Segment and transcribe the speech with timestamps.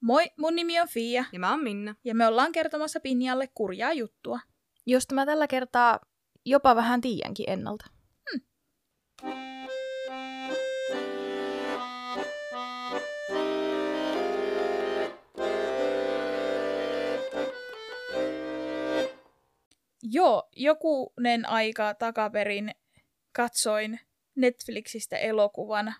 [0.00, 1.94] Moi, mun nimi on Fia Ja mä oon Minna.
[2.04, 4.40] ja me ollaan kertomassa Pinjalle kurjaa juttua.
[4.86, 6.00] Josta mä tällä kertaa
[6.44, 7.84] jopa vähän tiedänkin ennalta.
[20.02, 22.70] Joo, jokunen aika takaperin
[23.32, 24.00] katsoin
[24.36, 25.94] Netflixistä elokuvan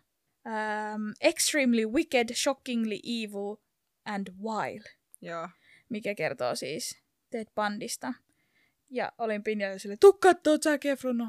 [0.47, 3.57] um, Extremely Wicked, Shockingly Evil
[4.09, 4.83] and Wild,
[5.23, 5.49] Joo.
[5.89, 8.15] mikä kertoo siis Ted Bundista.
[8.91, 11.17] Ja olin Pinjalle sille, tuu kattoo Zac Efron.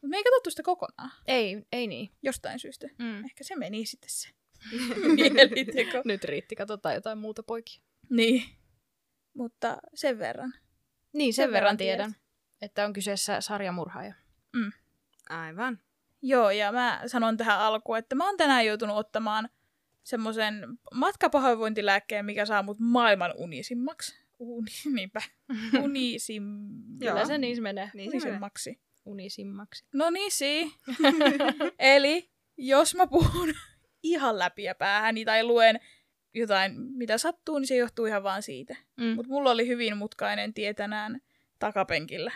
[0.00, 2.10] Mutta me ei katsottu sitä kokonaan, Ei, ei niin.
[2.22, 2.86] jostain syystä.
[2.98, 3.24] Mm.
[3.24, 4.28] Ehkä se meni sitten se
[5.14, 6.02] mieliteko.
[6.04, 7.80] Nyt riitti, katsotaan jotain muuta poikia.
[8.10, 8.42] Niin,
[9.34, 10.54] mutta sen verran.
[11.12, 11.96] Niin, sen, Sen verran verran tiedät.
[12.06, 12.14] tiedän,
[12.62, 14.14] että on kyseessä sarjamurhaaja.
[15.30, 15.78] Aivan.
[16.22, 19.48] Joo, ja mä sanon tähän alkuun, että mä oon tänään joutunut ottamaan
[20.08, 20.54] semmoisen
[20.94, 24.24] matkapahoinvointilääkkeen, mikä saa mut maailman unisimmaksi.
[24.38, 25.22] Uni, niinpä.
[25.84, 26.44] Unisim...
[26.98, 27.90] Kyllä se niin menee.
[27.94, 28.18] Niin menee.
[28.18, 28.80] unisimmaksi.
[29.04, 29.84] Unisimmaksi.
[29.94, 30.72] No niin, si.
[31.78, 33.54] Eli jos mä puhun
[34.02, 35.80] ihan läpi ja päähäni tai luen
[36.34, 38.76] jotain, mitä sattuu, niin se johtuu ihan vaan siitä.
[38.96, 39.06] Mm.
[39.06, 41.20] Mutta mulla oli hyvin mutkainen tie tänään
[41.58, 42.32] takapenkillä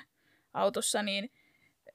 [0.52, 1.30] autossa, niin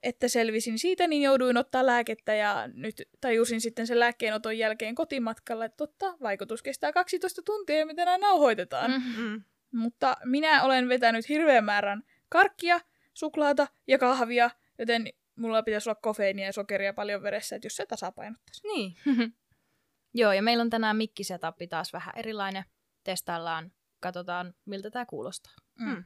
[0.02, 5.64] että selvisin siitä, niin jouduin ottaa lääkettä ja nyt tajusin sitten sen lääkkeenoton jälkeen kotimatkalla,
[5.64, 8.90] että totta, vaikutus kestää 12 tuntia, mitä nämä nauhoitetaan.
[8.90, 9.22] Mm.
[9.22, 9.28] Mm.
[9.28, 9.42] Mm.
[9.72, 12.80] Mutta minä olen vetänyt hirveän määrän karkkia,
[13.14, 17.86] suklaata ja kahvia, joten mulla pitäisi olla kofeiinia ja sokeria paljon veressä, että jos se
[17.86, 18.66] tasapainottaisi.
[18.66, 18.96] Niin.
[20.14, 22.64] Joo, ja meillä on tänään mikkisetappi taas vähän erilainen.
[23.04, 25.52] Testaillaan, katsotaan miltä tämä kuulostaa.
[25.78, 26.04] Mm.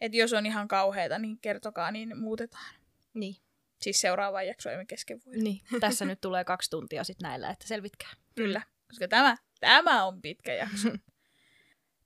[0.00, 2.74] Että jos on ihan kauheita, niin kertokaa, niin muutetaan.
[3.14, 3.36] Niin.
[3.80, 5.36] Siis seuraavaan jaksoon emme kesken voi.
[5.36, 5.60] niin.
[5.80, 8.10] Tässä nyt tulee kaksi tuntia sitten näillä, että selvitkää.
[8.34, 10.88] Kyllä, koska tämä, tämä on pitkä jakso.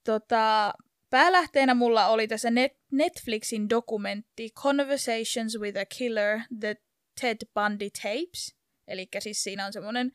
[0.04, 0.74] tota,
[1.10, 6.76] päälähteenä mulla oli tässä net, Netflixin dokumentti Conversations with a Killer, The
[7.20, 8.56] Ted Bundy Tapes.
[8.88, 10.12] Eli siis siinä on semmoinen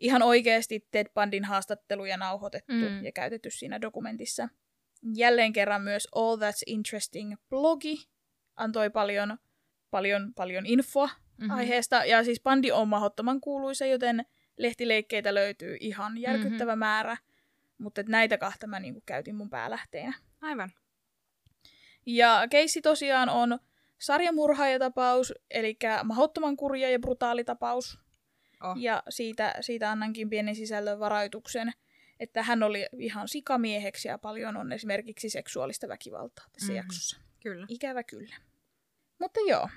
[0.00, 3.04] ihan oikeasti Ted Bundyn haastatteluja nauhoitettu Mm.
[3.04, 4.48] ja käytetty siinä dokumentissa.
[5.14, 7.96] Jälleen kerran myös All That's Interesting blogi
[8.56, 9.38] antoi paljon,
[9.92, 11.56] paljon, paljon infoa Mm-hmm.
[11.56, 12.04] aiheesta.
[12.04, 14.24] Ja siis bandi on mahdottoman kuuluisa, joten
[14.56, 16.78] lehtileikkeitä löytyy ihan järkyttävä mm-hmm.
[16.78, 17.16] määrä.
[17.78, 20.14] Mutta näitä kahta mä niinku käytin mun päälähteenä.
[20.40, 20.70] Aivan.
[22.06, 23.58] Ja keissi tosiaan on
[23.98, 27.98] sarjamurhaajatapaus, eli mahdottoman kurja ja brutaali tapaus.
[28.62, 28.76] Oh.
[28.76, 31.72] Ja siitä, siitä annankin pienen sisällön varoituksen,
[32.20, 36.72] että hän oli ihan sikamieheksi ja paljon on esimerkiksi seksuaalista väkivaltaa tässä Mhm.
[36.72, 36.76] mm-hmm.
[36.76, 37.16] jaksossa.
[37.42, 37.66] Kyllä.
[37.68, 38.36] Ikävä kyllä.
[39.18, 39.68] Mutta joo.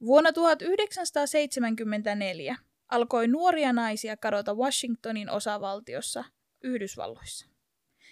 [0.00, 2.56] Vuonna 1974
[2.88, 6.24] alkoi nuoria naisia kadota Washingtonin osavaltiossa
[6.64, 7.46] Yhdysvalloissa.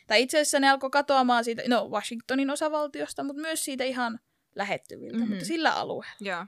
[0.06, 4.20] Tai itse asiassa ne alkoi katoamaan siitä, no Washingtonin osavaltiosta, mutta myös siitä ihan
[4.54, 5.24] lähettyviltä, mm-hmm.
[5.24, 5.32] Mhm.
[5.32, 6.14] mutta sillä alueella.
[6.20, 6.46] Joo.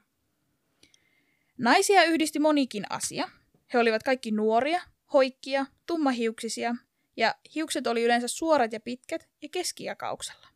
[1.58, 3.28] Naisia yhdisti monikin asia.
[3.72, 4.80] He olivat kaikki nuoria,
[5.12, 6.74] hoikkia, tummahiuksisia
[7.16, 10.48] ja hiukset oli yleensä suorat ja pitkät ja keskijakauksella.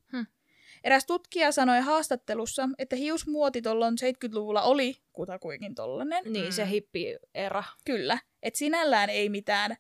[0.87, 6.25] Eräs tutkija sanoi haastattelussa, että hiusmuoti tuolloin 70-luvulla oli kutakuinkin tollanen.
[6.33, 6.51] Niin, Mm.
[6.53, 7.65] se hippi-era.
[7.85, 9.77] Kyllä, että sinällään ei mitään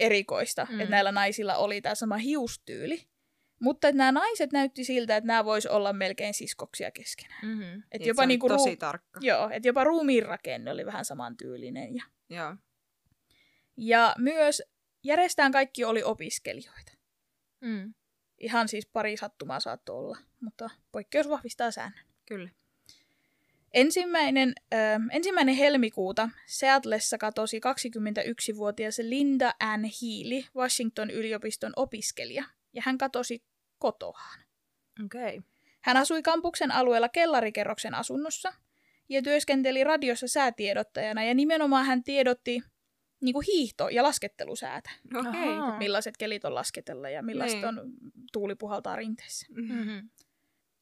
[0.00, 0.80] erikoista, Mm.
[0.80, 3.02] että näillä naisilla oli tämä sama hiustyyli.
[3.60, 7.46] Mutta että nämä naiset näytti siltä, että nämä vois olla melkein siskoksia keskenään.
[7.46, 7.82] Mm-hmm.
[7.92, 9.20] Et Niin, jopa, se on niinku tosi ruu- tarkka.
[9.22, 11.94] joo, et jopa ruumiin rakenne oli vähän samantyylinen.
[11.94, 12.56] Ja, Joo.
[13.76, 14.62] ja myös
[15.04, 16.92] järjestään kaikki oli opiskelijoita.
[17.60, 17.94] Mm.
[18.38, 22.04] Ihan siis pari sattumaa saattoi olla, mutta poikkeus vahvistaa säännön.
[22.26, 22.50] Kyllä.
[23.74, 24.76] Ensimmäinen, ö,
[25.10, 33.42] ensimmäinen helmikuuta Seatlessa katosi 21-vuotias Linda Ann Healy, Washington yliopiston opiskelija, ja hän katosi
[33.78, 34.40] kotoaan.
[35.04, 35.42] Okay.
[35.80, 38.52] Hän asui kampuksen alueella kellarikerroksen asunnossa
[39.08, 42.62] ja työskenteli radiossa säätiedottajana, ja nimenomaan hän tiedotti
[43.26, 44.90] niin kuin hiihto- ja laskettelusäätä.
[45.14, 45.52] Okei.
[45.52, 45.78] Ahaa.
[45.78, 47.80] Millaiset kelit on lasketella ja millaista Niin.
[47.80, 47.92] on
[48.32, 49.46] tuuli puhaltaa rinteessä.
[49.50, 50.08] Mm-hmm.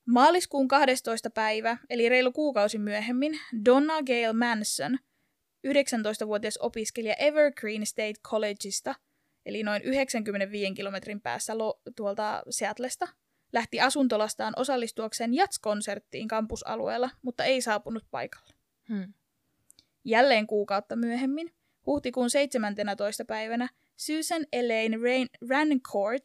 [0.07, 1.31] Maaliskuun 12.
[1.31, 4.99] päivä, eli reilu kuukausi myöhemmin, Donna Gale Manson,
[5.67, 8.95] 19-vuotias opiskelija Evergreen State Collegeista,
[9.47, 13.09] eli noin 95 kilometrin päässä lo- tuolta Seatlesta,
[13.53, 18.55] lähti asuntolastaan osallistuakseen jatskonserttiin kampusalueella, mutta ei saapunut paikalle.
[18.89, 19.13] Hmm.
[20.05, 21.53] Jälleen kuukautta myöhemmin,
[21.87, 23.25] huhtikuun 17.
[23.25, 26.23] päivänä, Susan Elaine Rain- Rancourt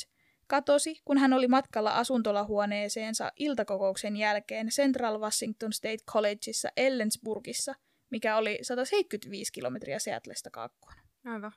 [0.47, 7.75] katosi, kun hän oli matkalla asuntolahuoneeseensa iltakokouksen jälkeen Central Washington State Collegeissa Ellensburgissa,
[8.09, 10.93] mikä oli 175 kilometriä Seatlesta kaakkoon.
[11.25, 11.51] Aivan.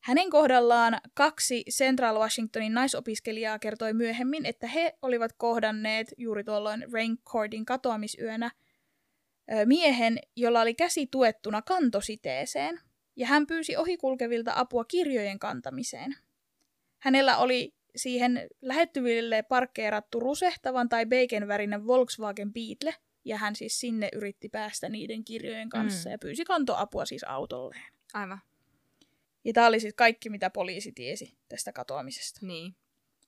[0.00, 7.64] Hänen kohdallaan kaksi Central Washingtonin naisopiskelijaa kertoi myöhemmin, että he olivat kohdanneet juuri tuolloin Raincordin
[7.64, 8.50] katoamisyönä
[9.64, 12.80] miehen, jolla oli käsi tuettuna kantositeeseen,
[13.16, 16.16] ja hän pyysi ohikulkevilta apua kirjojen kantamiseen.
[16.98, 22.94] Hänellä oli siihen lähettyville parkkeerattu rusehtavan tai beigenvärinen Volkswagen Beetle,
[23.24, 26.12] ja hän siis sinne yritti päästä niiden kirjojen kanssa Mm.
[26.12, 27.92] ja pyysi kantoapua siis autolleen.
[28.14, 28.40] Aivan.
[29.44, 32.46] Ja tämä oli siis kaikki, mitä poliisi tiesi tästä katoamisesta.
[32.46, 32.74] Niin.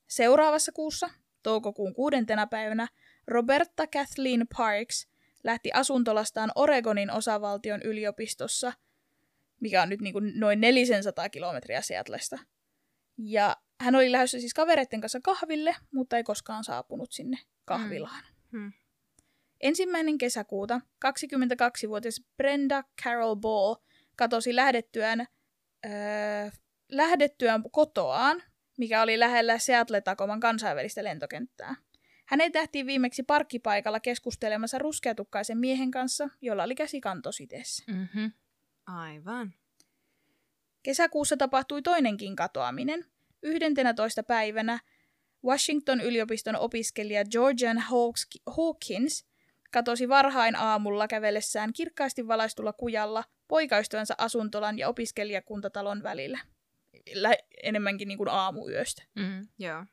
[0.06, 1.10] Seuraavassa kuussa,
[1.42, 2.88] toukokuun kuudentena päivänä,
[3.26, 5.08] Roberta Kathleen Parks
[5.44, 8.72] lähti asuntolastaan Oregonin osavaltion yliopistossa,
[9.64, 12.38] mikä on nyt niin kuin noin 400 kilometriä Seatlesta.
[13.19, 18.25] Ja hän oli lähdössä siis kavereiden kanssa kahville, mutta ei koskaan saapunut sinne kahvilaan.
[18.52, 18.72] Hmm.
[19.61, 23.75] Ensimmäinen kesäkuuta 22-vuotias Brenda Carol Ball
[24.16, 25.26] katosi lähdettyään,
[25.87, 26.50] öö,
[26.88, 28.43] lähdettyään kotoaan,
[28.78, 31.75] mikä oli lähellä Seattle-Takoman kansainvälistä lentokenttää.
[32.26, 37.00] Hänet nähtiin viimeksi parkkipaikalla keskustelemassa ruskeatukkaisen miehen kanssa, jolla oli käsi.
[37.87, 38.32] Mm-hmm.
[38.86, 39.54] Aivan.
[40.82, 43.04] Kesäkuussa tapahtui toinenkin katoaminen.
[43.42, 44.22] 11.
[44.22, 44.78] päivänä
[45.44, 47.78] Washington yliopiston opiskelija Georgian
[48.46, 49.26] Hawkins
[49.72, 56.38] katosi varhain aamulla kävellessään kirkkaasti valaistulla kujalla poikaystävänsä asuntolan ja opiskelijakuntatalon välillä.
[57.14, 59.02] Lä- enemmänkin niin kuin aamuyöstä.
[59.14, 59.48] Mm-hmm.
[59.58, 59.84] Joo.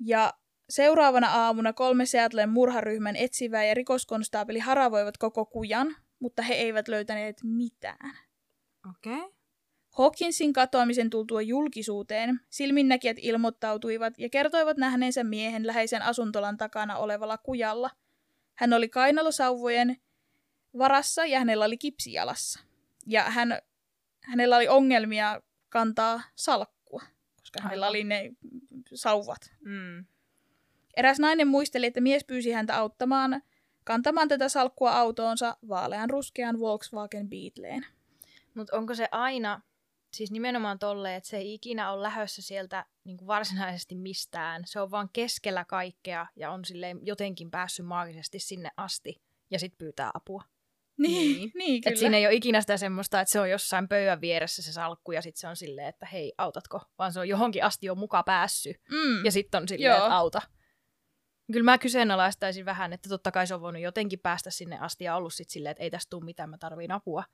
[0.00, 0.34] Ja
[0.70, 7.40] seuraavana aamuna kolme Seattlen murharyhmän etsivää ja rikoskonstaapeli haravoivat koko kujan, mutta he eivät löytäneet
[7.42, 8.18] mitään.
[8.90, 9.14] Okei.
[9.14, 9.36] Okay.
[9.98, 17.90] Hawkinsin katoamisen tultua julkisuuteen silminnäkijät ilmoittautuivat ja kertoivat nähneensä miehen läheisen asuntolan takana olevalla kujalla.
[18.54, 19.96] Hän oli kainalosauvojen
[20.78, 22.60] varassa ja hänellä oli kipsi jalassa.
[23.06, 23.58] Ja hän,
[24.22, 27.02] hänellä oli ongelmia kantaa salkkua,
[27.40, 27.90] koska hänellä Aivan.
[27.90, 28.30] oli ne
[28.94, 29.52] sauvat.
[29.60, 30.04] Mm.
[30.96, 33.42] Eräs nainen muisteli, että mies pyysi häntä auttamaan
[33.86, 37.86] kantamaan tätä salkkua autoonsa vaalean ruskean Volkswagen Beetleen.
[38.54, 39.60] Mutta onko se aina,
[40.12, 44.62] siis nimenomaan tolle, että se ei ikinä ole lähössä sieltä niin kuin varsinaisesti mistään.
[44.66, 49.78] Se on vaan keskellä kaikkea ja on silleen jotenkin päässyt maagisesti sinne asti ja sitten
[49.78, 50.42] pyytää apua.
[50.98, 51.50] Niin, Niin.
[51.58, 51.94] niin kyllä.
[51.94, 55.12] Et siinä ei ole ikinä sitä semmoista, että se on jossain pöydän vieressä se salkku
[55.12, 56.80] ja sitten se on silleen, että hei, autatko?
[56.98, 59.24] Vaan se on johonkin asti jo muka päässyt mm.
[59.24, 60.04] ja sitten on silleen, Joo.
[60.04, 60.42] että auta.
[61.52, 65.16] Kyllä mä kyseenalaistaisin vähän, että totta kai se on voinut jotenkin päästä sinne asti ja
[65.16, 67.24] ollut sitten silleen, että ei tästä tule mitään, mä tarviin apua.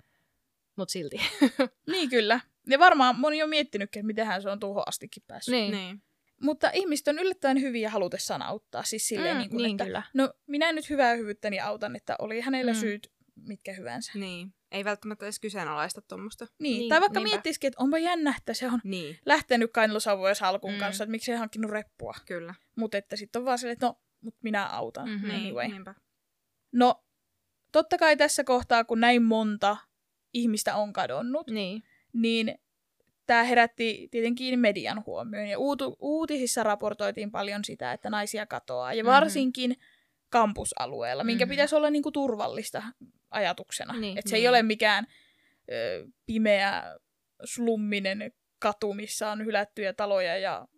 [0.76, 1.16] Mutta silti.
[1.92, 2.40] Niin kyllä.
[2.66, 5.52] Ja varmaan moni on miettinytkin, että mitenhän se on tuohon astikin päässyt.
[5.52, 5.72] niin.
[5.72, 6.02] Niin.
[6.42, 8.82] Mutta ihmiset on yllättäen hyviä halutessaan auttaa.
[8.82, 10.02] Siis silleen, Mm, niin kuin, niin että kyllä.
[10.14, 12.78] no minä nyt hyvää hyvyyttäni autan, että oli hänellä Mm.
[12.78, 14.12] syyt mitkä hyvänsä.
[14.14, 14.54] Niin.
[14.72, 16.46] Ei välttämättä edes kyseenalaista tuommoista.
[16.58, 16.78] Niin.
[16.78, 17.34] Niin, Tai vaikka niinpä.
[17.34, 19.18] miettisikin, että onpa jännä, että se on Niin.
[19.26, 20.78] lähtenyt kainalosauvojen salkun Mm.
[20.78, 22.14] kanssa, että miksi se ei hankkinut reppua.
[22.26, 22.54] Kyllä.
[22.76, 25.08] Mutta että sitten on vaan silleen, että no, mut minä autan.
[25.10, 25.28] Mhm.
[25.28, 25.40] Niin.
[25.40, 25.68] Anyway.
[25.68, 25.94] Niinpä.
[26.72, 27.04] No,
[27.72, 29.76] totta kai tässä kohtaa, kun näin monta
[30.32, 31.82] ihmistä on kadonnut, Niin.
[32.12, 32.54] niin
[33.26, 35.46] tämä herätti tietenkin median huomioon.
[35.48, 38.94] Ja uutu- uutisissa raportoitiin paljon sitä, että naisia katoaa.
[38.94, 39.10] Ja Mhm.
[39.12, 39.76] varsinkin
[40.28, 41.50] kampusalueella, minkä Mhm.
[41.50, 42.82] pitäisi olla niinku turvallista
[43.32, 43.92] ajatuksena.
[44.00, 44.48] Niin, että se ei niin.
[44.48, 45.06] ole mikään
[45.72, 46.82] ö, pimeä,
[47.44, 50.68] slumminen katu, missä on hylättyjä taloja ja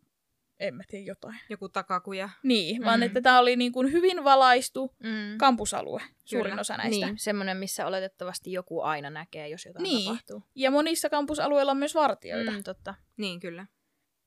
[0.61, 1.37] en mä tiedä jotain.
[1.49, 2.29] Joku takakuja.
[2.43, 3.07] Niin, vaan Mhm.
[3.07, 5.39] että tämä oli niinku hyvin valaistu Mm.
[5.39, 6.61] kampusalue, suurin Kyllä.
[6.61, 7.07] osa näistä.
[7.07, 10.05] Niin, semmoinen, missä oletettavasti joku aina näkee, jos jotain Niin.
[10.07, 10.43] tapahtuu.
[10.55, 12.51] Ja monissa kampusalueilla on myös vartioita.
[12.51, 12.95] Mm, totta.
[13.17, 13.67] Niin, kyllä.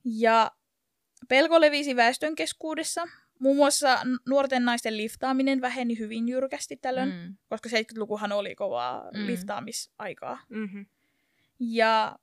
[0.04, 0.50] Ja
[1.28, 3.08] pelko levisi väestön keskuudessa.
[3.40, 7.14] Muun muassa nuorten naisten liftaaminen väheni hyvin jyrkästi tällöin, mm.
[7.14, 7.36] Mm.
[7.48, 9.20] koska 70-lukuhan oli kovaa mm.
[9.20, 9.26] Mm.
[9.26, 10.38] liftaamisaikaa.
[10.48, 10.86] Mm-hmm.
[11.60, 12.18] Ja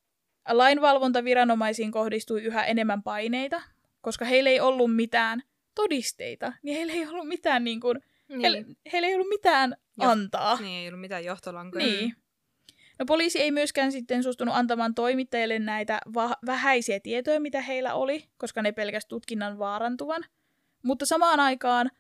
[0.50, 3.62] lainvalvontaviranomaisiin kohdistui yhä enemmän paineita,
[4.02, 5.44] koska heillä ei ollut mitään
[5.76, 8.42] todisteita, niin heillä ei ollut mitään, niin kuin, Niin.
[8.42, 10.12] heillä, heillä ei ollut mitään Joo.
[10.12, 10.56] antaa.
[10.62, 11.86] Niin, ei ollut mitään johtolankoja.
[11.86, 12.16] Niin.
[13.00, 18.26] No poliisi ei myöskään sitten suostunut antamaan toimittajille näitä va- vähäisiä tietoja, mitä heillä oli,
[18.38, 20.26] koska ne pelkäs tutkinnan vaarantuvan.
[20.86, 21.92] Mutta samaan aikaan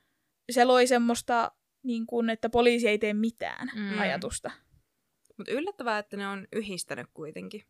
[0.51, 1.51] se loi semmoista,
[1.83, 3.99] niin kuin, että poliisi ei tee mitään Mm.
[3.99, 4.51] ajatusta.
[5.37, 7.63] Mutta yllättävää, että ne on yhdistänyt kuitenkin.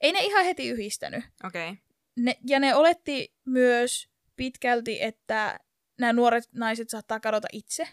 [0.00, 1.24] Ei ne ihan heti yhdistänyt.
[1.44, 1.68] Okei.
[1.70, 1.82] Okay.
[2.16, 5.60] Ne, ja ne oletti myös pitkälti, että
[5.98, 7.88] nämä nuoret naiset saattaa kadota itse,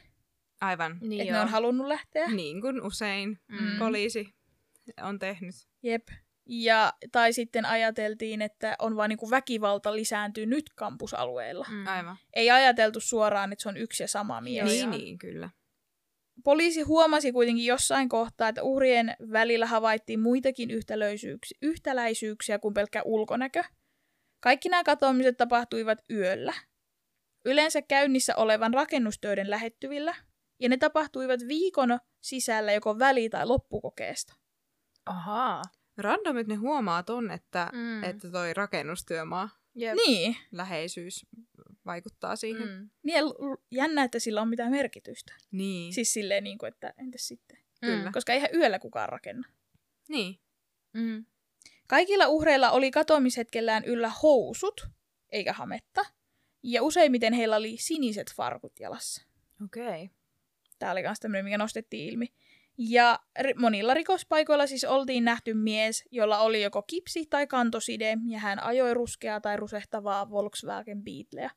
[0.62, 0.98] Aivan.
[1.02, 1.38] Niin että joo.
[1.38, 2.28] ne on halunnut lähteä.
[2.28, 3.80] Niin kuin usein Mm.
[3.80, 4.34] poliisi
[5.02, 5.56] on tehnyt.
[5.84, 6.08] Jep.
[6.46, 11.66] Ja, tai sitten ajateltiin, että on vain niin väkivalta lisääntynyt kampusalueilla.
[11.70, 11.88] Mm.
[11.88, 12.18] Aivan.
[12.34, 14.66] Ei ajateltu suoraan, että se on yksi ja sama mies.
[14.66, 15.50] Niin, niin, kyllä.
[16.44, 20.70] poliisi huomasi kuitenkin jossain kohtaa, että uhrien välillä havaittiin muitakin
[21.62, 23.64] yhtäläisyyksiä kuin pelkkä ulkonäkö.
[24.40, 26.54] Kaikki nämä katoamiset tapahtuivat yöllä.
[27.46, 30.16] Yleensä käynnissä olevan rakennustöiden lähettyvillä,
[30.60, 34.34] ja ne tapahtuivat viikon sisällä joko väli- tai loppukokeesta.
[35.06, 35.62] Ahaa.
[35.98, 38.04] Random, että ne huomaa ton, että, Mm.
[38.04, 39.96] että toi rakennustyömaa Jep.
[40.06, 41.26] Niin, läheisyys
[41.86, 42.68] vaikuttaa siihen.
[42.68, 42.90] Mm.
[43.04, 43.24] Niin
[43.72, 45.34] jännä, että sillä on mitään merkitystä.
[45.52, 45.94] Niin.
[45.94, 47.58] Siis silleen, niin kuin, että entäs sitten?
[47.82, 48.12] Kyllä.
[48.14, 49.48] Koska eihän yöllä kukaan rakenna.
[50.10, 50.40] Niin.
[50.94, 51.26] Mm.
[51.88, 54.88] Kaikilla uhreilla oli katoamishetkellään yllä housut,
[55.30, 56.06] eikä hametta.
[56.64, 59.24] Ja useimmiten heillä oli siniset farkut jalassa.
[59.64, 59.84] Okei.
[60.04, 60.08] Okay.
[60.80, 62.34] Tämä oli myös tämmöinen, mikä nostettiin ilmi.
[62.78, 63.20] Ja
[63.58, 68.94] monilla rikospaikoilla siis oltiin nähty mies, jolla oli joko kipsi tai kantoside, ja hän ajoi
[68.94, 71.52] ruskeaa tai rusehtavaa Volkswagen Beetleä.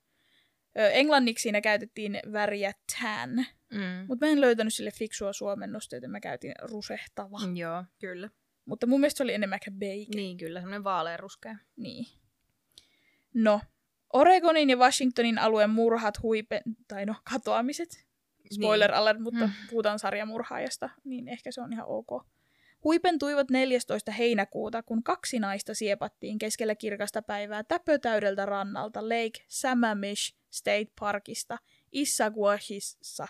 [0.74, 4.06] Englanniksi siinä käytettiin väriä tan, Mm.
[4.08, 7.38] mutta mä en löytänyt sille fiksua suomennosta, joten mä käytin rusehtava.
[7.54, 7.84] Joo.
[8.00, 8.30] Kyllä.
[8.64, 10.16] Mutta mun mielestä se oli enemmän ehkä beike.
[10.16, 11.56] Niin, kyllä, semmoinen vaaleanruskea.
[11.76, 12.06] Niin.
[13.34, 13.60] No,
[14.12, 18.05] Oregonin ja Washingtonin alueen murhat, huipen, tai no katoamiset,
[18.54, 19.52] spoiler alert, mutta Mm.
[19.70, 22.26] puhutaan sarjamurhaajasta, niin ehkä se on ihan ok.
[22.84, 24.12] Huipentuivat 14.
[24.12, 31.58] heinäkuuta, kun kaksi naista siepattiin keskellä kirkasta päivää täpötäydeltä rannalta Lake Sammamish State Parkista
[31.92, 33.26] Issaquahissa.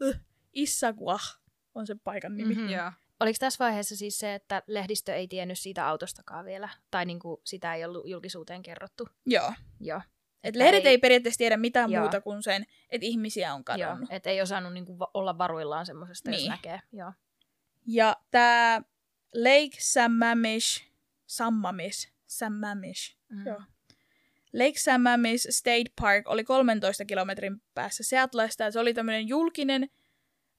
[0.00, 0.20] Yh,
[0.52, 1.40] Issaquah
[1.74, 2.54] on se paikan nimi.
[2.54, 2.60] Mhm.
[2.62, 2.74] Mm-hmm.
[2.76, 2.92] Joo.
[3.20, 6.68] Oliko tässä vaiheessa siis se, että lehdistö ei tiennyt siitä autostakaan vielä?
[6.90, 9.08] Tai niinku sitä ei ollut julkisuuteen kerrottu?
[9.26, 9.52] Joo.
[9.80, 10.00] Joo.
[10.44, 12.02] Et Että lehdet ei, ei- periaatteessa tiedä mitään Joo.
[12.02, 13.64] muuta kuin sen, että ihmisiä on Joo.
[13.64, 14.08] kadonnut.
[14.12, 16.40] Et ei osannut niinku olla varuillaan semmoisesta, niin.
[16.40, 16.80] jos näkee.
[16.92, 17.12] Joo.
[17.86, 18.82] Ja tämä
[19.34, 20.84] Lake Sammamish,
[21.26, 23.46] Sammamish, Sammamish, Mm.
[23.46, 23.62] joo.
[24.52, 29.90] Lake Sammamish State Park oli 13 kilometrin päässä Seattlesta ja se oli tämmöinen julkinen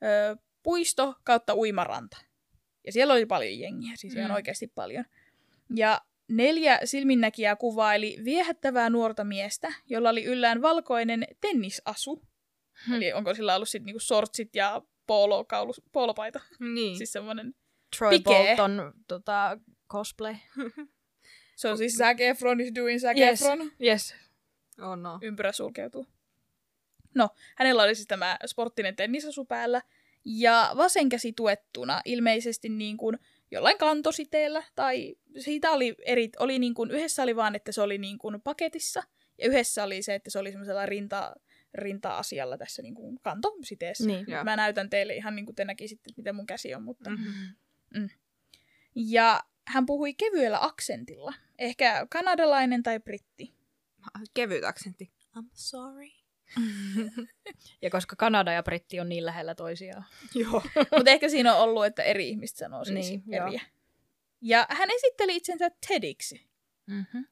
[0.03, 2.17] ö, puisto kautta uimaranta.
[2.85, 4.35] Ja siellä oli paljon jengiä, siis ihan Mm.
[4.35, 5.05] oikeasti paljon.
[5.75, 12.21] Ja neljä silminnäkijää kuvaili viehättävää nuorta miestä, jolla oli yllään valkoinen tennisasu.
[12.87, 12.95] Hmm.
[12.95, 16.41] Eli onko sillä ollut sitten niinku sortsit ja poolokaulus, poolopaita?
[16.59, 16.97] Niin.
[16.97, 17.55] Siis semmoinen
[17.97, 18.55] Troy Pikee.
[18.55, 20.35] Bolton tota, cosplay.
[21.55, 23.41] Se on siis Zac Efron is doing Zac Yes.
[23.41, 23.71] Efron.
[23.81, 24.15] Yes.
[24.81, 25.19] Oh no.
[25.21, 26.07] Ympyrä sulkeutuu.
[27.15, 29.81] No, hänellä oli siis tämä sporttinen tennisasu päällä.
[30.25, 33.19] Ja vasen käsi tuettuna, ilmeisesti niin kuin
[33.55, 34.63] jollain kantositeellä.
[34.75, 38.41] Tai siitä oli, eri, oli niin kuin, yhdessä oli vaan, että se oli niin kuin
[38.41, 39.03] paketissa.
[39.37, 41.35] Ja yhdessä oli se, että se oli semmoisella rinta,
[41.73, 44.07] rinta-asialla tässä niin kuin kantositeessä.
[44.07, 44.25] Niin.
[44.27, 44.43] Joo.
[44.43, 46.83] Mä näytän teille ihan niin kuin te näkisitte, että miten mun käsi on.
[46.83, 47.09] Mutta...
[47.09, 48.09] Mm-hmm.
[48.95, 51.33] Ja hän puhui kevyellä aksentilla.
[51.59, 53.53] Ehkä kanadalainen tai britti.
[54.33, 55.11] Kevyt aksentti.
[55.37, 56.09] I'm sorry.
[57.81, 60.05] Ja koska Kanada ja Britti on niin lähellä toisiaan.
[60.35, 60.63] Joo.
[60.97, 63.47] Mutta ehkä siinä on ollut, että eri ihmiset sanoo siis Niin, joo.
[63.47, 63.61] eriä.
[64.41, 66.47] Ja hän esitteli itsensä Tediksi.
[66.87, 67.25] Mm-hmm.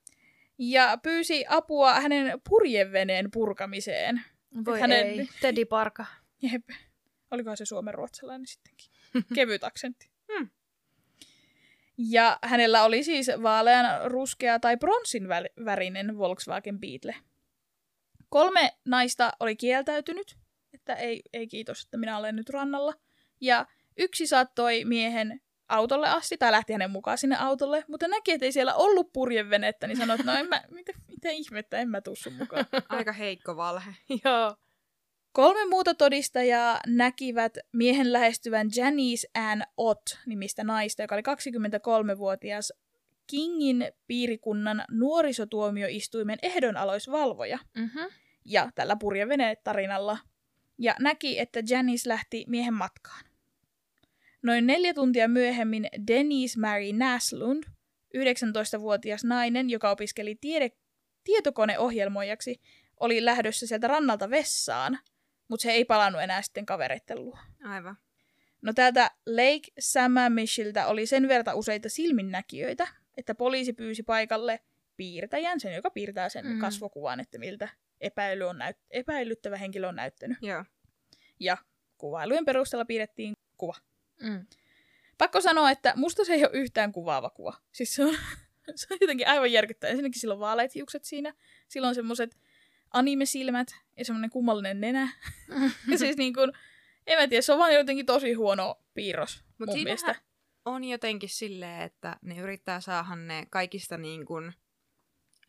[0.58, 4.22] Ja pyysi apua hänen purjeveneen purkamiseen.
[4.66, 5.30] Voi hänen- ei.
[5.42, 6.06] Teddy Parka.
[6.52, 6.70] Jep.
[7.32, 8.92] Olikohan se suomen ruotsalainen sittenkin?
[9.36, 10.10] Kevyt aksentti.
[10.34, 10.50] Hmm.
[11.98, 15.28] Ja hänellä oli siis vaalean ruskea tai bronssin
[15.66, 17.16] värinen Volkswagen Beetle.
[18.34, 20.38] Kolme naista oli kieltäytynyt,
[20.74, 22.94] että ei, ei kiitos, että minä olen nyt rannalla.
[23.42, 23.66] Ja
[23.98, 28.52] yksi saattoi miehen autolle asti, tai lähti hänen mukaan sinne autolle, mutta näki, että ei
[28.52, 32.16] siellä ollut purjevenettä, niin sanoi, että no en mä, mitä, mitä ihmettä, en mä tuu
[32.16, 32.66] sun mukaan.
[32.90, 33.96] Aika heikko valhe.
[34.26, 34.56] Joo.
[35.32, 41.24] Kolme muuta todistajaa näkivät miehen lähestyvän Janice Ann Ott nimistä naista, joka oli
[42.16, 42.74] 23-vuotias
[43.28, 47.60] Kingin piirikunnan nuorisotuomioistuimen ehdonaloisvalvoja.
[47.78, 48.23] Mm-hmm.
[48.46, 50.18] Ja tällä purjevene-tarinalla.
[50.78, 53.26] Ja näki, että Janice lähti miehen matkaan.
[54.42, 57.64] Noin neljä tuntia myöhemmin Denise Mary Naslund,
[58.18, 60.78] 19-vuotias nainen, joka opiskeli tiede-
[61.24, 62.62] tietokoneohjelmoijaksi,
[63.00, 65.00] oli lähdössä sieltä rannalta vessaan,
[65.48, 67.38] mutta se ei palannut enää sitten kavereitten luo.
[67.64, 67.98] Aivan.
[68.62, 74.60] No täältä Lake Sammamishiltä oli sen verta useita silminnäkijöitä, että poliisi pyysi paikalle
[74.98, 76.60] piirtäjän, sen joka piirtää sen Mm.
[76.60, 77.70] kasvokuvan, että miltä
[78.04, 80.38] epäily on näyt- epäilyttävä henkilö on näyttänyt.
[80.42, 80.66] Joo.
[81.40, 81.58] Ja
[81.98, 83.76] kuvailujen perusteella piirrettiin kuva.
[84.22, 84.46] Mm.
[85.18, 87.54] Pakko sanoa, että musta se ei ole yhtään kuvaava kuva.
[87.72, 88.16] Siis se on,
[88.76, 89.92] se on jotenkin aivan järkyttävää.
[89.92, 91.34] Ensinnäkin sillä on vaaleat hiukset siinä.
[91.68, 92.38] Sillä on semmoiset
[92.94, 93.68] anime-silmät
[93.98, 95.10] ja semmoinen kummallinen nenä.
[95.92, 96.52] ja siis niin kuin,
[97.08, 100.16] en mä tiedä, se on vaan jotenkin tosi huono piirros Mut mun mielestä.
[100.66, 104.54] on jotenkin silleen, että ne yrittää saada ne kaikista niin kuin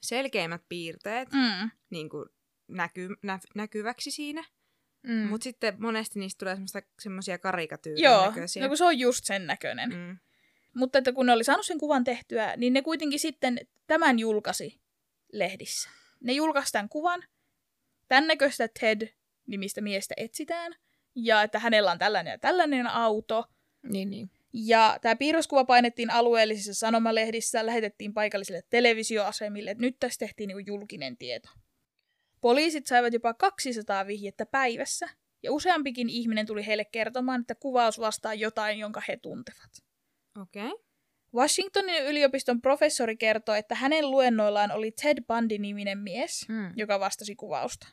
[0.00, 1.70] selkeimmät piirteet Mm.
[1.90, 2.28] niin kuin
[2.68, 4.44] näky, nä, näkyväksi siinä.
[5.02, 5.28] Mm.
[5.28, 6.56] Mutta sitten monesti niistä tulee
[6.98, 8.62] semmoisia karikatyyrin Joo, näköisiä.
[8.62, 9.90] no kun se on just sen näköinen.
[9.90, 10.18] Mm.
[10.74, 14.80] Mutta että kun ne oli saanut sen kuvan tehtyä, niin ne kuitenkin sitten tämän julkaisi
[15.32, 15.90] lehdissä.
[16.20, 17.22] Ne julkaisi tämän kuvan.
[18.08, 20.74] Tämän näköistä Ted-nimistä miestä etsitään.
[21.14, 23.44] Ja että hänellä on tällainen ja tällainen auto.
[23.82, 24.30] Niin, niin.
[24.52, 31.16] Ja tämä piirroskuva painettiin alueellisissa sanomalehdissä, lähetettiin paikallisille televisioasemille, että nyt tästä tehtiin niin julkinen
[31.16, 31.48] tieto.
[32.44, 35.08] Poliisit saivat jopa 200 vihjettä päivässä,
[35.42, 39.70] ja useampikin ihminen tuli heille kertomaan, että kuvaus vastaa jotain, jonka he tuntevat.
[40.42, 40.66] Okei.
[40.66, 40.78] Okay.
[41.34, 46.72] Washingtonin yliopiston professori kertoi, että hänen luennoillaan oli Ted Bundy-niminen mies, Mm.
[46.76, 47.88] joka vastasi kuvausta.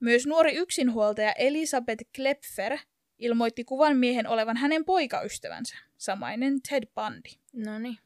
[0.00, 2.78] Myös nuori yksinhuoltaja Elisabeth Klepfer
[3.18, 7.30] ilmoitti kuvan miehen olevan hänen poikaystävänsä, samainen Ted Bundy.
[7.52, 7.98] No niin.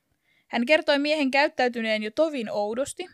[0.46, 3.08] Hän kertoi miehen käyttäytyneen jo tovin oudosti,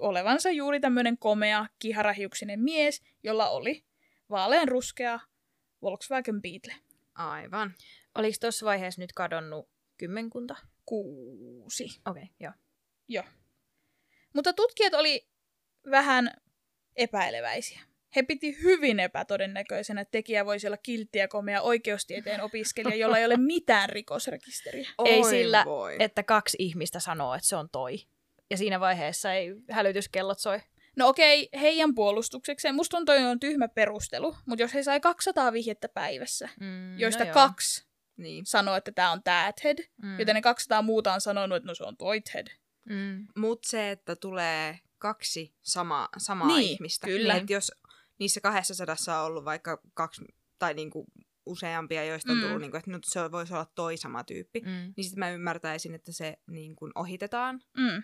[0.00, 3.84] olevansa juuri tämmöinen komea, kiharahiuksinen mies, jolla oli
[4.30, 5.20] vaalean ruskea
[5.82, 6.74] Volkswagen Beetle.
[7.14, 7.74] Aivan.
[8.14, 10.56] Oliko tuossa vaiheessa nyt kadonnut kymmenkunta?
[10.86, 11.84] Kuusi.
[11.84, 12.52] Okei, okay, joo.
[13.08, 13.24] Joo.
[14.34, 15.28] Mutta tutkijat oli
[15.90, 16.30] vähän
[16.96, 17.80] epäileväisiä.
[18.16, 23.24] He piti hyvin epätodennäköisenä, että tekijä voisi olla kiltti ja komea oikeustieteen opiskelija, jolla ei
[23.24, 24.88] ole mitään rikosrekisteriä.
[25.04, 25.96] Ei Oi sillä, voi.
[25.98, 27.98] että kaksi ihmistä sanoo, että se on toi.
[28.50, 30.60] Ja siinä vaiheessa ei hälytyskellot soi.
[30.96, 32.74] No okei, heidän puolustuksekseen.
[32.74, 37.24] Musta on toi on tyhmä perustelu, mutta jos he sai 200 vihjettä päivässä, Mm, joista
[37.24, 37.34] joo.
[37.34, 38.46] kaksi Niin.
[38.46, 40.18] sanoo, että tämä on tää Ted, Mm.
[40.18, 42.46] joten ne 200 muuta on sanonut, että no se on toi Ted.
[42.88, 43.26] Mm.
[43.38, 47.06] Mutta se, että tulee kaksi sama, samaa Niin, ihmistä.
[47.06, 47.32] kyllä.
[47.34, 47.72] Niin, että jos
[48.18, 50.24] niissä kahdessa sadassa on ollut vaikka kaksi
[50.58, 51.06] tai niinku
[51.46, 52.42] useampia, joista on Mm.
[52.44, 54.92] tullut, niinku, että no, se voisi olla toi sama tyyppi, Mm.
[54.96, 57.62] niin sitten mä ymmärtäisin, että se niinku ohitetaan.
[57.76, 58.02] Mm.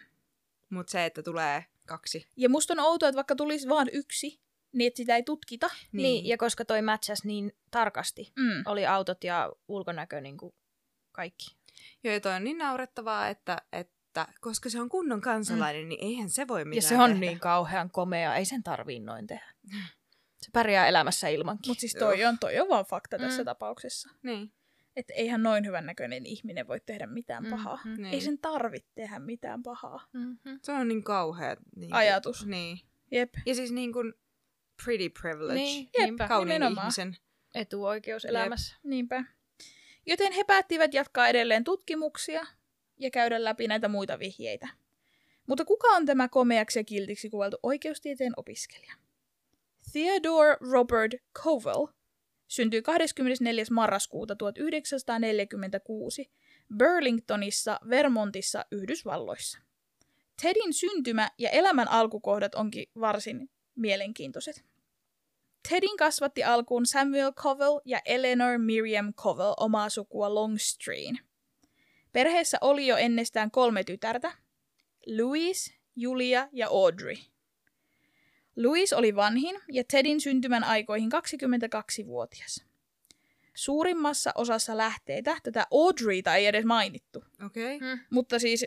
[0.71, 2.29] Mutta se, että tulee kaksi.
[2.37, 4.41] Ja musta on outoa, että vaikka tulisi vaan yksi,
[4.73, 5.67] niin että sitä ei tutkita.
[5.93, 6.03] Niin.
[6.03, 8.63] niin, ja koska toi matchasi niin tarkasti, Mm.
[8.67, 10.55] oli autot ja ulkonäkö niin kuin
[11.13, 11.57] kaikki.
[12.05, 15.89] Joo, ja toi on niin naurettavaa, että, että koska se on kunnon kansalainen, mm.
[15.89, 17.21] niin eihän se voi mitään ja se on tehdä.
[17.21, 19.53] niin kauhean komea, ei sen tarvii noin tehdä.
[20.43, 21.71] Se pärjää elämässä ilmankin.
[21.71, 23.45] Mutta siis toi on, toi on vaan fakta tässä Mm.
[23.45, 24.11] tapauksessa.
[24.23, 24.53] Niin.
[24.97, 27.79] Että eihän noin hyvännäköinen ihminen voi tehdä mitään Mm, pahaa.
[27.85, 27.95] mm.
[28.03, 28.07] Niin.
[28.15, 30.07] Ei sen tarvitse tehdä mitään pahaa.
[30.13, 30.59] Mm-hmm.
[30.63, 31.57] Se on niin kauhea.
[31.77, 32.47] Niin kuin- Ajatus.
[32.47, 32.79] Niin.
[33.11, 33.35] Jep.
[33.47, 34.13] Ja siis niin kuin
[34.85, 35.55] pretty privilege.
[35.55, 36.29] Niin, Jep.
[36.29, 36.85] Kauniin nimenomaan.
[36.85, 37.17] ihmisen.
[37.55, 38.77] Etuoikeus elämässä.
[38.83, 39.25] Niinpä.
[40.07, 42.47] Joten he päättivät jatkaa edelleen tutkimuksia
[42.99, 44.69] ja käydä läpi näitä muita vihjeitä.
[45.47, 48.95] Mutta kuka on tämä komeaksi ja kiltiksi kuvailtu oikeustieteen opiskelija?
[49.93, 51.13] Theodore Robert
[51.45, 51.87] Covell
[52.49, 53.65] syntyi 24.
[53.71, 56.31] marraskuuta 1946
[56.79, 59.59] Burlingtonissa, Vermontissa, Yhdysvalloissa.
[60.43, 64.65] Tedin syntymä ja elämän alkukohdat onkin varsin mielenkiintoiset.
[65.69, 71.17] Tedin kasvatti alkuun Samuel Covell ja Eleanor Miriam Covell omaa sukua Longstreet.
[72.13, 74.33] Perheessä oli jo ennestään kolme tytärtä,
[75.07, 77.17] Louise, Julia ja Audrey.
[78.57, 82.65] Louise oli vanhin ja Tedin syntymän aikoihin 22-vuotias.
[83.55, 87.77] Suurimmassa osassa lähteitä tätä Audreyta ei edes mainittu, Okei.
[87.77, 87.95] Okay.
[87.97, 88.01] Mm.
[88.11, 88.67] mutta siis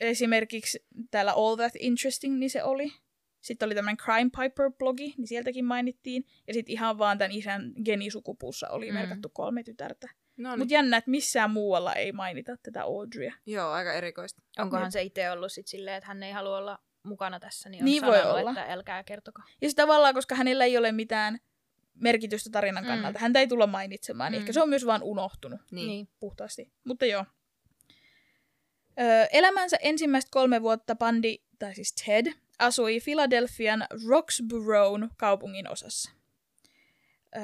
[0.00, 2.92] esimerkiksi täällä All That Interesting, niin se oli.
[3.40, 6.24] Sitten oli tämmöinen Crime Piper-blogi, niin sieltäkin mainittiin.
[6.46, 8.94] Ja sitten ihan vaan tämän isän genisukupuussa oli Mm.
[8.94, 10.08] merkattu kolme tytärtä.
[10.36, 10.58] No niin.
[10.58, 13.34] Mutta jännä, että missään muualla ei mainita tätä Audreya.
[13.46, 14.42] Joo, aika erikoista.
[14.58, 14.92] Onkohan Jep.
[14.92, 18.02] se itse ollut sit silleen, että hän ei halua olla mukana tässä, niin on Niin
[18.06, 18.50] voi sanonut, olla.
[18.50, 19.42] että älkää kertoko.
[19.60, 21.38] Ja sitten tavallaan, koska hänellä ei ole mitään
[21.94, 22.88] merkitystä tarinan Mm.
[22.88, 24.42] kannalta, häntä ei tulla mainitsemaan, niin Mm.
[24.42, 25.86] ehkä se on myös vaan unohtunut Niin.
[25.88, 26.08] Niin.
[26.20, 26.72] puhtaasti.
[26.84, 27.24] Mutta joo.
[29.00, 32.26] Öö, elämänsä ensimmäistä kolme vuotta Pandi, tai siis Ted,
[32.58, 36.10] asui Philadelphian Roxborough kaupungin osassa.
[37.36, 37.42] Öö,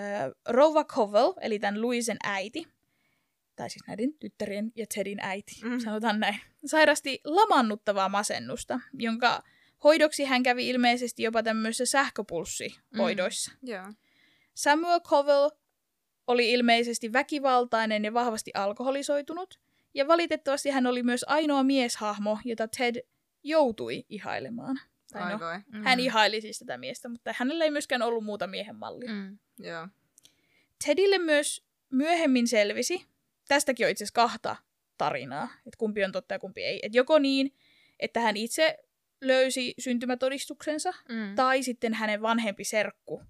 [0.48, 2.66] Rova Covell, eli tämän Louisen äiti,
[3.58, 5.70] tai siis näiden tyttärien ja Tedin äiti, Mm.
[5.70, 5.78] mm.
[5.78, 9.42] sanotaan näin, sairasti lamannuttavaa masennusta, jonka
[9.84, 13.52] hoidoksi hän kävi ilmeisesti jopa tämmöisissä sähköpulssihoidoissa.
[13.62, 13.92] Joo.
[14.54, 15.50] Samuel Covell
[16.26, 19.60] oli ilmeisesti väkivaltainen ja vahvasti alkoholisoitunut,
[19.94, 22.96] ja valitettavasti hän oli myös ainoa mieshahmo, jota Ted
[23.42, 24.80] joutui ihailemaan.
[25.12, 25.58] Tai Ai no, voi.
[25.72, 25.82] Mm.
[25.84, 29.12] hän ihaili siis tätä miestä, mutta hänellä ei myöskään ollut muuta miehen mallia.
[29.12, 29.16] Mm.
[29.16, 29.38] Mm.
[29.66, 29.88] Joo.
[30.86, 33.06] Tedille myös myöhemmin selvisi,
[33.48, 34.56] tästäkin on itse asiassa kahta
[34.98, 36.80] tarinaa, että kumpi on totta ja kumpi ei.
[36.82, 37.54] Että joko niin,
[38.00, 38.78] että hän itse
[39.20, 41.34] löysi syntymätodistuksensa, Mm.
[41.34, 43.22] tai sitten hänen vanhempi serkku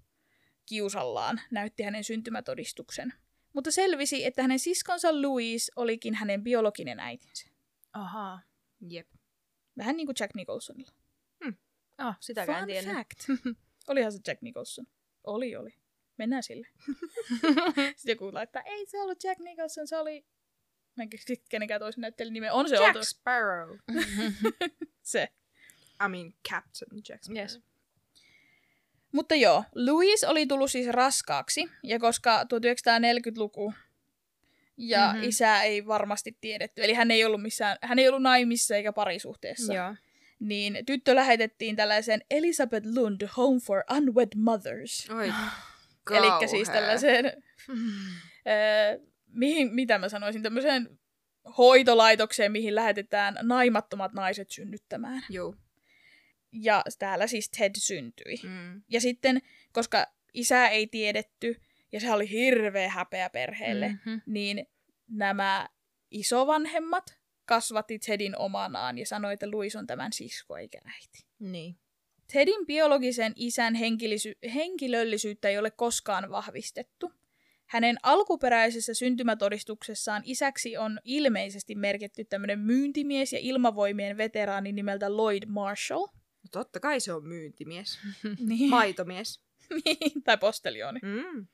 [0.65, 3.13] kiusallaan näytti hänen syntymätodistuksen.
[3.53, 7.49] Mutta selvisi, että hänen siskonsa Louise olikin hänen biologinen äitinsä.
[7.93, 8.41] Ahaa.
[8.89, 9.07] Jep.
[9.77, 10.91] Vähän niin kuin Jack Nicholsonilla.
[11.97, 12.95] Ah, sitäkään en Fun tiennyt.
[12.95, 13.19] fact.
[13.89, 14.85] Olihan se Jack Nicholson.
[15.23, 15.73] Oli, oli.
[16.19, 16.67] Mennään sille.
[17.95, 20.25] Sitten joku laittaa, ei se ollut Jack Nicholson, se oli...
[20.95, 22.51] Mä en keksi kenenkään toisen näyttelijän nimen.
[22.51, 23.05] On se Jack oltu.
[23.05, 23.77] Sparrow.
[25.01, 25.27] Se.
[26.05, 27.41] I mean Captain Jack Sparrow.
[27.41, 27.59] Yes.
[29.11, 33.73] Mutta joo, Louise oli tullut siis raskaaksi, ja koska 1940-luku
[34.77, 35.15] ja Mhm.
[35.15, 35.29] mm-hmm.
[35.29, 39.73] isä ei varmasti tiedetty, eli hän ei ollut missään, hän ei ollut naimissa eikä parisuhteessa,
[39.73, 39.95] Joo.
[40.39, 45.09] niin tyttö lähetettiin tällaiseen Elizabeth Lund Home for Unwed Mothers.
[45.09, 45.33] Oi,
[46.17, 47.25] Eli siis tällaiseen,
[48.47, 50.99] öö, mihin, mitä mä sanoisin, tämmöiseen
[51.57, 55.23] hoitolaitokseen, mihin lähetetään naimattomat naiset synnyttämään.
[55.29, 55.55] Juu.
[56.51, 58.35] Ja täällä siis Ted syntyi.
[58.43, 58.81] Mm.
[58.89, 59.41] Ja sitten,
[59.71, 64.11] koska isää ei tiedetty, ja se oli hirveä häpeä perheelle, mm.
[64.11, 64.19] Mhm.
[64.25, 64.65] niin
[65.07, 65.69] nämä
[66.11, 71.27] isovanhemmat kasvatti Tedin omanaan ja sanoi, että Louis on tämän sisko eikä äiti.
[71.39, 71.77] Niin.
[72.33, 77.11] Tedin biologisen isän henkilisy- henkilöllisyyttä ei ole koskaan vahvistettu.
[77.65, 86.05] Hänen alkuperäisessä syntymätodistuksessaan isäksi on ilmeisesti merkitty tämmöinen myyntimies ja ilmavoimien veteraani nimeltä Lloyd Marshall.
[86.43, 87.99] No totta kai se on myyntimies.
[88.47, 88.69] Niin.
[88.69, 89.39] Maitomies.
[89.85, 90.99] Niin, tai postelioni.
[91.03, 91.47] Mm.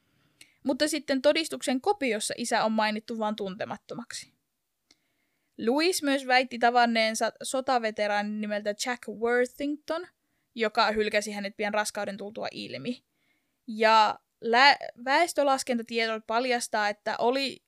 [0.64, 4.34] Mutta sitten todistuksen kopiossa isä on mainittu vain tuntemattomaksi.
[5.58, 10.08] Louis myös väitti tavanneensa sotaveteraanin nimeltä Jack Worthington,
[10.56, 13.04] joka hylkäsi hänet pian raskauden tultua ilmi.
[13.68, 17.64] Ja lä- väestölaskentatiedot paljastaa, että oli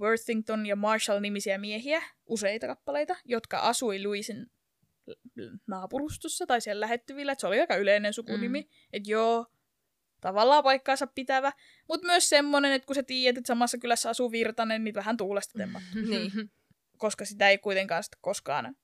[0.00, 4.46] Worthington ja Marshall-nimisiä miehiä, useita kappaleita, jotka asui Louisin
[5.66, 7.32] naapurustossa tai siellä lähettyvillä.
[7.32, 8.60] Et se oli aika yleinen sukunimi.
[8.60, 8.68] Mm.
[8.92, 9.46] Että joo,
[10.20, 11.52] tavallaan paikkaansa pitävä,
[11.88, 15.58] mutta myös semmoinen, että kun sä tiedät, että samassa kylässä asuu Virtanen, niin vähän tuulesta
[15.58, 16.32] temmattu, Niin.
[16.98, 18.76] koska sitä ei kuitenkaan sit koskaan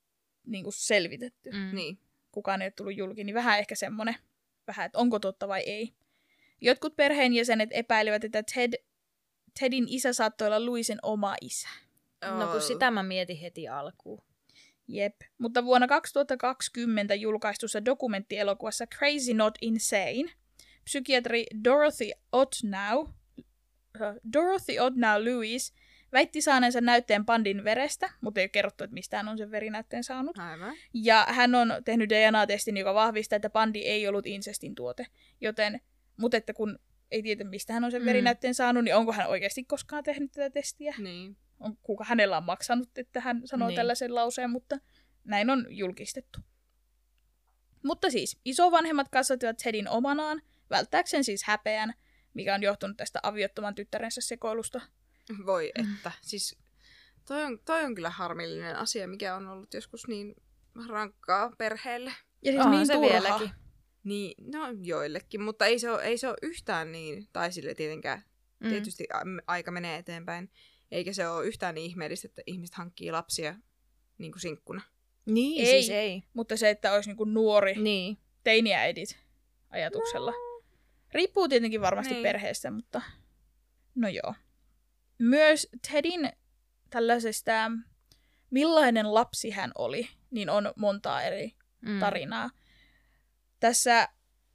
[0.47, 1.51] niin kuin selvitetty.
[1.51, 1.75] Mm.
[1.75, 1.99] Niin.
[2.31, 4.15] Kukaan ei ole tullut julki, niin vähän ehkä semmoinen,
[4.67, 5.93] vähän, että onko totta vai ei.
[6.61, 8.73] Jotkut perheenjäsenet epäilivät, että Ted,
[9.59, 11.67] Tedin isä saattoi olla Louisen oma isä.
[12.37, 14.23] No kun sitä mä mietin heti alkuun.
[14.87, 15.15] Jep.
[15.37, 20.33] Mutta vuonna 2020 julkaistussa dokumenttielokuvassa Crazy Not Insane
[20.83, 23.07] psykiatri Dorothy Otnow,
[24.01, 25.73] äh, Dorothy Otnow Lewis
[26.13, 30.03] väitti saaneensa näytteen pandin verestä, mutta ei ole kerrottu, että mistä hän on sen verinäytteen
[30.03, 30.37] saanut.
[30.37, 30.75] Aivan.
[30.93, 35.05] Ja hän on tehnyt DNA-testin, joka vahvistaa, että pandi ei ollut insestin tuote.
[35.41, 35.81] Joten,
[36.17, 36.79] mutta että kun
[37.11, 38.05] ei tiedä, mistä hän on sen Mm.
[38.05, 40.95] verinäytteen saanut, niin onko hän oikeasti koskaan tehnyt tätä testiä?
[40.97, 41.37] Niin.
[41.59, 43.75] on, kuka hänellä on maksanut, että hän sanoo Niin.
[43.75, 44.77] tällaisen lauseen, mutta
[45.23, 46.39] näin on julkistettu.
[47.83, 51.93] Mutta siis, isovanhemmat kasvattivat Tedin omanaan, välttääkseen siis häpeän,
[52.33, 54.81] mikä on johtunut tästä aviottoman tyttärensä sekoilusta.
[55.45, 56.11] Voi että.
[56.21, 56.57] Siis
[57.27, 60.35] toi on, toi on kyllä harmillinen asia, mikä on ollut joskus niin
[60.87, 62.11] rankkaa perheelle.
[62.41, 63.09] Ja siis niin se turha.
[63.09, 63.49] vieläkin.
[64.03, 68.23] Niin, no joillekin, mutta ei se ole, ei se ole yhtään niin, tai sille tietenkään.
[68.59, 68.69] Mm.
[68.69, 69.07] Tietysti
[69.47, 70.51] aika menee eteenpäin.
[70.91, 73.55] Eikä se ole yhtään niin ihmeellistä, että ihmiset hankkii lapsia
[74.17, 74.81] niin kuin sinkkuna.
[75.25, 75.71] Niin, Ei.
[75.71, 76.23] siis ei.
[76.33, 78.17] Mutta se, että olisi niinku nuori Niin.
[78.43, 79.17] teiniäidit
[79.69, 80.33] ajatuksella.
[81.11, 82.23] Riippuu tietenkin varmasti Niin.
[82.23, 83.01] perheestä, mutta
[83.95, 84.33] no joo.
[85.19, 86.31] Myös Tedin
[86.89, 87.71] tällaisesta,
[88.49, 91.51] millainen lapsi hän oli, niin on montaa eri
[91.81, 91.99] Mm.
[91.99, 92.49] tarinaa.
[93.59, 94.09] Tässä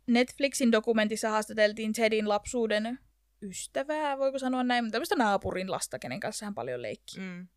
[0.06, 2.98] Netflixin dokumentissa haastateltiin Tedin lapsuuden
[3.42, 7.20] ystävää, voiko sanoa näin, mutta tämmöistä naapurin lasta, kenen kanssa hän paljon leikki.
[7.20, 7.48] Mm.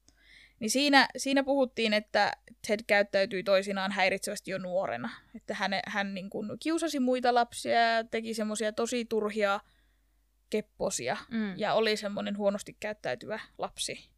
[0.59, 2.31] Niin siinä, siinä puhuttiin, että
[2.67, 5.09] Ted käyttäytyi toisinaan häiritsevästi jo nuorena.
[5.35, 9.59] Että hän, hän niin kuin kiusasi muita lapsia ja teki semmoisia tosi turhia
[10.55, 11.17] kepposia.
[11.31, 11.59] Mm.
[11.59, 14.09] Ja oli semmoinen huonosti käyttäytyvä lapsi.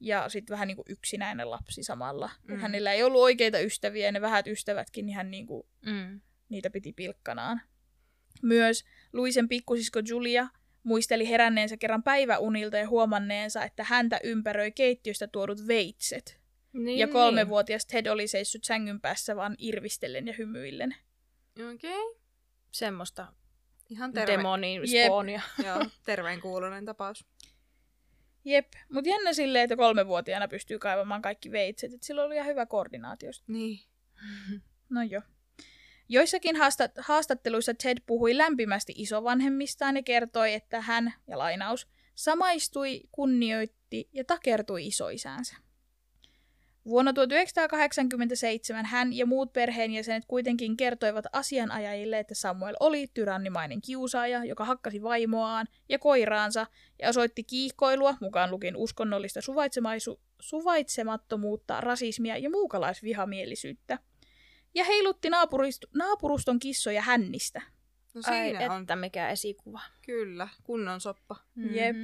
[0.00, 2.30] Ja sitten vähän niin kuin yksinäinen lapsi samalla.
[2.48, 2.56] Mm.
[2.56, 6.20] Hänellä ei ollut oikeita ystäviä ja ne vähät ystävätkin, niin hän niin kuin Mm.
[6.48, 7.60] niitä piti pilkkanaan.
[8.42, 10.48] Myös Luisen pikkusisko Julia
[10.82, 16.40] muisteli heränneensä kerran päiväunilta ja huomanneensa, että häntä ympäröi keittiöstä tuodut veitset.
[16.72, 17.80] Niin, ja kolme niin.
[17.90, 20.96] Ted oli seissut sängyn päässä vaan irvistellen ja hymyillen.
[21.74, 21.74] Okei.
[21.74, 22.20] Okay.
[22.70, 23.32] Semmoista
[23.88, 25.06] Ihan terve, demonin Jep.
[25.06, 25.40] spawnia.
[25.66, 27.24] joo, terveen kuulonen tapaus.
[28.44, 32.66] Jep, mutta jännä silleen, että kolmevuotiaana pystyy kaivamaan kaikki veitset, että sillä oli ihan hyvä
[32.66, 33.30] koordinaatio.
[33.46, 33.78] Niin.
[34.90, 35.22] No joo.
[36.08, 44.08] Joissakin haastat- haastatteluissa Ted puhui lämpimästi isovanhemmistaan ja kertoi, että hän, ja lainaus, samaistui, kunnioitti
[44.12, 45.56] ja takertui isoisäänsä.
[46.86, 54.64] Vuonna 1987 hän ja muut perheenjäsenet kuitenkin kertoivat asianajajille, että Samuel oli tyrannimainen kiusaaja, joka
[54.64, 56.66] hakkasi vaimoaan ja koiraansa
[57.02, 63.98] ja osoitti kiihkoilua, mukaan lukien uskonnollista suvaitsemaisu- suvaitsemattomuutta, rasismia ja muukalaisvihamielisyyttä.
[64.74, 67.62] Ja heilutti naapurist- naapuruston kissoja hännistä.
[68.14, 69.80] No Ai siinä on että mikä esikuva.
[70.06, 71.36] kyllä kunnon soppa.
[71.70, 71.96] Jep.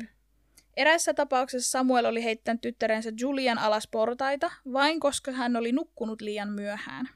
[0.77, 6.49] Erässä tapauksessa Samuel oli heittänyt tyttärensä Julian alas portaita, vain koska hän oli nukkunut liian
[6.49, 7.09] myöhään.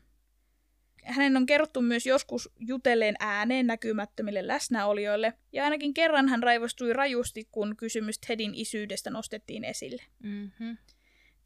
[1.05, 7.49] Hänen on kerrottu myös joskus jutelleen ääneen näkymättömille läsnäolijoille, ja ainakin kerran hän raivostui rajusti,
[7.51, 10.03] kun kysymys Tedin isyydestä nostettiin esille.
[10.23, 10.73] Mhm.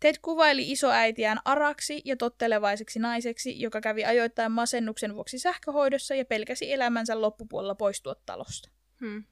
[0.01, 6.73] Ted kuvaili isoäitiään araksi ja tottelevaiseksi naiseksi, joka kävi ajoittain masennuksen vuoksi sähköhoidossa ja pelkäsi
[6.73, 8.71] elämänsä loppupuolella poistua talosta.
[9.01, 9.25] Hmm.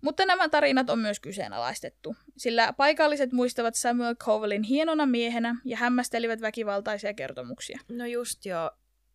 [0.00, 6.40] Mutta nämä tarinat on myös kyseenalaistettu, sillä paikalliset muistavat Samuel Covellin hienona miehenä ja hämmästelivät
[6.40, 7.78] väkivaltaisia kertomuksia.
[7.88, 8.70] No just joo.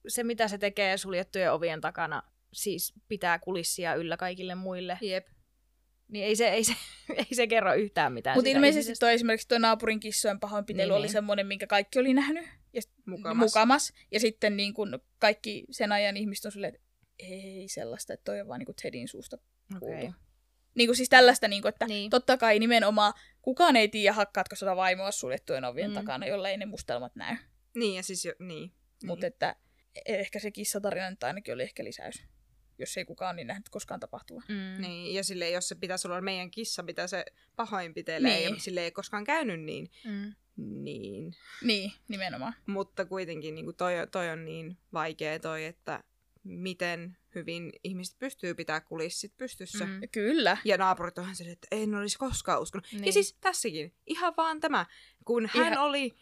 [0.07, 5.27] Se, mitä se tekee suljettujen ovien takana, siis pitää kulissia yllä kaikille muille, Jep.
[6.07, 6.73] niin ei se, ei se,
[7.29, 9.05] ei se kerro yhtään mitään Mutta ilmeisesti ihmisestä.
[9.05, 11.11] toi esimerkiksi tuo naapurin kissojen pahoinpitely Niin, oli niin.
[11.11, 12.45] semmoinen, minkä kaikki oli nähnyt.
[12.73, 13.45] Ja Mukamas.
[13.45, 13.93] mukamas.
[14.11, 16.87] Ja sitten niin kun kaikki sen ajan ihmiset on silleen, että
[17.19, 19.37] ei sellaista, että toi on vaan niin Tedin suusta
[19.79, 19.85] kuultu.
[19.97, 20.09] Okei.
[20.75, 22.09] Niin kuin siis tällaista, niin kuin, että Niin.
[22.09, 25.93] totta kai nimenomaan kukaan ei tiedä, hakkaatko sota vaimoa suljettujen ovien Mm.
[25.95, 27.35] takana, jolla ei ne mustelmat näy.
[27.75, 28.47] Niin, ja siis jo, niin.
[28.47, 28.59] Niin.
[29.01, 29.07] niin.
[29.07, 29.55] Mutta että
[30.05, 32.23] ehkä se kissatarina nyt ainakin oli ehkä lisäys.
[32.79, 34.41] Jos ei kukaan niin nähnyt koskaan tapahtua.
[34.47, 34.81] Mm.
[34.81, 38.49] Niin, ja sille jos se pitäisi olla meidän kissa, mitä se pahoinpitelee, Niin.
[38.53, 40.33] ja sille ei koskaan käynyt niin, Mm.
[40.57, 41.33] niin.
[41.61, 42.53] Niin, nimenomaan.
[42.65, 46.03] Mutta kuitenkin niin kuin toi, toi on niin vaikea toi, että
[46.43, 49.85] miten hyvin ihmiset pystyy pitää kulissit pystyssä.
[49.85, 50.01] Mm.
[50.11, 50.57] Kyllä.
[50.65, 52.87] Ja naapurit onhan se, että en olisi koskaan uskonut.
[52.91, 53.05] Niin.
[53.05, 54.85] Ja siis tässäkin, ihan vaan tämä,
[55.25, 56.15] kun hän Ihan- oli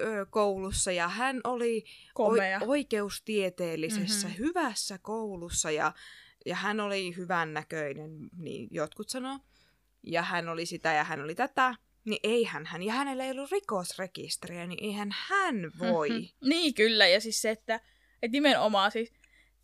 [0.00, 2.58] ö, koulussa ja hän oli Komea.
[2.60, 4.36] oi- oikeustieteellisessä Mhm.
[4.38, 5.92] hyvässä koulussa ja,
[6.46, 9.38] ja hän oli hyvännäköinen, niin jotkut sanoo.
[10.02, 11.74] Ja hän oli sitä ja hän oli tätä.
[12.04, 16.08] Niin eihän hän, ja hänellä ei ollut rikosrekisteriä, niin eihän hän voi.
[16.10, 16.20] Mhm.
[16.50, 17.06] Niin, kyllä.
[17.08, 17.74] Ja siis se, että,
[18.22, 19.12] että nimenomaan siis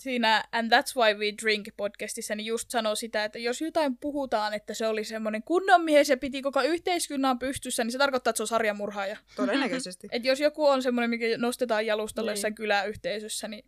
[0.00, 4.54] siinä And That's Why We Drink podcastissa niin just sanoo sitä, että jos jotain puhutaan,
[4.54, 8.36] että se oli semmoinen kunnon mies ja piti koko yhteiskunnan pystyssä, niin se tarkoittaa, että
[8.36, 9.16] se on sarjamurhaaja.
[9.36, 10.08] Todennäköisesti.
[10.12, 12.36] Et jos joku on semmoinen, mikä nostetaan jalustalle Niin.
[12.36, 13.64] jossain kyläyhteisössä, niin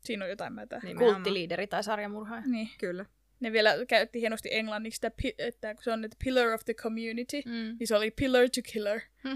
[0.00, 0.78] siinä on jotain mätää.
[0.78, 0.88] Niin.
[0.88, 1.14] Nimenomaan.
[1.14, 2.42] Kulttiliideri tai sarjamurhaaja.
[2.46, 2.68] niin.
[2.78, 3.06] Kyllä.
[3.40, 7.42] Ne vielä käytti hienosti englanniksi, sitä, että kun se on että pillar of the community,
[7.46, 7.76] Mm.
[7.80, 9.00] niin se oli pillar to killer.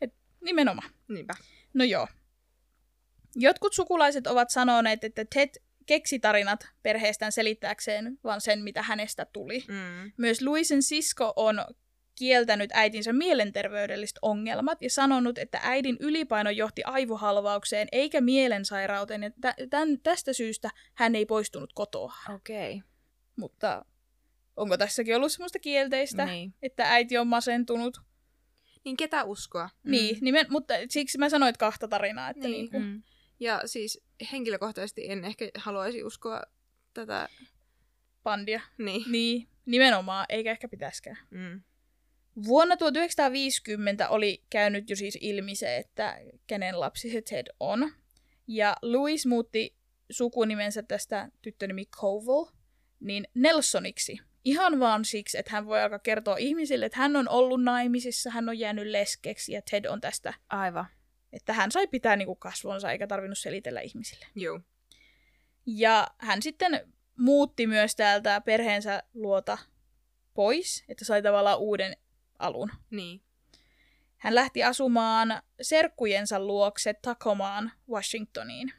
[0.00, 0.90] Et nimenomaan.
[1.08, 1.34] Niinpä.
[1.74, 2.08] No joo.
[3.36, 5.48] Jotkut sukulaiset ovat sanoneet, että Ted
[5.86, 9.64] keksi tarinat perheestään selittääkseen vaan sen, mitä hänestä tuli.
[9.68, 10.12] Mm.
[10.16, 11.64] Myös Louisen sisko on
[12.18, 19.22] kieltänyt äitinsä mielenterveydelliset ongelmat ja sanonut, että äidin ylipaino johti aivohalvaukseen eikä mielensairauteen.
[19.22, 22.14] Ja tä- tän, tästä syystä hän ei poistunut kotoa.
[22.34, 22.74] Okei.
[22.74, 22.88] Okay.
[23.36, 23.84] Mutta
[24.56, 26.54] onko tässäkin ollut semmoista kielteistä, Niin.
[26.62, 28.00] että äiti on masentunut?
[28.84, 29.70] Niin ketä uskoa?
[29.82, 29.90] Mm.
[29.90, 32.30] Niin, nimen, mutta siksi mä sanoin, että kahta tarinaa.
[32.30, 32.68] Että Niin.
[32.72, 32.82] niin.
[32.82, 33.02] Niin Mm.
[33.40, 34.00] Ja siis
[34.32, 36.42] henkilökohtaisesti en ehkä haluaisi uskoa
[36.94, 37.28] tätä.
[38.22, 38.60] pandia.
[38.78, 39.04] Niin.
[39.06, 41.18] Niin, nimenomaan, eikä ehkä pitäisikään.
[41.30, 41.62] Mm.
[42.44, 47.92] Vuonna 1950 oli käynyt jo siis ilmi se, että kenen lapsi se Ted on.
[48.46, 49.76] Ja Louis muutti
[50.10, 52.44] sukunimensä tästä tyttönimi Covell,
[53.00, 54.18] niin Nelsoniksi.
[54.44, 58.48] Ihan vaan siksi, että hän voi alkaa kertoa ihmisille, että hän on ollut naimisissa, hän
[58.48, 60.34] on jäänyt leskeksi ja Ted on tästä.
[60.48, 60.86] Aivan.
[61.32, 64.26] Että hän sai pitää niinku kasvonsa eikä tarvinnut selitellä ihmisille.
[64.34, 64.60] Joo.
[65.66, 69.58] Ja hän sitten muutti myös täältä perheensä luota
[70.34, 71.96] pois, että sai tavallaan uuden
[72.38, 72.70] alun.
[72.90, 73.22] Niin.
[74.16, 78.72] Hän lähti asumaan serkkujensa luokse Tacomaan Washingtoniin.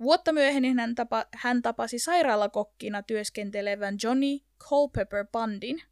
[0.00, 5.82] Vuotta myöhemmin hän, tapa, hän tapasi sairaalakokkina työskentelevän Johnny Culpepper Bandin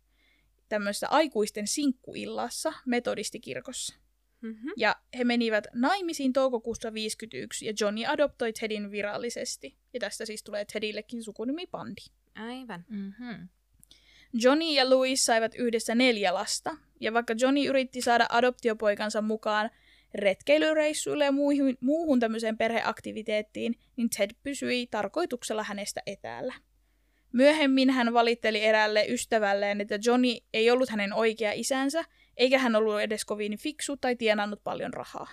[0.68, 3.99] tämmöisessä aikuisten sinkkuillassa metodistikirkossa.
[4.40, 4.70] Mm-hmm.
[4.76, 9.76] Ja he menivät naimisiin toukokuussa 51 ja Johnny adoptoi Tedin virallisesti.
[9.92, 12.03] Ja tästä siis tulee Tedillekin sukunimi Bandi.
[12.35, 12.85] Aivan.
[12.88, 13.48] Mm-hmm.
[14.33, 19.70] Johnny ja Louis saivat yhdessä neljä lasta, ja vaikka Johnny yritti saada adoptiopoikansa mukaan
[20.14, 26.55] retkeilyreissuille ja muuhun, muuhun tämmöiseen perheaktiviteettiin, niin Ted pysyi tarkoituksella hänestä etäällä.
[27.33, 32.05] Myöhemmin hän valitteli eräälle ystävälleen, että Johnny ei ollut hänen oikea isänsä,
[32.40, 35.29] eikä hän ollut edes kovin fiksu tai tienannut paljon rahaa.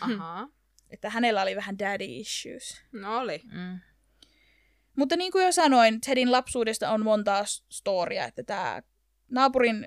[0.00, 0.48] Ahaa.
[0.90, 2.82] Että hänellä oli vähän daddy issues.
[2.92, 3.40] No oli.
[3.44, 3.80] Mm.
[4.96, 8.82] Mutta niin kuin jo sanoin, Tedin lapsuudesta on montaa s- storia, että tämä
[9.30, 9.86] naapurin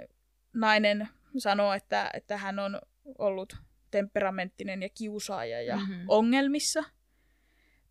[0.53, 2.81] nainen sanoo, että, että hän on
[3.17, 3.57] ollut
[3.91, 5.89] temperamenttinen ja kiusaaja ja Mhm.
[5.91, 6.05] mm-hmm.
[6.07, 6.83] ongelmissa.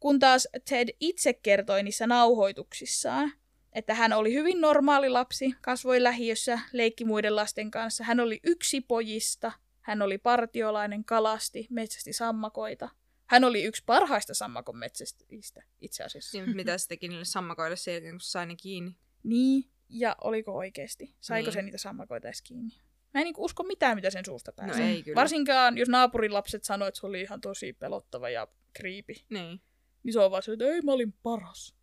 [0.00, 3.32] Kun taas Ted itse kertoi niissä nauhoituksissaan,
[3.74, 8.04] että hän oli hyvin normaali lapsi, kasvoi lähiössä, leikki muiden lasten kanssa.
[8.04, 12.88] Hän oli yksi pojista, hän oli partiolainen, kalasti, metsästi sammakoita.
[13.26, 16.38] Hän oli yksi parhaista sammakon metsästäjistä itse asiassa.
[16.38, 18.96] Niin, mitä se teki niille sammakoille sen jälkeen, kun sai ne kiinni?
[19.22, 21.16] Niin, ja oliko oikeasti?
[21.20, 21.52] Saiko Niin.
[21.52, 22.74] se niitä sammakoita edes kiinni?
[23.14, 24.90] Mä en niinku usko mitään, mitä sen suusta No pääsee.
[24.90, 25.14] ei kyllä.
[25.14, 29.26] Varsinkaan, jos naapurin lapset sanoi, että se oli ihan tosi pelottava ja kriipi.
[29.30, 29.60] Niin.
[30.02, 31.74] Niin se on vaan se, että ei, mä olin paras.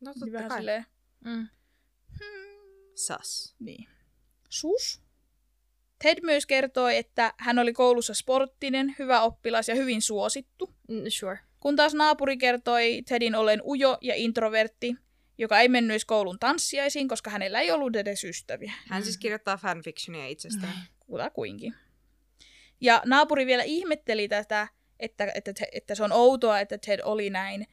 [0.00, 0.58] No Niin totta vähän kai.
[0.58, 0.86] silleen,
[1.24, 1.48] Mm.
[2.94, 3.54] Sas.
[3.58, 3.88] niin.
[4.48, 5.02] Sus?
[6.02, 10.74] Ted myös kertoi, että hän oli koulussa sporttinen, hyvä oppilas ja hyvin suosittu.
[10.88, 11.38] Mm, Sure.
[11.60, 14.96] Kun taas naapuri kertoi Tedin ollen ujo ja introvertti,
[15.38, 18.72] joka ei mennyt koulun tanssiaisiin, koska hänellä ei ollut edes ystäviä.
[18.86, 20.72] Hän siis kirjoittaa fanfictionia itsestään.
[21.06, 21.74] Kutakuinkin.
[22.80, 27.66] Ja naapuri vielä ihmetteli tätä, että, että, että se on outoa, että Ted oli näin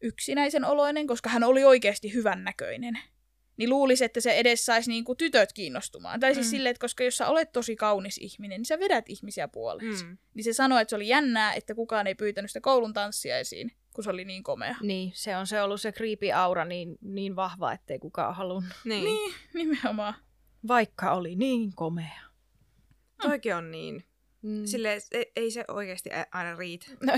[0.00, 2.98] yksinäisen oloinen, koska hän oli oikeasti hyvännäköinen.
[3.56, 6.20] Niin luulisi, että se edes saisi niinku tytöt kiinnostumaan.
[6.20, 6.50] Tai siis Mm.
[6.50, 10.04] silleen, että koska jos sä olet tosi kaunis ihminen, niin sä vedät ihmisiä puoleensa.
[10.04, 10.10] Mm.
[10.10, 10.18] Mm.
[10.34, 14.04] Niin se sanoi, että se oli jännää, että kukaan ei pyytänyt sitä koulun tanssiaisiin, kun
[14.04, 14.74] se oli niin komea.
[14.82, 18.72] Niin, se on se ollut se creepy aura niin, niin vahva, ettei kukaan halunnut.
[18.84, 19.04] Niin.
[19.04, 20.14] Niin, nimenomaan.
[20.68, 22.20] Vaikka oli niin komea.
[23.22, 24.04] Toikin on niin.
[24.42, 24.64] Mm.
[24.66, 26.86] Silleen, ei, ei se oikeasti aina riitä.
[27.02, 27.12] No,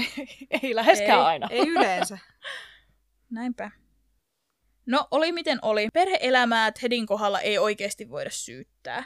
[0.62, 1.24] ei läheskään Ei.
[1.26, 1.48] aina.
[1.50, 2.18] Ei yleensä.
[3.30, 3.70] Näinpä.
[4.86, 5.88] No, oli miten oli.
[5.92, 9.04] Perheelämää Tedin kohdalla ei oikeasti voida syyttää.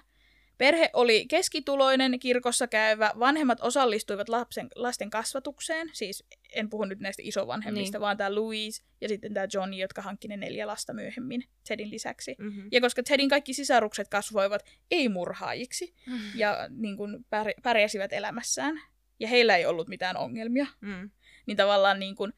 [0.59, 7.23] Perhe oli keskituloinen, kirkossa käyvä, vanhemmat osallistuivat lapsen, lasten kasvatukseen, siis en puhu nyt näistä
[7.25, 8.03] isovanhemmista, Niin.
[8.03, 12.35] vaan tämä Louise ja sitten tämä Johnny, jotka hankki ne neljä lasta myöhemmin Tedin lisäksi.
[12.39, 12.69] Mm-hmm.
[12.73, 15.95] Ja koska Tedin kaikki sisarukset kasvoivat ei-murhaajiksi
[16.35, 18.81] ja niin kuin pär- pärjäsivät elämässään,
[19.21, 21.11] ja heillä ei ollut mitään ongelmia, Mm.
[21.47, 22.33] niin tavallaan niin kuin,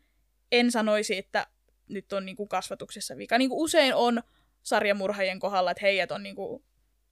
[0.52, 1.46] en sanoisi, että
[1.88, 3.38] nyt on niin kuin kasvatuksessa vika.
[3.38, 4.22] Niin kuin usein on
[4.62, 6.64] sarjamurhaajien kohdalla, että heidät on niin, kuin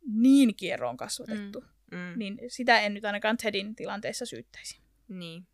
[0.07, 1.61] niin kierroon kasvatettu.
[1.61, 1.99] Mm.
[1.99, 2.13] Mm.
[2.17, 4.81] Niin sitä en nyt ainakaan Tedin tilanteessa syyttäisi.
[5.09, 5.47] Niin.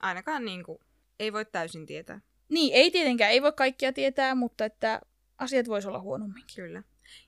[0.00, 0.80] Ainakaan niinku,
[1.18, 2.20] ei voi täysin tietää.
[2.48, 5.00] Niin, ei tietenkään, ei voi kaikkia tietää, mutta että
[5.38, 6.64] asiat voisi olla huonomminkin.
[6.64, 6.82] Kyllä.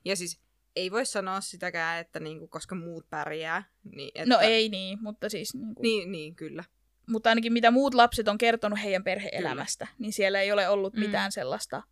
[0.05, 0.39] Ja siis
[0.75, 3.63] ei voi sanoa sitäkään, että niinku, koska muut pärjää.
[3.83, 4.35] Niin, että...
[4.35, 5.53] No ei niin, mutta siis...
[5.53, 6.63] Niin kuin, Niin, niin, kyllä.
[7.09, 10.99] Mutta ainakin mitä muut lapset on kertonut heidän perheelämästä, niin siellä ei ole ollut Mm.
[10.99, 11.83] mitään sellaista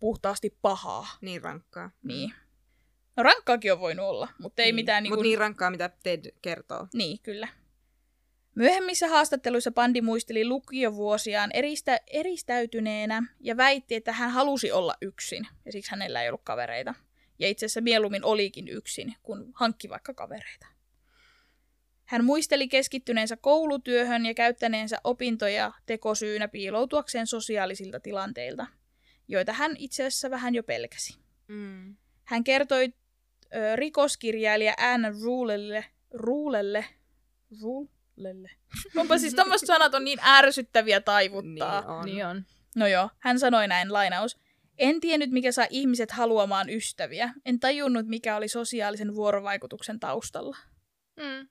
[0.00, 1.06] puhtaasti pahaa.
[1.20, 1.90] Niin rankkaa.
[2.02, 2.32] Niin.
[3.16, 4.74] No rankkaakin on voinut olla, mutta ei niin.
[4.74, 5.24] mitään niin Mut kuin...
[5.24, 6.88] niin rankkaa, mitä Ted kertoo.
[6.94, 7.48] Niin, kyllä.
[8.54, 15.72] Myöhemmissä haastatteluissa Bandi muisteli lukiovuosiaan eristä, eristäytyneenä ja väitti, että hän halusi olla yksin ja
[15.72, 16.94] siksi hänellä ei ollut kavereita.
[17.38, 20.66] Ja itse asiassa mieluummin olikin yksin, kun hankki vaikka kavereita.
[22.06, 28.66] Hän muisteli keskittyneensä koulutyöhön ja käyttäneensä opintoja tekosyynä piiloutuakseen sosiaalisilta tilanteilta,
[29.28, 31.18] joita hän itse asiassa vähän jo pelkäsi.
[31.48, 31.96] Mm.
[32.24, 32.92] Hän kertoi
[33.54, 36.84] ö, rikoskirjailija Anne Rulelle, Rulelle,
[37.62, 38.50] Rulelle.
[38.96, 41.80] Onpa siis tämmöiset sanat on niin ärsyttäviä taivuttaa.
[41.80, 42.04] Niin on.
[42.04, 42.44] Niin on.
[42.76, 44.36] No joo, hän sanoi näin, lainaus.
[44.78, 47.32] En tiennyt, mikä saa ihmiset haluamaan ystäviä.
[47.44, 50.56] En tajunnut, mikä oli sosiaalisen vuorovaikutuksen taustalla.
[51.16, 51.48] Mm.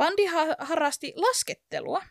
[0.00, 2.02] Bandi ha- harrasti laskettelua.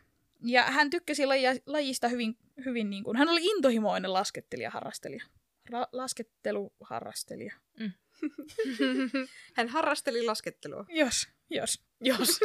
[0.43, 5.23] Ja hän tykkäsi laji- lajista hyvin, hyvin niin kuin, hän oli intohimoinen laskettelija-harrastelija.
[5.71, 7.53] Ra- lasketteluharrastelija.
[9.57, 10.85] Hän harrasteli laskettelua.
[10.89, 11.83] Jos, jos.
[12.01, 12.39] Jos.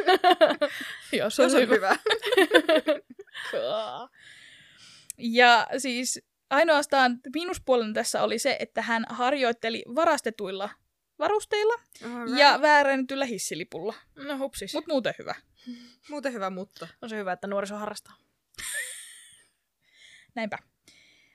[1.19, 1.97] jos Se on hyvä.
[5.17, 10.69] Ja siis ainoastaan miinuspuolena tässä oli se, että hän harjoitteli varastetuilla
[11.19, 11.73] varusteilla
[12.05, 12.39] Alright.
[12.39, 13.93] ja väärännetyllä hissilipulla.
[14.15, 14.73] No hupsis.
[14.73, 15.35] Mutta muuten hyvä.
[16.09, 16.87] Muuten hyvä, mutta.
[17.01, 18.15] On se hyvä, että nuoriso harrastaa.
[20.35, 20.57] Näinpä.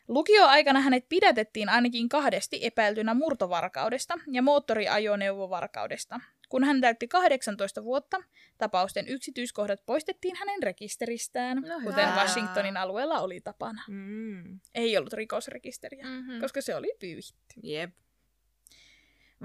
[0.09, 6.21] Lukioaikana hänet pidätettiin ainakin kahdesti epäiltynä murtovarkaudesta ja moottoriajoneuvovarkaudesta.
[6.49, 8.23] Kun hän täytti 18 vuotta,
[8.59, 12.16] tapausten yksityiskohdat poistettiin hänen rekisteristään, No kuten hyvä.
[12.23, 13.83] Washingtonin alueella oli tapana.
[13.88, 14.61] Mm.
[14.75, 16.40] Ei ollut rikosrekisteriä, Mm-hmm.
[16.40, 17.55] koska se oli pyyhitty.
[17.62, 17.90] Jep.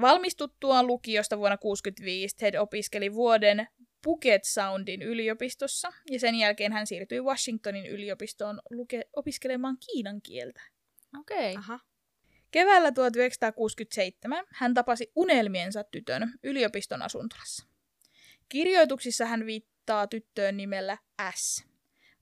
[0.02, 3.68] Valmistuttuaan lukiosta vuonna 1965 Ted opiskeli vuoden
[4.04, 10.62] Puget Soundin yliopistossa ja sen jälkeen hän siirtyi Washingtonin yliopistoon luke- opiskelemaan kiinan kieltä.
[11.20, 11.52] Okei.
[11.52, 11.60] Okay.
[11.60, 11.80] Aha.
[12.52, 17.66] Keväällä 1967 hän tapasi unelmiensa tytön yliopiston asuntolassa.
[18.50, 20.98] Kirjoituksissa hän viittaa tyttöön nimellä
[21.36, 21.66] S,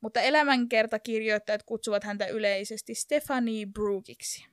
[0.02, 4.53] mutta elämänkertakirjoittajat kutsuvat häntä yleisesti Stephanie Brookiksi.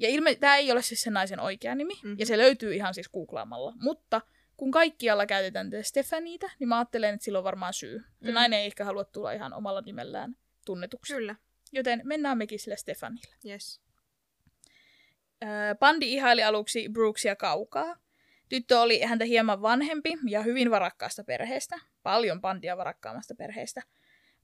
[0.00, 2.10] Ja ilme- tämä ei ole siis sen naisen oikea nimi, mm-hmm.
[2.10, 2.18] Mhm.
[2.20, 3.72] ja se löytyy ihan siis googlaamalla.
[3.76, 4.20] Mutta
[4.56, 7.98] kun kaikkialla käytetään tätä Stephanieta, niin mä ajattelen, että sillä on varmaan syy.
[8.22, 8.34] Se Mm.
[8.34, 11.14] nainen ei ehkä halua tulla ihan omalla nimellään tunnetuksi.
[11.14, 11.36] Kyllä.
[11.72, 13.34] Joten mennään mekin sillä Stefanilla.
[13.46, 13.80] Yes.
[15.78, 17.96] Bandi ihaili aluksi Brooksia kaukaa.
[18.48, 23.82] Tyttö oli häntä hieman vanhempi ja hyvin varakkaasta perheestä, paljon Bandia varakkaammasta perheestä.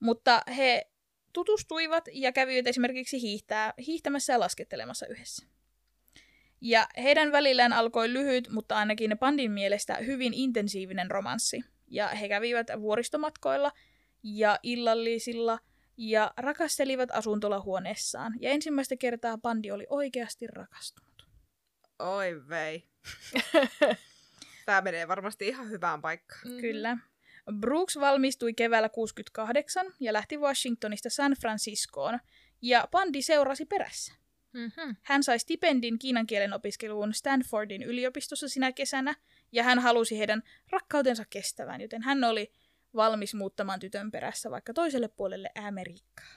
[0.01, 0.91] Mutta he
[1.37, 5.47] tutustuivat ja kävivät esimerkiksi hiihtää, hiihtämässä ja laskettelemassa yhdessä.
[6.61, 11.65] Ja heidän välillään alkoi lyhyt, mutta ainakin Pandin mielestä hyvin intensiivinen romanssi.
[11.89, 13.73] Ja he kävivät vuoristomatkoilla
[14.23, 15.59] ja illallisilla
[15.97, 18.35] ja rakastelivat asuntolahuoneessaan.
[18.41, 21.29] Ja ensimmäistä kertaa Pandi oli oikeasti rakastunut.
[21.99, 22.85] Oi vei.
[24.67, 26.43] Tämä menee varmasti ihan hyvään paikkaan.
[26.45, 26.61] Mm-hmm.
[26.61, 26.99] Kyllä.
[27.53, 32.19] Brooks valmistui keväällä 68 ja lähti Washingtonista San Franciscoon,
[32.63, 34.15] ja Pandi seurasi perässä.
[34.53, 34.97] Mm-hmm.
[35.03, 39.15] Hän sai stipendin kiinan kielen opiskeluun Stanfordin yliopistossa sinä kesänä,
[39.53, 42.53] ja hän halusi heidän rakkautensa kestävän, joten hän oli
[42.95, 46.37] valmis muuttamaan tytön perässä vaikka toiselle puolelle Amerikkaa.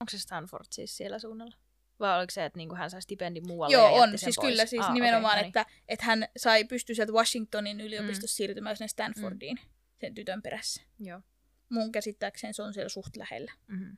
[0.00, 1.56] Onko se Stanford siis siellä suunnalla?
[2.00, 4.18] Vai oliko se, että niinku hän sai stipendin muualle Joo, ja on.
[4.18, 4.48] Siis pois?
[4.48, 8.36] kyllä, siis Aa, nimenomaan, okei, no että, että hän sai pystyi sieltä Washingtonin yliopistossa mm.
[8.36, 9.58] siirtymään sinne Stanfordiin
[10.00, 10.82] sen tytön perässä.
[11.00, 11.20] Joo.
[11.68, 13.52] Mun käsittääkseen se on siellä suht lähellä.
[13.66, 13.96] Mm-hmm.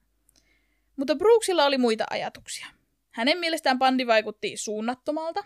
[0.96, 2.66] Mutta Brooksilla oli muita ajatuksia.
[3.10, 5.44] Hänen mielestään Pandi vaikutti suunnattomalta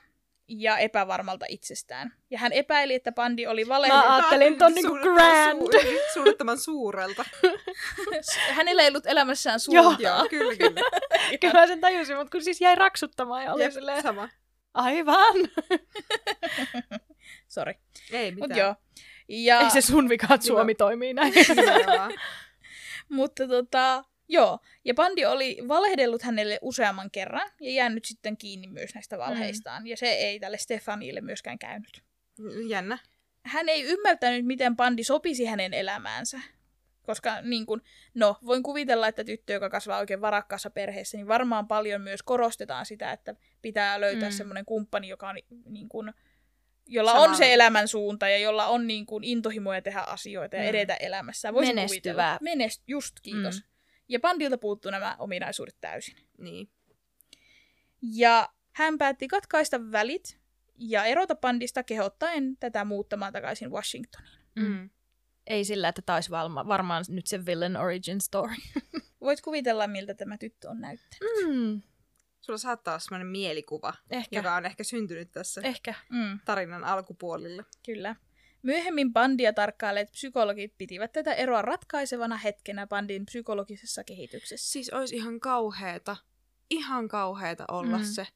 [0.48, 2.14] ja epävarmalta itsestään.
[2.30, 4.11] Ja hän epäili, että Pandi oli Mä valehdellut.
[4.11, 5.62] ajattelin ton niinku Suunnattoman grand.
[5.62, 7.24] Su- suunnattoman suurelta.
[8.57, 9.96] Hänellä ei ollut elämässään suuntaa.
[10.00, 10.80] Joo, kyllä, kyllä.
[11.40, 14.28] Kyllä mä sen tajusin, mutta kun siis jäi raksuttamaan ja oli Jep, silleen, sama.
[14.74, 15.34] aivan.
[17.48, 17.74] Sori.
[18.12, 18.48] Ei mitään.
[18.50, 18.74] Mutta joo.
[19.33, 21.33] Ja, Ei se sun vika, että Suomi toimii näin.
[23.09, 24.59] Mutta tota, joo.
[24.85, 29.83] Ja Pandi oli valehdellut hänelle useamman kerran ja jäänyt sitten kiinni myös näistä valheistaan.
[29.83, 29.87] Mm.
[29.87, 32.03] Ja se ei tälle Stefanille myöskään käynyt.
[32.68, 32.99] Jännä.
[33.45, 36.41] hän ei ymmärtänyt, miten Pandi sopisi hänen elämäänsä.
[37.03, 37.83] Koska niin kun,
[38.14, 42.87] no, voin kuvitella, että tyttö, joka kasvaa oikein varakkaassa perheessä, niin varmaan paljon myös korostetaan
[42.87, 44.35] sitä, että pitää löytää mm.
[44.35, 46.12] semmoinen kumppani, joka on niin kun,
[46.87, 50.62] jolla Samalla- on se elämän suunta ja jolla on niin kun, intohimoja tehdä asioita ja
[50.62, 50.68] Mm.
[50.68, 51.55] edetä elämässä.
[51.55, 52.37] Voisin Menestyvää.
[52.39, 52.39] kuvitella.
[52.41, 53.55] Menest, just, kiitos.
[53.55, 53.61] Mm.
[53.62, 53.68] Mm.
[54.09, 56.16] Ja Pandilta puuttuu nämä ominaisuudet täysin.
[56.39, 56.70] Niin.
[58.03, 60.39] Ja hän päätti katkaista välit
[60.78, 64.39] ja erota Pandista kehottaen tätä muuttamaan takaisin Washingtoniin.
[64.57, 64.91] Mm.
[65.47, 68.55] Ei sillä, että taisi valma, varmaan nyt se villain origin story.
[69.20, 71.20] Voit kuvitella, miltä tämä tyttö on näyttänyt.
[71.47, 71.83] Mm.
[72.43, 74.36] Sulla saattaa olla sellainen mielikuva, Ehkä.
[74.36, 75.95] joka on ehkä syntynyt tässä Ehkä.
[76.11, 77.64] Mm, tarinan alkupuolilla.
[77.86, 78.16] kyllä.
[78.62, 84.72] Myöhemmin bandia tarkkailleet psykologit pitivät tätä eroa ratkaisevana hetkenä bandin psykologisessa kehityksessä.
[84.72, 86.16] Siis olisi ihan kauheeta,
[86.70, 88.05] ihan kauheeta olla Mm.
[88.05, 88.26] se,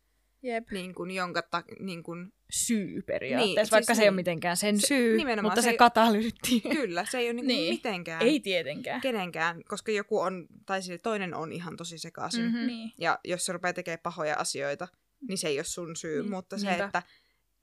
[0.46, 0.70] Jep.
[0.70, 4.16] niin kuin, jonka ta, niin kuin, Syy periaatteessa, Niin, vaikka siis se ei ole niin.
[4.16, 6.60] mitenkään sen Se- syy, nimenomaan, mutta se se, katalytti.
[6.76, 7.74] kyllä, se ei ole niin kuin Niin.
[7.74, 9.00] mitenkään Ei tietenkään.
[9.00, 12.44] kenenkään, koska joku on, tai sille toinen on ihan tosi sekaisin.
[12.44, 12.52] Mhm.
[12.54, 12.66] Mm-hmm.
[12.66, 12.92] Niin.
[12.98, 14.88] Ja jos se rupeaa tekemään pahoja asioita,
[15.28, 16.22] niin se ei ole sun syy.
[16.22, 16.84] Niin, Mutta se, niinpä.
[16.84, 17.02] että,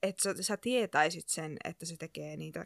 [0.02, 2.64] että sä, sä tietäisit sen, että se tekee niitä,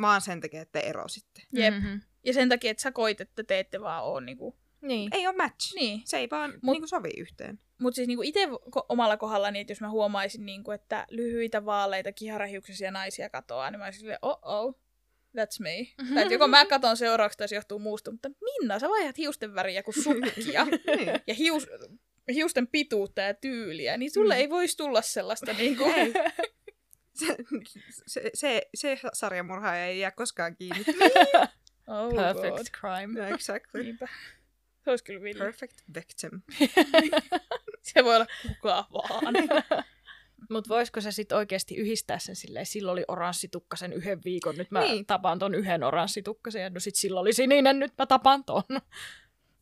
[0.00, 1.42] vaan sen takia, että te erositte.
[1.52, 1.74] Jep.
[1.74, 1.96] Mhm.
[2.24, 4.56] Ja sen takia, että sä koit, että te ette vaan ole niinku...
[4.82, 5.08] Niin.
[5.14, 5.74] Ei ole match.
[5.74, 6.02] Niin.
[6.04, 7.60] Se ei vaan Mut- niin kuin sovi yhteen.
[7.78, 8.48] Mutta siis niinku itse
[8.88, 13.84] omalla kohdallani, että jos mä huomaisin, niinku, että lyhyitä vaaleita kiharahiuksisia naisia katoaa, niin mä
[13.84, 14.74] olisin silleen, oh oh,
[15.36, 15.86] that's me.
[16.02, 16.14] Mhm.
[16.14, 19.54] Tai että joko mä katon seuraavaksi tai se johtuu muusta, mutta Minna, sä vaihdat hiusten
[19.54, 20.64] väriä kuin sukkia.
[20.96, 21.20] niin.
[21.26, 21.66] ja hius,
[22.34, 24.40] hiusten pituutta ja tyyliä, niin sulle Mm.
[24.40, 25.84] ei voisi tulla sellaista niinku...
[27.14, 27.36] Se,
[28.06, 30.84] se, se, se sarjamurhaaja ei jää koskaan kiinni.
[31.88, 32.66] oh Perfect God.
[32.80, 33.20] crime.
[33.20, 33.82] no, exactly.
[33.82, 34.08] Niinpä.
[34.84, 35.38] Se olisi kyllä villi.
[35.38, 36.30] Perfect victim.
[37.82, 39.34] Se voi olla kuka vaan.
[40.50, 44.80] Mutta voisiko se sitten oikeasti yhdistää sen silleen, silloin oli oranssitukkasen yhden viikon, nyt mä
[44.80, 45.06] niin.
[45.06, 48.62] Tapaan ton yhden oranssitukkasen, ja no sit silloin oli sininen, nyt mä tapaan ton.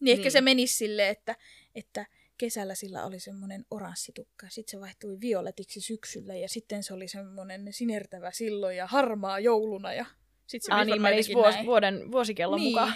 [0.00, 0.32] niin ehkä Niin.
[0.32, 1.36] se menisi silleen, että,
[1.74, 2.06] että
[2.38, 7.72] kesällä sillä oli semmoinen oranssitukka, sitten se vaihtui violetiksi syksyllä ja sitten se oli semmoinen
[7.72, 10.06] sinertävä silloin ja harmaa jouluna ja
[10.46, 12.70] sitten se Ah, niin menisi vuos, vuoden, vuosikellon niin.
[12.72, 12.92] mukaan.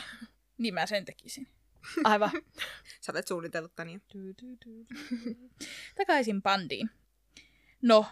[0.59, 1.49] Niin mä sen tekisin.
[2.05, 2.31] Aivan.
[3.01, 3.89] Sä olet suunnitellut tän.
[5.97, 6.91] Takaisin bandiin.
[7.83, 8.07] No,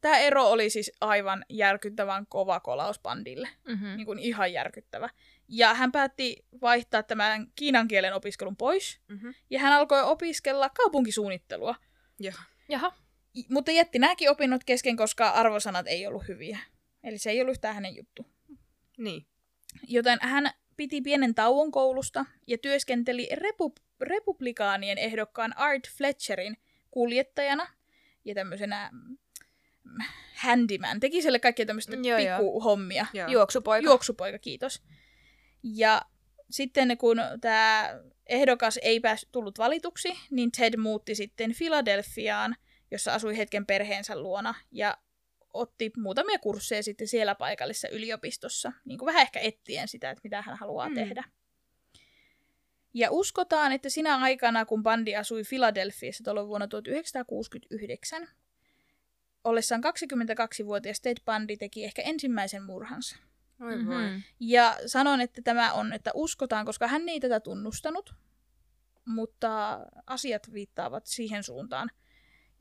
[0.00, 3.48] tämä ero oli siis aivan järkyttävän kova kolaus bandille.
[3.68, 3.96] Mm-hmm.
[3.96, 5.08] Niin kuin ihan järkyttävä.
[5.48, 9.00] Ja hän päätti vaihtaa tämän kiinan kielen opiskelun pois.
[9.08, 9.34] Mm-hmm.
[9.50, 11.74] Ja hän alkoi opiskella kaupunkisuunnittelua.
[12.20, 12.34] Joo.
[12.68, 12.92] Jaha.
[13.36, 16.58] I- Mutta jätti nämäkin opinnot kesken, koska arvosanat ei ollut hyviä.
[17.02, 18.26] Eli se ei ollut yhtään hänen juttu.
[18.98, 19.26] Niin.
[19.88, 26.56] Joten hän piti pienen tauon koulusta ja työskenteli repu- republikaanien ehdokkaan Art Fletcherin
[26.90, 27.66] kuljettajana
[28.24, 29.16] ja tämmöisenä mm,
[30.36, 31.00] handyman.
[31.00, 33.06] Teki sille kaikkia tämmöistä pikkuhommia.
[33.12, 33.28] Joo.
[33.28, 33.84] Juoksupoika.
[33.84, 34.82] Juoksupoika, kiitos.
[35.62, 36.02] Ja
[36.50, 42.56] sitten kun tämä ehdokas ei pääs tullut valituksi, niin Ted muutti sitten Filadelfiaan,
[42.90, 44.98] jossa asui hetken perheensä luona, ja
[45.54, 50.42] otti muutamia kursseja sitten siellä paikallisessa yliopistossa, niin kuin vähän ehkä etsien sitä, että mitä
[50.42, 50.94] hän haluaa Mm.
[50.94, 51.24] tehdä.
[52.94, 58.28] Ja uskotaan, että sinä aikana, kun bandi asui Filadelfiassa tuolla vuonna 1969,
[59.44, 63.16] ollessaan 22-vuotias Ted Bundy teki ehkä ensimmäisen murhansa.
[63.60, 63.86] Oi Mhm.
[63.88, 64.04] voi.
[64.40, 68.14] Ja sanon, että tämä on, että uskotaan, koska hän ei tätä tunnustanut,
[69.04, 71.90] mutta asiat viittaavat siihen suuntaan.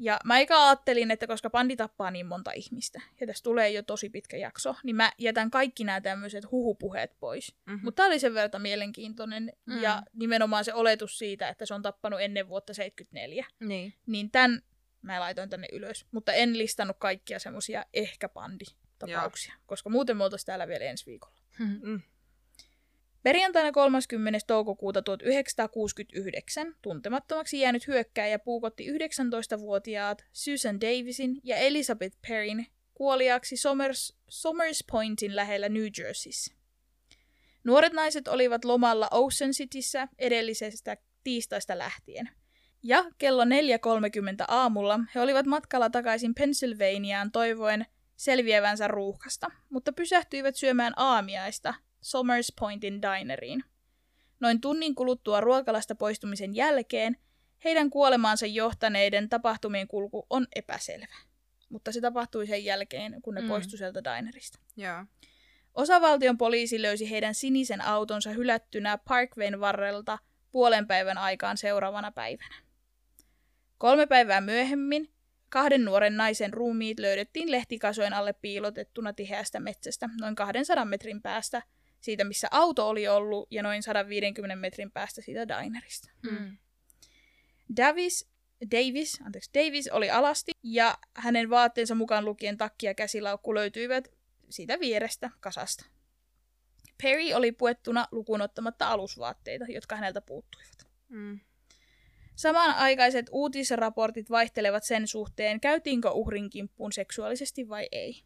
[0.03, 3.83] Ja mä eikä ajattelin, että koska bandi tappaa niin monta ihmistä, ja tässä tulee jo
[3.83, 7.55] tosi pitkä jakso, niin mä jätän kaikki nämä tämmöiset huhupuheet pois.
[7.65, 7.79] Mhm.
[7.83, 9.81] Mutta tämä oli sen verran mielenkiintoinen, Mm.
[9.81, 13.45] ja nimenomaan se oletus siitä, että se on tappanut ennen vuotta 74.
[13.59, 13.93] Niin.
[14.05, 14.61] Niin tämän
[15.01, 20.45] mä laitoin tänne ylös, mutta en listannut kaikkia semmosia ehkä bandi-tapauksia, koska muuten me oltaisiin
[20.45, 21.35] täällä vielä ensi viikolla.
[21.81, 22.01] Mm.
[23.23, 24.39] Perjantaina 30.
[24.47, 34.83] toukokuuta 1969 tuntemattomaksi jäänyt hyökkääjä puukotti 19-vuotiaat Susan Davisin ja Elizabeth Perrin kuoliaaksi Somers, Somers
[34.91, 36.53] Pointin lähellä New Jerseyssä.
[37.63, 42.29] Nuoret naiset olivat lomalla Ocean Cityssä edellisestä tiistaista lähtien.
[42.83, 43.49] Ja kello 4.30
[44.47, 53.01] aamulla he olivat matkalla takaisin Pennsylvaniaan toivoen selviävänsä ruuhkasta, mutta pysähtyivät syömään aamiaista Somers Pointin
[53.01, 53.63] dineriin.
[54.39, 57.17] Noin tunnin kuluttua ruokalasta poistumisen jälkeen
[57.63, 61.15] heidän kuolemaansa johtaneiden tapahtumien kulku on epäselvä.
[61.69, 63.47] Mutta se tapahtui sen jälkeen, kun ne Mm.
[63.47, 64.59] poistuivat sieltä dinerista.
[64.77, 65.05] Joo.
[65.73, 70.17] Osavaltion poliisi löysi heidän sinisen autonsa hylättynä Parkwayn varrelta
[70.51, 72.55] puolen päivän aikaan seuraavana päivänä.
[73.77, 75.09] Kolme päivää myöhemmin
[75.49, 81.61] kahden nuoren naisen ruumiit löydettiin lehtikasojen alle piilotettuna tiheästä metsästä noin 200 metrin päästä
[82.03, 86.11] siitä, missä auto oli ollut, ja noin 150 metrin päästä siitä dinerista.
[86.21, 86.57] Mm.
[87.77, 88.29] Davis,
[88.71, 94.11] Davis, anteeksi, Davis oli alasti ja hänen vaatteensa mukaan lukien takki ja käsilaukku löytyivät
[94.49, 95.85] siitä vierestä kasasta.
[97.03, 100.87] Perry oli puettuna lukuun ottamatta alusvaatteita, jotka häneltä puuttuivat.
[101.09, 101.39] Mm.
[102.35, 108.23] Samanaikaiset uutisraportit vaihtelevat sen suhteen, käytiinkö uhrin kimppuun seksuaalisesti vai ei.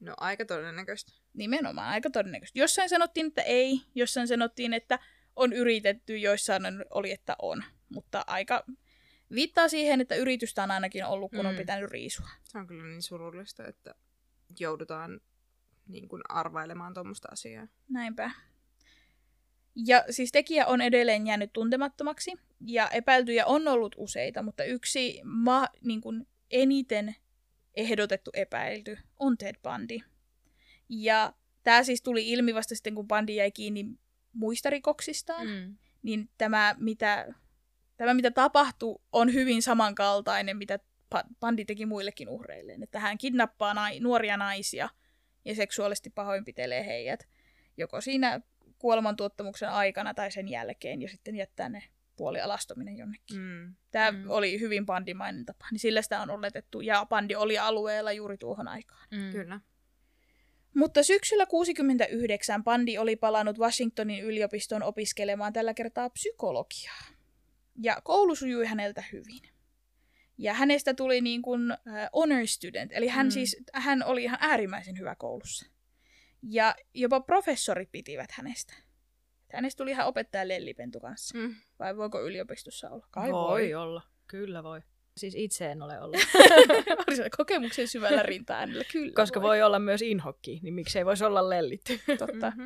[0.00, 1.12] No aika todennäköistä.
[1.34, 2.58] Nimenomaan, aika todennäköisesti.
[2.58, 4.98] Jossain sanottiin, että ei, jossain sanottiin, että
[5.36, 7.64] on yritetty, joissain oli, että on.
[7.88, 8.64] Mutta aika
[9.34, 11.58] viittaa siihen, että yritystä on ainakin ollut, kun on Mm.
[11.58, 12.28] pitänyt riisua.
[12.44, 13.94] Se on kyllä niin surullista, että
[14.60, 15.20] joudutaan
[15.88, 17.66] niin kuin arvailemaan tuommoista asiaa.
[17.88, 18.30] Näinpä.
[19.86, 22.32] Ja siis tekijä on edelleen jäänyt tuntemattomaksi,
[22.66, 27.16] ja epäiltyjä on ollut useita, mutta yksi ma- niin kuin eniten
[27.74, 29.98] ehdotettu epäilty on Ted Bundy.
[30.88, 33.86] Ja tämä siis tuli ilmi vasta sitten, kun Bundy jäi kiinni
[34.32, 35.76] muista rikoksistaan, mm.
[36.02, 37.34] Niin tämä mitä,
[37.96, 40.78] tämä, mitä tapahtui, on hyvin samankaltainen, mitä
[41.40, 42.82] Bundy teki muillekin uhreilleen.
[42.82, 44.88] Että hän kidnappaa nai- nuoria naisia
[45.44, 47.28] ja seksuaalisesti pahoinpitelee heidät
[47.76, 48.40] joko siinä
[48.78, 51.82] kuolemantuottamuksen aikana tai sen jälkeen ja sitten jättää ne
[52.20, 53.38] puolialastominen jonnekin.
[53.38, 53.74] Mm.
[53.90, 54.24] Tämä Mm.
[54.30, 58.68] oli hyvin bandimainen tapa, niin sillä sitä on oletettu ja bandi oli alueella juuri tuohon
[58.68, 59.06] aikaan.
[59.10, 59.30] Mm.
[59.32, 59.60] Kyllä.
[60.74, 67.04] Mutta syksyllä 69 bandi oli palannut Washingtonin yliopistoon opiskelemaan tällä kertaa psykologiaa.
[67.82, 69.40] Ja koulu sujui häneltä hyvin.
[70.38, 71.78] Ja hänestä tuli niin kuin äh,
[72.14, 73.30] honor student, eli hän Mm.
[73.30, 75.66] siis hän oli ihan äärimmäisen hyvä koulussa.
[76.42, 78.74] Ja jopa professorit pitivät hänestä.
[79.52, 81.38] Hänestä tuli ihan opettaja Lellipentu kanssa.
[81.38, 81.54] Mm.
[81.78, 83.06] Vai voiko yliopistossa olla?
[83.10, 84.80] Kai voi olla, kyllä voi.
[85.16, 86.16] Siis itse en ole ollut.
[87.36, 92.00] Kokemuksen syvällä rinta-äänellä, kyllä Koska voi olla myös inhokki, niin miksei voisi olla lellitty.
[92.18, 92.52] Totta.
[92.56, 92.64] Mhm.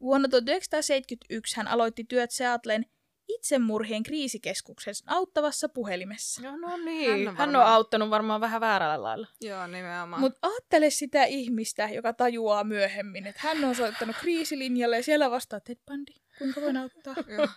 [0.00, 2.86] Vuonna 1971 hän aloitti työt Seattlen
[3.34, 6.42] itsemurhien kriisikeskuksen auttavassa puhelimessa.
[6.42, 9.26] No, no Hän niin, on hän on, varmaan- auttanut varmaan vähän väärällä lailla.
[9.40, 10.20] Joo, nimenomaan.
[10.20, 15.60] Mutta ajattele sitä ihmistä, joka tajuaa myöhemmin, että hän on soittanut kriisilinjalle ja siellä vastaa
[15.60, 17.14] Ted Bundy, kuinka voin auttaa.
[17.36, 17.48] Joo.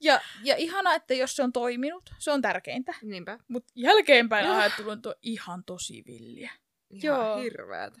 [0.00, 2.94] Ja, ja ihana, että jos se on toiminut, se on tärkeintä.
[3.02, 3.38] Niinpä.
[3.48, 6.50] Mutta jälkeenpäin ajattelu on tuo ihan tosi villiä.
[6.90, 7.38] Ihan Joo.
[7.38, 7.98] hirveätä.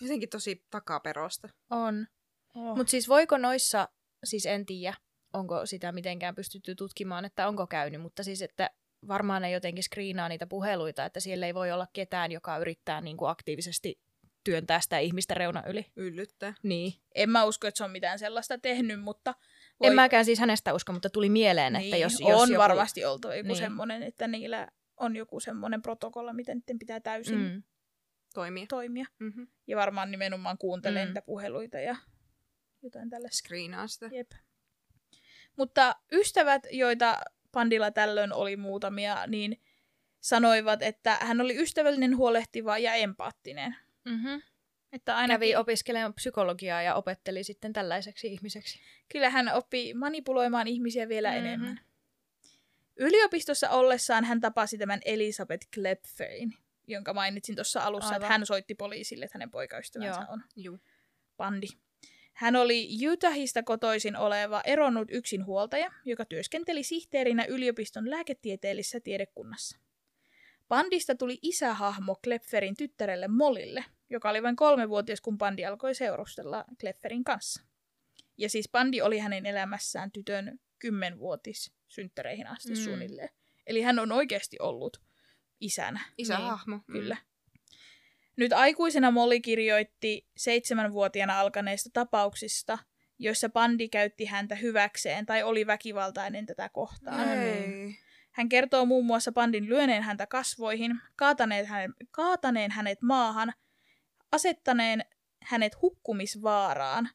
[0.00, 1.48] Jotenkin tosi takaperosta.
[1.70, 2.06] On.
[2.54, 2.76] Oh.
[2.76, 3.88] Mutta siis voiko noissa,
[4.24, 4.94] siis en tiedä,
[5.36, 8.70] onko sitä mitenkään pystytty tutkimaan, että onko käynyt, mutta siis, että
[9.08, 13.16] varmaan ne jotenkin screenaa niitä puheluita, että siellä ei voi olla ketään, joka yrittää niin
[13.16, 13.98] kuin aktiivisesti
[14.44, 15.86] työntää sitä ihmistä reuna yli.
[15.96, 16.54] Yllyttää.
[16.62, 16.92] Niin.
[17.14, 19.34] En mä usko, että se on mitään sellaista tehnyt, mutta
[19.80, 19.88] Voi.
[19.88, 22.62] En mäkään siis hänestä usko, mutta tuli mieleen, niin, että jos, on jos joku...
[22.62, 23.56] varmasti oltava joku Niin.
[23.56, 27.38] semmoinen, että niillä on joku semmoinen protokolla, miten niiden pitää täysin.
[27.38, 27.62] Mm.
[28.34, 28.66] Toimia.
[28.68, 29.06] toimia.
[29.18, 29.46] Mm-hmm.
[29.66, 31.08] Ja varmaan nimenomaan kuuntelee Mm.
[31.08, 31.96] niitä puheluita ja
[32.82, 33.36] jotain tällaista.
[33.38, 34.08] Screenaa sitä.
[34.12, 34.30] Jep.
[35.56, 37.18] Mutta ystävät, joita
[37.52, 39.60] Pandilla tällöin oli muutamia, niin
[40.20, 43.76] sanoivat, että hän oli ystävällinen, huolehtiva ja empaattinen.
[44.04, 44.42] Mm-hmm.
[44.92, 48.80] Että ainakin, Kävi opiskelemaan psykologiaa ja opetteli sitten tällaiseksi ihmiseksi.
[49.12, 51.36] kyllä hän oppi manipuloimaan ihmisiä vielä Mhm.
[51.38, 51.46] mm-hmm.
[51.54, 51.80] enemmän.
[52.96, 56.54] Yliopistossa ollessaan hän tapasi tämän Elisabeth Klepferin,
[56.86, 58.16] jonka mainitsin tuossa alussa, Aivan.
[58.16, 60.32] että hän soitti poliisille, että hänen poikaystävänsä Joo.
[60.32, 60.78] on Juu.
[61.36, 61.66] Pandi.
[62.36, 69.78] Hän oli Utahista kotoisin oleva eronnut yksinhuoltaja, joka työskenteli sihteerinä yliopiston lääketieteellisessä tiedekunnassa.
[70.68, 77.24] Pandista tuli isähahmo Klepferin tyttärelle Molille, joka oli vain kolmevuotias, kun Pandi alkoi seurustella Klepferin
[77.24, 77.62] kanssa.
[78.38, 82.78] Ja siis Pandi oli hänen elämässään tytön kymmenvuotis synttäreihin asti Mm.
[82.78, 82.84] mm.
[82.84, 83.30] suunnilleen.
[83.66, 85.00] Eli hän on oikeasti ollut
[85.60, 86.00] isänä.
[86.18, 86.76] Isähahmo.
[86.76, 87.16] Niin, kyllä.
[88.36, 92.78] Nyt aikuisena Molly kirjoitti seitsemänvuotiaana alkaneista tapauksista,
[93.18, 97.20] joissa Pandi käytti häntä hyväkseen tai oli väkivaltainen tätä kohtaan.
[97.28, 97.42] Mm.
[97.42, 97.98] Ei.
[98.32, 103.52] Hän kertoo muun muassa Pandin lyöneen häntä kasvoihin, kaataneen hänet, kaataneen hänet maahan,
[104.32, 105.04] asettaneen
[105.42, 107.08] hänet hukkumisvaaraan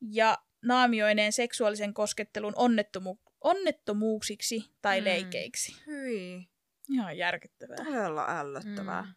[0.00, 5.04] ja naamioineen seksuaalisen koskettelun onnettomu- onnettomuuksiksi tai Mm.
[5.04, 5.82] leikeiksi.
[5.86, 6.48] Hyi.
[6.90, 7.76] Ihan järkyttävää.
[7.76, 9.02] Todella ällöttävää.
[9.02, 9.14] Mm.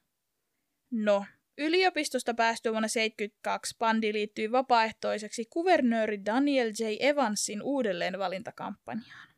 [0.91, 1.25] No,
[1.57, 6.83] yliopistosta päästyä vuonna 1972 Pandi liittyi vapaaehtoiseksi kuvernööri Daniel J.
[6.99, 9.29] Evansin uudelleenvalintakampanjaan.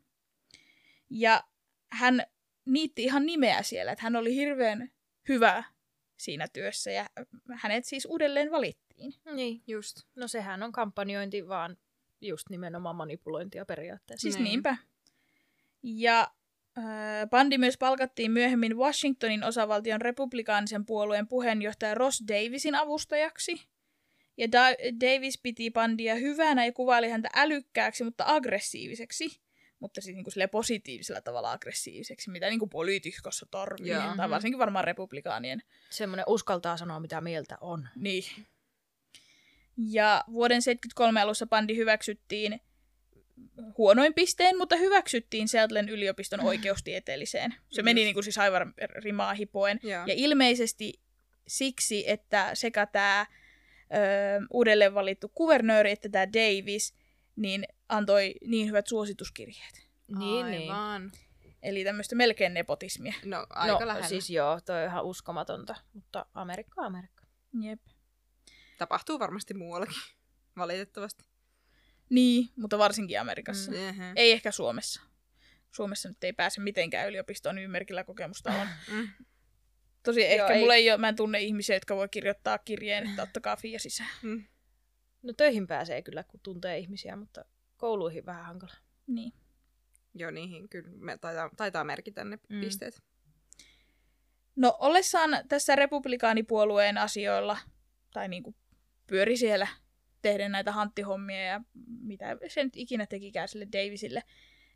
[1.10, 1.44] Ja
[1.92, 2.24] hän
[2.66, 4.92] niitti ihan nimeä siellä, että hän oli hirveän
[5.30, 5.64] hyvä
[6.18, 7.06] siinä työssä ja
[7.54, 9.14] hänet siis uudelleen valittiin.
[9.34, 9.62] Niin.
[9.68, 9.98] Just.
[10.16, 11.78] No sehän on kampanjointi, vaan
[12.22, 14.22] just nimenomaan manipulointia periaatteessa.
[14.22, 14.44] Siis Niin.
[14.44, 14.78] niinpä.
[15.84, 16.28] Ja
[17.30, 23.68] Bandi myös palkattiin myöhemmin Washingtonin osavaltion republikaanisen puolueen puheenjohtaja Ross Davisin avustajaksi.
[24.38, 29.42] Ja da- Davis piti Bandia hyvänä ja kuvaili häntä älykkääksi, mutta aggressiiviseksi.
[29.80, 33.92] Mutta siis niin silleen positiivisella tavalla aggressiiviseksi, mitä niin kuin poliitikossa tarvii.
[33.92, 34.16] Joo.
[34.18, 37.90] Tai varsinkin varmaan republikaanien Semmoinen uskaltaa sanoa, mitä mieltä on.
[37.96, 38.24] niin.
[39.78, 42.62] Ja vuoden 73 alussa bandi hyväksyttiin
[43.78, 47.56] huonoin pisteen, mutta hyväksyttiin Seattlen yliopiston oikeustieteelliseen.
[47.70, 49.80] Se meni niin kuin siis aivan rimaa hipoen.
[49.84, 50.04] Joo.
[50.06, 50.94] Ja ilmeisesti
[51.48, 53.26] siksi, että sekä tämä ö,
[54.52, 56.96] uudelleen valittu kuvernööri että tämä Davis
[57.36, 59.88] niin antoi niin hyvät suosituskirjeet.
[60.20, 60.72] Niin, niin.
[61.64, 63.14] Eli tämmöistä melkein nepotismia.
[63.26, 64.08] No, aika no, lähellä.
[64.08, 67.24] siis joo, toi on ihan uskomatonta, mutta Amerikka on Amerikka.
[67.62, 67.82] Jep.
[68.78, 70.02] Tapahtuu varmasti muuallakin.
[70.58, 71.37] Valitettavasti.
[72.10, 73.72] Niin, mutta varsinkin Amerikassa.
[73.72, 73.78] Mm.
[73.78, 74.14] Mm.
[74.16, 75.02] Ei ehkä Suomessa.
[75.72, 78.68] Suomessa nyt ei pääse mitenkään yliopistoon nimimerkillä kokemusta on.
[78.92, 79.08] Mm.
[80.04, 83.10] Tosi Joo, ehkä ei- mulla ei ole, mä en tunne ihmisiä, jotka voi kirjoittaa kirjeen,
[83.10, 84.10] että ottakaa Fia sisään.
[84.22, 84.44] Mm.
[85.24, 87.46] No töihin pääsee kyllä, kun tuntee ihmisiä, mutta
[87.78, 88.74] kouluihin vähän hankala.
[89.08, 89.34] Niin.
[90.14, 92.56] Joo, niihin kyllä me taitaa, taitaa merkitä ne Mm.
[92.56, 92.62] mm.
[92.62, 93.02] pisteet.
[94.56, 97.58] No ollessaan tässä republikaanipuolueen asioilla,
[98.14, 98.56] tai niinku
[99.08, 99.68] pyöri siellä
[100.30, 101.62] tehden näitä hanttihommia ja
[102.02, 104.24] mitä se nyt ikinä tekikään sille Davisille,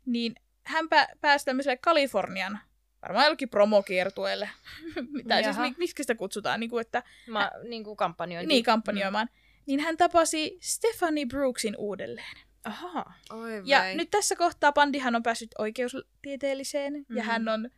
[0.06, 2.58] niin hän pä- pääsi tämmöiselle Kalifornian,
[3.02, 4.50] varmaan jollekin promokiertueelle,
[5.28, 5.68] tai siis Jaha.
[5.68, 8.46] mi- miksi sitä kutsutaan, niin kuin, että Mä niin kuin kampanjointi.
[8.48, 9.28] niin kampanjoimaan,
[9.66, 12.36] niin hän tapasi Stephanie Brooksin uudelleen.
[12.64, 13.12] Aha.
[13.30, 13.94] Oi Ja vai.
[13.96, 17.16] nyt tässä kohtaa Pandihan on päässyt oikeustieteelliseen mm.
[17.16, 17.30] ja Mhm.
[17.30, 17.70] hän on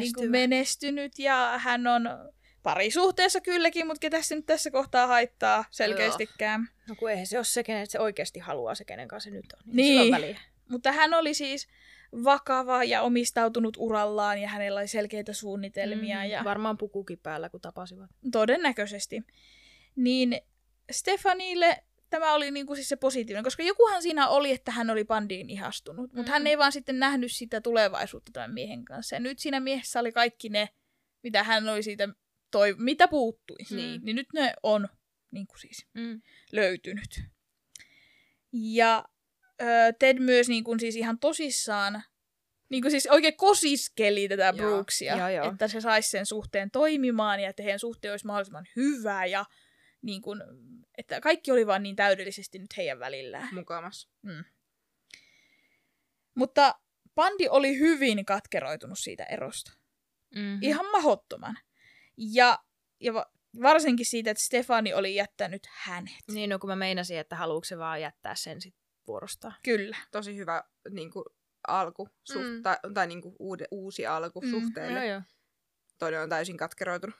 [0.00, 2.08] niin kuin menestynyt ja hän on
[2.62, 6.68] parisuhteessa kylläkin, mutta ketä se nyt tässä kohtaa haittaa selkeästikään.
[6.88, 9.52] No kun eihän se ole se, kenen se oikeasti haluaa, se kenen kanssa se nyt
[9.52, 9.60] on.
[9.64, 9.76] Niin.
[9.76, 9.86] Niin.
[10.02, 10.40] Sillä on väliä.
[10.68, 11.68] Mutta hän oli siis
[12.24, 17.60] vakava ja omistautunut urallaan ja hänellä oli selkeitä suunnitelmia Mm, ja Varmaan pukukin päällä, kun
[17.60, 18.10] tapasivat.
[18.32, 19.22] todennäköisesti.
[19.96, 20.40] Niin
[20.90, 25.50] Stefanille tämä oli niinku siis se positiivinen, koska jokuhan siinä oli, että hän oli Pandiin
[25.50, 26.32] ihastunut, mutta Mm.
[26.32, 29.16] hän ei vaan sitten nähnyt sitä tulevaisuutta tämän miehen kanssa.
[29.16, 30.68] Ja nyt siinä miehessä oli kaikki ne,
[31.22, 32.08] mitä hän oli siitä,
[32.50, 33.56] toi, mitä puuttui.
[33.70, 34.00] Niin.
[34.04, 34.88] niin nyt ne on
[35.30, 36.22] niin kuin siis Mm.
[36.52, 37.20] löytynyt.
[38.52, 39.04] Ja
[39.62, 39.64] ö,
[39.98, 42.02] Ted myös niin kuin siis ihan tosissaan
[42.70, 45.52] niin kuin siis oikein kosiskeli tätä Joo, Brooksia, joo, joo.
[45.52, 49.44] että se saisi sen suhteen toimimaan ja että heidän suhteen olisi mahdollisimman hyvä ja
[50.02, 50.42] niin kuin,
[50.98, 53.48] että kaikki oli vaan niin täydellisesti nyt heidän välillään.
[53.54, 54.08] Mukamas.
[56.34, 56.74] Mutta
[57.14, 59.72] Pandi oli hyvin katkeroitunut siitä erosta.
[60.34, 60.58] Mm-hmm.
[60.62, 61.58] Ihan mahottoman.
[62.18, 62.58] Ja,
[63.00, 63.30] ja va-
[63.62, 66.14] varsinkin siitä, että Stefani oli jättänyt hänet.
[66.32, 68.74] Niin, no kun mä meinasin, että haluuko se vaan jättää sen sit
[69.06, 69.54] vuorostaan.
[69.62, 69.96] Kyllä.
[70.12, 71.24] Tosi hyvä niin kuin,
[71.68, 72.62] alku, suht, Mm.
[72.62, 75.06] tai, tai niin kuin, uude, uusi alku Mm, suhteelle.
[75.06, 75.22] joo.
[75.98, 77.16] Toinen on täysin katkeroitunut.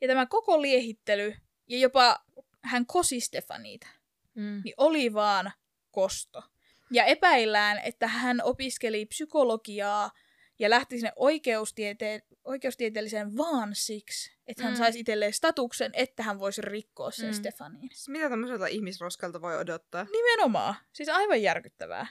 [0.00, 1.34] Ja tämä koko liehittely,
[1.68, 2.24] ja jopa
[2.62, 3.86] hän kosi Stefaniita,
[4.34, 4.60] Mm.
[4.64, 5.52] niin oli vaan
[5.90, 6.42] kosto.
[6.90, 10.10] Ja epäillään, että hän opiskeli psykologiaa
[10.58, 14.76] ja lähti sinne oikeustiete- oikeustieteelliseen vaan siksi, että hän Mm.
[14.76, 17.30] saisi itselleen statuksen, että hän voisi rikkoa sen Mm.
[17.30, 17.34] mm.
[17.36, 17.88] Stefaniin.
[17.92, 20.06] Siis mitä tämmöiseltä ihmisroskalta voi odottaa?
[20.12, 20.74] Nimenomaan.
[20.92, 22.06] Siis aivan järkyttävää.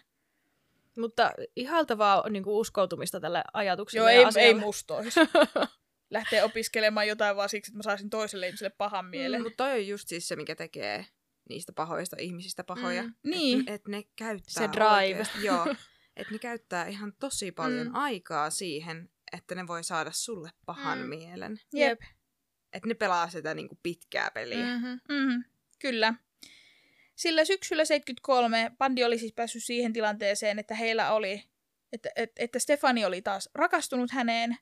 [0.97, 4.47] Mutta ihaltavaa niin kuin uskoutumista tälle Joo, ajatukselle ei, ja asialle.
[4.47, 5.19] ei mustoisi.
[6.09, 9.39] Lähtee opiskelemaan jotain vaan siksi, että mä saisin toiselle ihmiselle pahan mielen.
[9.41, 11.05] Mm, mutta toi on just siis se, mikä tekee
[11.49, 13.03] niistä pahoista ihmisistä pahoja.
[13.03, 13.69] Mm, niin.
[13.69, 14.95] Et, ne käyttää Se drive.
[14.95, 15.65] Oikeasti, joo.
[16.16, 17.95] Että ne käyttää ihan tosi paljon Mm.
[17.95, 21.05] aikaa siihen, että ne voi saada sulle pahan Mm.
[21.09, 21.59] mielen.
[21.74, 22.01] Jep.
[22.74, 24.66] Että ne pelaa sitä niinku pitkää peliä.
[24.66, 24.72] Mm.
[24.86, 24.99] Mm-hmm.
[25.34, 25.43] Mm,
[25.80, 26.13] kyllä.
[27.16, 31.43] Sillä syksyllä 73 bandi oli siis päässyt siihen tilanteeseen, että heillä oli,
[31.93, 34.57] että, että, että Stefani oli taas rakastunut häneen,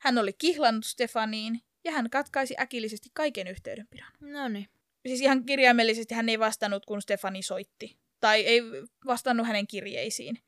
[0.00, 4.08] hän oli kihlannut Stefaniin ja hän katkaisi äkillisesti kaiken yhteydenpidon.
[4.20, 4.68] No niin.
[5.06, 7.98] Siis ihan kirjaimellisesti hän ei vastannut, kun Stefani soitti.
[8.20, 8.62] Tai ei
[9.06, 10.38] vastannut hänen kirjeisiin.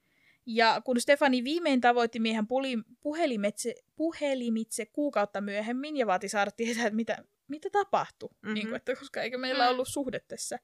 [0.47, 6.86] Ja kun Stefani viimein tavoitti miehen puli, puhelimitse, puhelimitse kuukautta myöhemmin ja vaati saada tietää,
[6.86, 8.36] että mitä, mitä tapahtui, Mhm.
[8.43, 8.55] mm-hmm.
[8.55, 9.70] niin kuin, että koska eikä meillä Mm.
[9.70, 10.59] ollut suhde tässä,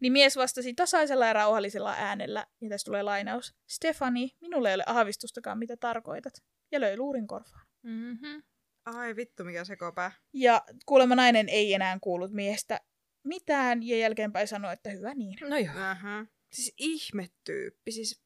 [0.00, 4.84] niin mies vastasi tasaisella ja rauhallisella äänellä, ja tässä tulee lainaus, Stefani, minulle ei ole
[4.86, 6.34] aavistustakaan, mitä tarkoitat,
[6.72, 7.66] ja löi luurin korvaan.
[7.82, 8.42] Mm-hmm.
[8.84, 10.12] Ai vittu, mikä sekopää.
[10.32, 12.80] Ja kuulemma nainen ei enää kuullut miestä
[13.24, 15.36] mitään, ja jälkeenpäin sanoi, että hyvä niin.
[15.40, 15.74] No joo.
[15.76, 16.26] Aha.
[16.52, 17.92] Siis ihmetyyppi.
[17.92, 18.23] Siis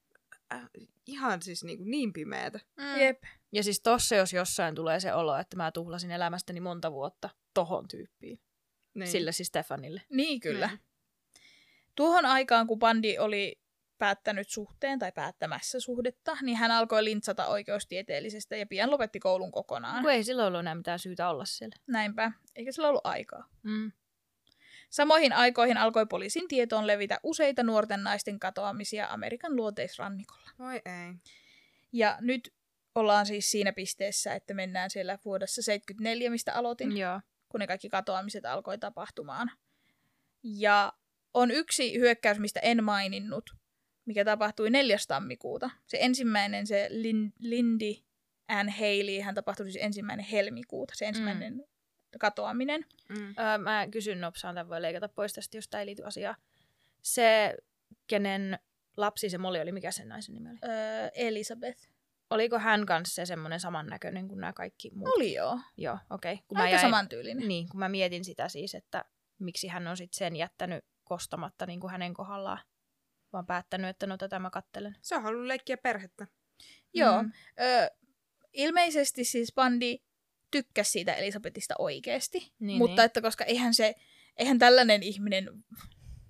[1.07, 2.61] ihan siis niinku niin pimeätä.
[2.77, 3.01] Mm.
[3.01, 3.23] Jep.
[3.53, 7.89] Ja siis tossa jos jossain tulee se olo, että mä tuhlasin elämästäni monta vuotta tohon
[7.89, 8.41] tyyppiin.
[8.95, 9.09] Niin.
[9.09, 10.03] Sille siis Stefanille.
[10.11, 10.67] Niin kyllä.
[10.67, 10.81] Niin.
[11.95, 13.61] Tuohon aikaan, kun bandi oli
[13.99, 20.03] päättänyt suhteen tai päättämässä suhdetta, niin hän alkoi lintsata oikeustieteellisestä ja pian lopetti koulun kokonaan.
[20.03, 21.77] Kun ei silloin ollut enää mitään syytä olla siellä.
[21.87, 23.49] Näinpä, eikä sillä ollut aikaa.
[23.63, 23.93] Mm.
[24.91, 30.51] Samoihin aikoihin alkoi poliisin tietoon levitä useita nuorten naisten katoamisia Amerikan luoteisrannikolla.
[30.59, 31.14] Voi ei.
[31.93, 32.55] Ja nyt
[32.95, 36.97] ollaan siis siinä pisteessä, että mennään siellä vuodessa 74, mistä aloitin.
[36.97, 37.20] Joo.
[37.49, 39.51] kun ne kaikki katoamiset alkoi tapahtumaan.
[40.43, 40.93] Ja
[41.34, 43.51] on yksi hyökkäys, mistä en maininnut,
[44.05, 44.97] mikä tapahtui 4.
[45.09, 45.70] tammikuuta.
[45.86, 47.95] Se ensimmäinen, se Lin- Lindy
[48.49, 51.62] Ann Haley, hän tapahtui siis ensimmäinen helmikuuta, se ensimmäinen mm.
[52.21, 52.87] Katoaminen.
[53.09, 53.35] Mm.
[53.39, 56.37] Öö, mä kysyn nopsaan, tämän voi leikata pois tästä, jos tämä ei liity asiaan.
[57.03, 57.57] Se,
[58.07, 58.59] kenen
[58.97, 60.59] lapsi se Molly oli, mikä sen naisen nimi oli?
[60.65, 61.89] Öö, Elisabeth.
[62.31, 65.15] Oliko hän kanssa se semmoinen samannäköinen kuin nämä kaikki muut?
[65.17, 65.59] Oli joo.
[65.77, 66.33] Joo, okei.
[66.33, 66.45] Okay.
[66.49, 67.49] Kun Aika jäin- samantyylinen.
[67.49, 69.05] Niin, kun mä mietin sitä siis, että
[69.39, 72.59] miksi hän on sitten sen jättänyt kostamatta niin kuin hänen kohdallaan,
[73.33, 74.97] vaan päättänyt, että no tätä mä kattelen.
[75.01, 76.27] Se on halunnut leikkiä perhettä.
[76.95, 77.23] Joo.
[77.23, 77.33] Mm.
[77.61, 77.89] Öö,
[78.53, 79.99] ilmeisesti siis bandi
[80.51, 83.07] tykkäsi siitä Elisabetista oikeasti, Niin, mutta niin.
[83.07, 83.95] että koska eihän se,
[84.37, 85.49] eihän tällainen ihminen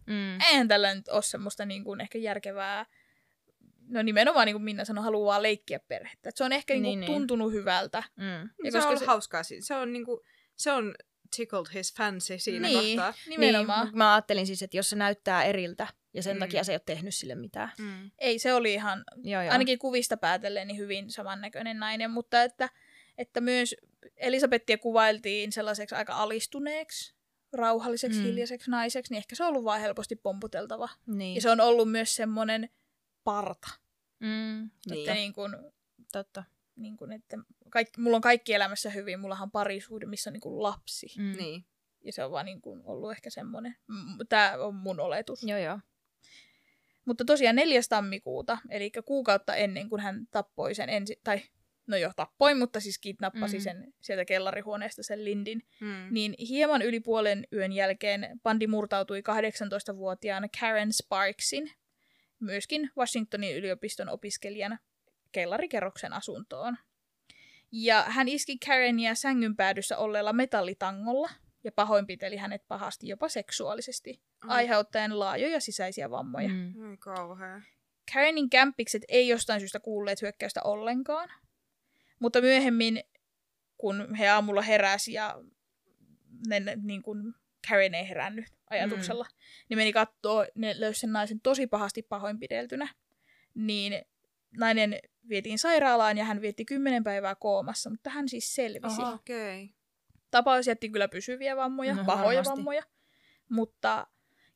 [0.07, 0.41] Mm.
[0.51, 2.87] eihän tällä nyt ole semmoista niin kuin ehkä järkevää,
[3.89, 6.29] no nimenomaan niin kuin Minna sanoi, haluaa leikkiä perhettä.
[6.29, 7.12] Et se on ehkä niin Niin, kuin niin.
[7.12, 8.03] tuntunut hyvältä.
[8.16, 8.25] Mm.
[8.64, 9.43] Ja se on koska ollut se- hauskaa.
[9.43, 9.62] siinä.
[9.64, 10.25] Se on, niinku,
[10.57, 10.95] se on
[11.37, 13.14] tickled his fancy siinä niin, kohtaa.
[13.31, 13.87] nimenomaan.
[13.87, 16.41] Niin, mä ajattelin siis, että jos se näyttää eriltä ja sen mm.
[16.41, 17.73] takia se ei ole tehnyt sille mitään.
[17.79, 18.11] Mm.
[18.19, 19.53] Ei, se oli ihan, Joo, joo.
[19.53, 22.69] ainakin kuvista päätellen, niin hyvin samannäköinen nainen, mutta että,
[23.19, 23.75] että myös
[24.16, 27.14] Elisabettia kuvailtiin sellaiseksi aika alistuneeksi,
[27.52, 28.24] rauhalliseksi, Mm.
[28.24, 30.88] hiljaiseksi naiseksi, niin ehkä se on ollut vaan helposti pomputeltava.
[31.06, 31.34] Niin.
[31.34, 32.70] Ja se on ollut myös semmoinen
[33.24, 33.68] parta.
[34.20, 35.00] Mm, Niin.
[35.00, 35.56] Että, niin kuin,
[36.12, 36.44] totta.
[36.76, 37.38] niin kuin, että
[37.70, 41.06] kaikki, mulla on kaikki elämässä hyvin, mullahan on parisuhde, missä on niin kuin lapsi.
[41.18, 41.36] Mm.
[41.36, 41.64] Niin.
[42.04, 43.76] Ja se on vaan niin kuin ollut ehkä semmoinen.
[44.28, 45.42] Tämä on mun oletus.
[45.42, 45.78] Joo, joo.
[47.04, 47.80] Mutta tosiaan 4.
[47.88, 51.40] tammikuuta, eli kuukautta ennen kuin hän tappoi sen ensi, tai
[51.89, 53.62] no jo tappoi, mutta siis kidnappasi Mm.
[53.62, 56.07] sen sieltä kellarihuoneesta sen Lindin, Mm.
[56.11, 61.70] niin hieman yli puolen yön jälkeen bandi murtautui 18-vuotiaan Karen Sparksin,
[62.41, 64.78] myöskin Washingtonin yliopiston opiskelijan
[65.32, 66.76] kellarikerroksen asuntoon.
[67.72, 71.30] Ja hän iski Karenia sängyn päädyssä olleella metallitangolla
[71.64, 74.49] ja pahoinpiteli hänet pahasti jopa seksuaalisesti, Ai.
[74.57, 76.49] aiheuttaen laajoja sisäisiä vammoja.
[76.49, 76.72] Mm.
[76.76, 76.99] Mm.
[76.99, 77.61] Kauhea.
[78.12, 81.28] Karenin kämppikset ei jostain syystä kuulleet hyökkäystä ollenkaan,
[82.19, 83.01] mutta myöhemmin,
[83.79, 85.41] kun he aamulla heräsi ja
[86.47, 87.35] ne, ne, niin kuin
[87.69, 89.37] Karen ei herännyt ajatuksella, mm.
[89.69, 92.89] niin meni kattoo, ne löysi sen naisen tosi pahasti pahoinpideltynä,
[93.55, 94.03] niin
[94.59, 94.99] nainen
[95.29, 99.03] vietiin sairaalaan ja hän vietti kymmenen päivää koomassa, mutta hän siis selvisi.
[99.03, 99.12] Oho.
[99.12, 99.64] Okei.
[99.64, 99.75] Okay.
[100.31, 102.51] Tapaus jätti kyllä pysyviä vammoja, No, pahoja varmasti.
[102.51, 102.83] vammoja,
[103.49, 104.07] mutta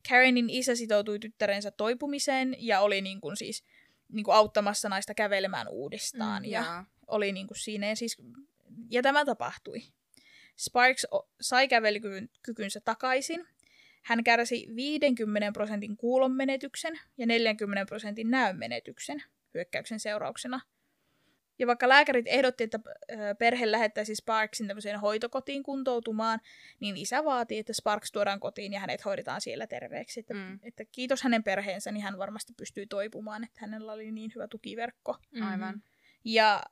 [0.08, 3.64] Karenin isä sitoutui tyttärensä toipumiseen ja oli niin kuin siis
[4.08, 6.42] niin kuin auttamassa naista kävelemään uudestaan.
[6.42, 6.84] Mm, ja Jaa.
[7.06, 8.16] Oli niin kuin siinä ja, siis,
[8.90, 9.82] ja tämä tapahtui.
[10.56, 11.06] Sparks
[11.40, 13.46] sai kävelykykynsä takaisin.
[14.02, 19.22] Hän kärsi 50 prosentin kuulonmenetyksen ja 40 prosentin näönmenetyksen
[19.54, 20.60] hyökkäyksen seurauksena.
[21.58, 22.80] Ja vaikka lääkärit ehdotti, että
[23.38, 26.40] perhe lähettäisi Sparksin tämmöiseen hoitokotiin kuntoutumaan,
[26.80, 30.20] niin isä vaati, että Sparks tuodaan kotiin ja hänet hoidetaan siellä terveeksi.
[30.20, 30.58] Että, Mm.
[30.62, 35.16] että kiitos hänen perheensä, niin hän varmasti pystyy toipumaan, että hänellä oli niin hyvä tukiverkko.
[35.50, 35.82] Aivan.
[36.24, 36.62] Ja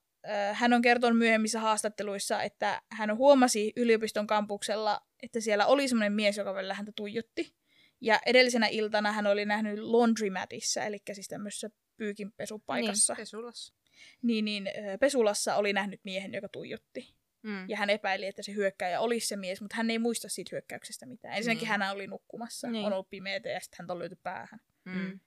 [0.53, 6.37] hän on kertonut myöhemmissä haastatteluissa, että hän huomasi yliopiston kampuksella, että siellä oli semmoinen mies,
[6.37, 7.55] joka välillä häntä tuijotti.
[8.01, 13.15] Ja edellisenä iltana hän oli nähnyt laundromatissa, eli siis tämmöisessä pyykinpesupaikassa.
[13.17, 13.75] Pesulassa.
[14.23, 14.69] Niin, niin
[15.01, 17.15] pesulassa oli nähnyt miehen, joka tuijotti.
[17.43, 17.69] Mm.
[17.69, 21.07] Ja hän epäili, että se hyökkääjä olisi se mies, mutta hän ei muista siitä hyökkäyksestä
[21.07, 21.35] mitään.
[21.37, 21.81] Ensinnäkin Niin.
[21.81, 22.87] hän oli nukkumassa, Niin.
[22.87, 24.61] on ollut pimeätä ja sitten hän on löyty päähän.
[24.85, 25.21] Mm.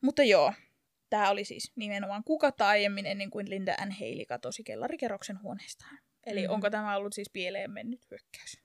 [0.00, 0.52] Mutta joo,
[1.12, 5.98] tämä oli siis nimenomaan kukata aiemmin ennen kuin Linda Ann Haley katosi kellarikerroksen huoneestaan.
[6.26, 6.44] Eli Mhm.
[6.44, 6.54] mm-hmm.
[6.54, 8.60] onko tämä ollut siis pieleen mennyt hyökkäys?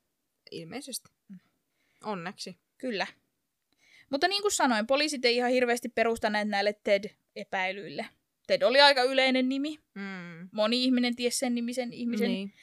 [0.51, 1.09] Ilmeisesti.
[1.29, 1.39] Mm.
[2.03, 2.57] Onneksi.
[2.77, 3.07] Kyllä.
[4.09, 8.05] Mutta niin kuin sanoin, poliisit ei ihan hirveästi perustaneet näille Ted-epäilyille.
[8.47, 9.79] Ted oli aika yleinen nimi.
[9.95, 10.49] Mm.
[10.51, 12.27] Moni ihminen tiesi sen nimisen ihmisen.
[12.31, 12.53] Niin.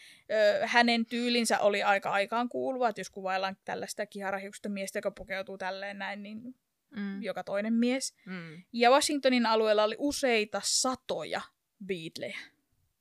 [0.60, 5.58] Ö, hänen tyylinsä oli aika aikaan kuuluva, että jos kuvaillaan tällaista kiharahiusta miestä, joka pukeutuu
[5.58, 6.54] tälleen näin, niin
[6.96, 7.22] Mm.
[7.22, 8.14] joka toinen mies.
[8.26, 8.62] Mm.
[8.72, 11.40] Ja Washingtonin alueella oli useita satoja
[11.86, 12.38] Beatlejä.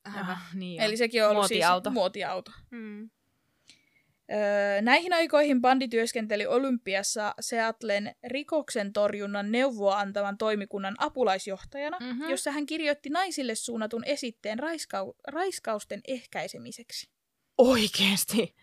[0.06, 0.30] Aivan.
[0.30, 1.90] Ah, niin Eli sekin on ollut Muotiauto.
[1.90, 2.52] siis muotiauto.
[2.72, 3.10] Mm.
[4.32, 12.10] Öö, näihin aikoihin bandi työskenteli Olympiassa Seattlen rikoksen torjunnan neuvoa antavan toimikunnan apulaisjohtajana, Mhm.
[12.10, 12.30] mm-hmm.
[12.30, 17.10] jossa hän kirjoitti naisille suunnatun esitteen raiskau- raiskausten ehkäisemiseksi.
[17.58, 18.56] Oikeesti.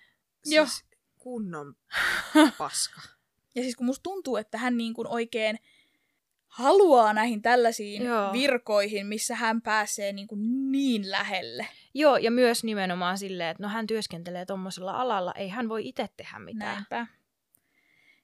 [0.47, 0.67] Joo.
[0.67, 0.85] Siis
[1.19, 1.75] kunnon
[2.59, 3.01] paska.
[3.55, 5.59] Ja siis kun musta tuntuu, että hän niin kuin oikein
[6.47, 8.33] haluaa näihin tällaisiin Joo.
[8.33, 11.67] virkoihin, missä hän pääsee niin, kuin niin lähelle.
[11.95, 16.09] Joo, ja myös nimenomaan silleen, että no hän työskentelee tuommoisella alalla, ei hän voi itse
[16.17, 16.75] tehdä mitään.
[16.75, 17.07] Näinpä.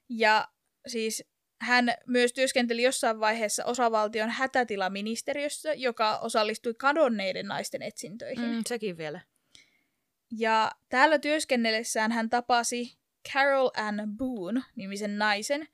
[0.09, 0.47] Ja
[0.87, 1.23] siis
[1.61, 8.49] hän myös työskenteli jossain vaiheessa osavaltion hätätilaministeriössä, joka osallistui kadonneiden naisten etsintöihin.
[8.49, 8.61] Mm.
[8.67, 9.21] Sekin vielä.
[10.31, 12.97] Ja täällä työskennellessään hän tapasi
[13.33, 15.67] Carol Ann Boone nimisen naisen,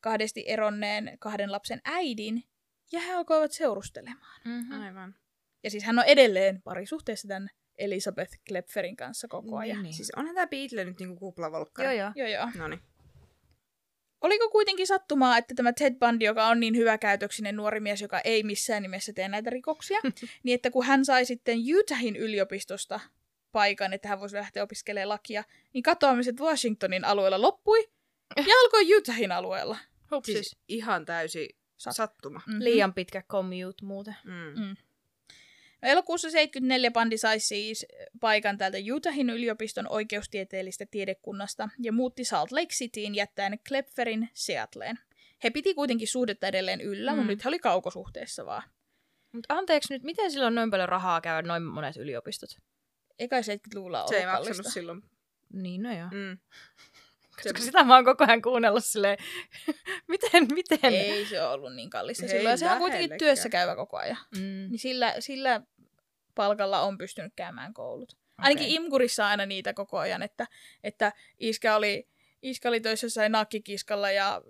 [0.00, 2.44] kahdesti eronneen kahden lapsen äidin,
[2.92, 4.40] ja he alkoivat seurustelemaan.
[4.44, 4.80] Mm-hmm.
[4.80, 5.14] Aivan.
[5.62, 7.48] Ja siis hän on edelleen parisuhteessa tämän
[7.78, 9.82] Elisabeth Klepferin kanssa koko ajan.
[9.82, 9.94] Niin.
[9.94, 11.98] Siis onhan tää Beatle nyt niinku kuplavolkkari.
[11.98, 12.26] Joo, joo.
[12.28, 12.50] Joo, joo.
[12.54, 12.80] Noniin.
[14.20, 18.42] Oliko kuitenkin sattumaa, että tämä Ted Bundy, joka on niin hyväkäytöksinen nuori mies, joka ei
[18.42, 20.00] missään nimessä tee näitä rikoksia,
[20.44, 23.00] niin että kun hän sai sitten Utahin yliopistosta
[23.56, 27.88] paikan, että hän voisi lähteä opiskelemaan lakia, niin katoamiset Washingtonin alueella loppui
[28.36, 29.78] ja alkoi Utahin alueella.
[30.10, 30.34] Hupsis.
[30.34, 32.40] Siis ihan täysi Sat- sattuma.
[32.46, 32.56] Mhm.
[32.60, 34.16] Liian pitkä commute muuten.
[34.24, 34.60] Mm.
[34.62, 34.76] Mm.
[35.82, 37.86] No, elokuussa 74 Bandi sai siis
[38.20, 44.98] paikan täältä Utahin yliopiston oikeustieteellistä tiedekunnasta ja muutti Salt Lake Cityin jättäen Klepferin Seattleen.
[45.44, 47.16] He piti kuitenkin suhdetta edelleen yllä, mm.
[47.16, 47.18] Mm.
[47.18, 48.62] mutta nyt he oli kaukosuhteessa vaan.
[49.32, 52.50] Mutta anteeksi nyt, miten sillä on noin paljon rahaa käydä noin monet yliopistot?
[53.18, 54.48] Eikä 70-luvulla ollut Se ei kallista.
[54.48, 55.02] maksanut silloin.
[55.52, 56.08] Niin, no joo.
[56.12, 56.38] Mm.
[57.42, 59.18] Koska sitä mä oon koko ajan kuunnellut silleen,
[60.08, 60.94] miten, miten?
[60.94, 62.50] Ei se ole ollut niin kallista silloin.
[62.50, 64.16] Ja sehän on kuitenkin työssä käyvä koko ajan.
[64.36, 64.40] Mm.
[64.40, 65.60] Niin sillä, sillä
[66.34, 68.16] palkalla on pystynyt käymään koulut.
[68.38, 68.74] Ainakin Okei.
[68.74, 70.46] Imkurissa aina niitä koko ajan, että,
[70.84, 72.08] että iskä, oli,
[72.42, 74.42] iskä oli töissä jossain nakkikiskalla ja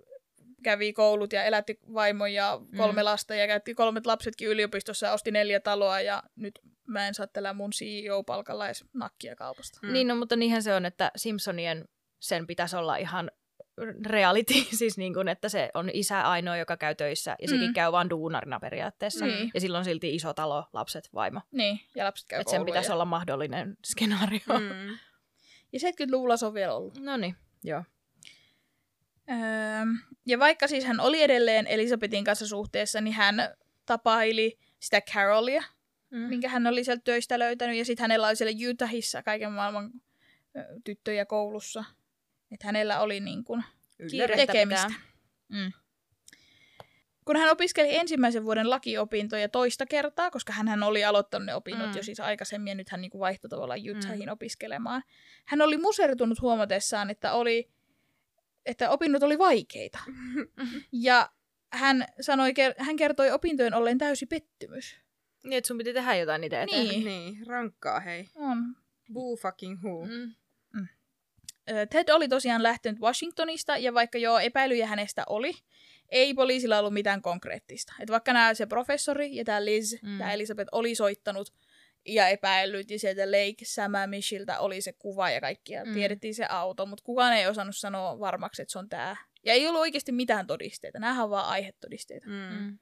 [0.63, 3.05] kävi koulut ja elätti vaimon ja kolme mm.
[3.05, 7.27] lasta ja käytti kolmet lapsetkin yliopistossa ja osti neljä taloa ja nyt mä en saa
[7.27, 9.79] tällä mun CEO-palkalla edes nakkia kaupasta.
[9.81, 9.93] Mm.
[9.93, 11.87] Niin, no, mutta niinhän se on, että Simpsonien
[12.19, 13.31] sen pitäisi olla ihan
[14.05, 17.73] reality, siis niin kuin, että se on isä ainoa, joka käy töissä, ja sekin Mm.
[17.73, 19.25] käy vaan duunarina periaatteessa.
[19.25, 19.51] Niin.
[19.53, 21.41] Ja silloin silti iso talo, lapset, vaimo.
[21.51, 22.93] Niin, ja lapset käy Että sen pitäisi ja...
[22.93, 24.39] olla mahdollinen skenaario.
[24.47, 24.63] Mm.
[24.75, 24.97] Mm.
[25.73, 26.97] Ja 70-luvulla se on vielä ollut.
[26.99, 27.83] No niin, joo.
[29.29, 29.85] Öö,
[30.25, 33.35] ja vaikka siis hän oli edelleen Elisabetin kanssa suhteessa, niin hän
[33.85, 35.63] tapaili sitä Carolia,
[36.09, 36.19] Mm.
[36.19, 37.77] minkä hän oli sieltä töistä löytänyt.
[37.77, 39.91] Ja sitten hänellä oli siellä Utahissa kaiken maailman
[40.83, 41.83] tyttöjä koulussa.
[42.51, 43.63] Että hänellä oli niin kuin
[44.09, 44.87] Kiirettä tekemistä.
[44.87, 45.01] pitää.
[45.47, 45.71] Mm.
[47.25, 51.95] Kun hän opiskeli ensimmäisen vuoden lakiopintoja toista kertaa, koska hän oli aloittanut ne opinnot Mm.
[51.97, 55.03] jo siis aikaisemmin ja nyt hän niin kuin vaihtoi tavallaan Utahin opiskelemaan.
[55.45, 57.69] Hän oli musertunut huomatessaan, että, oli,
[58.65, 59.99] että opinnot oli vaikeita.
[60.91, 61.29] ja
[61.73, 65.06] hän, sanoi, hän kertoi opintojen olleen täysi pettymys.
[65.43, 66.87] Niin, että sun piti tehdä jotain niitä eteen.
[66.87, 67.05] Niin.
[67.11, 68.29] Niin, rankkaa hei.
[68.35, 68.75] On.
[69.13, 70.05] Boo fucking who.
[70.05, 70.33] Mm.
[71.69, 75.53] Ö, Ted oli tosiaan lähtenyt Washingtonista, ja vaikka joo epäilyjä hänestä oli,
[76.09, 77.93] ei poliisilla ollut mitään konkreettista.
[77.99, 80.09] Et vaikka nämä se professori ja tämä Liz, mm.
[80.09, 80.17] Mm.
[80.17, 81.53] tämä Elisabeth, oli soittanut
[82.05, 85.89] ja epäillyt, ja sieltä Lake Sammamishiltä oli se kuva ja kaikki, ja mm.
[85.89, 85.93] Mm.
[85.93, 89.15] tiedettiin se auto, mutta kukaan ei osannut sanoa varmaksi, että se on tämä.
[89.45, 92.27] Ja ei ollut oikeasti mitään todisteita, nämähän on vaan aihetodisteita.
[92.27, 92.79] Mm.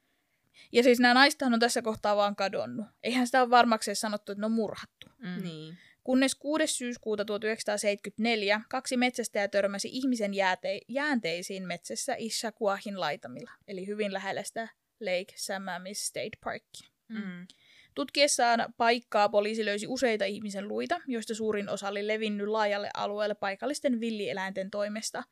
[0.56, 0.70] Mm.
[0.72, 2.86] Ja siis nämä naistahan on tässä kohtaa vaan kadonnut.
[3.04, 5.08] Eihän sitä ole varmaksi sanottu, että ne on murhattu.
[5.18, 5.44] Mm.
[5.44, 5.78] Niin.
[6.04, 6.68] Kunnes 6.
[6.68, 14.68] syyskuuta 1974 kaksi metsästäjää törmäsi ihmisen jääte- jäänteisiin metsässä Issaquahin laitamilla, eli hyvin lähellä sitä
[15.00, 16.90] Lake Samamis State Parkia.
[17.10, 17.48] Mm.
[17.96, 24.00] Tutkiessaan paikkaa poliisi löysi useita ihmisen luita, joista suurin osa oli levinnyt laajalle alueelle paikallisten
[24.00, 25.24] villieläinten toimesta.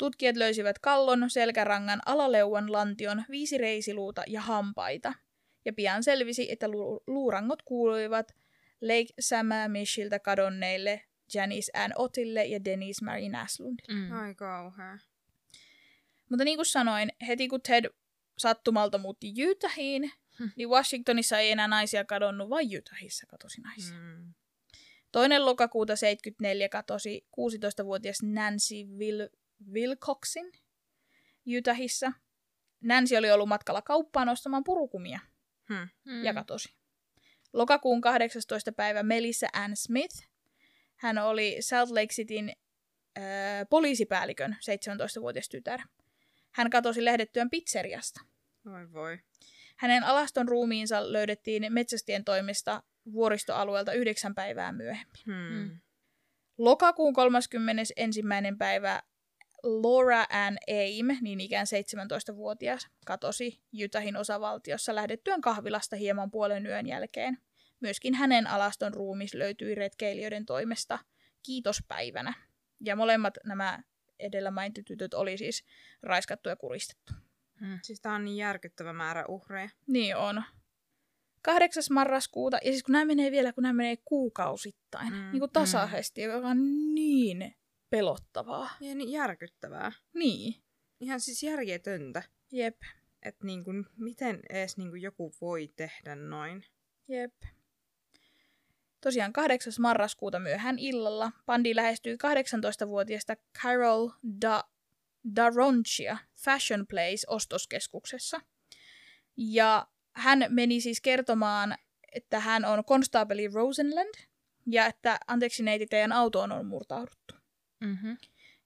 [0.00, 5.12] Tutkijat löysivät kallon, selkärangan, alaleuan, lantion, viisi reisiluuta ja hampaita.
[5.64, 8.34] Ja pian selvisi, että lu- luurangot kuuluivat
[8.80, 11.02] Lake Samamishilta kadonneille
[11.34, 13.94] Janice Ann Otille ja Denise Mary Naslundille.
[13.94, 14.12] Mm.
[14.12, 14.98] Ai kauhea.
[16.30, 17.84] Mutta niin kuin sanoin, heti kun Ted
[18.38, 20.50] sattumalta muutti Utahiin, Hmm.
[20.56, 23.96] niin Washingtonissa ei enää naisia kadonnut, vaan Utahissa katosi naisia.
[23.98, 24.34] Mm.
[25.12, 29.36] Toinen lokakuuta 74 katosi 16-vuotias Nancy Will-
[29.72, 30.52] Wilcoxin
[31.58, 32.12] Utahissa.
[32.80, 35.20] Nancy oli ollut matkalla kauppaan ostamaan purukumia
[35.68, 35.88] Hmm.
[36.04, 36.24] Mm.
[36.24, 36.74] ja katosi.
[37.52, 38.72] Lokakuun 18.
[38.72, 40.28] päivä Melissa Ann Smith.
[40.96, 42.52] Hän oli Salt Lake Cityn
[43.18, 43.24] äh,
[43.70, 45.80] poliisipäällikön 17-vuotias tytär.
[46.50, 48.20] Hän katosi lähdettyään pizzeriasta.
[48.74, 49.18] Oi voi.
[49.76, 52.82] Hänen alaston ruumiinsa löydettiin metsästien toimesta
[53.12, 55.20] vuoristoalueelta yhdeksän päivää myöhemmin.
[55.26, 55.34] Hmm.
[55.34, 55.80] Mm.
[56.58, 58.22] Lokakuun 31.
[58.58, 59.02] päivä
[59.62, 67.38] Laura Ann Aim, niin ikään 17-vuotias, katosi Utahin osavaltiossa lähdettyään kahvilasta hieman puolen yön jälkeen.
[67.80, 70.98] Myöskin hänen alaston ruumis löytyi retkeilijöiden toimesta
[71.42, 72.34] kiitospäivänä.
[72.84, 73.82] Ja molemmat nämä
[74.18, 75.64] edellä mainitut tytöt oli siis
[76.02, 77.12] raiskattu ja kuristettu.
[77.60, 77.78] Mm.
[77.82, 79.70] Siis tää on niin järkyttävä määrä uhreja.
[79.86, 80.42] Niin on.
[81.42, 81.82] 8.
[81.90, 85.52] marraskuuta, ja siis kun nämä menee vielä, kun nämä menee kuukausittain, Mm, mm, niin kuin
[85.52, 86.58] tasaisesti, joka on
[86.94, 87.54] niin
[87.90, 88.70] pelottavaa.
[88.80, 89.92] Ja niin järkyttävää.
[90.14, 90.54] Niin,
[91.00, 92.22] Ihan siis järjetöntä.
[92.52, 92.76] jep,
[93.22, 96.64] Että niin kuin, miten edes niin kuin joku voi tehdä noin.
[97.08, 97.34] jep.
[99.00, 99.72] Tosiaan 8.
[99.80, 104.08] marraskuuta myöhään illalla bandi lähestyi 18-vuotiaista Carol
[104.42, 104.64] da
[105.36, 108.40] Daronchia Fashion Place ostoskeskuksessa.
[109.36, 111.74] Ja hän meni siis kertomaan,
[112.12, 114.14] että hän on konstaapeli Rosenland
[114.66, 117.34] ja että anteeksi neiti, teidän autoon on murtauduttu.
[117.80, 118.16] Mm-hmm.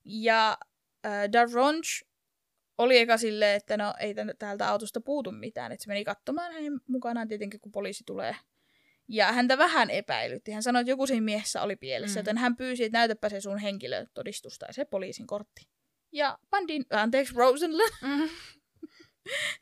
[0.05, 0.57] Ja
[1.05, 2.05] äh, Daronch
[2.77, 5.71] oli eka silleen, että no ei täältä autosta puutu mitään.
[5.71, 8.35] Että se meni katsomaan hänen mukanaan tietenkin, kun poliisi tulee.
[9.07, 10.51] Ja häntä vähän epäilytti.
[10.51, 12.17] Hän sanoi, että joku siinä miehessä oli pielessä, Mm.
[12.17, 12.19] mm.
[12.19, 15.67] joten hän pyysi, että näytäpä se sun henkilötodistus tai se poliisin kortti.
[16.11, 18.29] Ja bandin, anteeksi, Rosenland, Mm-hmm.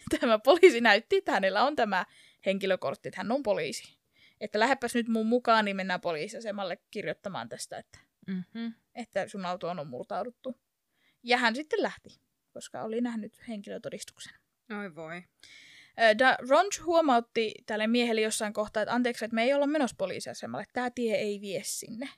[0.19, 2.05] tämä poliisi näytti, että hänellä on tämä
[2.45, 3.97] henkilökortti, että hän on poliisi.
[4.41, 8.73] Että lähdepäs nyt mun mukaan, niin mennään poliisiasemalle kirjoittamaan tästä, että Mm-hmm.
[8.95, 10.55] Että sun autoon on murtauduttu.
[11.23, 12.21] Ja hän sitten lähti,
[12.53, 14.33] koska oli nähnyt henkilötodistuksen.
[14.79, 15.23] Oi voi.
[16.19, 20.65] Da Ronch huomautti tälle miehelle jossain kohtaa, että anteeksi, että me ei olla menossa poliisiasemalle,
[20.73, 22.09] tämä tie ei vie sinne.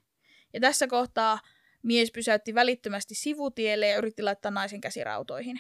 [0.53, 1.39] Ja tässä kohtaa
[1.83, 5.59] mies pysäytti välittömästi sivutielle ja yritti laittaa naisen käsirautoihin.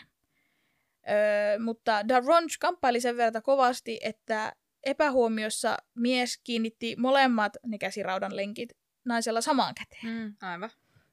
[1.09, 4.53] Öö, mutta Da Ronch kamppaili sen verran kovasti, että
[4.83, 8.69] epähuomiossa mies kiinnitti molemmat ne käsiraudan lenkit
[9.05, 10.13] naisella samaan käteen.
[10.13, 10.35] Mm.
[10.41, 10.69] Aivan.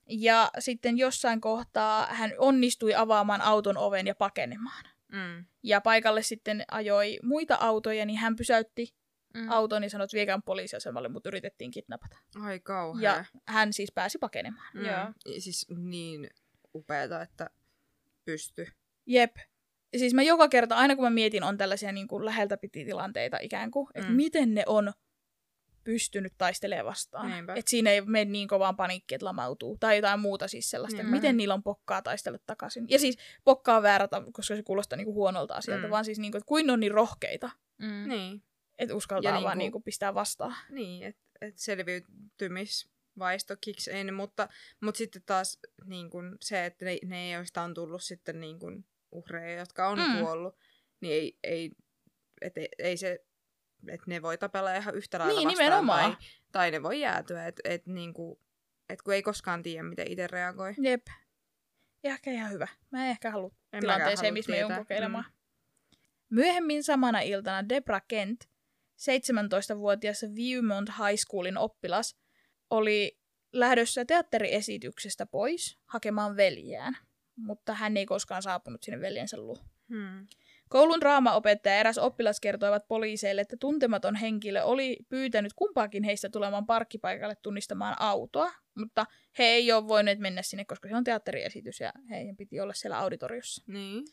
[0.08, 4.84] Ja sitten jossain kohtaa hän onnistui avaamaan auton oven ja pakenemaan.
[5.12, 5.44] Mm.
[5.62, 8.94] Ja paikalle sitten ajoi muita autoja, niin hän pysäytti
[9.34, 9.50] Mm.
[9.50, 12.16] auton ja sanoi, että viekään poliisiasemalle, mutta yritettiin kidnapata.
[12.42, 13.12] Ai kauhea.
[13.16, 14.66] Ja hän siis pääsi pakenemaan.
[14.74, 14.84] mm.
[14.84, 14.94] Joo.
[14.94, 16.30] Ja Siis niin
[16.74, 17.50] upeeta, että
[18.24, 18.66] pysty.
[19.06, 19.36] Jep.
[19.92, 22.84] Ja Siis mä joka kerta, aina kun mä mietin, on tällaisia niin kuin läheltä piti
[22.84, 24.16] tilanteita ikään kuin, että Mm.
[24.16, 24.92] miten ne on
[25.84, 27.32] pystynyt taistelemaan vastaan.
[27.56, 29.76] Että siinä ei mene niin kovaan paniikki, että lamautuu.
[29.80, 30.96] Tai jotain muuta siis sellaista.
[31.02, 31.10] Niinpä.
[31.16, 32.86] Miten niillä on pokkaa taistella takaisin.
[32.88, 35.90] Ja siis pokkaa on väärä, ta- koska se kuulostaa niin kuin huonolta asialta, Mm.
[35.90, 38.08] vaan siis niin kuin, että kuin on niin rohkeita, Mm.
[38.08, 38.42] Niin.
[38.78, 40.54] että uskaltaa Ja vaan niinku- niin kuin pistää vastaan.
[40.70, 44.48] Niin, että et selviytymisvaisto kicks in, mutta,
[44.80, 48.84] mutta sitten taas niin kun se, että ne, ne, joista on tullut sitten niin kun
[49.12, 50.04] uhreja, jotka on Mm.
[50.04, 50.18] mm.
[50.20, 50.56] kuollut,
[51.00, 51.70] niin ei, ei,
[52.40, 53.24] et, ei, ei se,
[53.88, 56.16] että ne voi tapella ihan yhtä lailla Niin, vastaan, nimenomaan.
[56.16, 58.38] Tai, tai ne voi jäätyä, että et, niin kun,
[58.88, 60.74] et kun ei koskaan tiedä, miten itse reagoi.
[60.78, 61.06] Jep.
[62.02, 62.68] Ja ehkä ihan hyvä.
[62.90, 65.24] Mä en ehkä halua En tilanteeseen, missä me joudun kokeilemaan.
[66.30, 68.44] Myöhemmin samana iltana Debra Kent,
[69.00, 72.16] 17-vuotias Viewmont High Schoolin oppilas,
[72.70, 73.18] oli
[73.52, 76.96] lähdössä teatteriesityksestä pois hakemaan veljään,
[77.36, 79.58] mutta hän ei koskaan saapunut sinne veljensä luo.
[79.88, 80.26] Hmm.
[80.72, 86.66] Koulun draamaopettaja ja eräs oppilas kertoivat poliiseille, että tuntematon henkilö oli pyytänyt kumpaakin heistä tulemaan
[86.66, 89.06] parkkipaikalle tunnistamaan autoa, mutta
[89.38, 92.98] he ei ole voineet mennä sinne, koska se on teatteriesitys ja heidän piti olla siellä
[92.98, 93.64] auditoriossa.
[93.66, 94.04] Niin.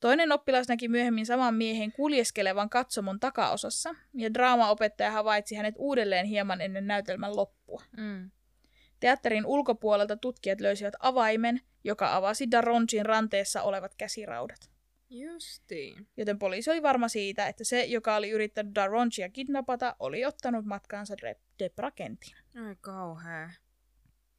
[0.00, 6.60] Toinen oppilas näki myöhemmin saman miehen kuljeskelevan katsomon takaosassa, ja draamaopettaja havaitsi hänet uudelleen hieman
[6.60, 7.82] ennen näytelmän loppua.
[7.96, 8.30] Mm.
[9.00, 14.69] Teatterin ulkopuolelta tutkijat löysivät avaimen, joka avasi Daronchin ranteessa olevat käsiraudat.
[15.10, 16.08] Justiin.
[16.16, 21.14] Joten poliisi oli varma siitä, että se, joka oli yrittänyt Daronchia kidnapata, oli ottanut matkaansa
[21.58, 22.36] Debra-kentiin.
[22.66, 23.50] Ai kauhea.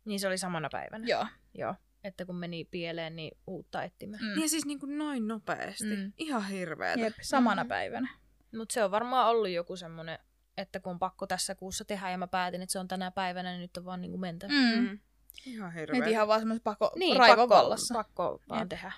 [0.06, 1.08] Niin se oli samana päivänä.
[1.08, 1.26] Joo.
[1.54, 1.76] Joo.
[2.04, 4.24] Että kun meni pieleen, niin uutta etsimään.
[4.24, 4.28] Mm.
[4.30, 5.96] Niin ja siis niin kuin noin nopeasti.
[5.96, 6.14] Mm.
[6.18, 7.00] Ihan hirveetä.
[7.02, 7.70] Jep, samana Mhm.
[7.70, 8.10] päivänä.
[8.58, 10.20] Mutta se on varmaan ollut joku semmoinen,
[10.58, 13.52] että kun on pakko tässä kuussa tehdä ja mä päätin, että se on tänä päivänä,
[13.52, 14.54] niin nyt on vaan niinku mentävä.
[14.54, 14.82] Mm.
[14.90, 15.00] Mm.
[15.46, 16.04] Ihan hirveetä.
[16.06, 18.70] Nyt ihan vaan semmoisen pako, Niin, raivon pakko, pakko vaan Jep.
[18.70, 18.92] tehdä.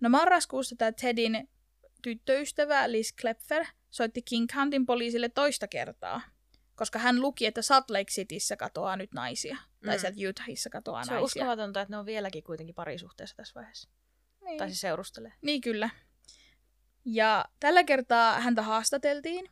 [0.00, 1.48] No marraskuussa tämä Tedin
[2.02, 6.20] tyttöystävä Liz Klepfer soitti King Countin poliisille toista kertaa,
[6.74, 9.56] koska hän luki, että Salt Lake Cityssä katoaa nyt naisia.
[9.80, 9.86] Mm.
[9.86, 11.24] Tai sieltä Utahissa katoaa Se on naisia.
[11.24, 13.88] uskomatonta, että ne on vieläkin kuitenkin parisuhteessa tässä vaiheessa.
[14.44, 14.58] Niin.
[14.58, 15.32] Tai siis seurustelee.
[15.42, 15.90] niin kyllä.
[17.04, 19.50] Ja tällä kertaa häntä haastateltiin,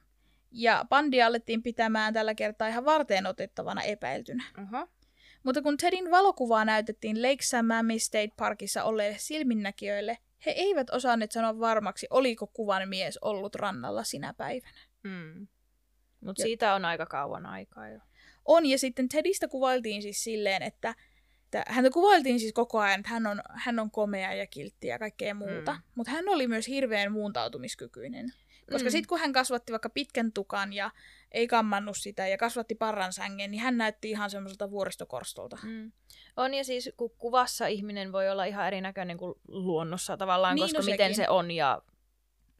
[0.50, 4.44] ja bandia alettiin pitämään tällä kertaa ihan varteen otettavana epäiltynä.
[4.62, 4.88] Oho.
[5.42, 11.60] Mutta kun Tedin valokuvaa näytettiin Lake Samami State Parkissa olleille silminnäkijöille, he eivät osanneet sanoa
[11.60, 14.78] varmaksi, oliko kuvan mies ollut rannalla sinä päivänä.
[15.02, 15.46] Mm.
[16.20, 18.00] Mutta siitä on aika kauan aikaa jo.
[18.44, 20.94] On, ja sitten Tedistä kuvailtiin siis silleen, että,
[21.44, 24.98] että häntä kuvailtiin siis koko ajan, että hän on, hän on komea ja kiltti ja
[24.98, 25.72] kaikkea muuta.
[25.72, 25.80] Mm.
[25.94, 28.32] Mutta hän oli myös hirveän muuntautumiskykyinen.
[28.70, 28.92] Koska mm.
[28.92, 30.90] sitten kun hän kasvatti vaikka pitkän tukan ja
[31.32, 35.58] ei kammannut sitä ja kasvatti parran sängen, niin hän näytti ihan semmoiselta vuoristokorstolta.
[35.62, 35.92] Mm.
[36.36, 40.78] On ja siis kun kuvassa ihminen voi olla ihan erinäköinen kuin luonnossa tavallaan, Niin, koska
[40.78, 41.14] no miten sekin.
[41.14, 41.82] se on ja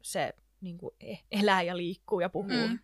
[0.01, 0.95] se niin kuin
[1.31, 2.67] elää ja liikkuu ja puhuu.
[2.67, 2.79] Mm.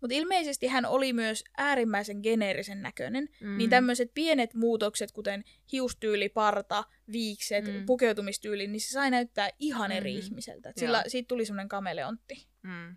[0.00, 3.28] Mutta ilmeisesti hän oli myös äärimmäisen geneerisen näköinen.
[3.40, 3.58] Mm.
[3.58, 7.86] Niin tämmöiset pienet muutokset, kuten hiustyyli, parta, viikset, Mm.
[7.86, 10.18] pukeutumistyyli, niin se sai näyttää ihan eri Mm.
[10.18, 10.68] ihmiseltä.
[10.68, 10.80] Et Joo.
[10.86, 12.46] sillä, siitä tuli semmoinen kameleontti.
[12.62, 12.96] Mm.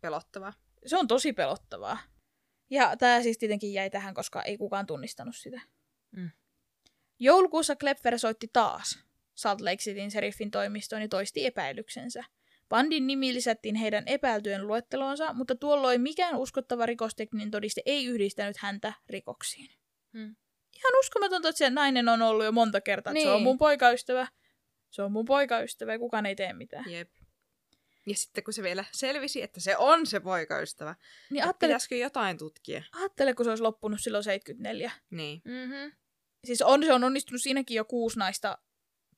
[0.00, 0.52] Pelottavaa.
[0.86, 1.98] Se on tosi pelottavaa.
[2.70, 5.60] Ja tämä siis tietenkin jäi tähän, koska ei kukaan tunnistanut sitä.
[6.10, 6.30] Mm.
[7.18, 9.04] Joulukuussa Klepfer soitti taas
[9.34, 12.24] Salt Lake Cityn seriffin toimistoon ja toisti epäilyksensä.
[12.68, 18.92] Bandin nimi lisättiin heidän epäiltyjen luetteloonsa, mutta tuolloin mikään uskottava rikostekninen todiste ei yhdistänyt häntä
[19.08, 19.70] rikoksiin.
[20.12, 20.36] Mm.
[20.76, 23.12] Ihan uskomatonta, että se nainen on ollut jo monta kertaa.
[23.12, 23.26] Niin.
[23.26, 23.44] Se on Niin.
[23.44, 24.26] mun poikaystävä.
[24.90, 26.90] Se on mun poikaystävä ja kukaan ei tee mitään.
[26.90, 27.10] Jep.
[28.06, 30.94] Ja sitten kun se vielä selvisi, että se on se poikaystävä,
[31.30, 32.82] Niin että ajattele, pitäisikö jotain tutkia?
[32.92, 34.92] ajattele, kun se olisi loppunut silloin 74.
[35.10, 35.42] Niin.
[35.44, 35.92] Mm-hmm.
[36.44, 38.58] Siis on, se on onnistunut siinäkin jo kuusi naista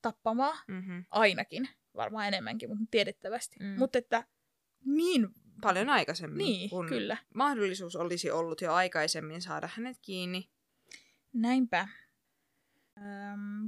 [0.03, 1.05] tappamaan, Mm-hmm.
[1.11, 1.69] ainakin.
[1.97, 3.57] Varmaan enemmänkin, mutta tiedettävästi.
[3.61, 3.79] Mm.
[3.79, 4.25] Mutta että
[4.85, 5.29] niin,
[5.63, 7.17] Paljon aikaisemmin, niin, kun kyllä.
[7.35, 10.51] mahdollisuus olisi ollut jo aikaisemmin saada hänet kiinni.
[11.33, 11.89] Näinpä.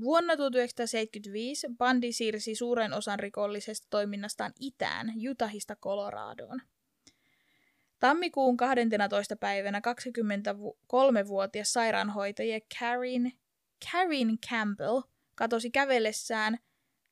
[0.00, 6.60] Vuonna 1975 bandi siirsi suuren osan rikollisesta toiminnastaan itään, Utahista Coloradoon.
[7.98, 9.36] Tammikuun 12.
[9.36, 13.38] päivänä 23-vuotias sairaanhoitaja Karin,
[13.92, 15.00] Karin Campbell
[15.34, 16.58] katosi kävellessään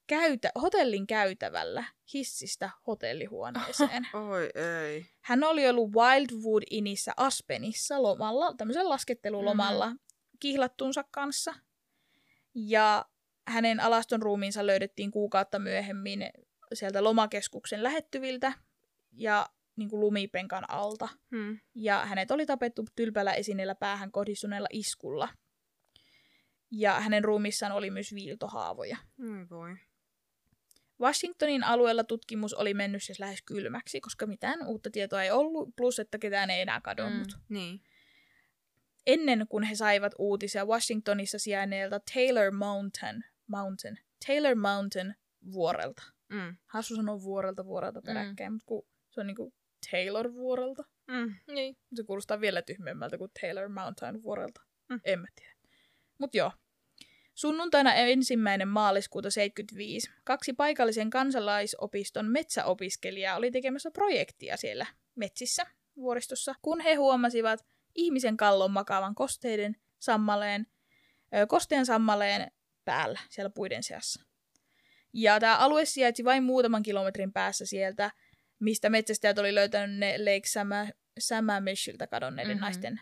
[0.07, 4.09] käytä, hotellin käytävällä hissistä hotellihuoneeseen.
[4.31, 5.07] Oi ei.
[5.21, 9.99] Hän oli ollut Wildwood Innissä Aspenissa lomalla, tämmöisellä laskettelulomalla mm-hmm.
[10.41, 11.55] kihlattunsa kanssa.
[12.57, 13.05] Ja
[13.47, 16.31] hänen alaston ruumiinsa löydettiin kuukautta myöhemmin
[16.75, 18.53] sieltä lomakeskuksen lähettyviltä
[19.13, 19.47] ja
[19.77, 21.09] niin kuin lumipenkan alta.
[21.31, 21.59] Hmm.
[21.75, 25.29] Ja hänet oli tapettu tylpällä esineellä päähän kohdistuneella iskulla.
[26.71, 28.97] Ja hänen ruumissaan oli myös viiltohaavoja.
[29.21, 29.77] Oi voi.
[31.01, 35.99] Washingtonin alueella tutkimus oli mennyt siis lähes kylmäksi, koska mitään uutta tietoa ei ollut, plus
[35.99, 37.29] että ketään ei enää kadonnut.
[37.29, 37.55] Mm.
[37.55, 37.81] Niin.
[39.07, 45.15] Ennen kuin he saivat uutisia Washingtonissa sijainneelta Taylor Mountain, Mountain, Taylor Mountain
[45.53, 46.03] vuorelta.
[46.29, 46.57] Mm.
[46.67, 48.55] Hassu sanoa vuorelta vuorelta peräkkäin, mm.
[48.55, 49.53] mutta kun se on niinku
[49.91, 50.85] Taylor vuorelta.
[51.07, 51.35] Mm.
[51.55, 51.77] Niin.
[51.95, 54.61] Se kuulostaa vielä tyhmemmältä kuin Taylor Mountain vuorelta.
[54.89, 55.01] Mm.
[55.05, 55.55] En mä tiedä.
[56.19, 56.53] Mut joo.
[57.35, 65.67] Sunnuntaina ensimmäinen maaliskuuta 75 kaksi paikallisen kansalaisopiston metsäopiskelijaa oli tekemässä projektia siellä metsissä
[65.97, 67.67] vuoristossa, kun he huomasivat
[67.97, 70.67] ihmisen kallon makaavan kosteiden sammaleen,
[71.49, 72.51] kosteen sammaleen
[72.85, 74.23] päällä siellä puiden seassa.
[75.13, 78.11] Ja tämä alue sijaitsi vain muutaman kilometrin päässä sieltä,
[78.59, 80.87] mistä metsästäjät oli löytänyt ne Lake Sama,
[81.19, 82.57] Sammamishiltä kadonneiden Mhm.
[82.57, 82.65] mm-hmm.
[82.65, 83.01] naisten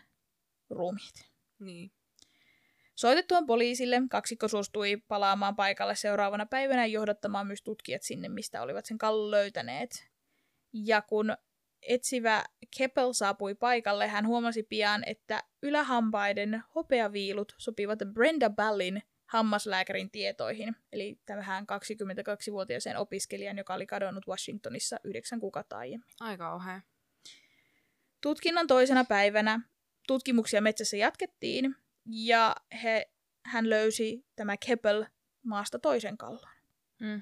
[0.69, 1.25] ruumiit.
[1.59, 1.91] Niin.
[2.95, 8.85] Soitettuaan poliisille kaksikko suostui palaamaan paikalle seuraavana päivänä ja johdattamaan myös tutkijat sinne, mistä olivat
[8.85, 10.07] sen kallon löytäneet.
[10.73, 11.37] Ja kun
[11.87, 12.43] etsivä
[12.77, 21.19] Keppel saapui paikalle, hän huomasi pian, että ylähampaiden hopeaviilut sopivat Brenda Ballin hammaslääkärin tietoihin, eli
[21.25, 26.09] tähän 22-vuotiaaseen opiskelijan, joka oli kadonnut Washingtonissa yhdeksän kuukautta aiemmin.
[26.19, 26.81] Aika kauhea.
[28.21, 29.59] Tutkinnan toisena päivänä
[30.07, 31.75] tutkimuksia metsässä jatkettiin,
[32.05, 33.11] ja he,
[33.45, 35.05] hän löysi tämä Keppel
[35.43, 36.51] maasta toisen kallon.
[37.01, 37.21] Mm.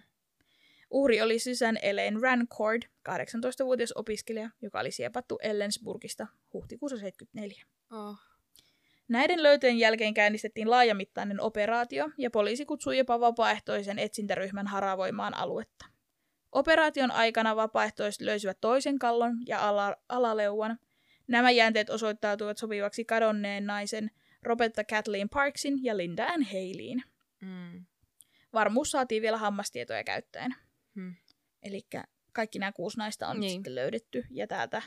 [0.93, 7.65] Uhri oli Susan Elaine Rancord, 18-vuotias opiskelija, joka oli siepattu Ellensburgista huhtikuussa 74.
[7.91, 8.17] Oh.
[9.07, 15.85] Näiden löytöjen jälkeen käynnistettiin laajamittainen operaatio ja poliisi kutsui jopa vapaaehtoisen etsintäryhmän haravoimaan aluetta.
[16.51, 20.79] Operaation aikana vapaaehtoiset löysivät toisen kallon ja ala- alaleuvan.
[21.27, 24.11] Nämä jäänteet osoittautuivat sopivaksi kadonneen naisen
[24.43, 27.03] Roberta Kathleen Parksin ja Linda Ann Haleyin.
[27.41, 27.85] Mm.
[28.53, 30.55] Varmuus saatiin vielä hammastietoja käyttäen.
[30.95, 31.15] Hmm.
[31.63, 31.87] Eli
[32.33, 33.51] kaikki nämä kuusi naista on Niin.
[33.51, 34.81] sitten löydetty ja täältä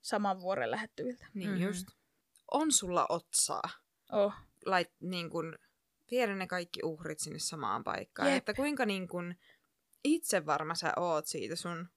[0.00, 1.26] saman vuoren lähettyviltä.
[1.34, 1.62] Niin Mhm.
[1.62, 1.86] just.
[2.50, 3.62] On sulla otsaa
[4.12, 4.32] Oh.
[4.66, 5.58] lait, niin kun,
[6.10, 8.28] viedä ne kaikki uhrit sinne samaan paikkaan.
[8.28, 8.36] Jep.
[8.38, 9.34] Että kuinka niin kun,
[10.04, 11.88] itse varma sä oot siitä sun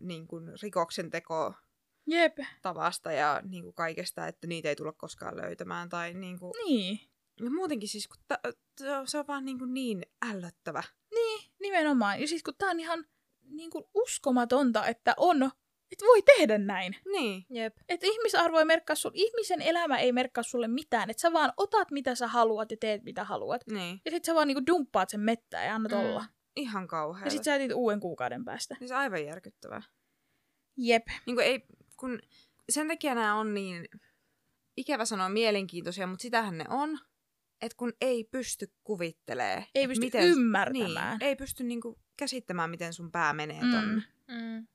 [0.00, 1.54] niin kun, rikoksen teko
[2.06, 5.88] Jep, tavasta ja niin kuin kaikesta, että niitä ei tulla koskaan löytämään.
[5.88, 7.00] Tai niin kuin, niin.
[7.44, 8.38] ja muutenkin siis, kun ta,
[8.78, 10.82] ta, se on vaan niin, kuin niin ällöttävä.
[11.60, 12.20] Nimenomaan.
[12.20, 13.04] Ja siis kun tää on ihan
[13.44, 15.42] niin kuin uskomatonta, että on,
[15.92, 16.96] että voi tehdä näin.
[17.12, 17.46] Niin.
[17.50, 17.76] Jep.
[17.88, 21.10] Että ihmisarvo ei merkkaa sulle, ihmisen elämä ei merkkaa sulle mitään.
[21.10, 23.66] Että sä vaan otat mitä sä haluat ja teet mitä haluat.
[23.66, 24.00] Niin.
[24.04, 25.98] Ja sit sä vaan niinku dumppaat sen mettään ja annat Mm.
[25.98, 26.24] olla.
[26.56, 27.26] Ihan kauheaa.
[27.26, 28.76] Ja sit sä etit uuden kuukauden päästä.
[28.78, 29.82] Siis aivan järkyttävää.
[30.76, 31.06] Jep.
[31.26, 31.66] Niin kuin ei,
[31.96, 32.20] kun
[32.70, 33.88] sen takia nämä on niin,
[34.76, 36.98] ikävä sanoa mielenkiintoisia, mutta sitähän ne on,
[37.62, 39.66] että kun ei pysty kuvittelee.
[39.74, 41.18] Ei pysty miten, ymmärtämään.
[41.18, 43.70] Niin, ei pysty niinku käsittämään, miten sun pää menee Mm.
[43.70, 44.02] tonne.
[44.28, 44.66] Mm.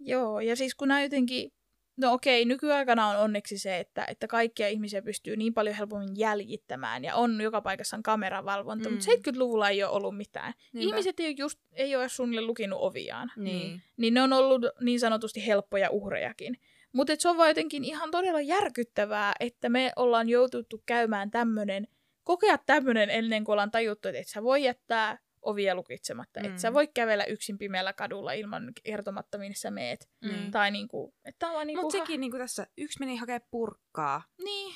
[0.00, 1.52] Joo, ja siis kun nämä jotenkin...
[1.96, 7.04] No okei, nykyaikana on onneksi se, että, että kaikkia ihmisiä pystyy niin paljon helpommin jäljittämään
[7.04, 8.94] ja on joka paikassa on kameravalvonta, Mm.
[8.94, 10.52] mutta 70-luvulla ei ole ollut mitään.
[10.72, 10.94] Niinpä.
[10.96, 13.32] Ihmiset ei, just, ei ole suunnilleen lukinut oviaan.
[13.36, 13.82] Niin.
[13.96, 16.58] niin ne on ollut niin sanotusti helppoja uhrejakin.
[16.96, 21.88] Mutta se on vaan jotenkin ihan todella järkyttävää, että me ollaan joututtu käymään tämmönen,
[22.24, 26.46] kokea tämmönen ennen kuin ollaan tajuttu, että et sä voi jättää ovia lukitsematta, mm.
[26.46, 26.52] Mm.
[26.52, 30.08] et sä voi kävellä yksin pimeällä kadulla ilman kertomatta, minne sä meet.
[30.24, 30.50] Mm.
[30.50, 31.82] Tai niinku, että on niinku...
[31.82, 34.74] Mutta sekin niinku tässä, yksi meni hakea purkkaa, Niin,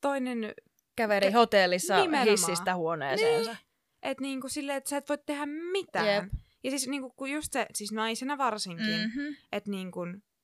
[0.00, 0.54] toinen,
[0.96, 2.28] Käveri hotellissa Nimenomaan.
[2.28, 3.56] hissistä huoneeseensa.
[4.02, 6.14] että niinku silleen, että sä et voi tehdä mitään.
[6.14, 6.24] Jep.
[6.64, 8.92] Ja siis niinku, kun just se, siis naisena varsinkin, mm.
[8.92, 9.36] mm-hmm.
[9.52, 10.00] että niinku,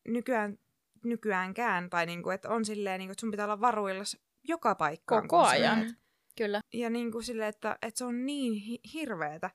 [0.08, 0.58] nykyään,
[1.04, 4.04] nykyäänkään, tai niinku, että on silleen, niinku, että sun pitää olla varuilla
[4.48, 5.28] joka paikkaan.
[5.28, 5.78] Koko ajan.
[5.78, 5.94] menet.
[6.36, 6.60] Kyllä.
[6.72, 9.50] Ja niinku silleen, että, että se on niin hi- hirveetä,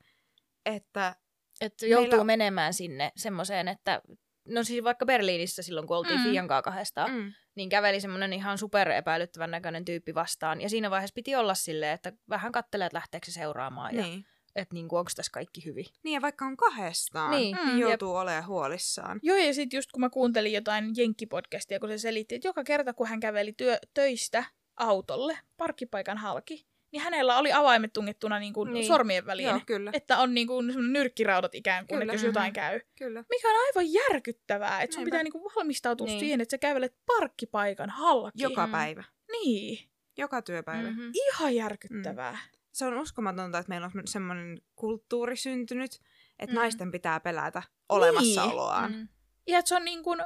[0.65, 1.15] että
[1.61, 4.01] Että joutuu Meillä- menemään sinne semmoiseen, että
[4.47, 6.23] no siis vaikka Berliinissä silloin, kun oltiin Mm.
[6.31, 10.61] Fian kanssa kahdestaan, mm, niin käveli semmoinen ihan super epäilyttävän näköinen tyyppi vastaan.
[10.61, 13.95] Ja siinä vaiheessa piti olla silleen, että vähän kattelee, että lähteekö se seuraamaan.
[13.95, 14.25] Ja, niin.
[14.55, 15.85] Että niin onko tässä kaikki hyvin.
[16.03, 19.19] Niin, ja vaikka on kahdestaan, Niin, mm, joutuu olemaan huolissaan.
[19.23, 22.93] Joo, ja sitten just kun mä kuuntelin jotain Jenkki-podcastia, kun se selitti, että joka kerta
[22.93, 24.43] kun hän käveli työ, töistä
[24.77, 28.87] autolle, parkkipaikan halki, niin hänellä oli avaimet tungettuna niin kuin Niin.
[28.87, 29.49] sormien väliin.
[29.49, 29.89] Joo, kyllä.
[29.93, 32.13] Että on niin kuin nyrkkiraudat ikään kuin, Kyllä.
[32.13, 32.79] että jos jotain käy.
[32.97, 33.23] kyllä.
[33.29, 36.19] Mikä on aivan järkyttävää, että sun pitää niin kuin valmistautua Niin.
[36.19, 38.41] siihen, että sä kävelet parkkipaikan halki.
[38.43, 38.71] Joka Mm.
[38.71, 39.03] päivä.
[39.31, 40.89] Niin, Joka työpäivä.
[40.89, 41.11] Mm-hmm.
[41.13, 42.37] ihan järkyttävää.
[42.71, 45.91] Se on uskomatonta, että meillä on semmoinen kulttuuri syntynyt,
[46.39, 46.59] että Mm.
[46.59, 48.91] naisten pitää pelätä olemassaoloaan.
[48.91, 49.07] Mm.
[49.47, 50.19] Ja että se on niin kuin,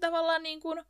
[0.00, 0.82] tavallaan niin kuin,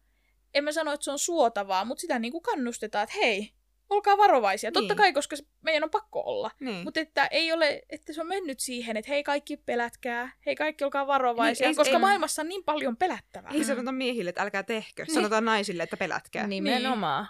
[0.54, 3.52] en mä sano, että se on suotavaa, mutta sitä niin kuin kannustetaan, että hei,
[3.90, 4.72] olkaa varovaisia.
[4.72, 4.98] Totta Niin.
[4.98, 6.50] kai, koska meidän on pakko olla.
[6.60, 6.84] Niin.
[6.84, 10.84] Mutta että ei ole, että se on mennyt siihen, että hei kaikki pelätkää, hei kaikki
[10.84, 13.50] olkaa varovaisia, Niin, ei- koska ei- maailmassa on niin paljon pelättävää.
[13.54, 15.04] Ei sanota miehille, että älkää tehkö.
[15.04, 15.14] Niin.
[15.14, 16.46] Sanotaan naisille, että pelätkää.
[16.46, 17.26] Nimenomaan.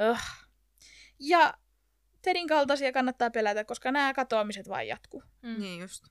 [0.00, 0.22] Öh.
[1.20, 1.54] Ja
[2.26, 5.22] Tedin kaltaisia kannattaa pelätä, koska nämä katoamiset vain jatkuu.
[5.42, 5.60] Mm.
[5.60, 6.04] Niin just.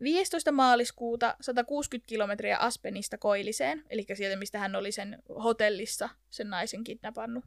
[0.00, 0.52] 15.
[0.52, 7.44] maaliskuuta 160 kilometriä Aspenista Koilliseen, eli sieltä mistä hän oli sen hotellissa sen naisen kidnappannut.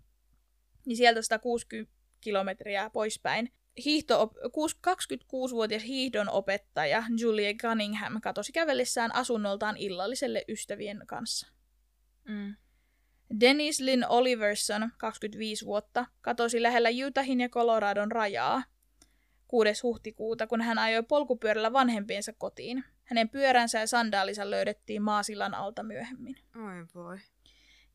[0.86, 3.52] Niin sieltä 160 kilometriä poispäin.
[3.86, 4.34] Hiihto,
[4.88, 11.48] 26-vuotias hiihdon opettaja Julia Cunningham katosi kävellessään asunnoltaan illalliselle ystävien kanssa.
[12.24, 12.56] Mm.
[13.40, 18.64] Dennis Lynn Oliverson, 25 vuotta, katosi lähellä Utahin ja Coloradon rajaa
[19.48, 19.82] 6.
[19.84, 22.84] huhtikuuta, kun hän ajoi polkupyörällä vanhempiensa kotiin.
[23.04, 26.36] Hänen pyöränsä ja sandaalinsa löydettiin maasillan alta myöhemmin.
[26.56, 27.18] Oi voi.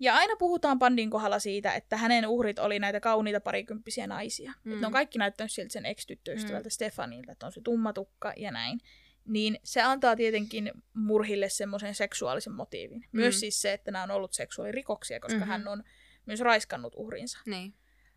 [0.01, 4.53] Ja aina puhutaan Pandin kohdalla siitä, että hänen uhrit oli näitä kauniita parikymppisiä naisia.
[4.65, 4.71] Mm.
[4.71, 4.75] Mm.
[4.75, 6.71] Et ne on kaikki näyttänyt siltä sen ex-tyttöystävältä mm.
[6.71, 8.81] Stefanilta, että on se tumma tukka ja näin.
[9.25, 12.99] Niin se antaa tietenkin murhille semmoisen seksuaalisen motiivin.
[13.01, 13.07] Mm.
[13.21, 15.41] Myös siis se, että nämä on ollut seksuaalirikoksia, koska Mhm.
[15.43, 15.51] mm-hmm.
[15.51, 15.85] hän on
[16.27, 17.39] myös raiskannut uhrinsa.
[17.47, 17.75] Niin.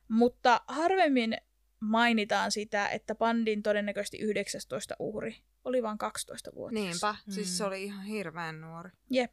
[0.08, 1.38] Mutta harvemmin
[1.80, 5.36] mainitaan sitä, että Bandin todennäköisesti 19 uhri
[5.66, 6.74] oli vain 12 vuotta.
[6.74, 7.16] Niinpä.
[7.28, 7.32] Mm.
[7.34, 7.68] Siis se Mm.
[7.68, 8.90] oli ihan hirveän nuori.
[9.10, 9.32] Jep.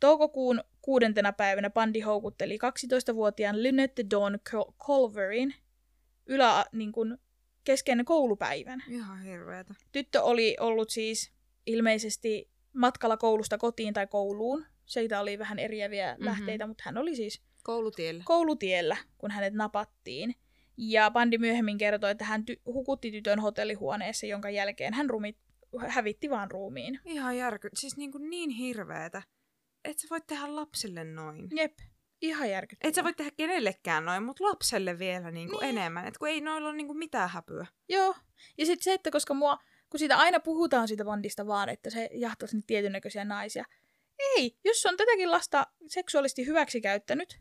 [0.00, 5.54] Toukokuun kuudentena päivänä Bandi houkutteli 12-vuotiaan Lynette Dawn Col- Culverin
[6.26, 7.18] ylä, niin kuin,
[7.68, 8.82] kesken koulupäivän.
[8.88, 9.74] Ihan hirveetä.
[9.92, 11.32] Tyttö oli ollut siis
[11.66, 14.66] ilmeisesti matkalla koulusta kotiin tai kouluun.
[14.86, 16.24] Siitä oli vähän eriäviä Mhm.
[16.24, 18.22] lähteitä, mutta hän oli siis Koulutiellä.
[18.26, 20.34] koulutiellä, kun hänet napattiin.
[20.76, 25.36] Ja Bandi myöhemmin kertoi, että hän ty- hukutti tytön hotellihuoneessa, jonka jälkeen hän rumit,
[25.88, 27.00] hävitti vaan ruumiin.
[27.04, 27.68] Ihan järky...
[27.74, 29.22] Siis niin, kuin niin hirveetä.
[29.84, 31.48] Et sä voit tehdä lapselle noin.
[31.56, 31.78] Jep,
[32.20, 32.88] ihan järkyttävää.
[32.88, 35.78] Et sä voi tehdä kenellekään noin, mutta lapselle vielä niin kuin Niin.
[35.78, 36.06] enemmän.
[36.06, 37.66] Et kun ei noilla ole niin kuin mitään häpyä.
[37.88, 38.14] Joo.
[38.58, 39.58] Ja sitten se, että koska mua,
[39.90, 43.64] kun siitä aina puhutaan siitä bandista vaan, että se jahtaisi niitä tietyn näköisiä naisia.
[44.36, 47.40] Ei, jos on tätäkin lasta seksuaalisesti hyväksikäyttänyt,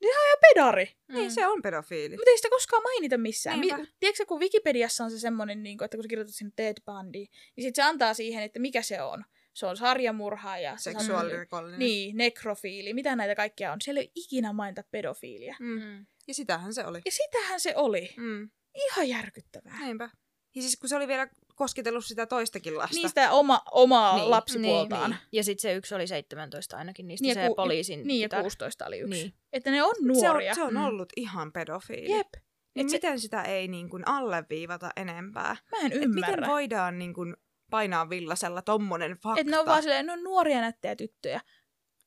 [0.00, 0.96] niin se on ihan pedari.
[1.08, 1.14] Mm.
[1.14, 2.16] Niin se on pedofiili.
[2.16, 3.58] Mutta ei sitä koskaan mainita missään.
[3.58, 3.68] Mi-
[4.00, 7.18] tiedätkö, kun Wikipediassa on se semmoinen, niin että kun sä kirjoitat sinne Ted Bundy,
[7.56, 9.24] niin sit se antaa siihen, että mikä se on.
[9.54, 10.76] Se on sarjamurhaaja.
[10.76, 11.78] se Seksuaalirikollinen.
[11.78, 13.80] Niin, nekrofiili, mitä näitä kaikkea on.
[13.80, 15.56] Siellä ei ikinä mainita pedofiilia.
[15.60, 15.82] Mm.
[15.82, 16.06] Mm.
[16.28, 17.00] Ja sitähän se oli.
[17.04, 18.14] Ja sitähän se oli.
[18.16, 18.50] Mm.
[18.74, 19.78] Ihan järkyttävää.
[19.80, 20.10] Niinpä.
[20.54, 22.96] Ja siis kun se oli vielä kosketellut sitä toistakin lasta.
[22.96, 25.10] Niistä oma, omaa Niin, lapsipuoltaan.
[25.10, 25.20] Niin.
[25.32, 28.42] Ja sitten se yksi oli 17 ainakin, niistä Niin, se ku- poliisin Niin, ja tytär.
[28.42, 29.10] 16 oli yksi.
[29.22, 29.34] Niin.
[29.52, 30.54] Että ne on se on, nuoria.
[30.54, 30.84] se on Mm.
[30.84, 32.10] ollut ihan pedofiili.
[32.16, 32.28] Jep.
[32.74, 35.56] Niin Et se- miten sitä ei niin kuin alleviivata enempää?
[35.72, 36.36] Mä en Et ymmärrä.
[36.36, 37.36] miten voidaan niin kuin
[37.74, 39.40] painaa villasella tommonen fakta?
[39.40, 41.40] Että ne on vaan silleen, ne on nuoria nättejä tyttöjä.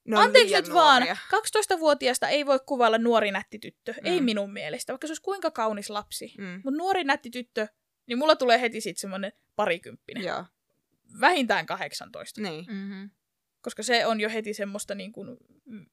[0.05, 1.17] Ne on Anteeksi nyt vaan, nuoria.
[1.33, 3.91] 12-vuotiaasta ei voi kuvailla nuori nätti tyttö.
[3.93, 3.99] Mm.
[4.05, 6.33] Ei minun mielestä, vaikka se olisi kuinka kaunis lapsi.
[6.37, 6.61] Mm.
[6.63, 7.67] Mutta nuori nätti tyttö,
[8.07, 10.23] niin mulla tulee heti sitten semmoinen parikymppinen.
[10.23, 10.45] Joo,
[11.21, 12.41] Vähintään 18.
[12.41, 12.65] niin.
[12.69, 13.09] Mm-hmm.
[13.61, 15.37] Koska se on jo heti semmoista niin kuin,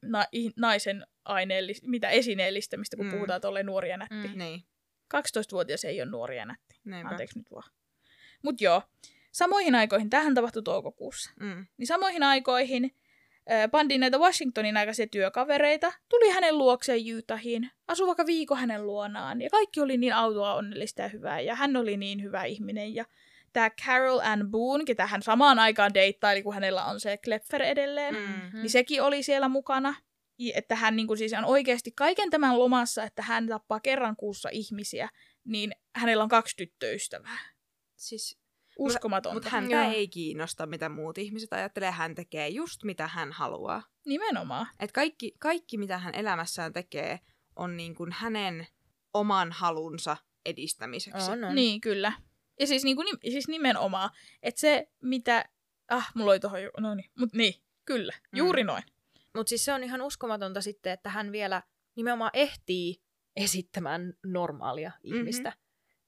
[0.02, 0.26] na-
[0.56, 3.10] naisen aineellista, mitä esineellistämistä, kun Mm.
[3.12, 3.16] mm.
[3.16, 4.28] puhutaan tolle nuoria nätti.
[4.28, 4.38] Mm.
[4.38, 4.64] Niin,
[5.14, 6.80] 12-vuotias ei ole nuoria nätti.
[6.84, 7.08] niinpä.
[7.08, 7.70] Anteeksi nyt vaan.
[8.42, 8.82] Mut joo,
[9.34, 11.66] samoihin aikoihin, tähän tapahtui toukokuussa, Mm.
[11.76, 12.96] niin samoihin aikoihin
[13.48, 19.40] ää, Bandin näitä Washingtonin aikaisia työkavereita tuli hänen luokseen Utahiin, asui vaikka viikon hänen luonaan,
[19.42, 23.04] ja kaikki oli niin autoa onnellista ja hyvää, ja hän oli niin hyvä ihminen, ja
[23.52, 28.14] tämä Carol Ann Boone, ketä hän samaan aikaan deittaili, kun hänellä on se Klepfer edelleen,
[28.14, 28.60] Mm.
[28.62, 29.94] niin sekin oli siellä mukana.
[30.54, 34.48] Että hän niin kuin siis on oikeasti kaiken tämän lomassa, että hän tappaa kerran kuussa
[34.52, 35.08] ihmisiä,
[35.44, 37.38] niin hänellä on kaksi tyttöystävää.
[37.96, 38.38] Siis,
[38.78, 39.34] Uskomatonta.
[39.34, 39.90] mutta häntä Joo.
[39.92, 41.90] ei kiinnosta, mitä muut ihmiset ajattelee.
[41.90, 43.82] Hän tekee just mitä hän haluaa.
[44.06, 44.66] Nimenomaan.
[44.80, 47.20] Et kaikki, kaikki, mitä hän elämässään tekee,
[47.56, 48.66] on niin kuin hänen
[49.14, 51.30] oman halunsa edistämiseksi.
[51.30, 51.54] On, on.
[51.54, 52.12] Niin, kyllä.
[52.60, 54.10] Ja siis, niin kuin, siis nimenomaan,
[54.42, 55.44] että se mitä...
[55.90, 56.70] Ah, mulla oli tohon jo...
[56.80, 58.12] No niin, mut niin, kyllä.
[58.32, 58.36] Mm.
[58.38, 58.82] Juuri noin.
[59.36, 61.62] Mutta siis se on ihan uskomatonta sitten, että hän vielä
[61.96, 63.02] nimenomaan ehtii
[63.36, 65.14] esittämään normaalia Mhm.
[65.16, 65.52] ihmistä.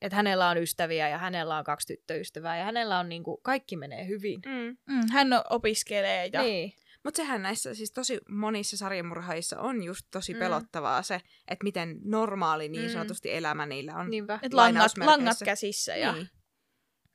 [0.03, 4.07] Että hänellä on ystäviä ja hänellä on kaksi tyttöystävää ja hänellä on niinku, kaikki menee
[4.09, 4.41] hyvin.
[4.47, 4.95] Mm.
[4.95, 6.43] Mm, hän opiskelee ja...
[6.43, 6.73] Niin.
[7.05, 10.39] Mutta sehän näissä siis tosi monissa sarjamurhaissa on just tosi Mm.
[10.39, 12.93] pelottavaa se, että miten normaali niin Mm.
[12.93, 14.11] sanotusti elämä niillä on.
[14.11, 14.39] Niinpä.
[14.43, 16.13] Et langat, langat käsissä ja...
[16.13, 16.29] Niin.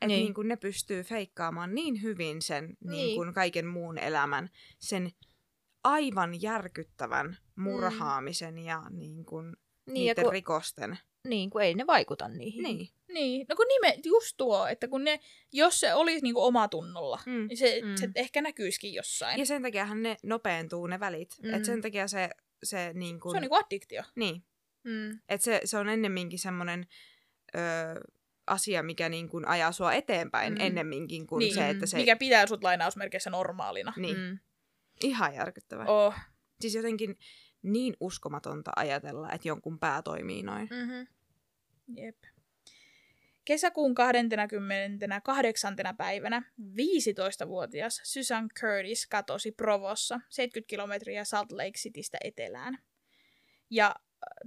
[0.01, 0.33] Että Niin.
[0.37, 0.47] niin.
[0.47, 3.21] ne pystyy feikkaamaan niin hyvin sen niin.
[3.21, 3.33] Niin.
[3.33, 4.49] kaiken muun elämän,
[4.79, 5.11] sen
[5.83, 9.55] aivan järkyttävän murhaamisen ja niin kuin Niin,
[9.85, 10.97] ja niiden kun, rikosten.
[11.27, 12.63] Niin, kun ei ne vaikuta niihin.
[12.63, 12.89] Niin.
[13.07, 15.19] Niin, no kun nime, just tuo, että kun ne,
[15.53, 17.47] jos se olisi niinku oma tunnolla, Mm.
[17.47, 17.95] niin se, Mm.
[17.95, 19.39] se ehkä näkyisikin jossain.
[19.39, 21.35] Ja sen takiahan ne nopeentuu ne välit.
[21.43, 21.53] Mm.
[21.53, 22.29] Et sen takia se,
[22.63, 23.31] se niin kuin...
[23.31, 24.03] Se on niinku addiktio.
[24.15, 24.43] Niin.
[24.83, 25.19] Mm.
[25.29, 26.87] Et se, se on ennemminkin semmoinen
[28.47, 30.59] asia, mikä niin kuin ajaa sua eteenpäin Mm.
[30.59, 30.65] mm.
[30.65, 31.97] ennemminkin kuin Niin, se, että se...
[31.97, 33.93] Mikä pitää sut lainausmerkeissä normaalina.
[33.97, 34.23] Niin, mm.
[34.23, 34.39] Mm.
[35.03, 35.85] ihan järkyttävä.
[35.85, 36.13] Oh.
[36.61, 37.17] Siis jotenkin
[37.63, 40.67] niin uskomatonta ajatella, että jonkun pää toimii noin.
[40.71, 41.07] Mm-hmm.
[41.95, 42.17] Jep.
[43.45, 45.75] Kesäkuun 28.
[45.97, 52.77] päivänä 15-vuotias Susan Curtis katosi Provossa 70 kilometriä Salt Lake Citystä etelään.
[53.69, 53.95] Ja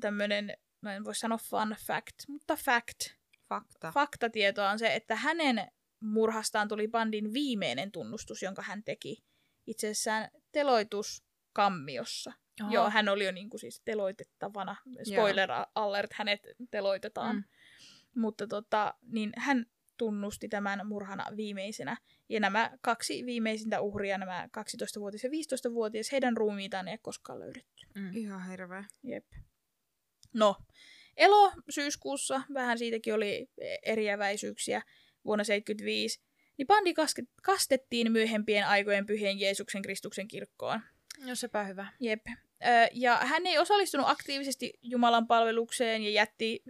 [0.01, 3.01] tämmöinen, no en voi sanoa fun fact, mutta fact,
[3.49, 3.93] Fakta.
[3.93, 5.71] faktatietoa on se, että hänen
[6.01, 9.25] murhastaan tuli bandin viimeinen tunnustus, jonka hän teki
[9.67, 12.33] itsessään teloituskammiossa.
[12.63, 12.73] Oho.
[12.73, 14.77] Joo, hän oli jo niin kuin siis teloitettavana.
[15.03, 16.41] Spoiler alert, hänet
[16.71, 17.37] teloitetaan.
[17.37, 17.45] Mm.
[18.17, 19.67] Mutta tota, niin hän
[19.97, 21.97] tunnusti tämän murhana viimeisenä.
[22.29, 27.87] Ja nämä kaksi viimeisintä uhria, nämä 12-vuotias ja 15-vuotias, heidän ruumiitaan ei ole koskaan löydetty.
[27.95, 28.11] Mm.
[28.17, 28.85] Ihan hirveä.
[29.03, 29.27] Jep.
[30.33, 30.57] No,
[31.17, 33.51] elo syyskuussa, vähän siitäkin oli
[33.83, 34.83] eriäväisyyksiä
[35.25, 36.21] vuonna 75,
[36.59, 36.95] niin bandi
[37.43, 40.81] kastettiin myöhempien aikojen pyhien Jeesuksen Kristuksen kirkkoon.
[41.27, 41.87] No sepä hyvä.
[42.01, 42.27] Jep.
[42.93, 46.63] Ja hän ei osallistunut aktiivisesti Jumalan palvelukseen ja jätti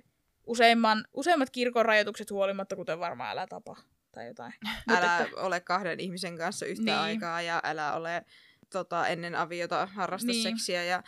[0.46, 3.76] useimman, useimmat kirkon rajoitukset huolimatta, kuten varmaan älä tapa
[4.12, 4.52] tai jotain.
[4.96, 6.94] Älä että, ole kahden ihmisen kanssa yhtä Niin.
[6.96, 8.24] aikaa ja älä ole
[8.72, 10.42] tota, ennen aviota harrasta Niin.
[10.42, 10.84] seksiä.
[10.84, 11.02] Ja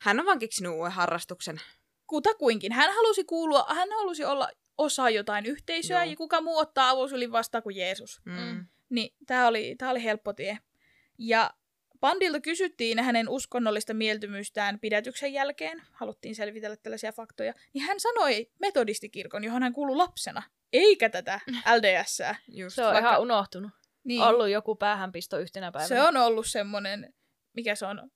[0.00, 1.60] hän on vaan keksinyt uuden harrastuksen.
[2.06, 2.72] kutakuinkin.
[2.72, 4.48] Hän halusi kuulua, hän halusi olla
[4.78, 6.10] osa jotain yhteisöä Joo.
[6.10, 8.20] ja kuka muu ottaa avosylin vastaan kuin Jeesus.
[8.24, 8.66] Mm.
[8.88, 10.58] Niin tämä oli, tää oli helppo tie.
[11.18, 11.50] Ja
[12.02, 15.82] Pandilta kysyttiin hänen uskonnollista mieltymystään pidätyksen jälkeen.
[15.92, 17.54] Haluttiin selvitellä tällaisia faktoja.
[17.72, 20.42] Niin hän sanoi metodistikirkon, johon hän kuului lapsena.
[20.72, 21.40] Eikä tätä
[21.78, 22.34] LDSää.
[22.48, 22.76] Just.
[22.76, 23.70] Se on Vaikka- ihan unohtunut.
[24.04, 24.22] Niin.
[24.22, 25.88] Ollut joku päähänpisto yhtenä päivänä.
[25.88, 27.14] Se on ollut semmoinen,
[27.52, 28.10] mikä se on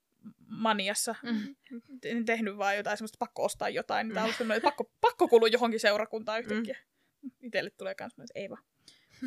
[0.48, 1.56] maniassa, Mm.
[2.00, 4.06] te- tehnyt vaan jotain semmoista pakko ostaa jotain.
[4.08, 6.78] Niin tää on ollut semmoinen, että pakko, pakko kuulua johonkin seurakuntaan yhtäkkiä.
[7.42, 8.62] Itelle tulee kans semmoinen, että ei vaan.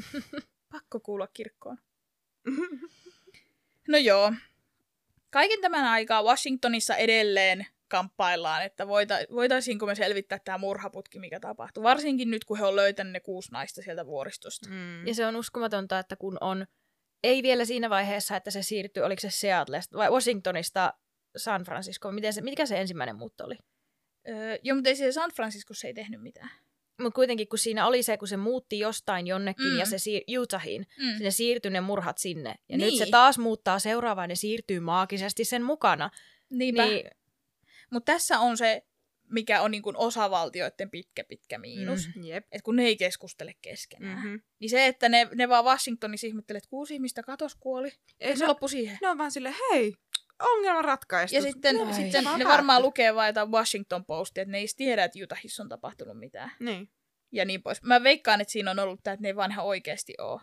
[0.74, 1.78] pakko kuulua kirkkoon.
[3.90, 4.34] No joo.
[5.30, 11.84] Kaiken tämän aikaa Washingtonissa edelleen kamppaillaan, että voita, voitaisiinko me selvittää tämä murhaputki, mikä tapahtui.
[11.84, 14.70] Varsinkin nyt, kun he on löytänyt ne kuusi naista sieltä vuoristosta.
[14.70, 15.08] Mm.
[15.08, 16.66] Ja se on uskomatonta, että kun on,
[17.24, 20.94] ei vielä siinä vaiheessa, että se siirtyi, oliko se Seattlesta vai Washingtonista
[21.38, 23.58] San Francisco, miten se, mikä se ensimmäinen muutto oli?
[24.30, 26.50] Öö, joo, mutta ei se San Franciscossa ei tehnyt mitään.
[27.00, 29.80] Mutta kuitenkin, kun siinä oli se, kun se muutti jostain jonnekin Mm.
[29.80, 31.12] ja se siir- Utahiin, Mm.
[31.18, 32.56] sinne siirtyi ne murhat sinne.
[32.70, 32.86] Ja Niin.
[32.86, 36.10] nyt se taas muuttaa seuraavaan ja siirtyy maagisesti sen mukana.
[36.50, 36.86] Niinpä.
[36.86, 36.96] Niin.
[36.96, 37.12] Niin,
[37.92, 38.86] Mutta tässä on se,
[39.30, 42.08] mikä on niin kuin osavaltioiden pitkä, pitkä miinus.
[42.16, 42.24] Mm.
[42.24, 42.44] Jep.
[42.52, 44.16] Että kun ne ei keskustele keskenään.
[44.18, 44.42] Mm-hmm.
[44.60, 47.92] Niin se, että ne, ne vaan Washingtonissa ihmettelee, että kuusi ihmistä katos kuoli.
[48.20, 48.98] Ei se se loppui siihen.
[49.02, 49.94] Ne on vaan silleen, hei,
[50.40, 51.36] ongelma ratkaistu.
[51.36, 51.94] Ja sitten, Ai.
[51.94, 55.70] sitten ne varmaan lukee vain jotain Washington Postia, että ne ei tiedä, että Utahissa on
[55.70, 56.52] tapahtunut mitään.
[56.60, 56.90] Niin.
[57.32, 57.84] Ja niin pois.
[57.84, 60.42] Mä veikkaan, että siinä on ollut tämä, että ne ei vaan ihan oikeasti ole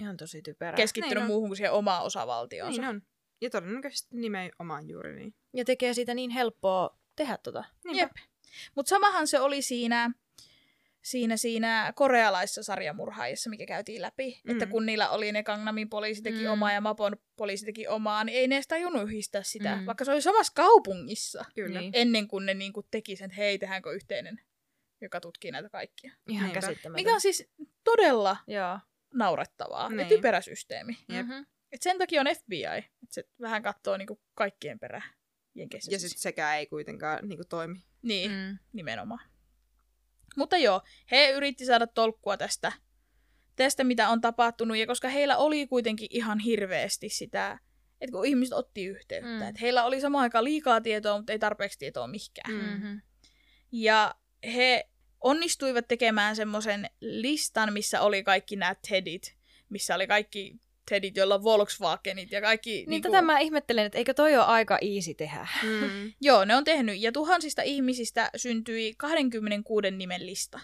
[0.00, 0.76] ihan tosi typerää.
[0.76, 2.80] keskittynyt Niin muuhun kuin siihen omaan osavaltioonsa.
[2.82, 3.02] Niin on.
[3.40, 5.34] Ja todennäköisesti nimenomaan juuri niin.
[5.54, 7.64] Ja tekee siitä niin helppoa tehdä tota.
[7.84, 8.02] Niinpä.
[8.02, 8.12] Jep.
[8.74, 10.10] Mutta samahan se oli siinä,
[11.06, 14.40] siinä, siinä korealaisessa sarjamurhaajassa, mikä käytiin läpi.
[14.44, 14.52] Mm.
[14.52, 16.50] Että kun niillä oli ne Gangnamin poliisi teki Mm.
[16.50, 19.76] omaa ja Mapon poliisi teki omaa, niin ei ne edes tajunnut yhdistää sitä.
[19.76, 19.86] Mm.
[19.86, 21.44] Vaikka se oli samassa kaupungissa.
[21.54, 21.80] Kyllä.
[21.80, 21.90] Niin.
[21.96, 24.40] Ennen kuin ne niinku teki sen, että hei, tehdäänkö yhteinen,
[25.00, 26.12] joka tutkii näitä kaikkia.
[26.28, 26.96] Ihan käsittämätöntä.
[26.96, 27.48] Mikä on siis
[27.84, 28.78] todella Joo.
[29.14, 30.08] naurettavaa ja Niin.
[30.08, 30.96] typerä systeemi.
[31.08, 31.46] Mm-hmm.
[31.72, 35.04] Et sen takia on FBI, että se vähän katsoo niinku kaikkien perään.
[35.54, 36.10] Jenkeissä Ja siis.
[36.10, 37.82] sitten sekään ei kuitenkaan niinku toimi.
[38.02, 38.30] Niin.
[38.30, 38.58] Mm.
[38.72, 39.20] Nimenomaan.
[40.36, 40.80] Mutta joo,
[41.10, 42.72] he yritti saada tolkkua tästä,
[43.56, 47.58] tästä, mitä on tapahtunut, ja koska heillä oli kuitenkin ihan hirveästi sitä,
[48.00, 49.42] että kun ihmiset otti yhteyttä, Mm.
[49.42, 52.54] että heillä oli samaan aikaan liikaa tietoa, mutta ei tarpeeksi tietoa mihkään.
[52.54, 52.60] Mm.
[52.60, 53.00] Mm-hmm.
[53.72, 54.14] Ja
[54.44, 54.88] he
[55.20, 59.36] onnistuivat tekemään semmoisen listan, missä oli kaikki nämä TEDit,
[59.68, 60.56] missä oli kaikki
[60.88, 62.70] TEDit, joilla on Volkswagenit ja kaikki...
[62.70, 65.48] Niin niinku- tätä mä ihmettelen, että eikö toi ole aika easy tehdä.
[65.62, 66.12] Mm.
[66.20, 67.00] Joo, ne on tehnyt.
[67.00, 70.60] Ja tuhansista ihmisistä syntyi 26 nimen lista,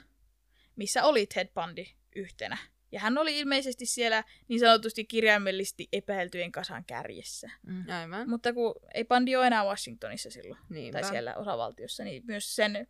[0.77, 1.85] missä oli Ted Bundy
[2.17, 2.59] yhtenä.
[2.93, 7.51] Ja hän oli ilmeisesti siellä niin sanotusti kirjaimellisesti epäiltyjen kasan kärjessä.
[7.67, 7.85] Mm.
[7.89, 8.29] Aivan.
[8.29, 11.01] Mutta kun ei Bundy ole enää Washingtonissa silloin, Niinpä.
[11.01, 12.89] tai siellä osavaltiossa, niin myös sen,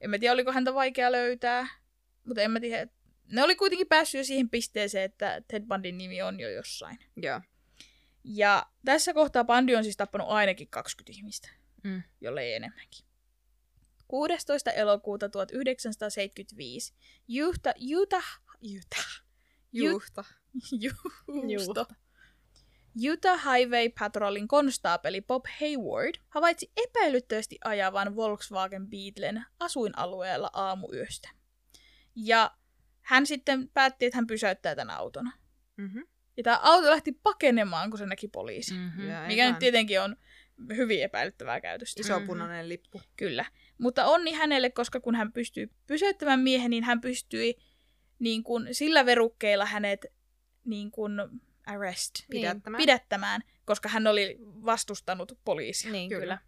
[0.00, 1.68] en mä tiedä oliko häntä vaikea löytää,
[2.24, 2.92] mutta en mä tiedä,
[3.26, 6.98] ne oli kuitenkin päässyt jo siihen pisteeseen, että Ted Bundyn nimi on jo jossain.
[7.16, 7.40] Joo.
[8.24, 11.48] Ja tässä kohtaa Bundy on siis tappanut ainakin 20 ihmistä
[11.84, 12.02] Mm.
[12.20, 13.06] jollei enemmänkin.
[14.08, 14.70] 16.
[14.70, 16.94] elokuuta 1975
[17.48, 18.40] Utah, Utah,
[18.76, 19.22] Utah,
[19.72, 20.24] Juhta.
[23.12, 31.28] Utah Highway Patrolin konstaapeli Bob Hayward havaitsi epäilyttävästi ajavan Volkswagen Beetlen asuinalueella aamuyöstä.
[32.16, 32.50] Ja
[33.02, 35.32] hän sitten päätti, että hän pysäyttää tämän auton.
[35.76, 36.06] Mm-hmm.
[36.36, 38.74] Ja tämä auto lähti pakenemaan, kun se näki poliisi.
[38.74, 38.80] Mm.
[38.80, 39.08] Mm-hmm.
[39.08, 39.52] Ja Mikä aivan.
[39.52, 40.16] nyt tietenkin on
[40.76, 42.00] hyvin epäilyttävää käytöstä.
[42.00, 42.26] Iso Mhm.
[42.26, 43.02] punainen lippu.
[43.16, 43.44] Kyllä.
[43.78, 47.56] Mutta onni hänelle, koska kun hän pystyi pysäyttämään miehen, niin hän pystyi
[48.18, 50.06] niin kuin, sillä verukkeilla hänet
[50.64, 51.12] niin kuin,
[51.66, 52.80] arrest, Pidättämään.
[52.82, 55.92] pidättämään, koska hän oli vastustanut poliisia.
[55.92, 56.20] Niin, Kyllä.
[56.20, 56.38] kyllä.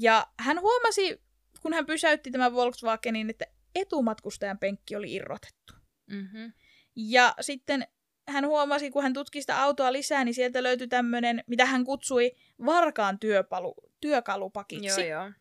[0.00, 1.22] Ja hän huomasi,
[1.62, 3.44] kun hän pysäytti tämän Volkswagenin, että
[3.80, 5.74] etumatkustajan penkki oli irrotettu.
[6.10, 6.52] Mm-hmm.
[6.96, 7.86] Ja sitten
[8.28, 12.32] hän huomasi, kun hän tutki sitä autoa lisää, niin sieltä löytyi tämmöinen, mitä hän kutsui
[12.66, 15.08] varkaan työpalu, työkalupakiksi.
[15.08, 15.32] Joo, joo.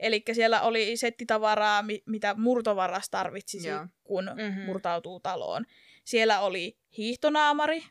[0.00, 3.86] Eli siellä oli settitavaraa, mi- mitä murtovaras tarvitsisi, Joo.
[4.04, 4.40] kun Mhm.
[4.40, 4.62] mm-hmm.
[4.64, 5.64] murtautuu taloon.
[6.04, 7.82] Siellä oli hiihtonaamari,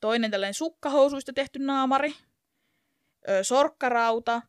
[0.00, 2.14] toinen tällainen sukkahousuista tehty naamari,
[3.28, 4.42] ö, sorkkarauta,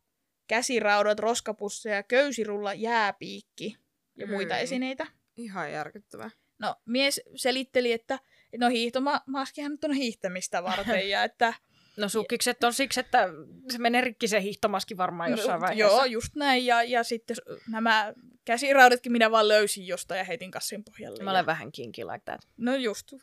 [0.48, 3.77] käsiraudat, roskapusseja, köysirulla, jääpiikki
[4.20, 4.64] ja muita Hyi.
[4.64, 5.08] esineitä.
[5.38, 6.30] Ihan järkyttävää.
[6.60, 8.20] No, mies selitteli, että
[8.58, 11.54] no hiihtomaskihan nyt on hiihtämistä varten ja että
[12.00, 13.30] No sukkikset on siksi, että
[13.72, 15.96] se menee rikki se hiihtomaski varmaan jossain No, vaiheessa.
[15.96, 16.66] Joo, just näin.
[16.66, 17.38] Ja, ja sitten
[17.70, 18.14] nämä
[18.46, 21.24] käsiraudatkin minä vaan löysin jostain ja heitin kassin pohjalle.
[21.24, 22.41] Mä olen vähän kinky like that.
[22.58, 23.14] No just,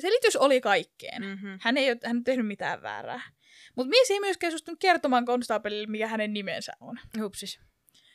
[0.00, 1.22] selitys oli kaikkeen.
[1.22, 1.58] Mm-hmm.
[1.60, 3.20] Hän ei ole hän ei ole tehnyt mitään väärää.
[3.76, 6.98] Mutta mies ei myöskään suostunut kertomaan konstaapelille, mikä hänen nimensä on.
[7.22, 7.60] Hupsis.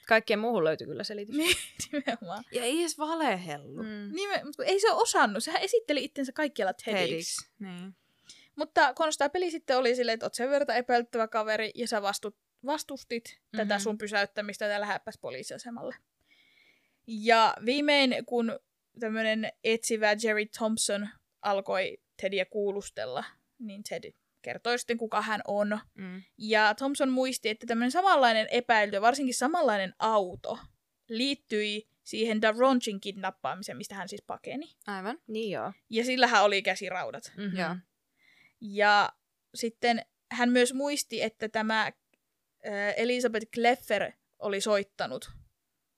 [0.08, 1.36] Kaikkien muuhun löytyy kyllä selitys.
[1.36, 1.58] Niin,
[1.92, 2.44] nimenomaan.
[2.52, 3.84] Ja ei edes valehellu.
[3.84, 4.10] Mm.
[4.12, 5.44] Nime, mutta ei se ole osannut.
[5.44, 7.50] Sehän esitteli itsensä kaikkialla Tediksi.
[7.60, 7.96] Niin.
[8.56, 12.36] Mutta konstaapeli sitten oli silleen, että oot sen verran epäilyttävä kaveri ja sä vastut,
[12.66, 13.58] vastustit mm-hmm.
[13.58, 15.96] tätä sun pysäyttämistä ja lähäppäs poliisiasemalle.
[17.08, 18.60] Ja viimein, kun
[19.00, 21.10] tämmöinen etsivä Jerry Thompson
[21.42, 23.24] alkoi Tedia kuulustella,
[23.60, 25.80] niin Ted kertoi sitten, kuka hän on.
[25.94, 26.24] Mm.
[26.38, 30.60] Ja Thompson muisti, että tämmöinen samanlainen epäily, ja varsinkin samanlainen auto,
[31.10, 34.76] liittyi siihen Daronchin kidnappaamiseen, mistä hän siis pakeni.
[34.88, 35.20] Aivan.
[35.28, 35.74] Niin joo.
[35.90, 37.34] Ja sillähän oli käsiraudat.
[37.38, 37.60] Mm-hmm.
[37.60, 37.76] Joo.
[38.62, 39.14] Ja
[39.56, 40.02] sitten
[40.32, 41.94] hän myös muisti, että tämä äh,
[42.98, 45.32] Elisabeth Kleffer oli soittanut,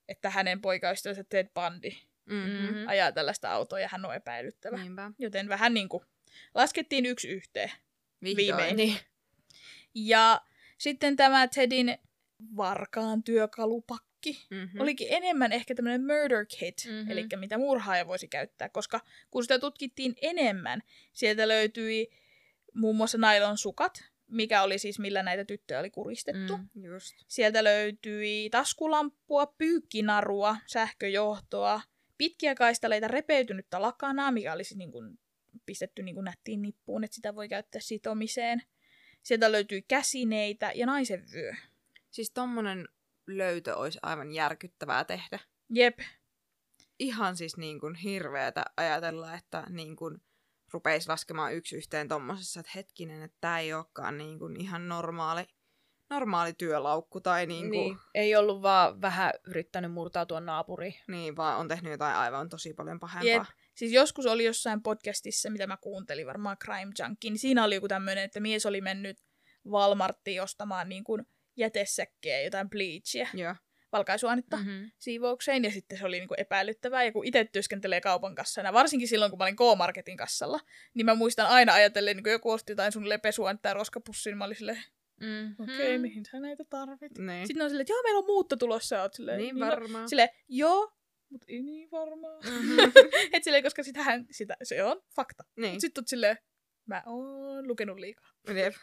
[0.08, 1.90] että hänen poikaystävänsä Ted Bundy
[2.30, 2.80] Mm-hmm.
[2.80, 2.88] Mhm.
[2.88, 4.78] ajaa tällaista autoa ja hän on epäilyttävä.
[4.78, 5.12] Niinpä.
[5.20, 6.04] Joten vähän niin kuin
[6.56, 7.72] laskettiin yksi yhteen.
[8.24, 8.38] Vihdoin.
[8.38, 8.76] Viimein.
[8.76, 8.98] Niin.
[9.96, 10.42] Ja
[10.78, 11.98] sitten tämä Tedin
[12.56, 14.10] varkaan työkalupakki
[14.50, 14.82] Mm-hmm.
[14.82, 16.96] olikin enemmän ehkä tämmöinen murder kit, Mhm.
[16.96, 17.12] mm-hmm.
[17.12, 19.00] eli mitä murhaaja voisi käyttää, koska
[19.32, 20.82] kun sitä tutkittiin enemmän,
[21.14, 22.10] sieltä löytyi
[22.74, 26.58] muun muassa nailon sukat, mikä oli siis millä näitä tyttöjä oli kuristettu.
[26.58, 26.70] Mm.
[26.74, 26.84] Mm.
[26.86, 27.16] Just.
[27.28, 31.82] Sieltä löytyi taskulamppua, pyykkinarua, sähköjohtoa,
[32.18, 35.20] pitkiä kaistaleita, repeytynyttä lakanaa, mikä oli siis niin kuin
[35.66, 38.62] pistetty niin kuin nättiin nippuun, että sitä voi käyttää sitomiseen.
[39.24, 41.54] Sieltä löytyi käsineitä ja naisen vyö.
[42.12, 42.88] Siis tommonen
[43.28, 45.40] löytö olisi aivan järkyttävää tehdä.
[45.70, 46.00] Jep,
[47.00, 50.22] Ihan siis niin kuin hirveätä ajatella, että niin kuin
[50.74, 55.48] rupeisi laskemaan yksi yhteen tommosessa, että hetkinen, että tämä ei olekaan niin kuin ihan normaali,
[56.10, 57.98] normaali työlaukku tai niin kuin, Niin.
[58.14, 60.96] Ei ollut vaan vähän yrittänyt murtautua naapuriin.
[61.08, 63.30] niin, vaan on tehnyt jotain aivan tosi paljon pahempaa.
[63.34, 63.44] Jep.
[63.80, 67.88] Siis joskus oli jossain podcastissa, mitä mä kuuntelin, varmaan Crime Junkie, niin siinä oli joku
[67.88, 69.18] tämmöinen, että mies oli mennyt
[69.68, 71.26] Walmarttiin ostamaan niin kuin
[71.58, 73.56] jätesäkkejä, jotain bleachia, Joo.
[73.92, 74.70] valkaisuainetta Mhm.
[74.70, 74.92] mm-hmm.
[74.98, 79.08] siivoukseen, ja sitten se oli niin kuin epäilyttävää, ja kun itse työskentelee kaupan kassana, varsinkin
[79.08, 80.60] silloin, kun mä olin K-Marketin kassalla,
[80.94, 84.46] niin mä muistan aina ajatellen, niin kun joku osti jotain sun lepesuainetta tai roskapussin, mä
[84.46, 84.84] olin silleen,
[85.20, 85.64] Mm-hmm.
[85.64, 87.18] okei, okay, mihin sä näitä tarvit?
[87.18, 87.48] Niin.
[87.48, 90.10] Sitten on silleen, että joo, meillä on muutto tulossa, ja oot silleen, niin no, varmaan.
[90.10, 90.92] Silleen, joo,
[91.30, 92.44] mutta ei niin varmaan.
[92.44, 92.80] Mhm.
[93.34, 95.44] Et silleen, koska sitähän, sitä, se on fakta.
[95.58, 95.74] niin.
[95.74, 96.38] Mut Sitten silleen,
[96.86, 98.30] mä oon lukenut liikaa.
[98.56, 98.74] Jep.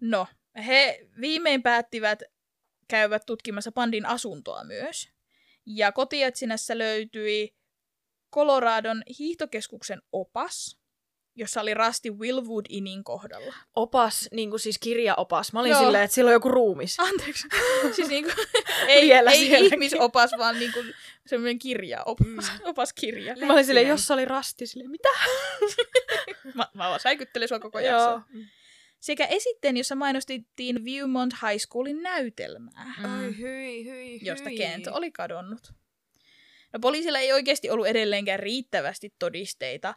[0.00, 0.26] No,
[0.66, 2.22] he viimein päättivät
[2.88, 5.08] käyvät tutkimassa Pandin asuntoa myös.
[5.66, 7.56] Ja kotietsinnässä löytyi
[8.34, 10.78] Coloradon hiihtokeskuksen opas,
[11.36, 13.54] jossa oli rasti Willwood Innin kohdalla.
[13.76, 15.52] Opas, niin kuin siis kirjaopas.
[15.52, 15.80] Mä olin Joo.
[15.80, 17.00] silleen, että sillä on joku ruumis.
[17.00, 17.48] Anteeksi.
[17.96, 18.30] siis niinku,
[18.88, 19.72] ei, Vielä ei sielläkin.
[19.72, 20.80] ihmisopas, vaan niinku
[21.26, 22.26] semmoinen kirjaopas.
[22.52, 22.58] Mm.
[22.62, 23.36] Opaskirja.
[23.46, 23.92] Mä olin silleen, Lehtinen.
[24.02, 25.08] jos oli rasti, silleen, mitä?
[26.54, 28.00] Mä, mä vaan säikyttelin sua koko Joo.
[28.10, 28.20] jakso.
[29.00, 33.20] Sekä esitteen, jossa mainostettiin Viewmont High Schoolin näytelmää, Mm.
[33.20, 34.18] Hyi, hyi, hyi.
[34.22, 35.72] josta Kent oli kadonnut.
[36.72, 39.94] No poliisilla ei oikeasti ollut edelleenkään riittävästi todisteita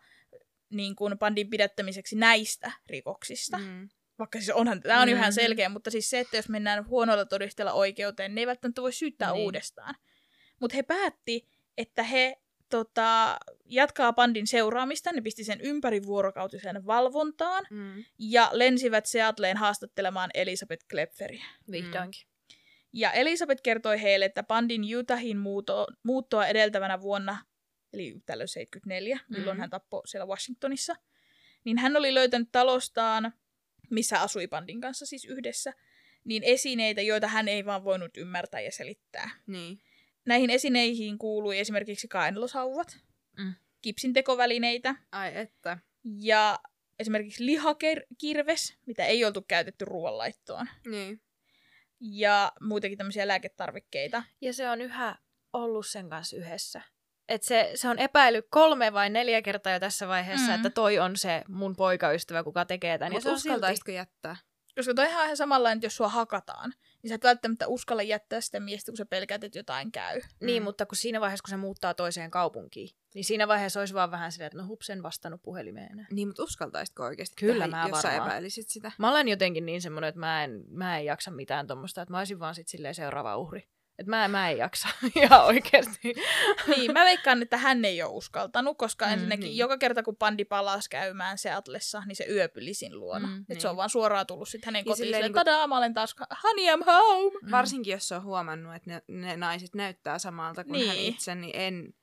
[0.70, 3.58] niin kuin pandin pidättämiseksi näistä rikoksista.
[3.58, 3.64] Mm.
[3.66, 3.90] Mm.
[4.20, 5.16] Vaikka siis onhan, tämä on mm.
[5.16, 8.94] Ihan selkeä, mutta siis se, että jos mennään huonoilla todisteilla oikeuteen, ne ei välttämättä voi
[8.94, 9.44] syyttää Niin.
[9.44, 9.96] uudestaan.
[10.60, 12.38] Mutta he päätti, että he
[12.70, 18.04] tota, jatkaa pandin seuraamista, ne pisti sen ympärivuorokautiseen valvontaan Mm.
[18.20, 21.46] ja lensivät Seattleen haastattelemaan Elisabeth Klepferiä.
[21.72, 22.28] Vihdoinkin.
[22.94, 27.38] Ja Elisabeth kertoi heille, että Pandin Utahin muuto, muuttoa edeltävänä vuonna,
[27.94, 29.62] eli tällöin 74, milloin Mhm.
[29.62, 30.96] hän tappoi siellä Washingtonissa,
[31.64, 33.34] niin hän oli löytänyt talostaan,
[33.90, 35.74] missä asui Pandin kanssa siis yhdessä,
[36.24, 39.30] niin esineitä, joita hän ei vaan voinut ymmärtää ja selittää.
[39.48, 39.82] Niin.
[40.26, 42.98] Näihin esineihin kuului esimerkiksi kainalosauvat,
[43.38, 43.54] Mm.
[43.82, 45.78] kipsintekovälineitä Ai että.
[46.04, 46.60] ja
[47.00, 50.68] esimerkiksi lihakirves, mitä ei oltu käytetty ruoanlaittoon.
[50.90, 51.22] Niin.
[52.00, 54.24] Ja muutenkin tämmöisiä lääketarvikkeita.
[54.42, 55.16] Ja se on yhä
[55.54, 56.82] ollut sen kanssa yhdessä.
[57.30, 60.56] Et se, se on epäily kolme vai neljä kertaa jo tässä vaiheessa, Mm.
[60.56, 63.14] että toi on se mun poikaystävä, kuka tekee tämän.
[63.14, 63.50] Mutta on silti...
[63.56, 64.36] uskaltaisitko jättää?
[64.76, 66.74] Koska toi on ihan samanlainen, että jos sua hakataan,
[67.04, 70.22] niin sä et välttämättä uskalla jättää sitä miestä, kun sä pelkäät, että jotain käy.
[70.42, 70.66] Niin, Mm.
[70.66, 74.32] mutta kun siinä vaiheessa, kun se muuttaa toiseen kaupunkiin, niin siinä vaiheessa olisi vaan vähän
[74.32, 76.06] silleen, että no hups, en vastannut puhelimeen enää.
[76.12, 78.28] Niin, mutta uskaltaisitko oikeasti Kyllä tehdä, mä jos sä varmaan.
[78.30, 78.92] epäilisit sitä?
[78.98, 82.18] Mä olen jotenkin niin semmoinen, että mä en, mä en jaksa mitään tuommoista, että mä
[82.18, 83.68] olisin vaan sit silleen seuraava uhri.
[84.00, 86.14] Et mä, mä en jaksa ihan oikeasti.
[86.68, 89.58] niin, mä veikkaan, että hän ei ole uskaltanut, koska Mm, ensinnäkin niin.
[89.58, 93.28] joka kerta kun Pandi palasi käymään Seatlessa, niin se yöpyli siinä luona.
[93.28, 93.62] Mm, Et niin.
[93.62, 95.94] se on vaan suoraan tullut sitten hänen Ja kotiin silleen silleen, niinku- tadaa, mä olen
[95.94, 97.32] taas, honey I'm home.
[97.44, 97.52] Mm.
[97.52, 101.14] Varsinkin jos se on huomannut, että ne, ne naiset näyttää samalta kuin hän Niin.
[101.14, 101.94] itse, niin en,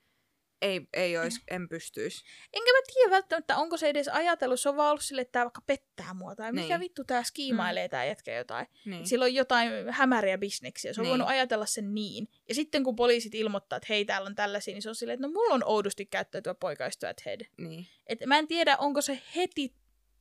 [0.61, 2.23] ei, ei ois, en pystyisi.
[2.53, 5.43] Enkä mä tiedä välttämättä, onko se edes ajatellut, se on vaan ollut sille, että tää
[5.45, 6.79] vaikka pettää mua, tai mikä Niin.
[6.79, 8.67] vittu tää skiimailee tää jätkä jotain.
[8.85, 9.07] Niin.
[9.07, 11.09] Sillä on jotain hämäriä bisneksiä, se on Niin.
[11.09, 12.27] voinut ajatella sen niin.
[12.49, 15.27] Ja sitten kun poliisit ilmoittaa, että hei täällä on tällaisia, niin se on silleen, että
[15.27, 17.41] no mulla on oudosti käyttäytyä poikaystävä Ted.
[17.57, 17.87] niin.
[18.07, 19.73] Et mä en tiedä, onko se heti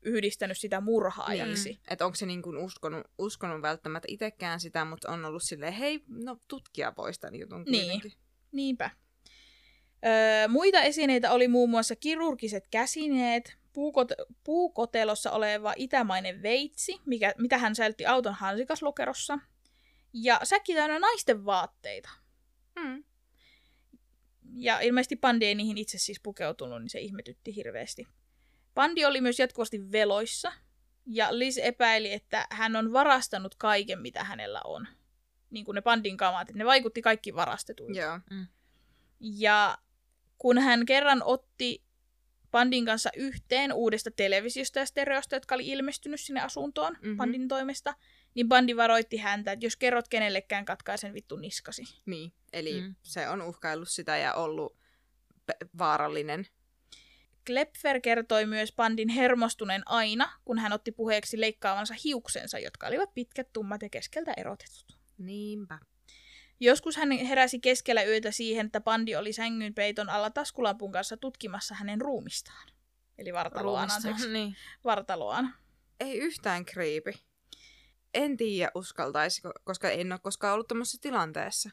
[0.03, 1.69] yhdistänyt sitä murhaajaksi.
[1.69, 1.79] Niin.
[1.89, 6.03] Että onko se niin kuin uskonut, uskonut välttämättä itsekään sitä, mutta on ollut silleen, hei,
[6.09, 7.83] no tutkija pois tämän jutun Niin.
[7.91, 8.13] kuitenkin.
[8.53, 8.91] Niinpä.
[10.07, 17.59] Öö, muita esineitä oli muun muassa kirurgiset käsineet, puukot- puukotelossa oleva itämainen veitsi, mikä, mitä
[17.59, 19.39] hän säilytti auton hansikaslokerossa,
[20.13, 22.11] ja säkki täynnä naisten vaatteita.
[22.79, 23.05] Mm.
[24.57, 28.07] Ja ilmeisesti Pandi ei niihin itse siis pukeutunut, niin se ihmetytti hirveästi.
[28.75, 30.53] Pandi oli myös jatkuvasti veloissa,
[31.07, 34.89] ja Liz epäili, että hän on varastanut kaiken, mitä hänellä on.
[35.51, 38.01] Niin kuin ne Pandin kamat, ne vaikutti kaikki varastetuilta.
[38.01, 38.21] Joo.
[39.21, 39.79] Ja
[40.45, 41.85] kun hän kerran otti
[42.51, 47.03] Pandin kanssa yhteen uudesta televisiosta ja stereosta, jotka oli ilmestynyt sinne asuntoon Mhm.
[47.03, 47.17] mm-hmm.
[47.17, 47.95] Pandin toimesta,
[48.35, 51.83] niin Bandi varoitti häntä, että jos kerrot kenellekään, katkaisen vittu niskasi.
[52.07, 52.33] Niin.
[52.53, 52.87] Eli Mm.
[52.87, 52.95] mm.
[53.03, 54.77] se on uhkaillut sitä ja ollut
[55.47, 56.47] pe- vaarallinen.
[57.47, 63.53] Klepfer kertoi myös Pandin hermostuneen aina, kun hän otti puheeksi leikkaavansa hiuksensa, jotka olivat pitkät,
[63.53, 64.99] tummat ja keskeltä erotetut.
[65.19, 65.79] Niinpä.
[66.61, 71.75] Joskus hän heräsi keskellä yötä siihen, että Pandi oli sängyn peiton alla taskulampun kanssa tutkimassa
[71.75, 72.69] hänen ruumistaan.
[73.19, 74.29] Eli vartaloaan, anteeksi.
[74.33, 74.57] niin.
[74.85, 75.55] Vartaloaan.
[76.01, 77.13] Ei yhtään creepy.
[78.15, 81.71] En tiedä uskaltaisi, koska en ole koskaan ollut tämmöisessä tilanteessa.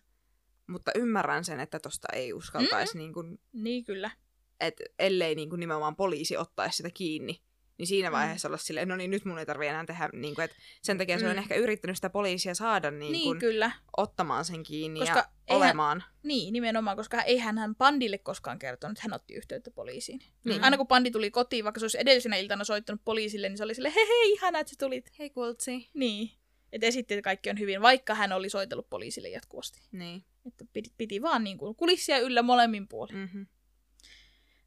[0.68, 2.98] Mutta ymmärrän sen, että tosta ei uskaltaisi, mm.
[2.99, 4.12] niin kun, Niin kyllä.
[4.60, 7.41] et ellei niin kun nimenomaan poliisi ottaisi sitä kiinni.
[7.82, 8.14] Niin siinä Mm.
[8.14, 10.98] vaiheessa olla silleen, no niin nyt mun ei tarvi enää tehdä, niin kun, et sen
[10.98, 11.38] takia se on Mm.
[11.38, 13.72] ehkä yrittänyt sitä poliisia saada niin Niin, kun, kyllä.
[13.98, 16.03] ottamaan sen kiinni Koska ja eihän- olemaan.
[16.24, 20.20] Niin, nimenomaan, koska eihän hän Pandille koskaan kertonut, että hän otti yhteyttä poliisiin.
[20.45, 20.64] Niin.
[20.64, 23.76] Aina kun Pandi tuli kotiin, vaikka se olisi edellisenä iltana soittanut poliisille, niin se oli
[23.76, 25.12] silleen, hei hei, ihana, että sä tulit.
[25.20, 25.90] Hei kultsi.
[25.94, 26.32] Niin.
[26.74, 29.82] Että esitti, että kaikki on hyvin, vaikka hän oli soitellut poliisille jatkuvasti.
[29.91, 30.24] Niin.
[30.45, 33.16] Että piti, piti vaan niin kuin kulissia yllä molemmin puolin.
[33.16, 33.45] Mm-hmm.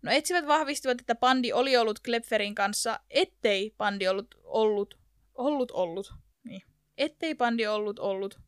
[0.05, 4.98] No etsivät vahvistivat, että Pandi oli ollut Klepferin kanssa, ettei Pandi ollut ollut,
[5.35, 6.12] ollut ollut,
[6.44, 6.62] niin,
[6.98, 8.40] ettei Pandi ollut ollut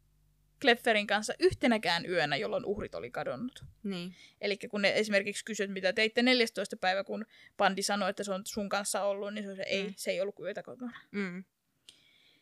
[0.61, 3.65] Klepferin kanssa yhtenäkään yönä, jolloin uhrit oli kadonnut.
[3.83, 4.15] Niin.
[4.41, 6.77] Eli kun ne esimerkiksi kysyt, mitä teitte 14.
[6.77, 7.27] päivä, kun
[7.57, 9.95] Pandi sanoi, että se on sun kanssa ollut, niin se on se, ei, Mm.
[9.97, 11.01] se ei ollut yötä kotona.
[11.11, 11.45] Mm.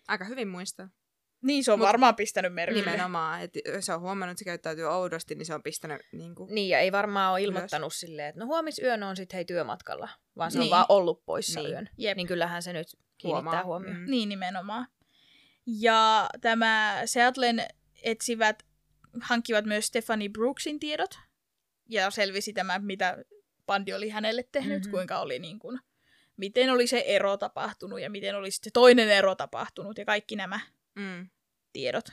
[0.09, 0.89] Aika hyvin muistaa.
[1.45, 2.91] Niin, se on Mut- varmaan pistänyt merkille.
[2.91, 6.35] Nimenomaan, että jos se on huomannut, että se käyttäytyy oudosti, niin se on pistänyt niin
[6.35, 10.09] kuin, Niin, ja ei varmaan ole ilmoittanut silleen, että no huomisyönä on sitten hei työmatkalla,
[10.37, 10.67] vaan se Niin.
[10.67, 11.73] on vaan ollut poissa Niin.
[11.73, 11.89] yön.
[11.99, 12.17] Jep.
[12.17, 12.87] Niin kyllähän se nyt
[13.19, 13.65] kiinnittää Huomaa.
[13.65, 13.97] huomioon.
[13.97, 14.11] Mm.
[14.11, 14.87] Niin nimenomaan.
[15.67, 17.67] Ja tämä Seattlen
[18.03, 18.63] etsivät
[19.23, 21.19] hankkivat myös Stephanie Brooksin tiedot.
[21.89, 23.25] Ja selvisi tämä, mitä
[23.67, 24.81] Pandi oli hänelle tehnyt, Mhm.
[24.81, 24.91] mm-hmm.
[24.91, 25.79] kuinka oli niin kuin,
[26.37, 30.37] miten oli se ero tapahtunut ja miten oli sitten se toinen ero tapahtunut ja kaikki
[30.37, 30.61] nämä
[30.95, 31.29] Mm.
[31.73, 32.05] tiedot.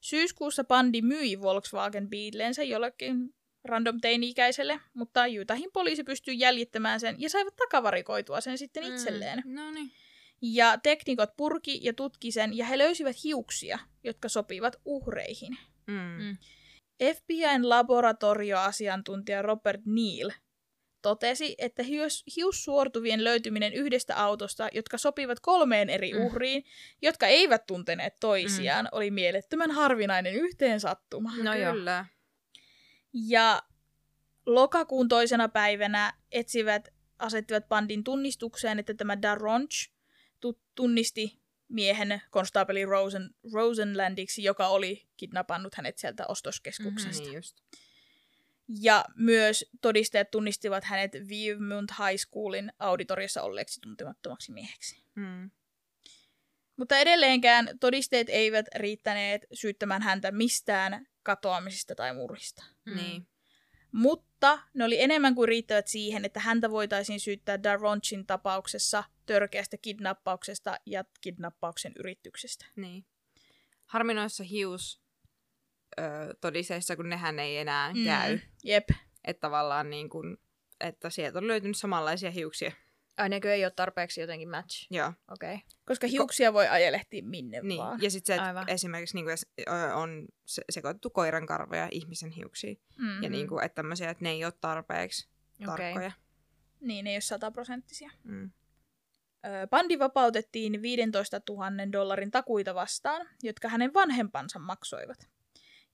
[0.00, 3.34] Syyskuussa Pandi myi Volkswagen Beetlensä jollekin
[3.64, 9.42] random teini-ikäiselle, mutta Utahin poliisi pystyi jäljittämään sen ja saivat takavarikoitua sen sitten itselleen.
[9.44, 9.54] Mm.
[9.54, 9.90] No niin.
[10.42, 15.58] Ja teknikot purki ja tutki sen, ja he löysivät hiuksia, jotka sopivat uhreihin.
[15.86, 16.22] Mm.
[16.22, 16.36] Mm.
[17.14, 20.30] FBIn laboratorioasiantuntija Robert Neal
[21.08, 26.20] totesi, että hius, hiussuortuvien löytyminen yhdestä autosta, jotka sopivat kolmeen eri Mm.
[26.26, 26.64] uhriin,
[27.02, 31.32] jotka eivät tunteneet toisiaan, oli mielettömän harvinainen yhteensattuma.
[31.42, 31.72] No joo.
[31.72, 32.06] Kyllä.
[33.12, 33.62] Ja
[34.46, 36.88] lokakuun toisena päivänä etsivät
[37.18, 39.90] asettivat bandin tunnistukseen, että tämä Daronch
[40.40, 41.38] tu- tunnisti
[41.68, 47.24] miehen konstaapeli Rosen, Rosenlandiksi, joka oli kidnappannut hänet sieltä ostoskeskuksesta.
[47.24, 47.56] Niin just.
[48.68, 55.02] Ja myös todistajat tunnistivat hänet Viewmont High Schoolin auditoriossa olleeksi tuntemattomaksi mieheksi.
[55.14, 55.50] Mm.
[56.76, 62.64] Mutta edelleenkään todisteet eivät riittäneet syyttämään häntä mistään katoamisista tai murhista.
[62.84, 62.96] Mm.
[62.96, 63.28] Niin.
[63.92, 70.76] Mutta ne oli enemmän kuin riittävät siihen, että häntä voitaisiin syyttää Daronchin tapauksessa törkeästä kidnappauksesta
[70.86, 72.66] ja kidnappauksen yrityksestä.
[72.76, 73.06] Niin.
[73.86, 75.05] Harmi noissa hius
[76.00, 78.04] ö, todisteissa, kun nehän ei enää Mm.
[78.04, 78.38] käy.
[78.64, 78.88] Jep.
[79.24, 80.36] Että tavallaan niin kuin,
[80.80, 82.72] että sieltä on löytynyt samanlaisia hiuksia.
[83.16, 84.86] Ai nekö ei ole tarpeeksi jotenkin match?
[84.90, 85.12] Joo.
[85.30, 85.54] Okei.
[85.54, 85.66] Okay.
[85.84, 87.78] Koska hiuksia voi ajelehtia minne Niin.
[87.80, 88.02] vaan.
[88.02, 89.36] Ja sitten se, että esimerkiksi niin kuin,
[89.94, 92.80] on se- sekoitettu koiran karvoja ihmisen hiuksiin.
[92.98, 93.22] Mm-hmm.
[93.22, 95.66] Ja niin kuin, että tämmöisiä, että ne ei ole tarpeeksi Okei.
[95.66, 96.12] tarkkoja.
[96.80, 98.10] Niin, ne ei ole sataprosenttisia.
[98.24, 98.50] Mm.
[99.46, 105.28] Ö, Bandi vapautettiin 15 000 dollarin takuita vastaan, jotka hänen vanhempansa maksoivat.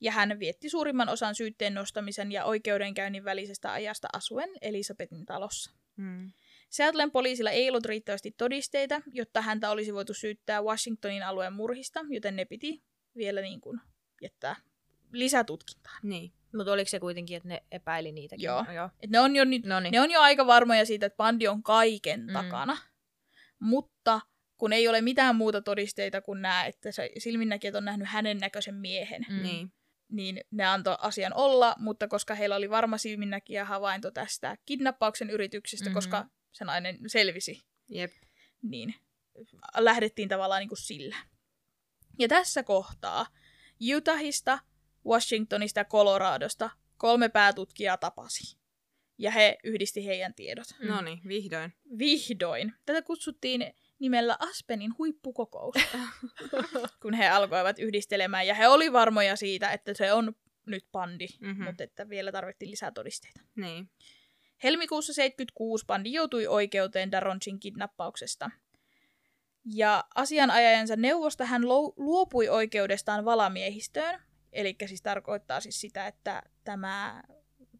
[0.02, 5.70] Ja hän vietti suurimman osan syytteen nostamisen ja oikeudenkäynnin välisestä ajasta asuen Elisabetin talossa.
[5.96, 6.32] Mm.
[6.70, 12.36] Seattlen poliisilla ei ollut riittävästi todisteita, jotta häntä olisi voitu syyttää Washingtonin alueen murhista, joten
[12.36, 12.82] ne piti
[13.16, 13.80] vielä niin kuin
[14.22, 14.56] jättää
[15.12, 15.98] lisätutkintaan.
[16.02, 16.32] Niin.
[16.56, 18.44] Mutta oliko se kuitenkin, että ne epäili niitäkin?
[18.44, 18.62] Joo.
[18.62, 18.90] No, joo.
[19.00, 19.92] Et ne, on jo, ni- No niin.
[19.92, 22.32] ne on jo aika varmoja siitä, että bandi on kaiken Mm.
[22.32, 22.76] takana.
[23.58, 24.20] Mutta
[24.56, 26.88] kun ei ole mitään muuta todisteita kuin nämä, että
[27.18, 29.26] silminnäkijät on nähnyt hänen näköisen miehen.
[29.28, 29.42] Mm.
[29.42, 29.72] Niin.
[30.12, 35.84] Niin ne antoi asian olla, mutta koska heillä oli varma silminnäkijä havainto tästä kidnappauksen yrityksestä,
[35.84, 35.88] Mhm.
[35.90, 35.94] mm-hmm.
[35.94, 38.12] koska se nainen selvisi, Jep.
[38.62, 38.94] niin
[39.78, 41.16] lähdettiin tavallaan niin kuin sillä.
[42.18, 43.26] Ja tässä kohtaa
[43.96, 44.58] Utahista,
[45.06, 48.56] Washingtonista ja Coloradosta kolme päätutkijaa tapasi.
[49.18, 50.66] Ja he yhdisti heidän tiedot.
[50.80, 51.72] No niin, vihdoin.
[51.98, 52.72] Vihdoin.
[52.86, 55.74] Tätä kutsuttiin nimellä Aspenin huippukokous,
[57.02, 58.46] kun he alkoivat yhdistelemään.
[58.46, 60.32] Ja he oli varmoja siitä, että se on
[60.66, 61.46] nyt pandi, Mhm.
[61.46, 61.64] mm-hmm.
[61.64, 63.40] mutta että vielä tarvittiin lisää todisteita.
[63.56, 63.90] Niin.
[64.62, 68.50] Helmikuussa 76 pandi joutui oikeuteen Daronchin kidnappauksesta.
[69.64, 71.62] Ja asianajajansa neuvosta hän
[71.96, 74.20] luopui oikeudestaan valamiehistöön,
[74.52, 77.22] eli siis tarkoittaa siis sitä, että tämä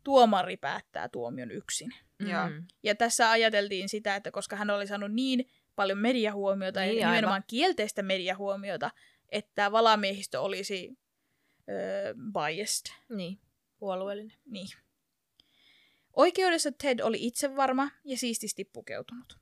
[0.05, 1.91] tuomari päättää tuomion yksin.
[2.21, 2.49] Joo.
[2.49, 2.65] Mm.
[2.83, 7.17] Ja tässä ajateltiin sitä, että koska hän oli saanut niin paljon mediahuomiota Niin, ja aivan.
[7.17, 8.91] nimenomaan kielteistä mediahuomiota,
[9.29, 10.99] että valamiehistö olisi
[11.69, 12.95] öö, biased.
[13.09, 13.39] Niin,
[13.79, 14.37] puolueellinen.
[14.45, 14.69] Niin.
[16.17, 19.39] Oikeudessa Ted oli itsevarma ja siististi pukeutunut.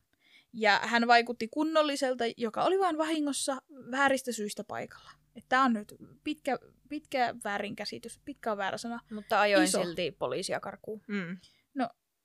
[0.52, 5.10] Ja hän vaikutti kunnolliselta, joka oli vain vahingossa vääristä syistä paikalla.
[5.48, 5.94] Tämä on nyt
[6.24, 6.58] pitkä,
[6.88, 9.00] pitkä väärinkäsitys, pitkä on väärä sana.
[9.10, 9.84] Mutta ajoin Iso.
[9.84, 11.02] silti poliisia karkuun.
[11.08, 11.38] Mm.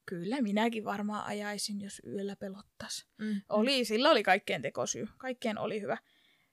[0.05, 3.05] Kyllä minäkin varmaan ajaisin, jos yöllä pelottas.
[3.17, 3.41] Mm.
[3.49, 5.07] Oli, sillä oli kaikkeen tekosyy.
[5.17, 5.97] Kaikkeen oli hyvä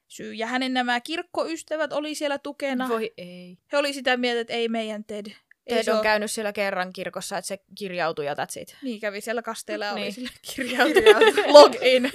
[0.09, 0.35] syy.
[0.35, 2.89] Ja hänen nämä kirkkoystävät oli siellä tukena.
[2.89, 3.59] Voi ei.
[3.73, 5.27] He oli sitä mieltä, että ei meidän Ted.
[5.66, 8.77] Ei Ted se on oo- käynyt siellä kerran kirkossa, että se kirjautui ja that's it.
[8.83, 10.12] Niin kävi siellä kasteella ja oli Niin.
[10.12, 11.20] sillä kirjautuja.
[11.53, 12.11] Log in.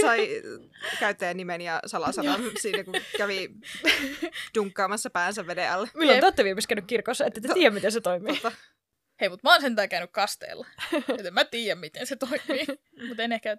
[0.00, 0.28] Sai
[1.00, 3.48] käyttäjän nimen ja salasanan siinä, kun kävi
[4.54, 5.88] dunkkaamassa päänsä veden alle.
[5.94, 8.32] Milloin te olette viimeksi käynyt kirkossa, että te To- tiedä, miten se toimii?
[8.34, 8.52] Totta.
[9.20, 10.66] Hei, mutta mä oon sentään käynyt kasteella.
[11.18, 12.66] Joten mä tiedän, miten se toimii.
[13.08, 13.56] mutta en ehkä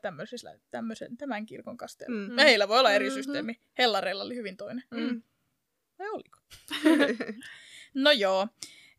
[0.71, 2.29] tämmöisen, tämän kirkon kasteella.
[2.29, 2.37] Mm.
[2.37, 3.13] Heillä voi olla eri Mhm.
[3.15, 3.59] systeemi.
[3.77, 4.83] Hellareilla oli hyvin toinen.
[4.91, 5.21] Mm.
[5.99, 6.39] Vai oliko?
[7.93, 8.47] no joo.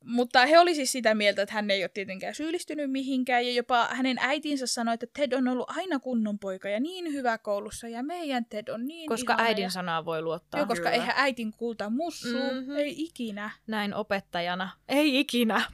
[0.06, 3.88] Mutta he oli siis sitä mieltä, että hän ei ole tietenkään syyllistynyt mihinkään, ja jopa
[3.90, 8.02] hänen äitinsä sanoi, että Ted on ollut aina kunnon poika ja niin hyvä koulussa, ja
[8.02, 9.70] meidän Ted on niin Koska ihana äidin ja...
[9.70, 10.60] sanaa voi luottaa.
[10.60, 10.94] Joo, koska Kyllä.
[10.94, 12.54] eihän äitin kulta mussu, Mhm.
[12.54, 12.76] mm-hmm.
[12.76, 13.50] ei ikinä.
[13.66, 14.70] Näin opettajana.
[14.88, 15.62] Ei ikinä.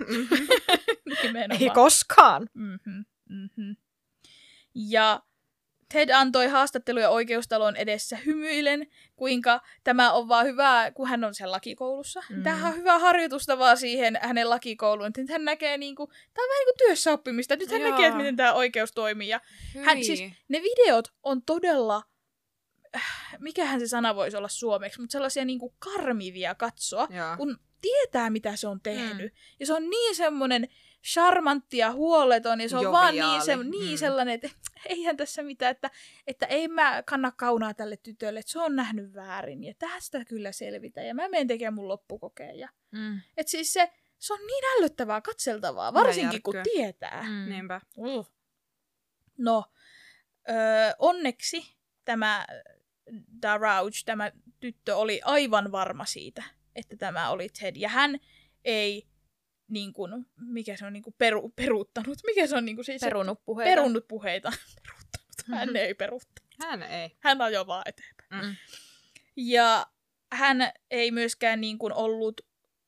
[1.23, 1.63] Nimenomaan.
[1.63, 2.49] Ei koskaan.
[2.55, 3.77] Mm-hmm, mm-hmm.
[4.75, 5.23] Ja
[5.93, 8.87] Ted antoi haastatteluja oikeustalon edessä hymyillen,
[9.17, 12.23] kuinka tämä on vaan hyvä, kun hän on siellä lakikoulussa.
[12.31, 12.43] Mm.
[12.43, 15.07] Tämähän on hyvä harjoitusta vaan siihen hänen lakikouluun.
[15.07, 17.57] Että nyt hän näkee niinku, tämä on vähän niin kuin työssä oppimista.
[17.57, 17.91] Nyt hän Joo.
[17.91, 19.29] näkee, että miten tämä oikeus toimii.
[19.29, 19.41] Ja
[19.85, 22.03] hän, siis, ne videot on todella,
[22.97, 27.37] äh, mikähän se sana voisi olla suomeksi, mutta sellaisia niinku karmivia katsoa Joo.
[27.37, 29.33] kun tietää, mitä se on tehnyt.
[29.33, 29.39] Mm.
[29.61, 30.69] Ja se on niin semmoinen
[31.07, 33.19] charmantti ja huoleton, ja se on Joviaali.
[33.21, 33.97] vaan niin, se, niin Mm.
[33.97, 34.51] sellainen, että
[34.89, 35.91] eihän tässä mitään, että,
[36.27, 40.53] että ei mä kanna kaunaa tälle tytölle, että se on nähnyt väärin, ja tästä kyllä
[40.53, 42.59] selvitä, ja mä menen tekemään mun loppukokeen.
[42.59, 43.21] Ja, Mm.
[43.37, 47.23] et siis se, se on niin ällöttävää katseltavaa, varsinkin kun tietää.
[47.29, 47.49] Mm.
[47.51, 47.81] Niinpä.
[47.97, 48.33] Uh.
[49.39, 49.65] No,
[50.51, 50.55] öö,
[50.99, 52.47] onneksi tämä
[53.43, 56.43] Darouge, tämä tyttö, oli aivan varma siitä,
[56.77, 57.77] että tämä oli Ted.
[57.77, 58.19] Ja hän
[58.65, 59.07] ei,
[59.71, 63.01] niin kuin, mikä se on, niin kuin peru, peruuttanut, mikä se on niin kuin siis,
[63.01, 63.71] Perunut puheita.
[63.71, 64.53] perunnut puheita.
[64.83, 65.59] peruuttanut.
[65.61, 66.51] Hän ei peruuttanut.
[66.61, 67.17] Hän ei.
[67.21, 68.47] Hän ajoi vaan eteenpäin.
[68.51, 68.57] Mm.
[69.37, 69.87] Ja
[70.33, 72.41] hän ei myöskään niin kuin ollut,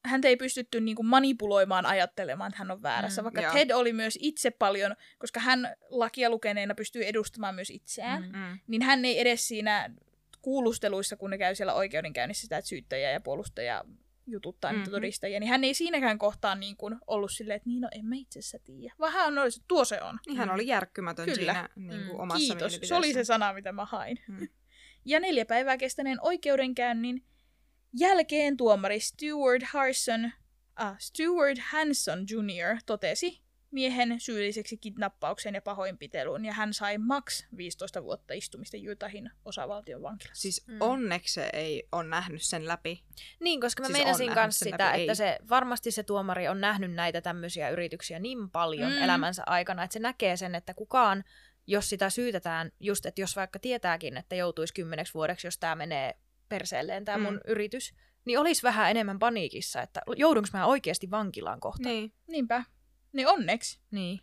[0.05, 3.23] häntä ei pystytty niin kuin manipuloimaan ajattelemaan, että hän on väärässä.
[3.23, 3.53] Mm, vaikka joo.
[3.53, 8.39] Ted oli myös itse paljon, koska hän lakia lukeneena pystyy edustamaan myös itseään, Mm.
[8.39, 8.59] Mm.
[8.67, 9.91] niin hän ei edes siinä
[10.43, 13.85] kuulusteluissa, kun ne käy siellä oikeudenkäynnissä sitä, että syyttäjä ja puolustaja
[14.27, 14.81] jututtaa mm-hmm.
[14.81, 18.07] niitä todistajia, niin hän ei siinäkään kohtaa niin kuin ollut silleen, että niin no en
[18.07, 18.95] mä itse asiassa tiedä.
[18.99, 20.19] Vaan hän oli, että tuo se on.
[20.27, 21.37] Niin hän oli järkkymätön Kyllä.
[21.37, 22.21] siinä niin kuin Mm.
[22.21, 24.19] omassa Kiitos, se oli se sana, mitä mä hain.
[24.29, 24.49] Mm.
[25.05, 27.25] Ja neljä päivää kestäneen oikeudenkäynnin
[27.99, 30.33] jälkeen tuomari Stuart Harson,
[30.77, 32.77] ah, Stuart Hanson Jr.
[32.87, 33.43] totesi,
[33.73, 40.43] miehen syylliseksi kidnappaukseen ja pahoinpiteluun, ja hän sai max 15 vuotta istumista Utahin osavaltion vankilassa.
[40.43, 40.77] Siis Mm.
[40.81, 43.03] onneksi se ei ole nähnyt sen läpi.
[43.41, 45.17] Niin, koska mä Siis meinasin kanssa sitä, läpi, että ei.
[45.17, 48.99] se, varmasti se tuomari on nähnyt näitä tämmöisiä yrityksiä niin paljon mm.
[49.03, 51.25] elämänsä aikana, että se näkee sen, että kukaan,
[51.67, 56.15] jos sitä syytetään, just että jos vaikka tietääkin, että joutuisi kymmeneksi vuodeksi, jos tämä menee
[56.49, 57.25] perseelleen tämä Mm.
[57.25, 57.95] mun yritys,
[58.25, 61.89] niin olisi vähän enemmän paniikissa, että joudunko mä oikeasti vankilaan kohta.
[61.89, 62.13] Niin.
[62.27, 62.65] Niinpä.
[63.13, 63.79] Niin onneksi.
[63.91, 64.21] Niin.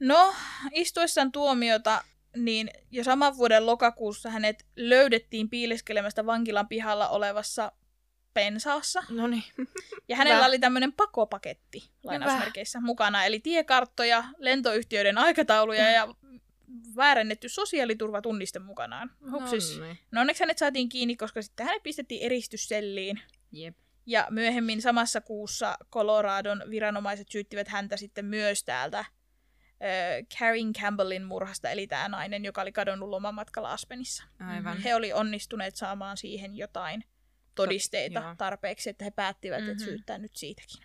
[0.00, 0.34] No,
[0.72, 2.04] istuessaan tuomiota,
[2.36, 7.72] niin jo saman vuoden lokakuussa hänet löydettiin piileskelemästä vankilan pihalla olevassa
[8.34, 9.04] pensaassa.
[9.08, 9.44] No niin.
[10.08, 10.46] Ja hänellä Hyvä.
[10.46, 16.14] oli tämmöinen pakopaketti lainausmerkeissä mukana, eli tiekarttoja, lentoyhtiöiden aikatauluja ja
[16.96, 19.10] väärennetty sosiaaliturvatunniste mukanaan.
[19.32, 19.78] Hupsis.
[19.78, 19.98] No niin.
[20.10, 23.20] No onneksi hänet saatiin kiinni, koska sitten hänet pistettiin eristysselliin.
[23.52, 23.76] Jep.
[24.06, 29.06] Ja myöhemmin samassa kuussa Coloradon viranomaiset syyttivät häntä sitten myös täältä äh,
[30.38, 34.24] Karen Campbellin murhasta, eli tämä nainen, joka oli kadonnut lomamatkalla Aspenissa.
[34.40, 34.76] Aivan.
[34.76, 34.82] Mhm.
[34.82, 37.04] He oli onnistuneet saamaan siihen jotain
[37.54, 38.34] todisteita joo.
[38.38, 39.70] tarpeeksi, että he päättivät, mm-hmm.
[39.70, 39.72] Mhm.
[39.72, 40.82] että syyttää nyt siitäkin.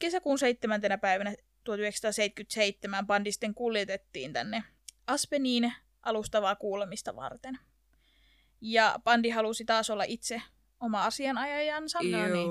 [0.00, 0.80] Kesäkuun 7.
[1.00, 4.64] päivänä 1977 bandi sitten kuljetettiin tänne
[5.06, 7.58] Aspeniin alustavaa kuulemista varten.
[8.60, 10.42] Ja bandi halusi taas olla itse
[10.80, 11.98] oma asianajajansa.
[11.98, 12.50] No niin.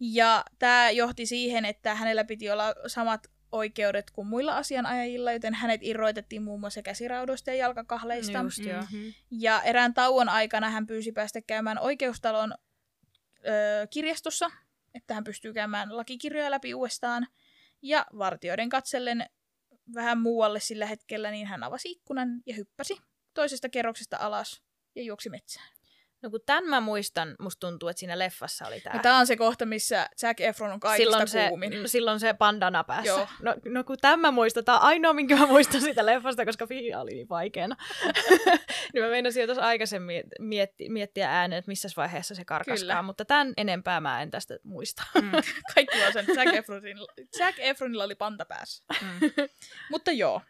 [0.00, 5.80] Ja tämä johti siihen, että hänellä piti olla samat oikeudet kuin muilla asianajajilla, joten hänet
[5.82, 8.38] irroitettiin muun muassa käsiraudoista ja jalkakahleista.
[8.38, 8.58] Just.
[8.58, 9.08] Mhm.
[9.30, 12.54] Ja erään tauon aikana hän pyysi päästä käymään oikeustalon
[13.46, 14.50] ö, kirjastossa,
[14.94, 17.26] että hän pystyy käymään lakikirjoja läpi uudestaan.
[17.82, 19.26] Ja vartijoiden katsellen
[19.94, 23.00] vähän muualle sillä hetkellä, niin hän avasi ikkunan ja hyppäsi
[23.34, 24.62] toisesta kerroksesta alas
[24.94, 25.75] ja juoksi metsään.
[26.26, 28.98] No kun tämän mä muistan, musta tuntuu, että siinä leffassa oli tämä.
[29.02, 31.72] tämä on se kohta, missä Zac Efron on kaikista silloin se, kuumin.
[31.78, 33.08] mm, silloin se bandana päässä.
[33.08, 33.28] Joo.
[33.42, 36.66] No, no kun tämän mä muistan, tämä on ainoa, minkä mä muistan siitä leffasta, koska
[36.66, 37.76] Fia oli niin vaikeana.
[38.94, 43.02] niin mä meinasin jo tuossa aikaisemmin mietti, miettiä ääneen, että missä vaiheessa se karkaskaan, Kyllä.
[43.02, 45.02] mutta tämän enempää mä en tästä muista.
[45.22, 45.30] Mm.
[45.74, 48.84] Kaikki vaan sen, Zac, Efronilla, Zac Efronilla oli panta päässä.
[49.02, 49.30] Mm.
[49.90, 50.40] Mutta joo.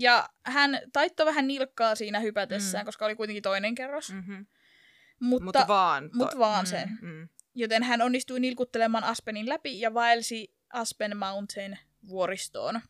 [0.00, 2.86] Ja hän taittoi vähän nilkkaa siinä hypätessään, Mm.
[2.86, 4.12] koska oli kuitenkin toinen kerros.
[4.12, 4.40] Mhm.
[5.20, 6.10] Mutta, Mutta vaan.
[6.12, 6.98] mut vaan mm, sen.
[7.02, 7.28] Mm.
[7.54, 11.78] Joten hän onnistui nilkuttelemaan Aspenin läpi ja vaelsi Aspen Mountain
[12.08, 12.80] vuoristoon.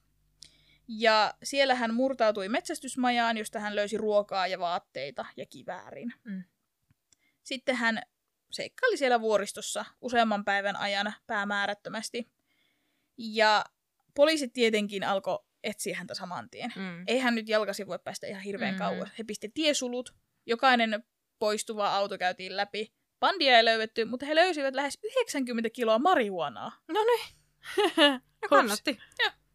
[0.89, 6.15] Ja siellä hän murtautui metsästysmajaan, josta hän löysi ruokaa ja vaatteita ja kiväärin.
[6.24, 6.44] Mm.
[7.43, 8.02] Sitten hän
[8.51, 12.31] seikkaili siellä vuoristossa useamman päivän ajan päämäärättömästi.
[13.19, 13.65] Ja
[14.15, 16.73] poliisit tietenkin alkoi etsiä häntä saman tien.
[16.77, 17.05] Mm.
[17.07, 18.78] Eihän nyt jalkasi voi päästä ihan hirveän Mhm.
[18.78, 19.09] kauas.
[19.19, 20.15] He pisti tiesulut,
[20.47, 21.05] jokainen
[21.40, 22.92] poistuva auto käytiin läpi.
[23.20, 26.72] Bandia ei löydetty, mutta he löysivät lähes 90 kiloa marihuanaa.
[26.88, 27.26] No niin.
[28.42, 28.98] No kannatti.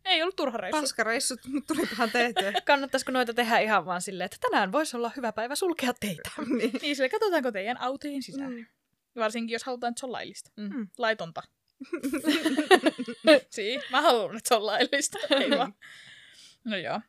[0.05, 0.81] Ei ollut turha reissu.
[0.81, 2.53] Paskareissut, mutta tulipahan tehtyä.
[2.65, 6.29] Kannattaisiko noita tehdä ihan vaan silleen, että tänään voisi olla hyvä päivä sulkea teitä?
[6.57, 6.71] niin.
[6.81, 8.53] Niin, sille katsotaanko teidän autojen sisään.
[8.53, 8.65] Mm.
[9.15, 10.49] Varsinkin, jos halutaan, että se on laillista.
[10.57, 10.87] Mm.
[10.97, 11.43] Laitonta.
[13.49, 15.17] Sii, mä haluan, että se on laillista.
[15.29, 15.75] Ei vaan.
[16.63, 17.01] No joo.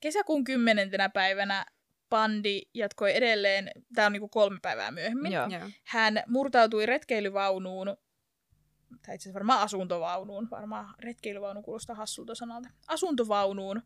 [0.00, 1.66] Kesäkuun kymmenentenä päivänä
[2.08, 5.32] Pandi jatkoi edelleen, tämä on niinku kolme päivää myöhemmin.
[5.32, 5.46] Joo.
[5.48, 5.70] Joo.
[5.84, 13.82] Hän murtautui retkeilyvaunuun, tai itse asiassa varmaan asuntovaunuun, varmaan retkeilyvaunu kuulostaa hassulta sanalta, asuntovaunuun,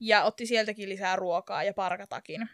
[0.00, 2.48] ja otti sieltäkin lisää ruokaa ja parkatakin.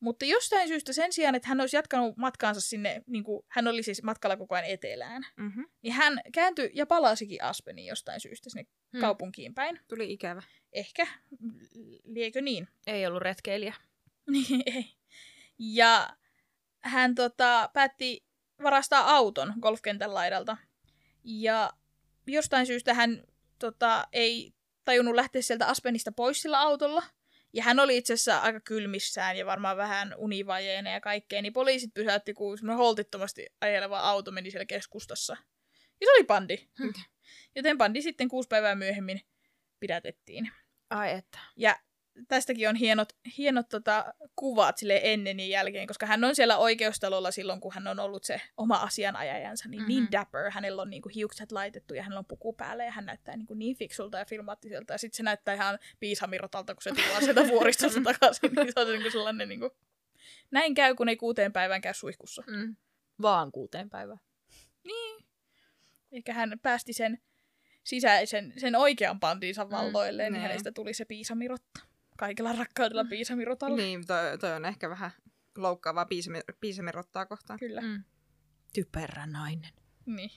[0.00, 3.82] Mutta jostain syystä sen sijaan, että hän olisi jatkanut matkaansa sinne, niin kuin, hän oli
[3.82, 5.64] siis matkalla koko ajan etelään, Mm-hmm.
[5.82, 9.00] niin hän kääntyi ja palasikin Aspeniin jostain syystä sinne Hmm.
[9.00, 9.80] kaupunkiin päin.
[9.88, 10.42] Tuli ikävä.
[10.72, 11.06] Ehkä,
[12.04, 12.68] liekö niin?
[12.86, 13.74] Ei ollut retkeilijä.
[14.30, 14.84] Niin.
[15.58, 16.16] Ja
[16.80, 18.24] hän tota, päätti
[18.62, 20.56] varastaa auton golfkentän laidalta.
[21.24, 21.72] Ja
[22.26, 23.24] jostain syystä hän
[23.58, 24.54] tota, ei
[24.84, 27.02] tajunnut lähteä sieltä Aspenista pois sillä autolla.
[27.52, 31.42] Ja hän oli itse asiassa aika kylmissään ja varmaan vähän univajeena ja kaikkea.
[31.42, 35.36] Niin poliisit pysäytti, kun semmoinen holtittomasti ajeleva auto meni siellä keskustassa.
[36.00, 36.68] Ja se oli pandi.
[36.78, 36.92] Hmm.
[37.56, 39.20] Joten pandi sitten kuusi päivää myöhemmin
[39.80, 40.52] pidätettiin.
[40.90, 41.38] Ai että.
[41.56, 41.76] Ja
[42.28, 43.08] tästäkin on hienot,
[43.38, 47.86] hienot tota, kuvat sille ennen ja jälkeen, koska hän on siellä oikeustalolla silloin, kun hän
[47.86, 49.88] on ollut se oma asianajajansa, niin, mm-hmm.
[49.88, 50.50] niin dapper.
[50.50, 53.76] Hänellä on niinku hiukset laitettu ja hänellä on puku päällä ja hän näyttää niinku niin
[53.76, 54.94] fiksulta ja filmaattiselta.
[54.94, 58.50] Ja sitten se näyttää ihan piisamirotalta, kun se tulee sieltä vuoristosta takaisin.
[58.56, 59.70] Niin se on niinku sellainen niinku...
[60.50, 62.42] Näin käy, kun ei kuuteen päivään käy suihkussa.
[62.46, 62.76] Mm.
[63.22, 64.20] Vaan kuuteen päivään.
[66.12, 67.18] Ehkä hän päästi sen
[67.84, 70.48] sisäisen, sen oikean pantiinsa Mm, valloilleen, mm, niin niin.
[70.48, 71.91] hänestä tuli se piisamirotta.
[72.18, 73.82] Kaikella rakkaudella piisamirotalle.
[73.82, 75.10] Niin, toi, toi on ehkä vähän
[75.56, 77.58] loukkaavaa piisami- piisamirottaa kohtaan.
[77.58, 77.80] Kyllä.
[77.80, 78.04] Mm.
[78.72, 79.72] Typerä nainen.
[80.06, 80.30] Niin.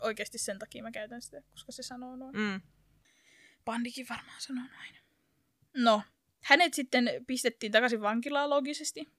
[0.00, 2.36] Oikeasti sen takia mä käytän sitä, koska se sanoo noin.
[2.36, 2.60] Mm.
[3.64, 4.96] Pandikin varmaan sanoo näin.
[5.76, 6.02] No,
[6.42, 9.12] hänet sitten pistettiin takaisin vankilaan logisesti.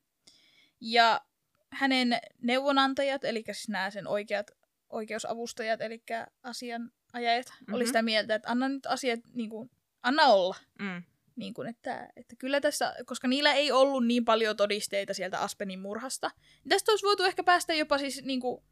[0.81, 1.21] Ja
[1.69, 4.51] hänen neuvonantajat, eli siis nämä sen oikeat
[4.89, 6.03] oikeusavustajat, eli
[6.43, 7.73] asianajajat, mm-hmm.
[7.73, 9.71] oli sitä mieltä, että anna nyt asiat, niin kuin,
[10.03, 10.55] anna olla.
[10.79, 11.03] Mm.
[11.37, 15.79] Niin kuin, että, että kyllä tässä, koska niillä ei ollut niin paljon todisteita sieltä Aspenin
[15.79, 16.31] murhasta,
[16.63, 18.63] niin tästä olisi voitu ehkä päästä jopa siis niin kuin,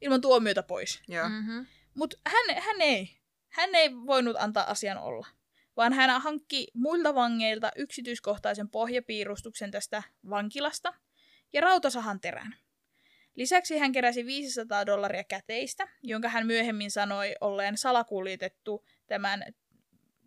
[0.00, 1.02] ilman tuomiota pois.
[1.08, 1.66] Mm-hmm.
[1.94, 3.16] Mutta hän, hän ei.
[3.48, 5.26] Hän ei voinut antaa asian olla,
[5.76, 10.94] vaan hän hankki muilta vangeilta yksityiskohtaisen pohjapiirustuksen tästä vankilasta
[11.52, 12.56] ja rautasahan terän.
[13.34, 19.44] Lisäksi hän keräsi 500 dollaria käteistä, jonka hän myöhemmin sanoi olleen salakuljetettu tämän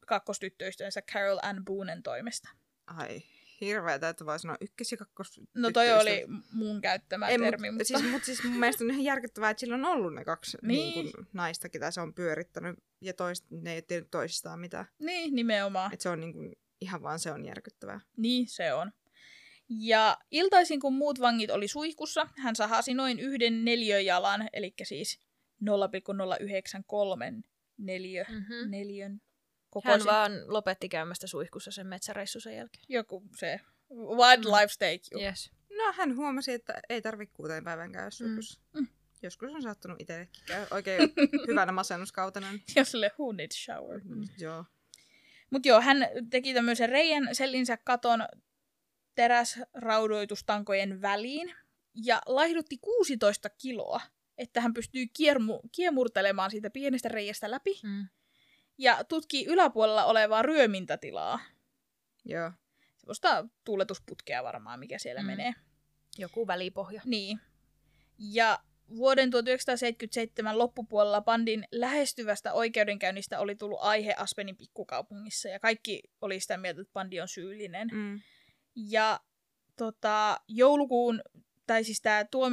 [0.10, 2.50] kakkostyttöystävänsä Carol Ann Boonen toimesta.
[2.88, 3.22] Ai,
[3.62, 7.74] hirveetä, että voi sanoa ykkös- ja kakkos No toi oli mun käyttämä Ei, termi, mut,
[7.74, 7.84] mutta...
[7.88, 10.94] siis, mut siis mun mielestä on ihan järkyttävää, että sillä on ollut ne kaksi Niin.
[10.94, 11.06] niin.
[11.06, 14.86] Niin naista, ketä se on pyörittänyt, ja toist, ne ei tiedä toisistaan mitään.
[15.00, 15.94] Niin, nimenomaan.
[15.94, 18.00] Että se on niin kuin, ihan vaan se on järkyttävää.
[18.18, 18.92] Niin, se on.
[19.70, 25.20] Ja iltaisin, kun muut vangit oli suihkussa, hän sahasi noin yhden neliöjalan, eli siis
[25.62, 27.34] 0,093
[27.78, 28.72] neliö, Mm-hmm.
[29.76, 30.14] Neliön Hän kokoisen.
[30.14, 32.84] vaan lopetti käymästä suihkussa sen metsäreissun sen jälkeen.
[32.90, 33.60] Joku se
[33.92, 35.02] wildlife steak.
[35.14, 35.20] Mm.
[35.22, 35.52] Yes.
[35.78, 38.62] No hän huomasi, että ei tarvitse kuuteen päivän käydä suihkussa.
[38.74, 38.88] Mm.
[39.24, 41.14] Joskus on saattanut itsellekin käydä oikein
[41.48, 42.48] hyvänä masennuskautena.
[42.76, 44.02] Ja sille who needs shower.
[44.04, 44.28] Mm.
[44.40, 44.66] Joo.
[45.50, 45.98] Mutta joo, hän
[46.30, 48.26] teki tämmöisen reijän sellinsä katon
[49.16, 51.56] teräsraudoitustankojen väliin
[52.06, 54.02] ja laihdutti 16 kiloa,
[54.38, 58.08] että hän pystyy kiermu, kiemurtelemaan siitä pienestä reiästä läpi Mm.
[58.80, 61.40] Ja tutkii yläpuolella olevaa ryömintätilaa.
[62.26, 62.52] Joo.
[62.98, 65.28] Semmoista tuuletusputkea varmaan, mikä siellä Mm.
[65.28, 65.54] menee.
[66.18, 67.02] Joku välipohja.
[67.06, 67.40] Niin.
[68.20, 68.60] Ja
[68.96, 76.58] vuoden 1977 loppupuolella bandin lähestyvästä oikeudenkäynnistä oli tullut aihe Aspenin pikkukaupungissa, ja kaikki oli sitä
[76.58, 77.88] mieltä, että bandi on syyllinen.
[77.92, 78.20] Mm.
[78.76, 79.20] Ja
[79.78, 81.22] tota, joulukuun,
[81.68, 82.50] tai siis tämä tuo,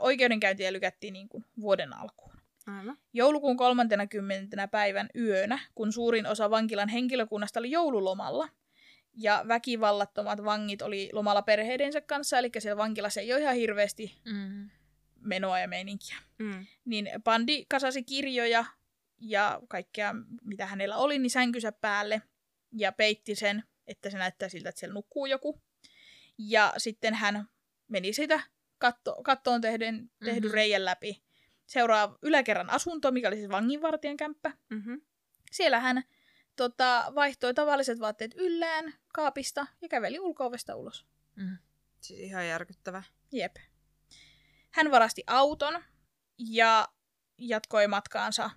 [0.00, 2.27] oikeudenkäyntiä lykättiin niin kuin vuoden alkuun.
[2.68, 2.98] Aivan.
[3.12, 4.68] Joulukuun 30.
[4.68, 8.48] päivän yönä, kun suurin osa vankilan henkilökunnasta oli joululomalla,
[9.14, 14.70] ja väkivallattomat vangit oli lomalla perheidensä kanssa, eli siellä vankilassa ei ole ihan hirveästi Mm.
[15.20, 16.16] menoa ja meininkiä.
[16.38, 16.66] Mm.
[16.84, 18.64] Niin bandi kasasi kirjoja
[19.20, 20.14] ja kaikkea,
[20.44, 22.22] mitä hänellä oli, niin sänkynsä päälle
[22.72, 25.60] ja peitti sen, että se näyttää siltä, että siellä nukkuu joku.
[26.38, 27.48] Ja sitten hän
[27.88, 28.40] meni sitä
[28.78, 30.44] katto, kattoon tehden, tehdyn Mhm.
[30.44, 30.54] mm-hmm.
[30.54, 31.22] reijän läpi.
[31.68, 34.52] Seuraa yläkerran asunto, mikä oli siis vanginvartijan kämppä.
[34.70, 35.00] Mm-hmm.
[35.52, 36.02] Siellä hän
[36.56, 41.06] tota, vaihtoi tavalliset vaatteet yllään kaapista ja käveli ulko-ovesta ulos.
[41.36, 41.58] Mm.
[42.00, 43.02] Siis ihan järkyttävä.
[43.32, 43.56] Jep.
[44.70, 45.84] Hän varasti auton
[46.38, 46.88] ja
[47.38, 48.50] jatkoi matkaansa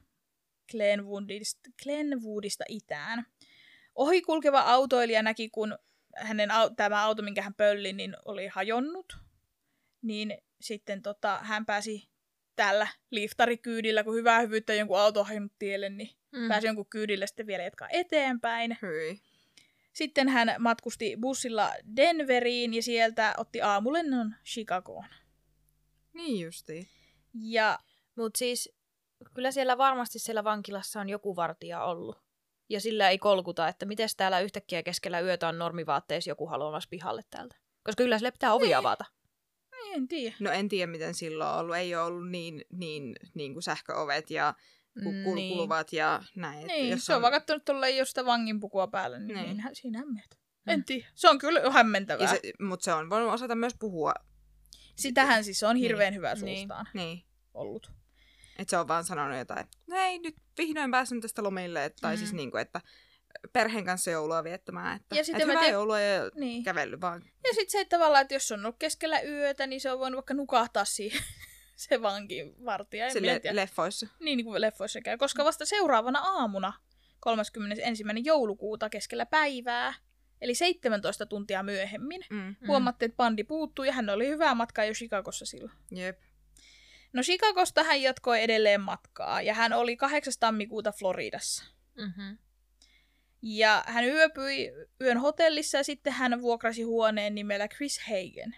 [0.72, 3.26] Glenwoodista, Glenwoodista itään.
[3.96, 5.78] Ohikulkeva autoilija näki, kun
[6.16, 9.18] hänen au- tämä auto, minkä hän pölli, niin oli hajonnut.
[10.02, 12.11] Niin sitten tota, hän pääsi
[12.56, 16.48] tällä liftarikyydillä, kun hyvää hyvyyttä jonkun auto on tielle, niin Mm.
[16.48, 18.78] pääsi jonkun kyydillä sitten vielä jatkaa eteenpäin.
[18.82, 19.22] Hyi.
[19.94, 25.06] Sitten hän matkusti bussilla Denveriin ja sieltä otti aamulennon Chicagoon.
[26.14, 26.88] Niin justiin.
[27.34, 27.80] Ja
[28.16, 28.70] Mutta siis
[29.34, 32.18] kyllä siellä varmasti siellä vankilassa on joku vartija ollut.
[32.70, 37.22] Ja sillä ei kolkuta, että miten täällä yhtäkkiä keskellä yötä on normivaatteissa joku haluamassa pihalle
[37.30, 37.56] täältä.
[37.84, 39.06] Koska kyllä sille pitää ovi avata.
[39.94, 40.36] En tiedä.
[40.40, 41.76] No en tiedä, miten silloin on ollut.
[41.76, 44.54] Ei ole ollut niin, niin, niin kuin sähköovet ja
[45.04, 45.54] ku- kul- Niin.
[45.54, 46.68] kuluvat ja näin.
[46.68, 49.60] Niin, jos se on vaan kattonut ei ole sitä vanginpukua päällä, niin, Niin.
[49.60, 50.38] hän, siinähän meet.
[50.66, 50.74] Mm.
[50.74, 51.08] En tiedä.
[51.16, 52.28] Se on kyllä hämmentävää.
[52.28, 54.14] Se, Mutta se on voinut osata myös puhua.
[54.96, 55.82] Sitähän siis on Niin.
[55.84, 56.58] hirveän hyvä Niin.
[56.58, 57.24] suustaan Niin.
[57.54, 57.92] ollut.
[58.60, 61.92] Että se on vaan sanonut jotain, no ei, nyt vihdoin pääsen tästä lomille.
[62.02, 62.18] Tai Mm.
[62.20, 62.82] siis niin kuin, että
[63.54, 64.96] perheen kanssa joulua viettämään.
[64.96, 66.64] Että, Ja sitten et mä hyvää joulua ja Niin.
[66.64, 67.22] kävellyt vaan.
[67.44, 70.18] Ja sitten se että tavallaan, että jos on ollut keskellä yötä, niin se on voinut
[70.18, 71.22] vaikka nukahtaa siihen
[71.76, 73.06] se vankivartija.
[73.06, 73.56] En Sille tiedä.
[73.56, 74.08] leffoissa.
[74.20, 75.18] Niin, niin kuin leffoissa käy.
[75.18, 76.74] Koska vasta seuraavana aamuna,
[77.20, 78.04] 31.
[78.24, 79.94] joulukuuta keskellä päivää,
[80.42, 82.38] eli 17 tuntia myöhemmin, Mm.
[82.38, 82.56] Mm.
[82.68, 85.78] huomattiin, että bandi puuttuu ja hän oli hyvää matkaa jo Chicagossa silloin.
[85.92, 86.20] Jep.
[87.14, 90.34] No Chicagosta hän jatkoi edelleen matkaa ja hän oli 8.
[90.40, 91.66] tammikuuta Floridassa.
[91.98, 92.38] Mm-hmm.
[93.42, 98.56] Ja hän yöpyi yön hotellissa ja sitten hän vuokrasi huoneen nimellä Chris Hagen.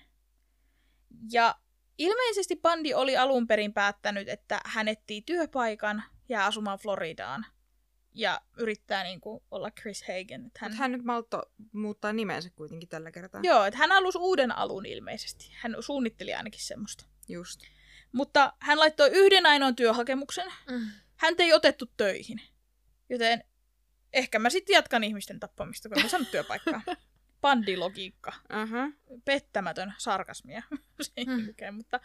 [1.31, 1.55] Ja
[1.97, 7.45] ilmeisesti bandi oli alun perin päättänyt, että hän etsii työpaikan ja asumaan Floridaan.
[8.15, 10.45] Ja yrittää niin kuin, olla Chris Hagen.
[10.45, 10.72] Että hän...
[10.72, 13.41] Mutta hän nyt maltto muuttaa nimensä kuitenkin tällä kertaa.
[13.43, 15.51] Joo, että hän halusi uuden alun ilmeisesti.
[15.53, 17.05] Hän suunnitteli ainakin semmoista.
[17.27, 17.61] Just.
[18.11, 20.51] Mutta hän laittoi yhden ainoan työhakemuksen.
[20.69, 20.88] Mm.
[21.15, 22.41] Häntä ei otettu töihin.
[23.10, 23.43] Joten
[24.14, 26.81] ehkä mä sitten jatkan ihmisten tappamista, kun mä saanut työpaikkaa.
[27.41, 28.34] Pandilogiikka.
[28.53, 29.19] Uh-huh.
[29.26, 30.64] Pettämätön sarkasmia.
[31.26, 31.45] Hmm.
[31.45, 31.99] jälkeen, mutta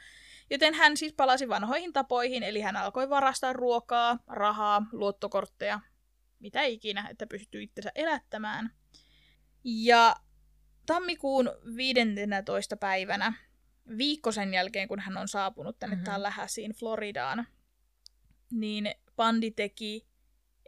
[0.51, 5.81] Joten hän siis palasi vanhoihin tapoihin, eli hän alkoi varastaa ruokaa, rahaa, luottokortteja,
[6.41, 8.73] mitä ikinä, että pystyy itsensä elättämään.
[9.65, 10.17] Ja
[10.87, 12.77] tammikuun 15.
[12.77, 13.33] päivänä,
[13.99, 16.01] viikko sen jälkeen, kun hän on saapunut tänne Mhm.
[16.01, 16.13] mm-hmm.
[16.13, 17.47] Tallahasseein Floridaan,
[18.51, 20.08] niin Pandi teki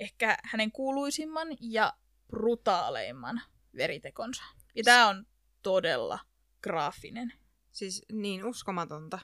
[0.00, 1.92] ehkä hänen kuuluisimman ja
[2.28, 3.40] brutaaleimman
[3.76, 4.42] veritekonsa.
[4.74, 5.26] Ja tämä on
[5.62, 6.18] todella
[6.62, 7.32] graafinen.
[7.72, 9.18] Siis niin uskomatonta,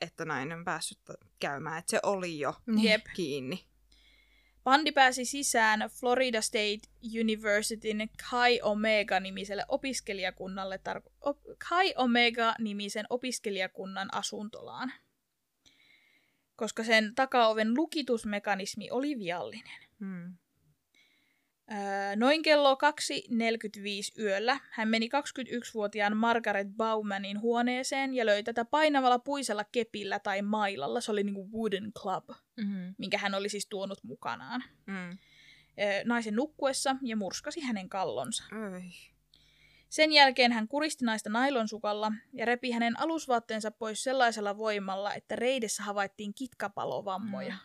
[0.00, 0.98] että nainen on päässyt
[1.40, 2.84] käymään, että se oli jo Niin.
[2.88, 3.04] Jep.
[3.14, 3.64] kiinni.
[4.64, 6.80] Pandi pääsi sisään Florida State
[7.20, 7.98] Universityn
[8.28, 14.92] Chi Omega-nimiselle opiskelijakunnalle, tar- op- Chi Omega-nimisen opiskelijakunnan asuntolaan,
[16.62, 19.80] koska sen takaoven lukitusmekanismi oli viallinen.
[20.00, 20.36] Hmm.
[22.16, 29.64] Noin kello 2.45 yöllä hän meni 21-vuotiaan Margaret Baumanin huoneeseen ja löi tätä painavalla puisella
[29.64, 31.00] kepillä tai mailalla.
[31.00, 32.94] Se oli niinku wooden club, Mm-hmm.
[32.98, 34.64] minkä hän oli siis tuonut mukanaan.
[34.86, 35.18] Mm.
[36.04, 38.44] Naisen nukkuessa ja murskasi hänen kallonsa.
[38.72, 38.82] Oi.
[39.92, 45.82] Sen jälkeen hän kuristi naista nailonsukalla ja repi hänen alusvaatteensa pois sellaisella voimalla, että reidessä
[45.82, 47.52] havaittiin kitkapalovammoja.
[47.52, 47.58] Mm.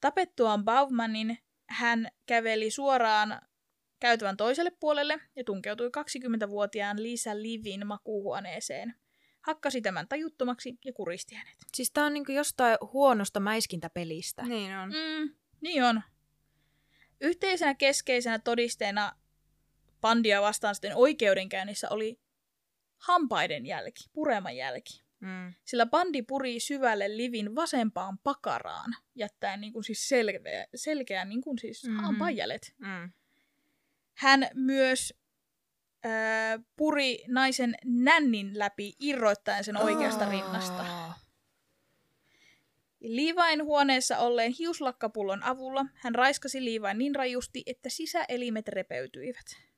[0.00, 1.38] Tapettuaan Baumanin
[1.68, 3.40] hän käveli suoraan
[4.00, 8.94] käytävän toiselle puolelle ja tunkeutui 20-vuotiaan Lisa Livin makuuhuoneeseen.
[9.40, 11.54] Hakkasi tämän tajuttomaksi ja kuristi hänet.
[11.74, 14.42] Siis tää on niinku jostain huonosta mäiskintäpelistä.
[14.42, 14.88] Niin on.
[14.88, 16.02] Mm, niin on.
[17.20, 19.19] Yhteisenä keskeisenä todisteena
[20.00, 22.20] Pandia vastaan sitten oikeudenkäynnissä oli
[22.96, 25.02] hampaiden jälki, pureman jälki.
[25.20, 25.54] Mm.
[25.64, 31.58] Sillä Bandi puri syvälle Livin vasempaan pakaraan, jättäen niin kuin siis selkeä, selkeän niin kuin
[31.58, 31.92] siis Mhm.
[31.92, 32.04] mm-hmm.
[32.06, 32.74] hampaanjäljet.
[32.78, 33.12] Mm.
[34.14, 35.14] Hän myös
[36.04, 36.08] ö,
[36.76, 40.30] puri naisen nännin läpi irroittaen sen oikeasta Aa.
[40.30, 40.84] rinnasta.
[43.00, 49.69] Liivain huoneessa olleen hiuslakkapullon avulla hän raiskasi Liivain niin rajusti, että sisäelimet repeytyivät.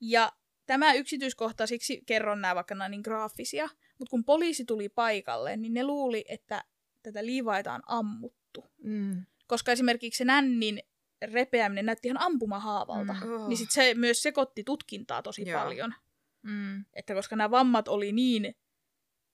[0.00, 0.32] Ja
[0.66, 3.68] tämä yksityiskohta, siksi kerron nämä vaikka nämä niin graafisia,
[3.98, 6.64] mutta kun poliisi tuli paikalle, niin ne luuli, että
[7.02, 8.64] tätä Liivaita on ammuttu.
[8.82, 9.26] Mm.
[9.46, 10.82] Koska esimerkiksi se nännin
[11.22, 13.12] repeäminen näytti ihan ampumahaavalta.
[13.12, 13.32] Mm.
[13.32, 13.48] Oh.
[13.48, 15.60] Niin sit se myös sekoitti tutkintaa tosi Joo.
[15.60, 15.94] paljon.
[16.42, 16.84] Mm.
[16.94, 18.56] Että koska nämä vammat oli niin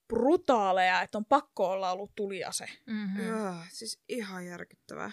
[0.07, 2.65] brutaaleja, että on pakko olla ollut tuliase.
[2.85, 3.27] Mm-hmm.
[3.27, 5.11] Joo, siis ihan järkyttävää.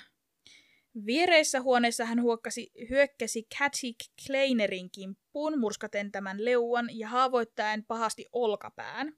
[1.07, 3.89] Viereisessä huoneessa hän huokkasi, hyökkäsi Cathy
[4.27, 9.13] Kleinerin kimppuun murskaten tämän leuan ja haavoittaen pahasti olkapään.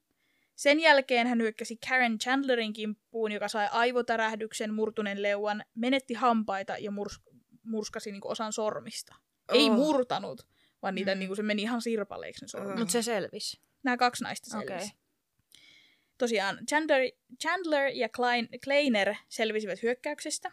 [0.54, 6.90] Sen jälkeen hän hyökkäsi Karen Chandlerin kimppuun, joka sai aivotärähdyksen, murtuneen leuan, menetti hampaita ja
[6.90, 9.14] murs- murskasi niinku osan sormista.
[9.52, 9.56] Oh.
[9.58, 10.46] Ei murtanut,
[10.82, 11.18] vaan niitä Mm.
[11.18, 12.78] niinku se meni ihan sirpaleiksi ne sormet.
[12.78, 13.60] Mutta se selvisi.
[13.82, 14.86] Nämä kaksi naista selvisi.
[14.86, 14.98] Okay.
[16.18, 17.00] Tosiaan Chandler,
[17.42, 20.52] Chandler ja Klein, Kleiner selvisivät hyökkäyksestä.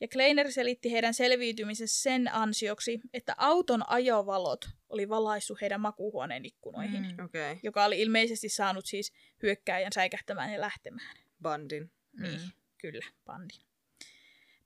[0.00, 7.02] Ja Kleiner selitti heidän selviytymisessä sen ansioksi, että auton ajovalot oli valaissut heidän makuuhuoneen ikkunoihin,
[7.02, 7.24] mm.
[7.24, 7.56] Okay.
[7.62, 9.12] joka oli ilmeisesti saanut siis
[9.42, 11.16] hyökkääjän säikähtämään ja lähtemään.
[11.42, 11.90] Bandin.
[12.20, 12.50] Niin, Mm.
[12.78, 13.60] kyllä, Pandin.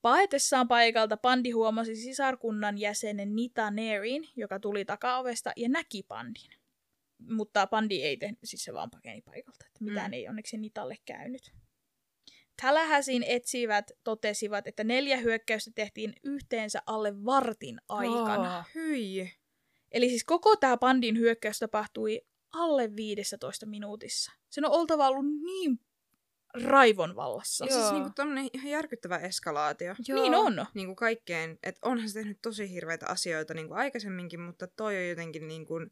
[0.02, 6.51] Paetessaan paikalta Pandi huomasi sisarkunnan jäsenen Nita Nerin, joka tuli takaovesta ja näki Pandin.
[7.31, 10.12] Mutta Pandi ei tehnyt, siis se vaan pakeni paikalta, että mitään mm.
[10.12, 11.52] ei onneksi Nitalle käynyt.
[12.62, 18.59] Tallahassein etsivät totesivat, että neljä hyökkäystä tehtiin yhteensä alle vartin aikana.
[18.59, 18.64] Oh.
[18.74, 19.32] Hyi.
[19.93, 22.20] Eli siis koko tämä Pandin hyökkäys tapahtui
[22.52, 24.32] alle 15 minuutissa.
[24.51, 25.81] Sen on oltava ollut niin
[26.55, 27.64] raivon vallassa.
[27.64, 27.72] Joo.
[27.72, 27.93] Siis Joo.
[27.93, 29.94] niinku tämmönen ihan järkyttävä eskalaatio.
[30.09, 30.22] Joo.
[30.22, 30.66] Niin on.
[30.74, 35.48] Niinku kaikkeen, että onhan se tehnyt tosi hirveitä asioita niinku aikaisemminkin, mutta toi on jotenkin
[35.48, 35.90] niinku Kun-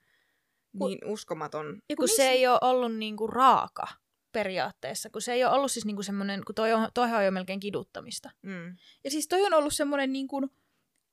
[0.79, 1.83] niin uskomaton.
[1.89, 3.87] Ja Kun se ei ole ollut niinku raaka
[4.33, 7.31] periaatteessa, kun se ei ole ollut siis niinku semmoinen, kun toi on, toihan on jo
[7.31, 8.31] melkein kiduttamista.
[8.43, 8.77] Mm.
[9.05, 10.51] Ja siis toi on ollut semmoinen niin kuin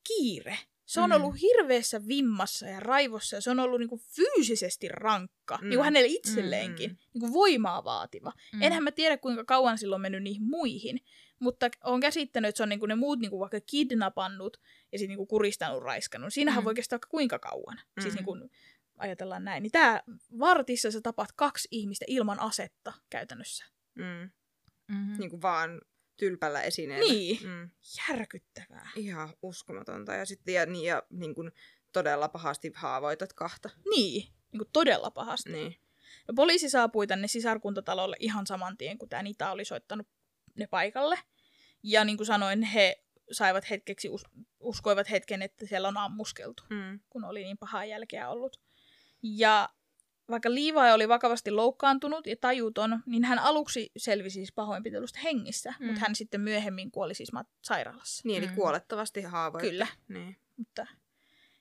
[0.08, 0.58] kiire.
[0.86, 1.16] Se on Mm.
[1.16, 5.56] ollut hirveässä vimmassa ja raivossa ja se on ollut niin kuin fyysisesti rankka.
[5.62, 5.68] Mm.
[5.68, 6.90] Niin kuin hänelle itselleenkin.
[6.90, 8.32] Mm, Niin kuin voimaa vaativa.
[8.52, 8.62] Mm.
[8.62, 11.00] Enhän mä tiedä kuinka kauan silloin on mennyt niihin muihin.
[11.38, 14.56] Mutta on käsittänyt, että se on niin kuin ne muut niin kuin vaikka kidnappannut
[14.92, 16.32] ja sitten niin kuin kuristanut, raiskannut.
[16.34, 16.64] Siinähän Mm.
[16.64, 17.80] voi kestää kuinka kauan.
[17.96, 18.02] Mm.
[18.02, 18.50] Siis niin kuin
[19.00, 19.62] ajatellaan näin.
[19.62, 20.02] Niin tää
[20.38, 23.64] vartissa sä tapat kaksi ihmistä ilman asetta käytännössä.
[23.94, 24.30] Mm.
[24.88, 25.18] Mm-hmm.
[25.18, 25.80] Niinku vaan
[26.16, 27.12] tylpällä esineellä.
[27.12, 27.38] Niin.
[27.48, 27.70] Mm.
[28.08, 28.90] Järkyttävää.
[28.96, 30.14] Ihan uskomatonta.
[30.14, 31.52] Ja sitten ja, niin, ja niin kuin
[31.92, 33.70] todella pahasti haavoitat kahta.
[33.90, 34.22] Niin,
[34.52, 35.52] niin kuin todella pahasti.
[35.52, 35.76] Niin.
[36.28, 40.06] No, poliisi saapui tänne sisarkuntatalolle ihan saman tien, kun tämä Nita oli soittanut
[40.54, 41.18] ne paikalle.
[41.82, 44.24] Ja niin kuin sanoin, he saivat hetkeksi us-
[44.60, 47.00] uskoivat hetken, että siellä on ammuskeltu, Mm.
[47.10, 48.60] kun oli niin pahaa jälkeä ollut.
[49.22, 49.68] Ja
[50.30, 55.86] vaikka Levi oli vakavasti loukkaantunut ja tajuton, niin hän aluksi selvisi siis pahoinpitelusta hengissä, Mm.
[55.86, 57.30] mutta hän sitten myöhemmin kuoli siis
[57.62, 58.22] sairaalassa.
[58.24, 58.54] Niin, eli Mm.
[58.54, 59.70] kuolettavasti haavoitti.
[59.70, 59.86] Kyllä.
[60.08, 60.36] Niin.
[60.56, 60.86] Mutta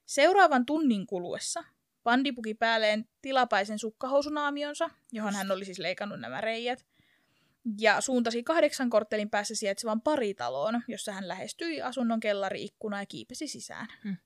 [0.06, 1.64] seuraavan tunnin kuluessa
[2.04, 6.86] Bandi puki päälleen tilapäisen sukkahousunaamionsa, johon hän oli siis leikannut nämä reijät,
[7.80, 13.88] ja suuntasi kahdeksan korttelin päässä sijaitsevan paritaloon, jossa hän lähestyi asunnon kellari-ikkuna ja kiipesi sisään.
[14.04, 14.18] Hmm.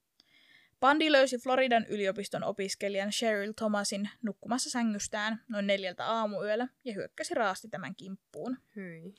[0.84, 7.68] Bandi löysi Floridan yliopiston opiskelijan Cheryl Thomasin nukkumassa sängystään noin neljältä aamuyöllä ja hyökkäsi raasti
[7.68, 8.58] tämän kimppuun.
[8.76, 9.16] Hyi.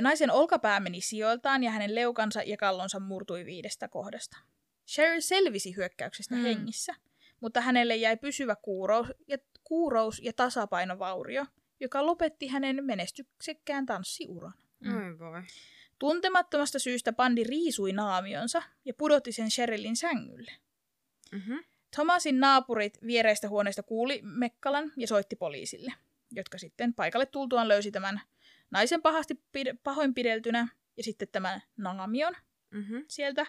[0.00, 4.38] Naisen olkapää meni sijoiltaan ja hänen leukansa ja kallonsa murtui viidestä kohdasta.
[4.88, 6.42] Cheryl selvisi hyökkäyksestä Mm.
[6.42, 6.94] hengissä,
[7.40, 11.46] mutta hänelle jäi pysyvä kuurous ja, kuurous ja tasapainovaurio,
[11.80, 14.54] joka lopetti hänen menestyksekkään tanssiuran.
[14.80, 14.96] Mm.
[14.96, 15.42] Oi voi.
[15.98, 20.52] Tuntemattomasta syystä bandi riisui naamionsa ja pudotti sen Cherylin sängylle.
[21.32, 21.64] Mm-hmm.
[21.94, 25.92] Thomasin naapurit viereistä huoneesta kuuli Mekkalan ja soitti poliisille,
[26.32, 28.20] jotka sitten paikalle tultuaan löysi tämän
[28.70, 32.36] naisen pahasti pid- pahoinpideltynä ja sitten tämän naamion
[32.70, 33.04] Mm-hmm.
[33.08, 33.46] sieltä.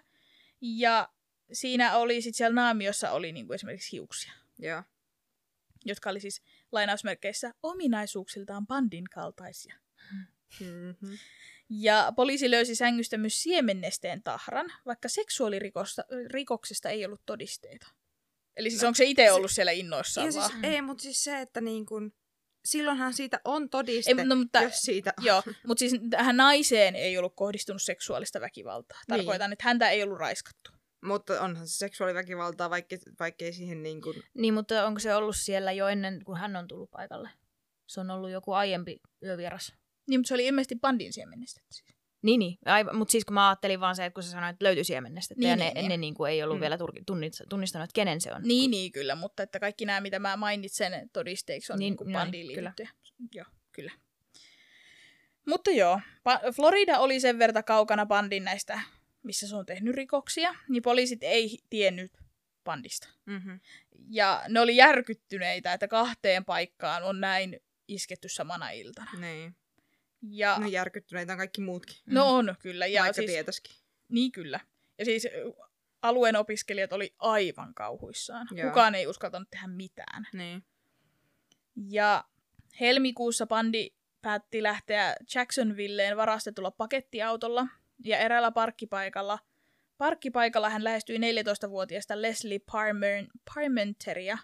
[0.61, 1.09] Ja
[1.53, 4.83] siinä oli sitten siellä naamiossa oli niinku esimerkiksi hiuksia, Joo.
[5.85, 6.41] jotka oli siis
[6.71, 9.75] lainausmerkeissä ominaisuuksiltaan bandin kaltaisia.
[10.59, 11.17] Mm-hmm.
[11.69, 17.87] Ja poliisi löysi sängystä myös siemennesteen tahran, vaikka seksuaalirikoksesta ei ollut todisteita.
[18.57, 20.57] Eli siis No, onko se itse se- ollut siellä innoissaan siis, vaan?
[20.57, 20.63] Mm.
[20.63, 22.13] ei, mutta siis se, että niin kun,
[22.65, 25.13] silloinhan siitä on todiste, Ei, no, mutta, jos siitä...
[25.21, 28.99] joo, mutta siis tähän naiseen ei ollut kohdistunut seksuaalista väkivaltaa.
[29.07, 29.17] Niin.
[29.17, 30.71] Tarkoitan, että häntä ei ollut raiskattu.
[31.03, 34.23] Mutta onhan se seksuaaliväkivaltaa, vaikka, vaikka ei siihen niin kuin...
[34.33, 37.29] Niin, mutta onko se ollut siellä jo ennen kuin hän on tullut paikalle?
[37.87, 39.73] Se on ollut joku aiempi yövieras.
[40.07, 41.75] Niin, mutta se oli ilmeisesti bandin siemennestettä.
[41.75, 41.97] Siis.
[42.21, 42.57] Niin, niin.
[42.65, 45.39] Aivan, mutta siis kun mä ajattelin vaan se, että kun sä sanoit, että löytyi siemennestettä
[45.41, 45.89] Niin, ja niin, ne, niin.
[45.89, 46.61] ne niin kuin ei ollut Mm.
[46.61, 46.77] vielä
[47.49, 48.41] tunnistanut, että kenen se on.
[48.43, 52.13] Niin, niin, kyllä, mutta että kaikki nämä, mitä mä mainitsen todisteiksi, on niin, Niin, niin
[52.13, 52.73] näin, bandiin kyllä.
[53.35, 53.91] Joo, kyllä.
[55.47, 58.81] Mutta joo, pa- Florida oli sen verta kaukana bandin näistä,
[59.23, 62.11] missä se on tehnyt rikoksia, niin poliisit ei tiennyt
[62.63, 63.07] bandista.
[63.25, 63.59] Mm-hmm.
[64.09, 69.11] Ja ne oli järkyttyneitä, että kahteen paikkaan on näin isketty samana iltana.
[69.19, 69.55] Niin.
[70.21, 71.97] Ja, No järkyttyneitä on kaikki muutkin.
[72.05, 72.87] no on kyllä.
[72.87, 73.75] Ja vaikka siis, tietäisikin.
[74.09, 74.59] Niin kyllä.
[74.97, 75.27] Ja siis
[76.01, 78.47] alueen opiskelijat oli aivan kauhuissaan.
[78.51, 78.69] Joo.
[78.69, 80.27] Kukaan ei uskaltanut tehdä mitään.
[80.33, 80.63] Niin.
[81.75, 82.23] Ja
[82.79, 83.89] helmikuussa bandi
[84.21, 87.67] päätti lähteä Jacksonvilleen varastetulla pakettiautolla
[88.03, 89.39] ja eräällä parkkipaikalla.
[89.97, 93.25] Parkkipaikalla hän lähestyi 14-vuotiaasta Leslie Parmer,
[93.55, 94.37] Parmenteria,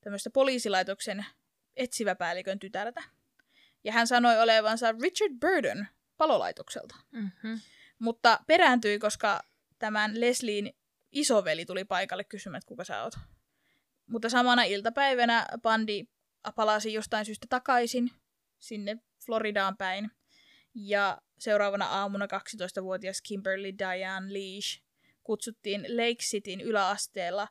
[0.00, 1.26] tämmöistä poliisilaitoksen
[1.76, 3.02] etsiväpäällikön tytärtä.
[3.86, 6.94] Ja hän sanoi olevansa Richard Burden palolaitokselta.
[7.12, 7.60] Mm-hmm.
[7.98, 9.42] Mutta perääntyi, koska
[9.78, 10.72] tämän Leslien
[11.12, 13.14] isoveli tuli paikalle kysymään, että kuka sä oot.
[14.06, 16.04] Mutta samana iltapäivänä bandi
[16.54, 18.10] palasi jostain syystä takaisin
[18.58, 20.10] sinne Floridaan päin.
[20.74, 24.82] Ja seuraavana aamuna 12-vuotias Kimberly Diane Leash
[25.22, 27.48] kutsuttiin Lake Cityn yläasteella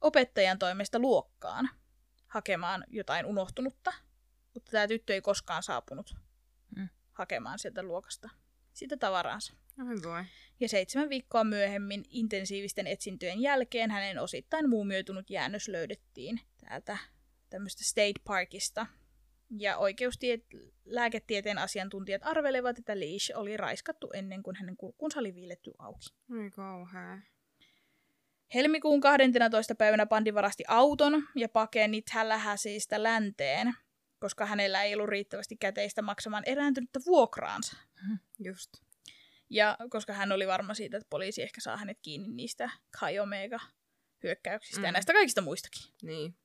[0.00, 1.70] opettajan toimesta luokkaan
[2.26, 3.92] hakemaan jotain unohtunutta.
[4.54, 6.14] Mutta tämä tyttö ei koskaan saapunut
[6.76, 6.88] Mm.
[7.12, 8.28] hakemaan sieltä luokasta
[8.72, 9.54] sitä tavaraansa.
[9.88, 10.24] Oi voi.
[10.60, 16.98] Ja seitsemän viikkoa myöhemmin intensiivisten etsintöjen jälkeen hänen osittain muumioitunut jäännös löydettiin täältä
[17.50, 18.86] tämmöistä State Parkista.
[19.58, 25.72] Ja oikeustiet- lääketieteen asiantuntijat arvelevat, että Leash oli raiskattu ennen kuin hänen kurkkunsa oli viiletty
[25.78, 26.06] auki.
[26.30, 27.18] Oi kauhea.
[28.54, 29.74] Helmikuun 12.
[29.74, 33.74] päivänä bandi varasti auton ja pakeni Tallahasseeista länteen,
[34.22, 37.76] koska hänellä ei ollut riittävästi käteistä maksamaan erääntynyttä vuokraansa.
[38.38, 38.70] Just.
[39.50, 42.70] Ja koska hän oli varma siitä, että poliisi ehkä saa hänet kiinni niistä
[43.00, 44.84] Kai Omega-hyökkäyksistä mm.
[44.84, 45.82] ja näistä kaikista muistakin.
[46.02, 46.36] Niin.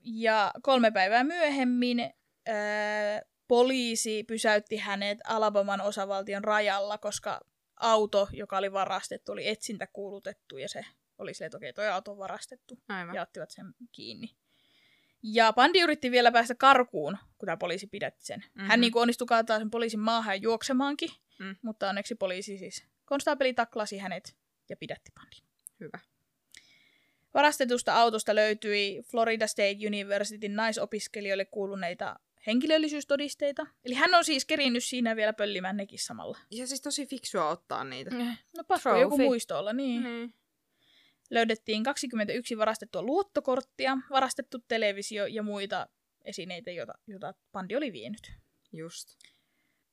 [0.00, 7.40] Ja kolme päivää myöhemmin ää, poliisi pysäytti hänet Alabaman osavaltion rajalla, koska
[7.80, 10.84] auto, joka oli varastettu, oli etsintä kuulutettu ja se
[11.18, 13.14] oli silleen, että okei, toi auto on varastettu Aivan.
[13.14, 14.41] ja ottivat sen kiinni.
[15.22, 18.38] Ja bandi yritti vielä päästä karkuun, kun tämä poliisi pidätti sen.
[18.40, 18.60] Mm-hmm.
[18.68, 18.80] Hän Mhm.
[18.80, 21.08] niin onnistui kaataa sen poliisin maahan ja juoksemaankin,
[21.38, 21.56] Mm.
[21.62, 24.36] mutta onneksi poliisi siis, konstaapeli taklasi hänet
[24.68, 25.42] ja pidätti bandin.
[25.80, 25.98] Hyvä.
[27.34, 33.66] Varastetusta autosta löytyi Florida State Universityn naisopiskelijoille kuuluneita henkilöllisyystodisteita.
[33.84, 36.38] Eli hän on siis kerinnyt siinä vielä pöllimään nekin samalla.
[36.50, 38.10] Ja siis tosi fiksua ottaa niitä.
[38.56, 39.00] No pakko Trophy.
[39.00, 40.02] joku muisto olla, niin.
[40.02, 40.34] Niin.
[41.32, 45.86] Löydettiin 21 varastettua luottokorttia, varastettu televisio ja muita
[46.24, 48.32] esineitä, joita, joita bandi oli vienyt.
[48.72, 49.08] Just.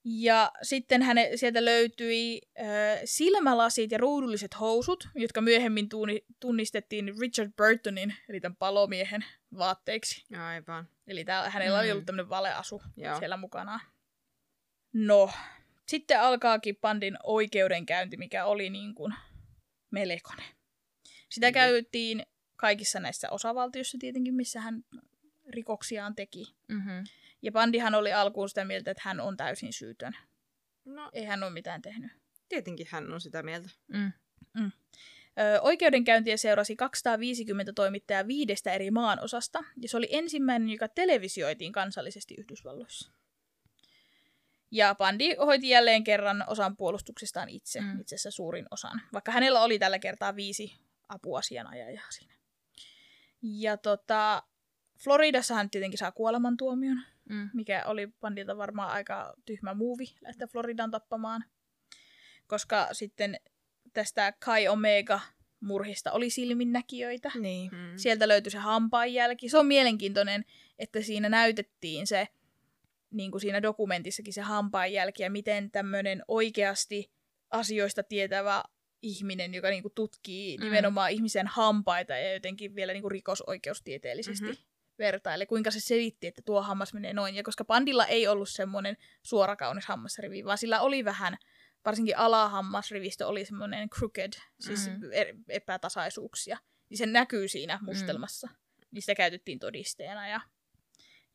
[0.03, 2.67] Ja sitten häne, sieltä löytyi äh,
[3.05, 9.25] silmälasit ja ruudulliset housut, jotka myöhemmin tuuni, tunnistettiin Richard Burtonin, eli tämän palomiehen
[9.57, 10.25] vaatteiksi.
[10.37, 10.87] Aivan.
[11.07, 11.81] Eli tää, hänellä mm.
[11.81, 13.19] oli ollut tämmöinen valeasu Joo.
[13.19, 13.79] siellä mukana.
[14.93, 15.31] No,
[15.87, 19.13] sitten alkaakin Pandin oikeudenkäynti, mikä oli niin kuin
[19.91, 20.58] melkoinen.
[21.29, 21.53] Sitä Mhm.
[21.53, 22.23] käytiin
[22.55, 24.83] kaikissa näissä osavaltioissa tietenkin, missä hän
[25.49, 26.55] rikoksiaan teki.
[26.67, 27.03] Mm-hmm.
[27.41, 30.13] Ja Pandihan oli alkuun sitä mieltä, että hän on täysin syytön.
[30.85, 32.11] No, Ei hän ole mitään tehnyt.
[32.49, 33.69] tietenkin hän on sitä mieltä.
[33.87, 34.11] Mm.
[35.39, 42.35] Ö, oikeudenkäyntiä seurasi 250 toimittajaa viidestä eri maanosasta, ja se oli ensimmäinen, joka televisioitiin kansallisesti
[42.37, 43.11] Yhdysvalloissa.
[44.71, 47.87] Ja Pandi hoiti jälleen kerran osan puolustuksestaan itse, Mm.
[47.87, 48.01] mm.
[48.01, 50.73] itse asiassa suurin osan, vaikka hänellä oli tällä kertaa viisi
[51.09, 52.33] apuasianajajaa siinä.
[53.41, 54.43] Ja tota,
[55.03, 57.49] Floridassa hän tietenkin saa kuolemantuomion, Mm.
[57.53, 61.43] mikä oli Pandilta varmaan aika tyhmä muuvi lähteä Floridan tappamaan.
[62.47, 63.39] Koska sitten
[63.93, 65.19] tästä Kai Omega
[65.59, 67.31] murhista oli silminnäkijöitä.
[67.39, 67.71] Niin.
[67.71, 67.93] Mm.
[67.95, 69.49] Sieltä löytyi se hampaanjälki.
[69.49, 70.45] Se on mielenkiintoinen,
[70.79, 72.27] että siinä näytettiin se,
[73.11, 77.11] niin kuin siinä dokumentissakin se hampaanjälki ja miten tämmöinen oikeasti
[77.51, 78.63] asioista tietävä
[79.01, 80.63] ihminen, joka niin kuin tutkii Mm.
[80.63, 84.51] nimenomaan ihmisen hampaita ja jotenkin vielä niin kuin rikosoikeustieteellisesti Mhm.
[84.53, 84.65] mm-hmm.
[84.99, 87.35] vertaile, kuinka se selitti, että tuo hammas menee noin.
[87.35, 91.37] Ja koska Pandilla ei ollut semmoinen suorakaunis hammasrivi, vaan sillä oli vähän,
[91.85, 94.93] varsinkin alahammasrivistö oli semmoinen crooked, siis Mm.
[94.93, 95.43] mm.
[95.49, 96.57] epätasaisuuksia.
[96.89, 98.47] Niin se näkyy siinä mustelmassa.
[98.47, 98.99] Mm.
[98.99, 100.27] Sitä käytettiin todisteena.
[100.27, 100.41] Ja,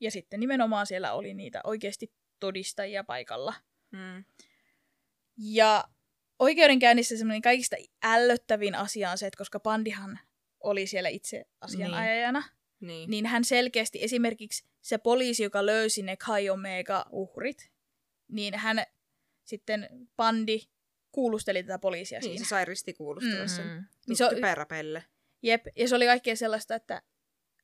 [0.01, 3.55] ja sitten nimenomaan siellä oli niitä oikeasti todistajia paikalla.
[3.91, 4.25] Mm.
[5.39, 5.85] Ja
[6.39, 10.19] oikeudenkäynnissä semmoinen kaikista ällöttävin asia on se, että koska Pandihan
[10.61, 12.89] oli siellä itse asianajajana, niin.
[12.89, 13.11] Niin.
[13.11, 17.71] niin hän selkeästi esimerkiksi se poliisi, joka löysi ne Kai Omega-uhrit,
[18.29, 18.85] niin hän
[19.45, 20.61] sitten Pandi
[21.13, 22.45] kuulusteli tätä poliisia niin, siinä.
[22.45, 23.67] se sai ristikuulustella sen.
[23.67, 23.85] Mm.
[24.07, 24.41] Niin se on-.
[25.43, 27.03] Jep, ja se oli kaikkea sellaista, että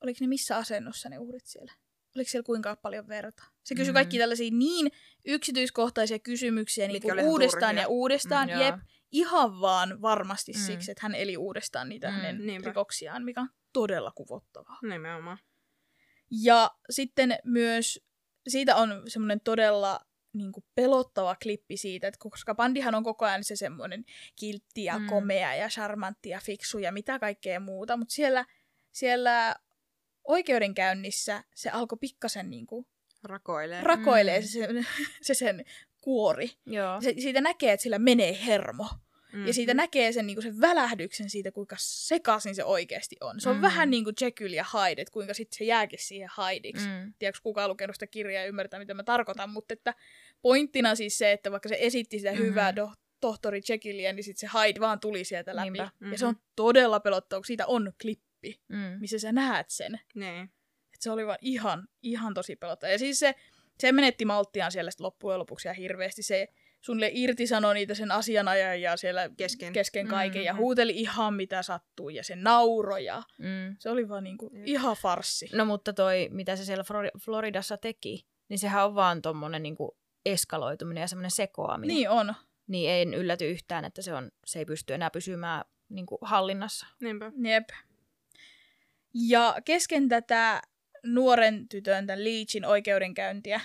[0.02, 1.72] oliko ne missä asennossa ne uhrit siellä?
[2.16, 3.42] Oliko siellä kuinka paljon verta?
[3.62, 3.94] Se kysyi Mm.
[3.94, 4.90] kaikki tällaisia niin
[5.24, 7.82] yksityiskohtaisia kysymyksiä niin kuin uudestaan turhia.
[7.82, 8.48] ja uudestaan.
[8.48, 8.60] Mm.
[8.60, 8.74] Jep,
[9.12, 10.58] ihan vaan varmasti Mm.
[10.60, 12.68] siksi, että hän eli uudestaan niitä Mm, mm, hänen niinpä.
[12.68, 14.78] rikoksiaan, mikä on todella kuvottavaa.
[14.82, 15.38] Nimenomaan.
[16.30, 18.00] Ja sitten myös
[18.48, 20.00] siitä on semmoinen todella
[20.32, 24.04] niin kuin pelottava klippi siitä, että koska bandihan on koko ajan se semmoinen
[24.36, 25.06] kiltti ja Mm.
[25.06, 28.44] komea ja charmantti ja fiksu ja mitä kaikkea muuta, mutta siellä,
[28.92, 29.56] siellä
[30.30, 32.86] oikeudenkäynnissä se alkoi pikkasen niin kuin
[33.22, 33.80] Rakoilee.
[33.82, 34.46] rakoilee Mm.
[34.46, 34.86] se, sen,
[35.22, 35.64] se sen
[36.00, 36.50] kuori.
[36.66, 37.00] Joo.
[37.00, 38.88] Se, siitä näkee, että sillä menee hermo.
[39.32, 39.46] Mm.
[39.46, 43.40] Ja siitä näkee sen, niin sen välähdyksen siitä, kuinka sekaisin se oikeasti on.
[43.40, 43.58] Se on Mm.
[43.58, 43.62] mm.
[43.62, 46.86] vähän niin kuin Jekyll ja Hyde, että kuinka sitten se jääkin siihen Hydeiksi.
[46.86, 46.92] Mm.
[46.92, 47.14] Mm.
[47.18, 49.94] Tiedätkö kukaan lukenut sitä kirjaa ja ymmärtää, mitä mä tarkoitan, mutta että
[50.42, 52.40] pointtina siis se, että vaikka se esitti sitä Mhm.
[52.42, 55.70] hyvää do- tohtori Jekyllia, niin sitten se Hyde vaan tuli sieltä läpi.
[55.70, 55.90] Niinpä.
[56.12, 58.29] Ja se on todella pelottava, kun siitä on klippi,
[58.68, 58.96] Mm.
[59.00, 60.00] missä sä näet sen.
[60.14, 60.42] Niin.
[60.94, 62.92] Et se oli vaan ihan, ihan tosi pelottava.
[62.92, 63.34] Ja siis se,
[63.78, 66.22] se menetti malttiaan siellä sit loppujen lopuksi ja hirveästi.
[66.22, 66.48] Se
[66.80, 69.72] sulle irtisanoi niitä sen asianajajia siellä Kesken.
[69.72, 70.58] kesken kaiken ja Mm.
[70.58, 73.76] huuteli ihan mitä sattuu ja se nauroi ja Mm.
[73.78, 74.62] se oli vaan niinku Jep.
[74.68, 75.48] ihan farssi.
[75.52, 79.96] No mutta toi, mitä se siellä Flori- Floridassa teki, niin sehän on vaan tommonen niinku
[80.26, 81.96] eskaloituminen ja semmoinen sekoaminen.
[81.96, 82.34] Niin on.
[82.66, 86.86] Niin ei ylläty yhtään, että se, on, se ei pysty enää pysymään niinku hallinnassa.
[87.00, 87.32] Niinpä.
[87.44, 87.68] Jep.
[89.14, 90.62] Ja kesken tätä
[91.04, 93.60] nuoren tytön, tämän Leachin oikeudenkäyntiä,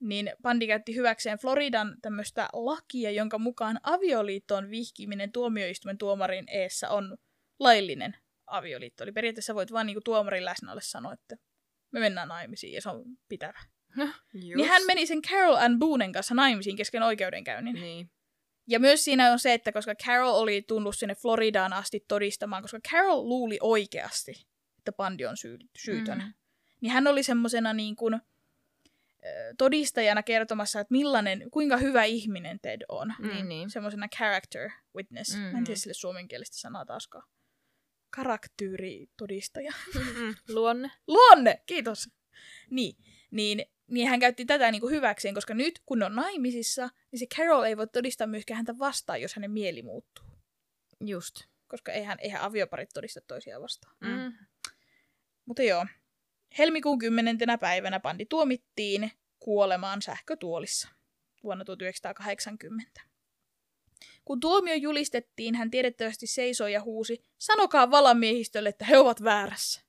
[0.00, 7.16] niin Pandi käytti hyväkseen Floridan tämmöistä lakia, jonka mukaan avioliittoon vihkiminen tuomioistuimen tuomarin eessä on
[7.58, 8.16] laillinen
[8.46, 9.04] avioliitto.
[9.04, 11.36] Eli periaatteessa voit vaan niinku tuomarin läsnä sanoa, että
[11.92, 13.60] me mennään naimisiin ja se on pitävä.
[14.34, 14.56] Just.
[14.56, 17.74] Niin hän meni sen Carol Ann Boonen kanssa naimisiin kesken oikeudenkäynnin.
[17.74, 18.10] Niin.
[18.68, 22.80] Ja myös siinä on se, että koska Carol oli tullut sinne Floridaan asti todistamaan, koska
[22.90, 24.47] Carol luuli oikeasti,
[24.88, 26.32] että Pandi on syy- syytön, Mm.
[26.80, 28.20] niin hän oli semmoisena niin kuin,
[29.58, 33.14] todistajana kertomassa, että millainen, kuinka hyvä ihminen Ted on.
[33.18, 33.28] Mm.
[33.28, 33.70] Niin, niin.
[33.70, 35.34] Semmoisena character witness.
[35.34, 35.40] Mm.
[35.40, 35.64] Mä en Mhm.
[35.64, 37.24] tiedä sille suomenkielistä sanaa taaskaan.
[38.10, 39.72] Karaktyyritodistaja.
[39.94, 40.34] Mm.
[40.48, 40.90] Luonne.
[41.06, 41.62] Luonne!
[41.66, 42.10] Kiitos.
[42.70, 42.96] Niin,
[43.30, 47.26] niin, niin hän käytti tätä niin kuin hyväkseen, koska nyt kun on naimisissa, niin se
[47.36, 50.24] Carol ei voi todistaa myöskään häntä vastaan, jos hänen mieli muuttuu.
[51.00, 51.34] Just.
[51.68, 53.96] Koska eihän, eihän avioparit todista toisiaan vastaan.
[54.00, 54.32] Mm.
[55.48, 55.86] Mutta joo,
[56.58, 57.38] helmikuun 10.
[57.60, 60.88] päivänä Pandi tuomittiin kuolemaan sähkötuolissa
[61.42, 63.00] vuonna 1980.
[64.24, 69.80] Kun tuomio julistettiin, hän tiedettävästi seisoi ja huusi, sanokaa valamiehistölle, että he ovat väärässä.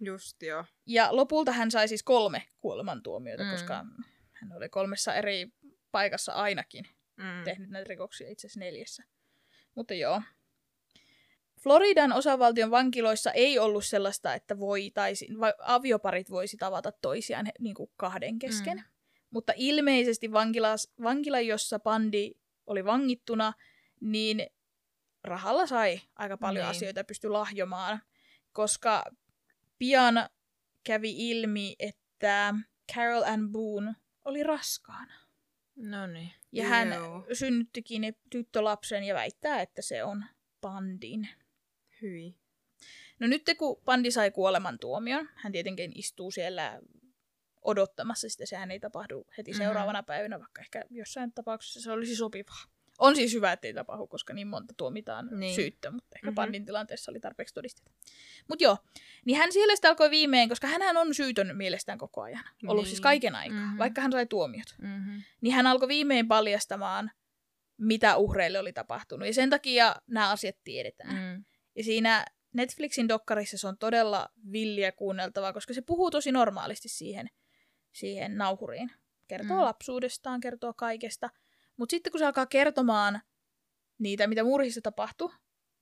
[0.00, 0.64] Just joo.
[0.86, 3.50] Ja lopulta hän sai siis kolme kuolemantuomiota, mm.
[3.50, 3.84] koska
[4.32, 5.52] hän oli kolmessa eri
[5.92, 6.84] paikassa ainakin
[7.18, 7.44] Mm.
[7.44, 9.04] tehnyt näitä rikoksia itse asiassa neljässä.
[9.74, 10.22] Mutta joo.
[11.60, 17.74] Floridan osavaltion vankiloissa ei ollut sellaista, että voitaisiin, vai avioparit voisi tavata toisiaan he- niin
[17.74, 18.76] kuin kahden kesken.
[18.78, 18.84] Mm.
[19.30, 22.30] Mutta ilmeisesti vankilas, vankila, jossa Pandi
[22.66, 23.52] oli vangittuna,
[24.00, 24.46] niin
[25.24, 26.70] rahalla sai aika paljon Niin.
[26.76, 28.02] asioita ja pystyi lahjomaan,
[28.52, 29.04] koska
[29.78, 30.28] pian
[30.84, 32.54] kävi ilmi, että
[32.94, 33.92] Carol Ann Boone
[34.24, 35.14] oli raskaana.
[35.76, 36.32] No niin.
[36.52, 37.26] Ja hän Joo.
[37.32, 40.24] synnyttikin tyttölapsen ja väittää, että se on
[40.60, 41.28] Pandin.
[42.02, 42.34] Hyi.
[43.20, 46.80] No nyt kun Pandi sai kuolemantuomion, hän tietenkin istuu siellä
[47.62, 49.58] odottamassa sitä, sehän ei tapahdu heti Mhm.
[49.58, 52.62] seuraavana päivänä, vaikka ehkä jossain tapauksessa se olisi sopivaa.
[52.98, 55.54] On siis hyvä, ettei tapahdu, koska niin monta tuomitaan Niin.
[55.54, 56.28] syyttä, mutta ehkä Mhm.
[56.30, 56.34] mm-hmm.
[56.34, 57.90] Pandin tilanteessa oli tarpeeksi todisteita.
[58.48, 58.76] Mutta joo,
[59.24, 62.44] niin hän siellä sitten alkoi viimein, koska hän on syytön mielestään koko ajan.
[62.66, 62.88] Ollut Niin.
[62.90, 63.64] siis kaiken aikaa, Mhm.
[63.64, 63.78] mm-hmm.
[63.78, 64.74] vaikka hän sai tuomiot.
[64.82, 65.22] Mm-hmm.
[65.40, 67.10] Niin hän alkoi viimein paljastamaan,
[67.78, 69.26] mitä uhreille oli tapahtunut.
[69.26, 71.14] Ja sen takia nämä asiat tiedetään.
[71.36, 71.44] Mm.
[71.78, 77.30] Ja siinä Netflixin dokkarissa se on todella villiä kuunneltavaa, koska se puhuu tosi normaalisti siihen,
[77.92, 78.90] siihen nauhuriin.
[79.28, 79.62] Kertoo Mm.
[79.64, 81.30] lapsuudestaan, kertoo kaikesta.
[81.76, 83.20] Mutta sitten kun se alkaa kertomaan
[83.98, 85.30] niitä, mitä murhissa tapahtui,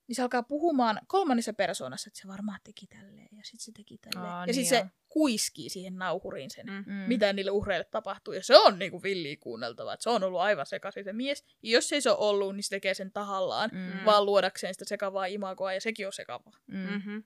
[0.09, 3.98] niin se alkaa puhumaan kolmannessa persoonassa, että se varmaan teki tälleen ja sitten se teki
[3.98, 4.32] tälleen.
[4.32, 4.90] Aa, ja niin sitten se.
[5.16, 6.84] Kuiskii siihen nauhuriin sen, Mm.
[6.86, 6.93] mm.
[6.93, 8.34] Mitä niille uhreille tapahtuu.
[8.34, 11.44] Ja se on niinku villiä kuunneltavaa, että se on ollut aivan sekaisin se mies.
[11.62, 13.78] Ja jos ei se ole ollut, niin se tekee sen tahallaan, Mm.
[13.78, 14.05] mm.
[14.05, 16.59] vaan luodakseen sitä sekavaa imagoa, ja sekin on sekavaa.
[16.66, 16.76] Mm.
[16.90, 17.24] Mm-hmm.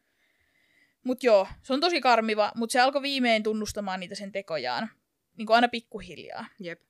[1.04, 4.90] Mut joo, se on tosi karmiva, mutta se alkoi viimein tunnustamaan niitä sen tekojaan.
[5.36, 6.46] Niin kuin aina pikkuhiljaa.
[6.60, 6.80] Jep.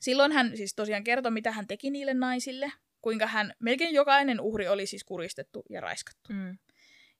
[0.00, 2.72] Silloin hän siis tosiaan kertoi, mitä hän teki niille naisille.
[3.02, 6.32] Kuinka hän, melkein jokainen uhri oli siis kuristettu ja raiskattu.
[6.32, 6.58] Mm.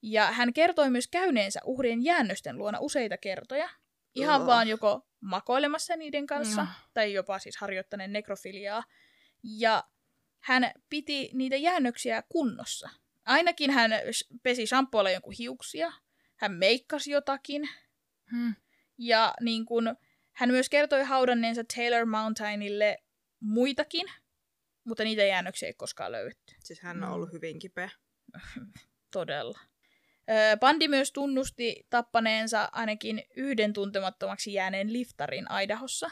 [0.02, 3.68] Ja hän kertoi myös käyneensä uhrien jäännösten luona useita kertoja.
[4.14, 4.47] Ihan Ugh.
[4.47, 6.68] vaan joko makoilemassa niiden kanssa, Mm.
[6.94, 8.85] tai jopa siis harjoittaneen nekrofiliaa.
[9.43, 9.85] Ja
[10.40, 12.90] hän piti niitä jäännöksiä kunnossa.
[13.24, 13.90] Ainakin hän
[14.43, 15.93] pesi shampoolla jonkun hiuksia,
[16.36, 17.68] hän meikkasi jotakin,
[18.32, 18.55] Mm.
[18.98, 19.97] ja niin kun,
[20.32, 22.98] hän myös kertoi haudanneensa Taylor Mountainille
[23.40, 24.06] muitakin,
[24.85, 26.55] mutta niitä jäännöksiä ei koskaan löydetty.
[26.64, 27.14] Siis hän on Mm.
[27.14, 27.90] ollut hyvin kipeä.
[29.12, 29.59] Todella.
[30.61, 36.11] Bandi myös tunnusti tappaneensa ainakin yhden tuntemattomaksi jääneen liftarin Idahossa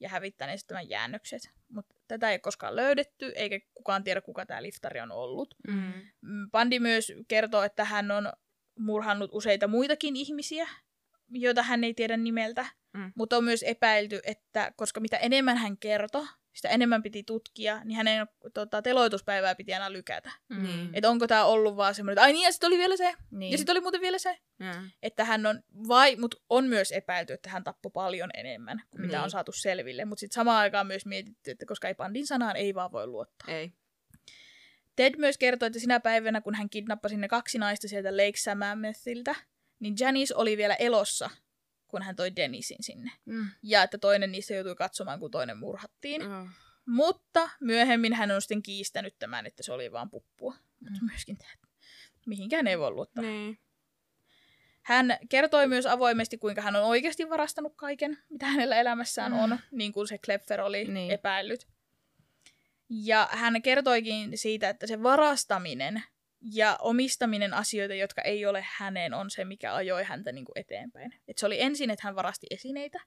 [0.00, 1.50] ja hävittäneensä tämän jäännökset.
[1.68, 5.54] Mutta tätä ei koskaan löydetty, eikä kukaan tiedä, kuka tämä liftari on ollut.
[5.68, 5.92] Mm.
[6.20, 8.32] Mm, Bandi myös kertoo, että hän on
[8.78, 10.68] murhannut useita muitakin ihmisiä,
[11.30, 12.66] joita hän ei tiedä nimeltä.
[12.92, 13.12] Mm.
[13.14, 17.96] Mutta on myös epäilty, että koska mitä enemmän hän kertoi, sitä enemmän piti tutkia, niin
[17.96, 20.32] hänen tota, teloituspäivää piti aina lykätä.
[20.48, 20.62] Mm.
[20.62, 20.90] Niin.
[20.92, 23.52] Että onko tämä ollut vaan semmoinen, että ai niin, ja sitten oli vielä se, Niin.
[23.52, 24.38] ja sitten oli muuten vielä se.
[24.58, 24.90] Mm.
[25.02, 29.16] Että hän on, vai, mutta on myös epäilty, että hän tappoi paljon enemmän kuin mitä
[29.16, 29.24] Niin.
[29.24, 30.04] on saatu selville.
[30.04, 33.54] Mutta sitten samaan aikaan myös mietitty, että koska ei Pandin sanaan ei vaan voi luottaa.
[33.54, 33.72] Ei.
[34.96, 39.34] Ted myös kertoi, että sinä päivänä, kun hän kidnappasi ne kaksi naista sieltä Lake Sammethiltä,
[39.80, 41.30] niin Janice oli vielä elossa,
[41.90, 43.12] kun hän toi Denisin sinne.
[43.24, 43.46] Mm.
[43.62, 46.22] Ja että toinen niistä joutui katsomaan, kun toinen murhattiin.
[46.22, 46.48] Oh.
[46.86, 50.54] Mutta myöhemmin hän on sitten kiistänyt tämän, että se oli vaan puppua.
[50.80, 51.50] Mutta myöskin tämä,
[52.26, 53.24] mihinkään ei voi luottaa.
[53.24, 53.58] Niin.
[54.82, 59.92] Hän kertoi myös avoimesti, kuinka hän on oikeasti varastanut kaiken, mitä hänellä elämässään on, niin
[59.92, 61.10] kuin se Klepfer oli niin.
[61.10, 61.66] epäillyt.
[62.88, 66.02] Ja hän kertoikin siitä, että se varastaminen
[66.52, 71.12] ja omistaminen asioita, jotka ei ole hänen, on se, mikä ajoi häntä niin kuin eteenpäin.
[71.28, 73.00] Et se oli ensin, että hän varasti esineitä.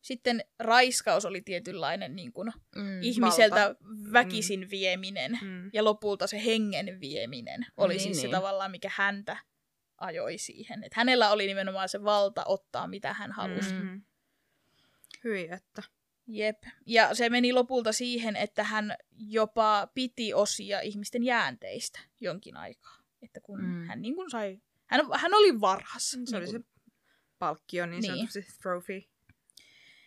[0.00, 3.02] Sitten raiskaus oli tietynlainen niin kuin Mm.
[3.02, 3.74] ihmiseltä
[4.12, 5.38] väkisin vieminen.
[5.42, 5.70] Mm.
[5.72, 8.30] Ja lopulta se hengen vieminen oli Niin, siis niin.
[8.30, 9.36] se tavallaan, mikä häntä
[9.98, 10.84] ajoi siihen.
[10.84, 13.72] Et hänellä oli nimenomaan se valta ottaa, mitä hän halusi.
[13.74, 14.02] Mm.
[15.24, 15.82] Hyi, että.
[16.28, 16.62] Jep.
[16.86, 22.98] Ja se meni lopulta siihen, että hän jopa piti osia ihmisten jäänteistä jonkin aikaa.
[23.22, 23.86] Että kun Mm.
[23.86, 24.60] hän niin kuin sai...
[24.86, 26.10] Hän, hän oli varhas.
[26.24, 26.60] Se oli niin se
[27.38, 28.16] palkkio, niin, Niin.
[28.16, 29.02] sanotusti trophy.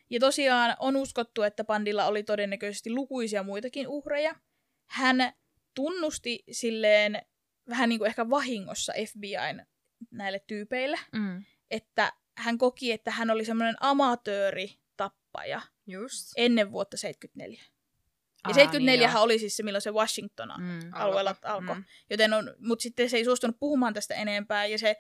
[0.10, 4.36] Ja tosiaan on uskottu, että Pandilla oli todennäköisesti lukuisia muitakin uhreja.
[4.88, 5.34] Hän
[5.76, 7.22] tunnusti silleen
[7.70, 9.66] vähän niin kuin ehkä vahingossa FBIn
[10.12, 11.44] näille tyypeille, Mm.
[11.72, 13.76] että hän koki, että hän oli semmoinen
[15.34, 16.32] amatööritappaja Just.
[16.38, 17.62] ennen vuotta 74.
[18.44, 19.24] Ja Aa, 74 niin joo.
[19.24, 20.80] oli siis se, milloin se Washington Mm.
[20.94, 21.76] alueella alkoi.
[21.76, 21.84] Mm.
[22.10, 24.96] Joten on, mutta sitten se ei suostunut puhumaan tästä enempää, ja se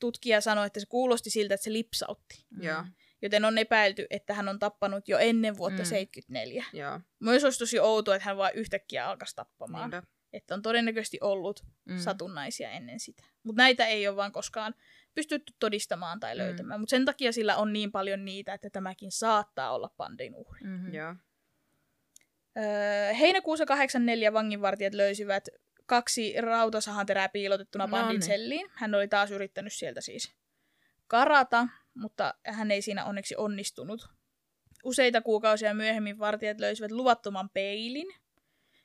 [0.00, 2.44] tutkija sanoi, että se kuulosti siltä, että se lipsautti.
[2.60, 2.84] Joo.
[3.22, 5.86] Joten on epäilty, että hän on tappanut jo ennen vuotta Mm.
[5.86, 6.64] 74.
[6.72, 7.00] Joo.
[7.20, 9.90] Myös olisi tosi outoa, että hän vaan yhtäkkiä alkaisi tappamaan.
[9.90, 10.02] Niinpä.
[10.32, 11.92] Että on todennäköisesti ollut Mm.
[11.92, 11.98] mm.
[11.98, 13.24] satunnaisia ennen sitä.
[13.42, 14.74] Mutta näitä ei ole vaan koskaan
[15.14, 16.38] pystytty todistamaan tai Mm.
[16.38, 16.80] löytämään.
[16.80, 20.60] Mutta sen takia sillä on niin paljon niitä, että tämäkin saattaa olla pandin uhri.
[20.64, 20.94] Mm-hmm.
[20.94, 21.14] Joo.
[22.56, 25.48] Öö, heinäkuussa 84 vanginvartijat löysivät
[25.86, 28.22] kaksi rautasahanterää piilotettuna No Bandin niin.
[28.22, 28.70] selliin.
[28.74, 30.34] Hän oli taas yrittänyt sieltä siis
[31.06, 34.08] karata, mutta hän ei siinä onneksi onnistunut.
[34.84, 38.06] Useita kuukausia myöhemmin vartijat löysivät luvattoman peilin,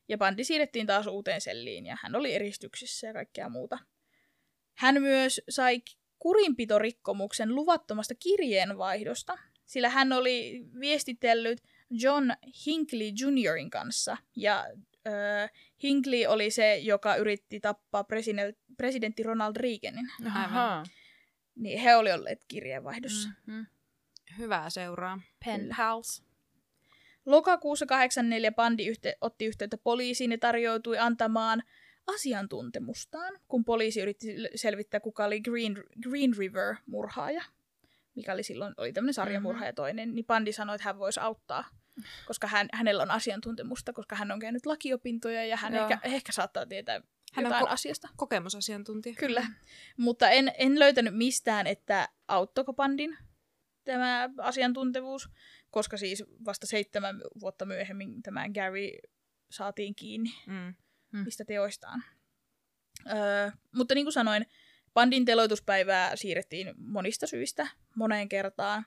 [0.10, 3.78] ja Bandi siirrettiin taas uuteen selliin, ja hän oli eristyksissä ja kaikkea muuta.
[4.78, 5.82] Hän myös sai
[6.20, 12.32] kurinpitorikkomuksen luvattomasta kirjeenvaihdosta, sillä hän oli viestitellyt John
[12.66, 14.66] Hinckley Juniorin kanssa, ja
[15.08, 15.48] öö,
[15.84, 20.12] Hinckley oli se, joka yritti tappaa president, presidentti Ronald Reaganin.
[20.26, 20.84] Ahaa.
[21.56, 23.30] Niin he oli olleet kirjeenvaihdossa.
[23.30, 23.54] Mm.
[23.54, 23.66] Mm-hmm.
[24.38, 25.20] Hyvää seuraa.
[25.46, 26.24] Pen pals.
[27.26, 31.64] Lokakuussa 84 bandi yhte- otti yhteyttä poliisiin ja tarjoutui antamaan
[32.14, 37.44] asiantuntemustaan, kun poliisi yritti selvittää, kuka oli Green, Green River-murhaaja,
[38.16, 41.70] mikä oli silloin oli tämmöinen sarjamurhaaja toinen, niin bandi sanoi, että hän voisi auttaa,
[42.26, 45.84] koska hän, hänellä on asiantuntemusta, koska hän on käynyt lakiopintoja ja hän Joo.
[45.84, 47.02] ehkä, ehkä saattaa tietää
[47.34, 48.08] Hän jotain ko- asiasta.
[48.16, 49.16] Kokemusasiantuntija.
[49.16, 49.48] Kyllä,
[49.98, 53.18] mutta en, en löytänyt mistään, että auttoko bandin
[53.84, 55.30] tämä asiantuntevuus,
[55.72, 58.90] koska siis vasta seitsemän vuotta myöhemmin tämä Gary
[59.52, 60.74] saatiin kiinni Mm.
[61.12, 61.20] Mm.
[61.20, 62.04] mistä teoistaan.
[63.08, 64.46] Öö, mutta niin kuin sanoin,
[64.94, 68.86] bandin teloituspäivää siirrettiin monista syistä moneen kertaan.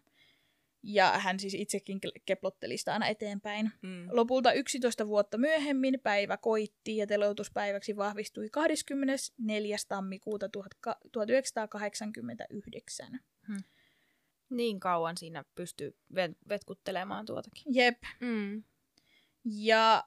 [0.84, 3.72] Ja hän siis itsekin ke- keplotteli sitä aina eteenpäin.
[3.82, 4.08] Mm.
[4.10, 9.76] Lopulta 11 vuotta myöhemmin päivä koitti ja teloituspäiväksi vahvistui 24.
[9.88, 10.48] tammikuuta
[11.12, 13.20] 1989.
[14.50, 17.74] Niin kauan siinä pystyy vet- vetkuttelemaan tuotakin.
[17.74, 17.98] Jep.
[18.20, 18.62] Mm.
[19.44, 20.04] Ja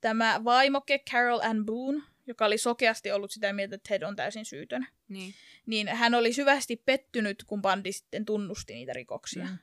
[0.00, 4.44] tämä vaimoke Carol Ann Boone, joka oli sokeasti ollut sitä mieltä, että Ted on täysin
[4.44, 5.34] syytön, Niin.
[5.66, 9.44] niin hän oli syvästi pettynyt, kun bandi sitten tunnusti niitä rikoksia.
[9.44, 9.58] Mm.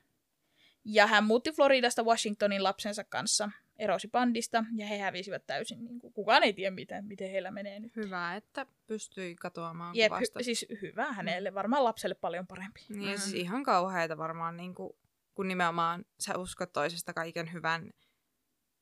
[0.86, 5.86] Ja hän muutti Floridasta Washingtonin lapsensa kanssa, erosi bandista, ja he hävisivät täysin.
[5.86, 7.96] Niin kuin, kukaan ei tiedä, miten, miten heillä menee nyt.
[7.96, 10.40] Hyvä, että pystyi katoamaan Jep, kuvasta.
[10.40, 12.82] hy- siis hyvä hänelle, varmaan lapselle paljon parempi.
[12.90, 13.22] Niin, ja Mm.
[13.22, 14.94] siis ihan kauheita varmaan, niin kuin,
[15.36, 17.94] kun nimenomaan sä uskot toisesta kaiken hyvän,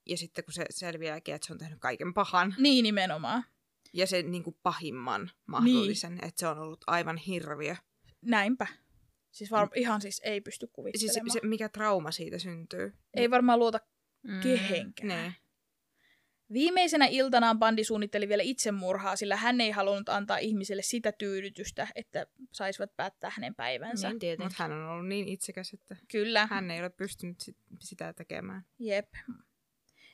[0.05, 3.43] ja sitten kun se selviääkin, että se on tehnyt kaiken pahan, Niin nimenomaan.
[3.93, 6.25] ja sen niin kuin pahimman mahdollisen, niin.
[6.25, 7.75] että se on ollut aivan hirviö.
[8.21, 8.67] Näinpä.
[9.31, 11.31] Siis var- ihan siis ei pysty Siis kuvittelemaan.
[11.31, 12.93] se, mikä trauma siitä syntyy.
[13.13, 13.79] Ei varmaan luota
[14.23, 14.39] Mm.
[14.41, 15.07] kehenkään.
[15.07, 15.33] Niin.
[16.53, 22.27] Viimeisenä iltanaan bandi suunnitteli vielä itsemurhaa, sillä hän ei halunnut antaa ihmiselle sitä tyydytystä, että
[22.51, 24.09] saisivat päättää hänen päivänsä.
[24.09, 24.45] Niin tietenkin.
[24.45, 28.65] Mutta hän on ollut niin itsekäs, että Kyllä, hän ei ole pystynyt sit, sitä tekemään.
[28.79, 29.07] jep.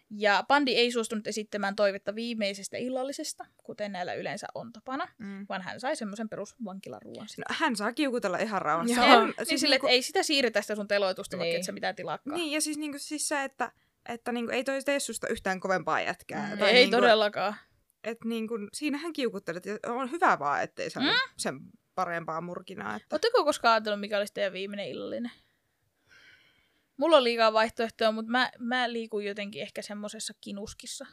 [0.10, 5.46] Ja bandi ei suostunut esittämään toivetta viimeisestä illallisesta, kuten näillä yleensä on tapana, Mm.
[5.50, 7.28] vaan hän sai semmoisen perusvankilaruuan.
[7.38, 9.06] No, hän saa kiukutella ihan rauhassa.
[9.06, 9.26] Joo.
[9.26, 11.40] Niin siis sille, niinku- ei sitä siirretä sitä sun teloitusta, niin.
[11.40, 11.60] vaikka Niin.
[11.60, 12.36] et sä mitään tilaakaan.
[12.36, 13.72] Niin, ja siis, niinku, siis se, että,
[14.10, 16.50] että niinku, ei toi tee susta yhtään kovempaa jätkää.
[16.52, 16.58] Mm.
[16.60, 17.56] Tai ei niinku, todellakaan.
[18.04, 21.10] Et niinku, siinähän kiukuttelet, ja on hyvä vaan, ettei saa Mm?
[21.38, 21.60] sen
[21.96, 22.96] parempaa murkinaa.
[22.96, 23.08] Että...
[23.12, 25.32] Oletteko koskaan ajatellut, mikä olisi teidän viimeinen illallinen?
[26.98, 31.06] Mulla on liikaa vaihtoehtoja, mutta mä, mä liikun jotenkin ehkä semmosessa kinuskissa.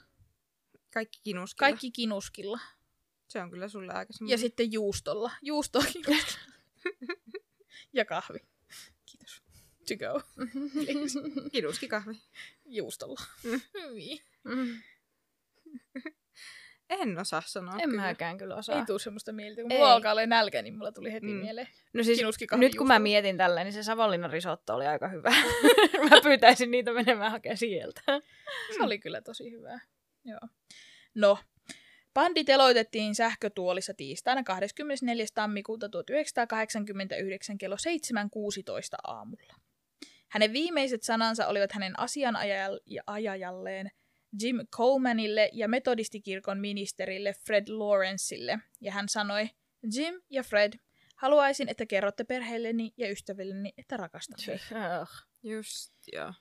[0.94, 1.68] Kaikki kinuskilla.
[1.68, 2.60] Kaikki kinuskilla.
[3.28, 4.38] Se on kyllä sulle aika Ja semmoinen.
[4.38, 5.30] sitten juustolla.
[5.42, 6.16] Kinuskilla.
[7.92, 8.38] ja kahvi.
[9.06, 9.42] Kiitos.
[9.88, 10.22] To go.
[11.52, 12.22] Kinuskikahvi.
[12.64, 13.20] Juustolla.
[13.44, 13.60] Mm.
[14.44, 14.82] Mm.
[16.90, 18.02] En osaa sanoa En kyllä.
[18.02, 18.78] mäkään kyllä osaa.
[18.78, 19.62] Ei tuu semmoista mieltä.
[19.62, 19.78] Kun Ei.
[19.78, 21.32] mulla alkaa olla nälkä, niin mulla tuli heti Mm.
[21.32, 21.68] mieleen.
[21.92, 22.20] No siis,
[22.56, 25.30] nyt kun mä mietin tällä, niin se Savonlinnan risotto oli aika hyvä.
[26.10, 28.00] mä pyytäisin niitä menemään hakemaan sieltä.
[28.76, 29.80] Se oli kyllä tosi hyvää.
[30.24, 30.40] Joo.
[31.14, 31.38] No,
[32.14, 35.26] bandi teloitettiin sähkötuolissa tiistaina 24.
[35.34, 37.80] tammikuuta 1989 kello 7.16
[39.04, 39.54] aamulla.
[40.28, 43.90] Hänen viimeiset sanansa olivat hänen asianajajalleen
[44.42, 49.50] Jim Colemanille ja metodistikirkon ministerille Fred Lawrenceille, ja hän sanoi,
[49.94, 50.72] Jim ja Fred,
[51.16, 55.06] haluaisin, että kerrotte perheelleni ja ystävilleni, että rakastan teitä.
[55.42, 56.32] Just, joo.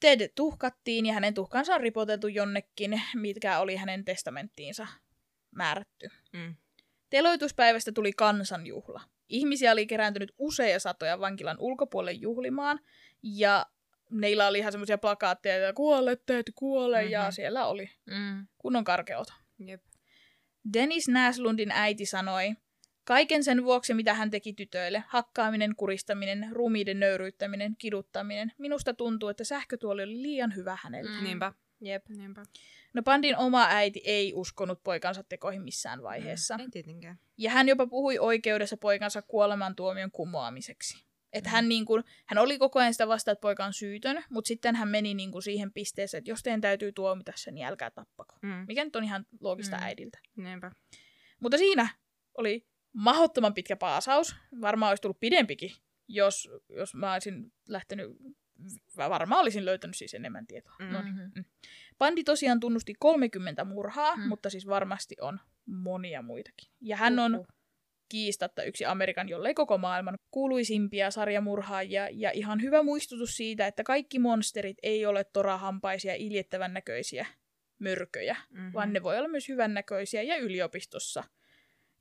[0.00, 4.86] Ted tuhkattiin ja hänen tuhkansa on ripoteltu jonnekin, mitkä oli hänen testamenttiinsa
[5.50, 6.08] määrätty.
[6.32, 6.56] Mm.
[7.10, 9.00] Teloituspäivästä tuli kansanjuhla.
[9.28, 12.80] Ihmisiä oli kerääntynyt useja satoja vankilan ulkopuolelle juhlimaan,
[13.22, 13.66] ja
[14.14, 17.12] neillä oli ihan semmoisia plakaatteja, että kuole, Ted, kuole, mm-hmm.
[17.12, 17.30] ja Mhm.
[17.32, 18.46] siellä oli Mm.
[18.58, 19.34] kunnon karkeota.
[19.58, 19.82] Jep.
[20.72, 22.54] Dennis Näslundin äiti sanoi,
[23.04, 29.44] kaiken sen vuoksi, mitä hän teki tytöille, hakkaaminen, kuristaminen, ruumiiden nöyryyttäminen, kiduttaminen, minusta tuntuu, että
[29.44, 31.10] sähkötuoli oli liian hyvä hänelle.
[31.18, 31.24] Mm.
[31.24, 31.52] Niinpä.
[31.80, 32.08] Jep.
[32.08, 32.42] Niinpä.
[32.94, 36.56] No Pandin oma äiti ei uskonut poikansa tekoihin missään vaiheessa.
[36.60, 37.18] Ei tietenkään.
[37.38, 41.04] Ja hän jopa puhui oikeudessa poikansa kuolemantuomion kumoamiseksi.
[41.34, 41.52] Että Mm.
[41.52, 44.76] hän, niin kuin, hän oli koko ajan sitä vasta, että poika on syytön, mutta sitten
[44.76, 48.34] hän meni niin kuin siihen pisteeseen, että jos teidän täytyy tuomita sen, niin älkää tappako.
[48.42, 48.64] Mm.
[48.68, 49.82] Mikä nyt on ihan loogista Mm.
[49.82, 50.18] äidiltä.
[50.36, 50.70] Niinpä.
[51.40, 51.88] Mutta siinä
[52.38, 54.36] oli mahdottoman pitkä paasaus.
[54.60, 55.70] Varmaan olisi tullut pidempikin,
[56.08, 58.10] jos, jos mä olisin lähtenyt,
[58.96, 60.74] varmaan olisin löytänyt siis enemmän tietoa.
[60.78, 60.86] Mm.
[60.86, 61.40] No, Mhm.
[61.98, 64.22] Bandi tosiaan tunnusti 30 murhaa, Mm.
[64.22, 64.28] mm.
[64.28, 66.68] mutta siis varmasti on monia muitakin.
[66.80, 67.46] Ja hän on Huhhuh.
[68.08, 74.18] Kiistatta yksi Amerikan, jollei koko maailman kuuluisimpia sarjamurhaajia ja ihan hyvä muistutus siitä, että kaikki
[74.18, 77.26] monsterit ei ole torahampaisia iljettävän näköisiä
[77.78, 78.72] mörköjä, Mm-hmm.
[78.72, 81.24] vaan ne voi olla myös hyvännäköisiä ja yliopistossa.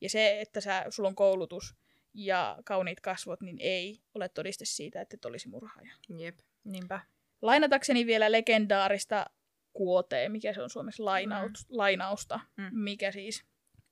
[0.01, 1.75] Ja se, että sä, sulla on koulutus
[2.13, 5.93] ja kauniit kasvot, niin ei ole todiste siitä, että et olisi murhaaja.
[6.17, 6.39] Jep.
[6.63, 6.99] Niinpä.
[7.41, 9.25] Lainatakseni vielä legendaarista
[9.73, 11.77] kuoteen, mikä se on suomessa lainaus, mm.
[11.77, 12.69] lainausta, mm.
[12.71, 13.43] mikä siis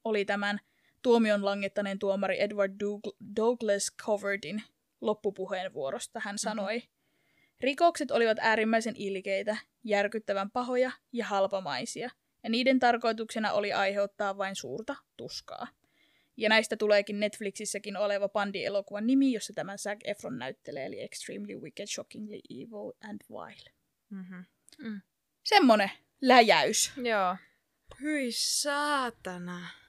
[0.03, 0.59] oli tämän
[1.02, 4.64] tuomion langettaneen tuomari Edward Doug- Douglas Coverdin
[5.02, 6.19] loppupuheenvuorosta.
[6.23, 6.84] Hän sanoi,
[7.60, 12.10] rikokset olivat äärimmäisen ilkeitä, järkyttävän pahoja ja halpamaisia,
[12.44, 15.68] ja niiden tarkoituksena oli aiheuttaa vain suurta tuskaa.
[16.38, 21.88] Ja näistä tuleekin Netflixissäkin oleva Bandi-elokuvan nimi, jossa tämän Zac Efron näyttelee, eli Extremely Wicked,
[21.88, 23.72] Shockingly Evil and Vile.
[24.10, 25.02] Mm-hmm.
[25.44, 25.91] Semmonen
[26.22, 26.91] läjäys.
[26.98, 27.36] Joo.
[28.02, 29.81] Hyi saatana.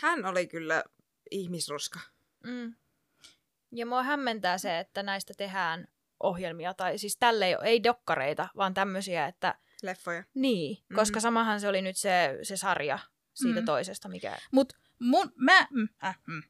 [0.00, 0.84] Hän oli kyllä
[1.30, 2.00] ihmisroska.
[2.44, 2.74] Mm.
[3.72, 5.88] Ja mua hämmentää se, että näistä tehdään
[6.22, 10.24] ohjelmia, tai siis tälle ei, ei dokkareita, vaan tämmöisiä, että Leffoja.
[10.34, 10.94] niin, mm-hmm.
[10.96, 11.22] koska Mhm.
[11.22, 12.98] samahan se oli nyt se, se sarja
[13.34, 13.64] siitä Mm.
[13.66, 14.36] toisesta, mikä...
[14.52, 16.42] Mut mun, mä, mm, äh, mm.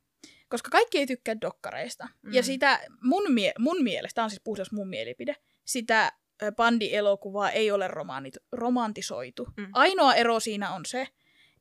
[0.48, 2.08] koska kaikki ei tykkää dokkareista.
[2.22, 2.32] Mm.
[2.32, 2.44] Ja Mm.
[2.44, 6.12] sitä mun, mie- mun mielestä, tää on siis puhdas mun mielipide, sitä
[6.56, 9.44] Bandi-elokuvaa ei ole romaanit, romantisoitu.
[9.56, 9.62] Mm.
[9.62, 9.70] Mm.
[9.72, 11.08] Ainoa ero siinä on se,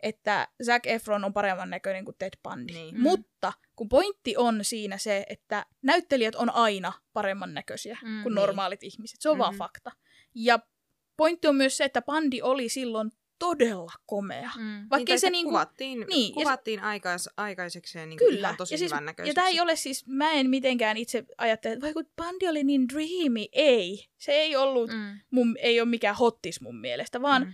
[0.02, 2.74] että Zac Efron on paremman näköinen kuin Ted Bundy.
[2.74, 2.96] Niin.
[2.96, 3.02] Mm.
[3.02, 8.42] Mutta kun pointti on siinä se, että näyttelijät on aina paremman näköisiä Mm, kuin niin.
[8.42, 9.22] normaalit ihmiset.
[9.22, 9.40] Se on mm-hmm.
[9.40, 9.92] vaan fakta.
[10.36, 10.60] Ja
[11.18, 14.52] pointti on myös se, että Bandi oli silloin todella komea.
[14.58, 14.88] Mm.
[14.90, 15.50] Vaikka niin, se niinku...
[15.50, 18.48] kuvattiin, niin, niin, ja kuvattiin aikais, aikaisekseen niin Kyllä.
[18.48, 19.36] ihan tosi ja, siis, hyvän ja näköiseksi.
[19.36, 23.46] tämä ei ole siis, mä en mitenkään itse ajattele, että vaikka Bandi oli niin dreamy,
[23.52, 24.08] ei.
[24.18, 24.92] Se ei ollut.
[24.92, 25.20] Mm.
[25.32, 27.54] mun, ei ole mikään hottis mun mielestä, vaan mm.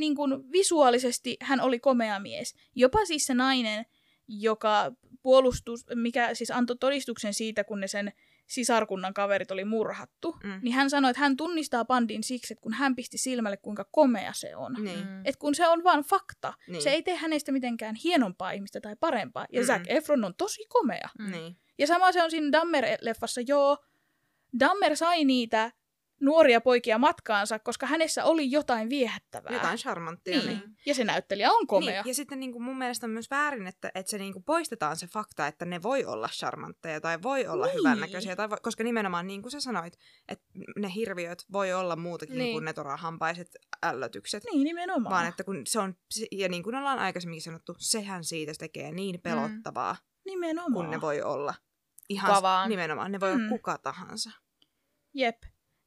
[0.00, 2.54] Niin kuin visuaalisesti hän oli komea mies.
[2.74, 3.86] Jopa siis se nainen,
[4.28, 8.12] joka puolustus, mikä siis antoi todistuksen siitä, kun ne sen
[8.46, 10.58] sisarkunnan kaverit oli murhattu, Mm.
[10.62, 14.32] niin hän sanoi, että hän tunnistaa Bandin siksi, että kun hän pisti silmälle, kuinka komea
[14.32, 14.76] se on.
[14.80, 14.98] Niin.
[14.98, 15.22] Mm.
[15.24, 16.52] Et kun se on vaan fakta.
[16.68, 16.82] Niin.
[16.82, 19.46] Se ei tee hänestä mitenkään hienompaa ihmistä tai parempaa.
[19.52, 19.66] Ja Mm-mm.
[19.66, 21.08] Zac Efron on tosi komea.
[21.18, 21.30] Mm.
[21.30, 21.56] Niin.
[21.78, 23.76] Ja sama se on siinä Dammer-leffassa, joo.
[24.60, 25.72] Dammer sai niitä
[26.20, 29.52] nuoria poikia matkaansa, koska hänessä oli jotain viehättävää.
[29.52, 30.38] Jotain charmanttia.
[30.38, 30.46] niin.
[30.48, 30.76] Niin.
[30.86, 32.02] Ja se näyttelijä on komea.
[32.02, 34.42] Niin, ja sitten niin kuin mun mielestä on myös väärin, että, että se niin kuin
[34.44, 37.78] poistetaan se fakta, että ne voi olla charmantteja tai voi olla Niin.
[37.78, 38.36] hyvännäköisiä.
[38.36, 40.44] Tai voi, koska nimenomaan niin kuin sä sanoit, että
[40.78, 42.52] ne hirviöt voi olla muutakin Niin.
[42.52, 43.48] kuin ne torahampaiset
[43.82, 44.44] ällötykset.
[44.52, 45.12] Niin, nimenomaan.
[45.14, 45.94] Vaan että kun se on,
[46.32, 50.72] ja niin kuin ollaan aikaisemminkin sanottu, sehän siitä tekee niin pelottavaa, nimenomaan.
[50.72, 51.54] kun ne voi olla.
[52.08, 52.68] Ihan Kuka s- vaan.
[52.68, 53.40] nimenomaan, ne voi Mm.
[53.40, 54.30] olla kuka tahansa.
[55.14, 55.36] Jep.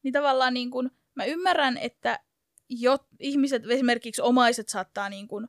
[0.04, 2.20] Niin tavallaan niin kun, mä ymmärrän, että
[2.68, 5.48] jo, ihmiset, esimerkiksi omaiset saattaa niin kun,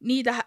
[0.00, 0.44] niitä,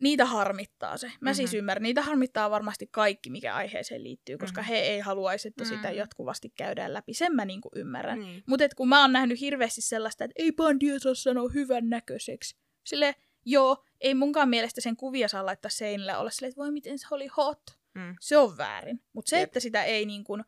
[0.00, 1.06] niitä harmittaa se.
[1.06, 1.34] Mä mm-hmm.
[1.34, 1.58] siis Mhm.
[1.58, 4.68] ymmärrän, niitä harmittaa varmasti kaikki, mikä aiheeseen liittyy, koska Mhm.
[4.68, 5.96] he ei haluaisi, että sitä Mhm.
[5.96, 7.14] jatkuvasti käydään läpi.
[7.14, 8.18] Sen mä niin ymmärrän.
[8.20, 8.42] Niin.
[8.46, 12.56] Mutta kun mä oon nähnyt hirveästi sellaista, että ei bandia saa sanoa hyvän näköiseksi.
[12.86, 16.98] Sille joo, ei munkaan mielestä sen kuvia saa laittaa seinälle olla silleen, että voi miten
[16.98, 17.62] se oli hot.
[17.94, 18.16] Mm.
[18.20, 19.00] Se on väärin.
[19.12, 19.44] Mutta se, Jep.
[19.48, 20.44] että sitä ei niin kuin,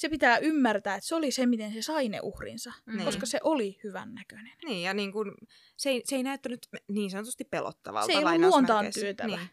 [0.00, 2.72] se pitää ymmärtää, että se oli se, miten se sai ne uhrinsa.
[2.86, 3.04] Niin.
[3.04, 4.52] Koska se oli hyvän näköinen.
[4.64, 5.32] Niin, ja niin kuin,
[5.76, 8.06] se, ei, se ei näyttänyt niin sanotusti pelottavalta.
[8.06, 9.36] Se ei ollut luontaan työtävä.
[9.36, 9.50] Niin.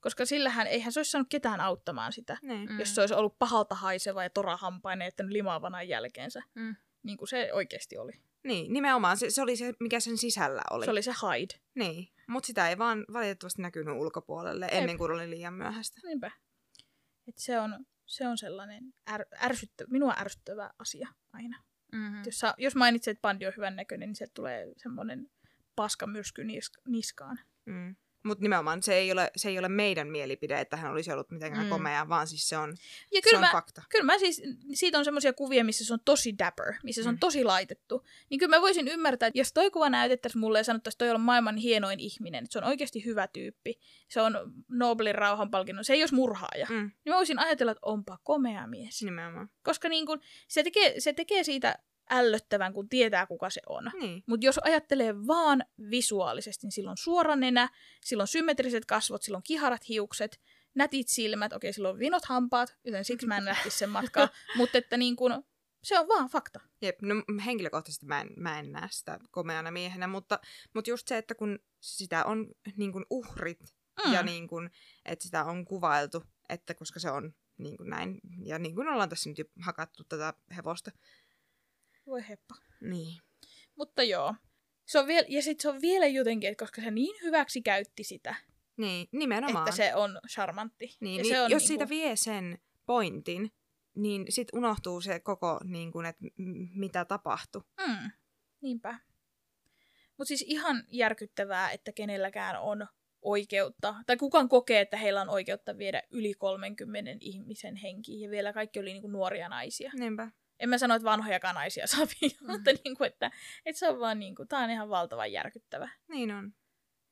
[0.00, 2.72] Koska sillähän eihän se olisi saanut ketään auttamaan sitä, Niin.
[2.72, 2.78] Mm.
[2.78, 6.42] jos se olisi ollut pahalta haiseva ja torahampainen, että limaavana jälkeensä.
[6.54, 6.76] Mm.
[7.02, 8.12] Niin kuin se oikeasti oli.
[8.44, 9.16] Niin, nimenomaan.
[9.16, 10.84] Se, se oli se, mikä sen sisällä oli.
[10.84, 11.54] Se oli se hide.
[11.74, 14.74] Niin, mutta sitä ei vaan valitettavasti näkynyt ulkopuolelle Jep.
[14.74, 16.00] ennen kuin oli liian myöhäistä.
[16.04, 16.30] Niinpä.
[17.28, 21.62] Et se, on, se on sellainen är, ärsyttä, minua ärsyttävä asia aina.
[21.92, 22.22] Mm-hmm.
[22.26, 25.30] Jos, sä, jos mainitset, että bandi on hyvän näköinen, niin se tulee semmoinen
[25.76, 27.38] paskamyrsky nisk, niskaan.
[27.66, 27.96] Mm.
[28.24, 31.66] Mutta nimenomaan se ei, ole, se ei ole meidän mielipide, että hän olisi ollut mitenkään
[31.66, 31.70] Mm.
[31.70, 32.76] komea, vaan siis se on, Ja
[33.12, 33.82] se kyllä on mä, fakta.
[33.88, 34.42] kyllä mä siis,
[34.74, 37.18] siitä on semmoisia kuvia, missä se on tosi dapper, missä se on Mm.
[37.18, 38.04] tosi laitettu.
[38.30, 41.14] Niin kyllä mä voisin ymmärtää, että jos toi kuva näytettäisiin mulle ja sanottaisiin, että toi
[41.14, 43.74] on maailman hienoin ihminen, että se on oikeasti hyvä tyyppi,
[44.08, 46.74] se on Nobelin rauhanpalkinnon, se ei olisi murhaaja, Mm.
[46.76, 49.02] niin mä voisin ajatella, että onpa komea mies.
[49.02, 49.50] Nimenomaan.
[49.62, 51.78] Koska niin kun, se, tekee, se tekee siitä
[52.12, 53.90] ällöttävän, kun tietää, kuka se on.
[54.00, 54.22] Niin.
[54.26, 57.68] Mutta jos ajattelee vaan visuaalisesti, niin silloin suora nenä,
[58.04, 60.40] silloin symmetriset kasvot, silloin kiharat hiukset,
[60.74, 64.78] nätit silmät, okei, sillä on vinot hampaat, joten siksi mä en lähtisi sen matkaa, mutta
[64.78, 65.32] että niin kuin,
[65.82, 66.60] se on vaan fakta.
[66.82, 70.40] Jep, no henkilökohtaisesti mä en, mä en näe sitä komeana miehenä, mutta,
[70.74, 73.74] mutta just se, että kun sitä on niin kuin uhrit
[74.06, 74.12] mm.
[74.12, 74.70] ja niin kuin,
[75.04, 79.08] että sitä on kuvailtu, että koska se on niin kuin näin, ja niin kuin ollaan
[79.08, 80.90] tässä nyt jo hakattu tätä hevosta.
[82.06, 82.54] Voi heppa.
[82.80, 83.20] Niin.
[83.76, 84.34] Mutta joo.
[84.86, 88.04] Se on vielä, ja sitten se on vielä jotenkin, että koska se niin hyväksi käytti
[88.04, 88.34] sitä,
[88.76, 89.68] Niin, nimenomaan.
[89.68, 90.96] että se on charmantti.
[91.00, 93.52] Niin, ja niin, se on jos niinku- siitä vie sen pointin,
[93.94, 96.24] niin sit unohtuu se koko, niin kuin, että
[96.74, 97.62] mitä tapahtui.
[97.86, 98.10] Mm,
[98.60, 98.98] niinpä.
[100.18, 102.86] Mutta siis ihan järkyttävää, että kenelläkään on
[103.22, 108.52] oikeutta, tai kukaan kokee, että heillä on oikeutta viedä yli 30 ihmisen henki, ja vielä
[108.52, 109.90] kaikki oli niinku nuoria naisia.
[109.98, 110.30] Niinpä.
[110.62, 112.50] En mä sano, että vanhojakaan naisia saa viedä, Mm.
[112.52, 113.30] mutta niinku, että,
[113.66, 115.88] että se on vaan niinku, tää on ihan valtavan järkyttävä.
[116.08, 116.52] Niin on.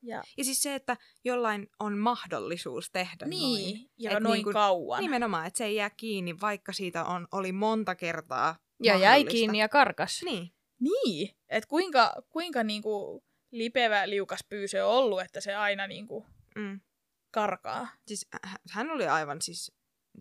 [0.02, 3.30] Ja, Ja siis se, että jollain on mahdollisuus tehdä noin.
[3.30, 5.00] niin, ja Et noin niinku- kauan.
[5.02, 9.30] Nimenomaan, että se ei jää kiinni, vaikka siitä on, oli monta kertaa Ja jäi mahdollista.
[9.30, 10.20] kiinni ja karkas.
[10.24, 10.52] Niin.
[10.80, 16.26] Niin, että kuinka, kuinka niinku lipevä liukas pyy se on ollut, että se aina niinku
[16.56, 16.80] Mm.
[17.30, 17.88] karkaa.
[18.06, 19.72] Siis h- hän oli aivan siis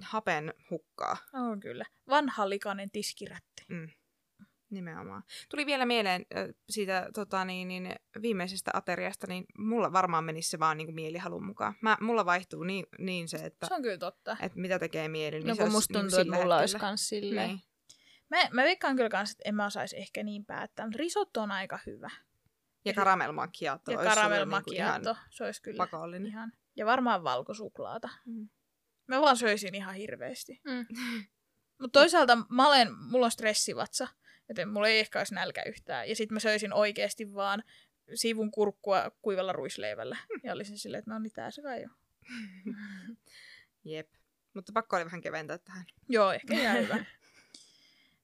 [0.02, 1.18] hapen hukkaa.
[1.34, 1.86] On kyllä.
[2.10, 3.66] Vanha likainen tiskirätti.
[3.70, 3.90] Mm.
[4.70, 5.24] Nimenomaan.
[5.50, 6.26] Tuli vielä mieleen
[6.70, 11.46] siitä tota, niin, niin, viimeisestä ateriasta, niin mulla varmaan menisi se vaan niin kuin mielihalun
[11.46, 11.74] mukaan.
[11.82, 14.38] Mä, mulla vaihtuu niin, niin se, että, Se on kyllä totta.
[14.42, 15.38] että mitä tekee mieli.
[15.40, 17.48] Niin No kun musta niin tuntuu, kuin että mulla olisi kans silleen.
[17.48, 17.62] Niin.
[18.30, 21.52] Mä, mä veikkaan kyllä kans, että en mä osaisi ehkä niin päättää, mutta risotto on
[21.52, 22.10] aika hyvä.
[22.86, 22.94] Ja
[23.34, 26.28] macchiato Ja caramel niin se olisi kyllä pakollinen.
[26.28, 26.52] ihan.
[26.76, 28.10] Ja varmaan valkosuklaata.
[28.26, 28.50] Mm.
[29.10, 30.62] Mä vaan söisin ihan hirveästi.
[30.66, 30.86] Mm.
[31.82, 34.08] Mutta toisaalta mä olen, mulla on stressivatsa,
[34.50, 36.10] joten mulla ei ehkä olisi nälkä yhtään.
[36.10, 37.64] Ja sitten mä söisin oikeasti vaan
[38.14, 40.18] sivun kurkkua kuivalla ruisleivällä.
[40.44, 41.96] Ja olisin silleen, että no niin tää se kai on.
[43.86, 44.10] Jep.
[44.54, 45.86] Mutta pakko oli vähän keventää tähän.
[46.10, 47.06] Joo, ehkä ihan hyvä.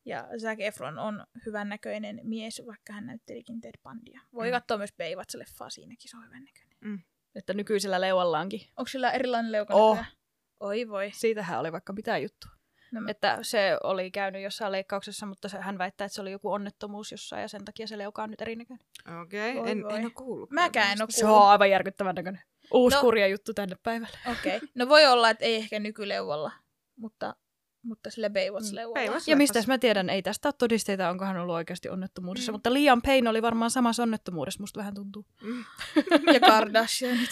[0.05, 4.21] Ja Zac Efron on hyvän näköinen mies, vaikka hän näyttelikin Ted Bundia.
[4.33, 4.51] Voi Mm.
[4.51, 7.03] katsoa myös Baywatch-leffaa, siinäkin se on hyvän näköinen.
[7.35, 8.61] Että nykyisellä leuallaankin.
[8.77, 9.99] Onko sillä erilainen leuka Oh.
[10.59, 11.11] Oi voi.
[11.13, 12.47] Siitähän oli vaikka mitä juttu.
[12.91, 16.51] No, Että se oli käynyt jossain leikkauksessa, mutta se, hän väittää, että se oli joku
[16.51, 18.85] onnettomuus jossain ja sen takia se leuka on nyt erinäköinen.
[19.21, 19.95] Okei, Voi en, voi.
[19.97, 20.51] en ole kuullut.
[20.51, 21.25] Mäkään en tämmöistä.
[21.27, 22.41] oo Se on aivan järkyttävän näköinen.
[22.73, 23.01] Uusi No.
[23.01, 24.17] kurja juttu tänne päivälle.
[24.31, 24.57] Okei.
[24.57, 24.67] Okay.
[24.75, 26.51] No voi olla, että ei ehkä nykyleuvalla,
[26.95, 27.35] mutta,
[27.83, 29.11] mutta sille Baywatch-leuvalla.
[29.11, 32.51] Baywatch- Ja mistä mä tiedän, ei tästä ole todisteita, onko hän ollut oikeasti onnettomuudessa.
[32.51, 32.53] Mm.
[32.53, 32.55] Mm.
[32.55, 35.25] Mutta Liam Payne oli varmaan samassa onnettomuudessa, musta vähän tuntuu.
[35.43, 35.63] Mm.
[36.33, 37.29] ja Kardashianit.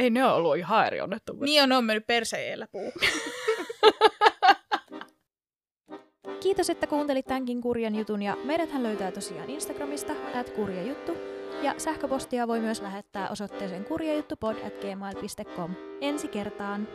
[0.00, 1.52] Ei ne ole ollut ihan eri onnettomuudessa.
[1.52, 2.92] niin on, ne on mennyt perseellä puu.
[6.42, 11.16] Kiitos, että kuuntelit tämänkin kurjan jutun ja meidäthän löytää tosiaan Instagramista at kurjajuttu
[11.62, 15.74] ja sähköpostia voi myös lähettää osoitteeseen kurjajuttupod at gmail.com.
[16.00, 16.88] Ensi kertaan!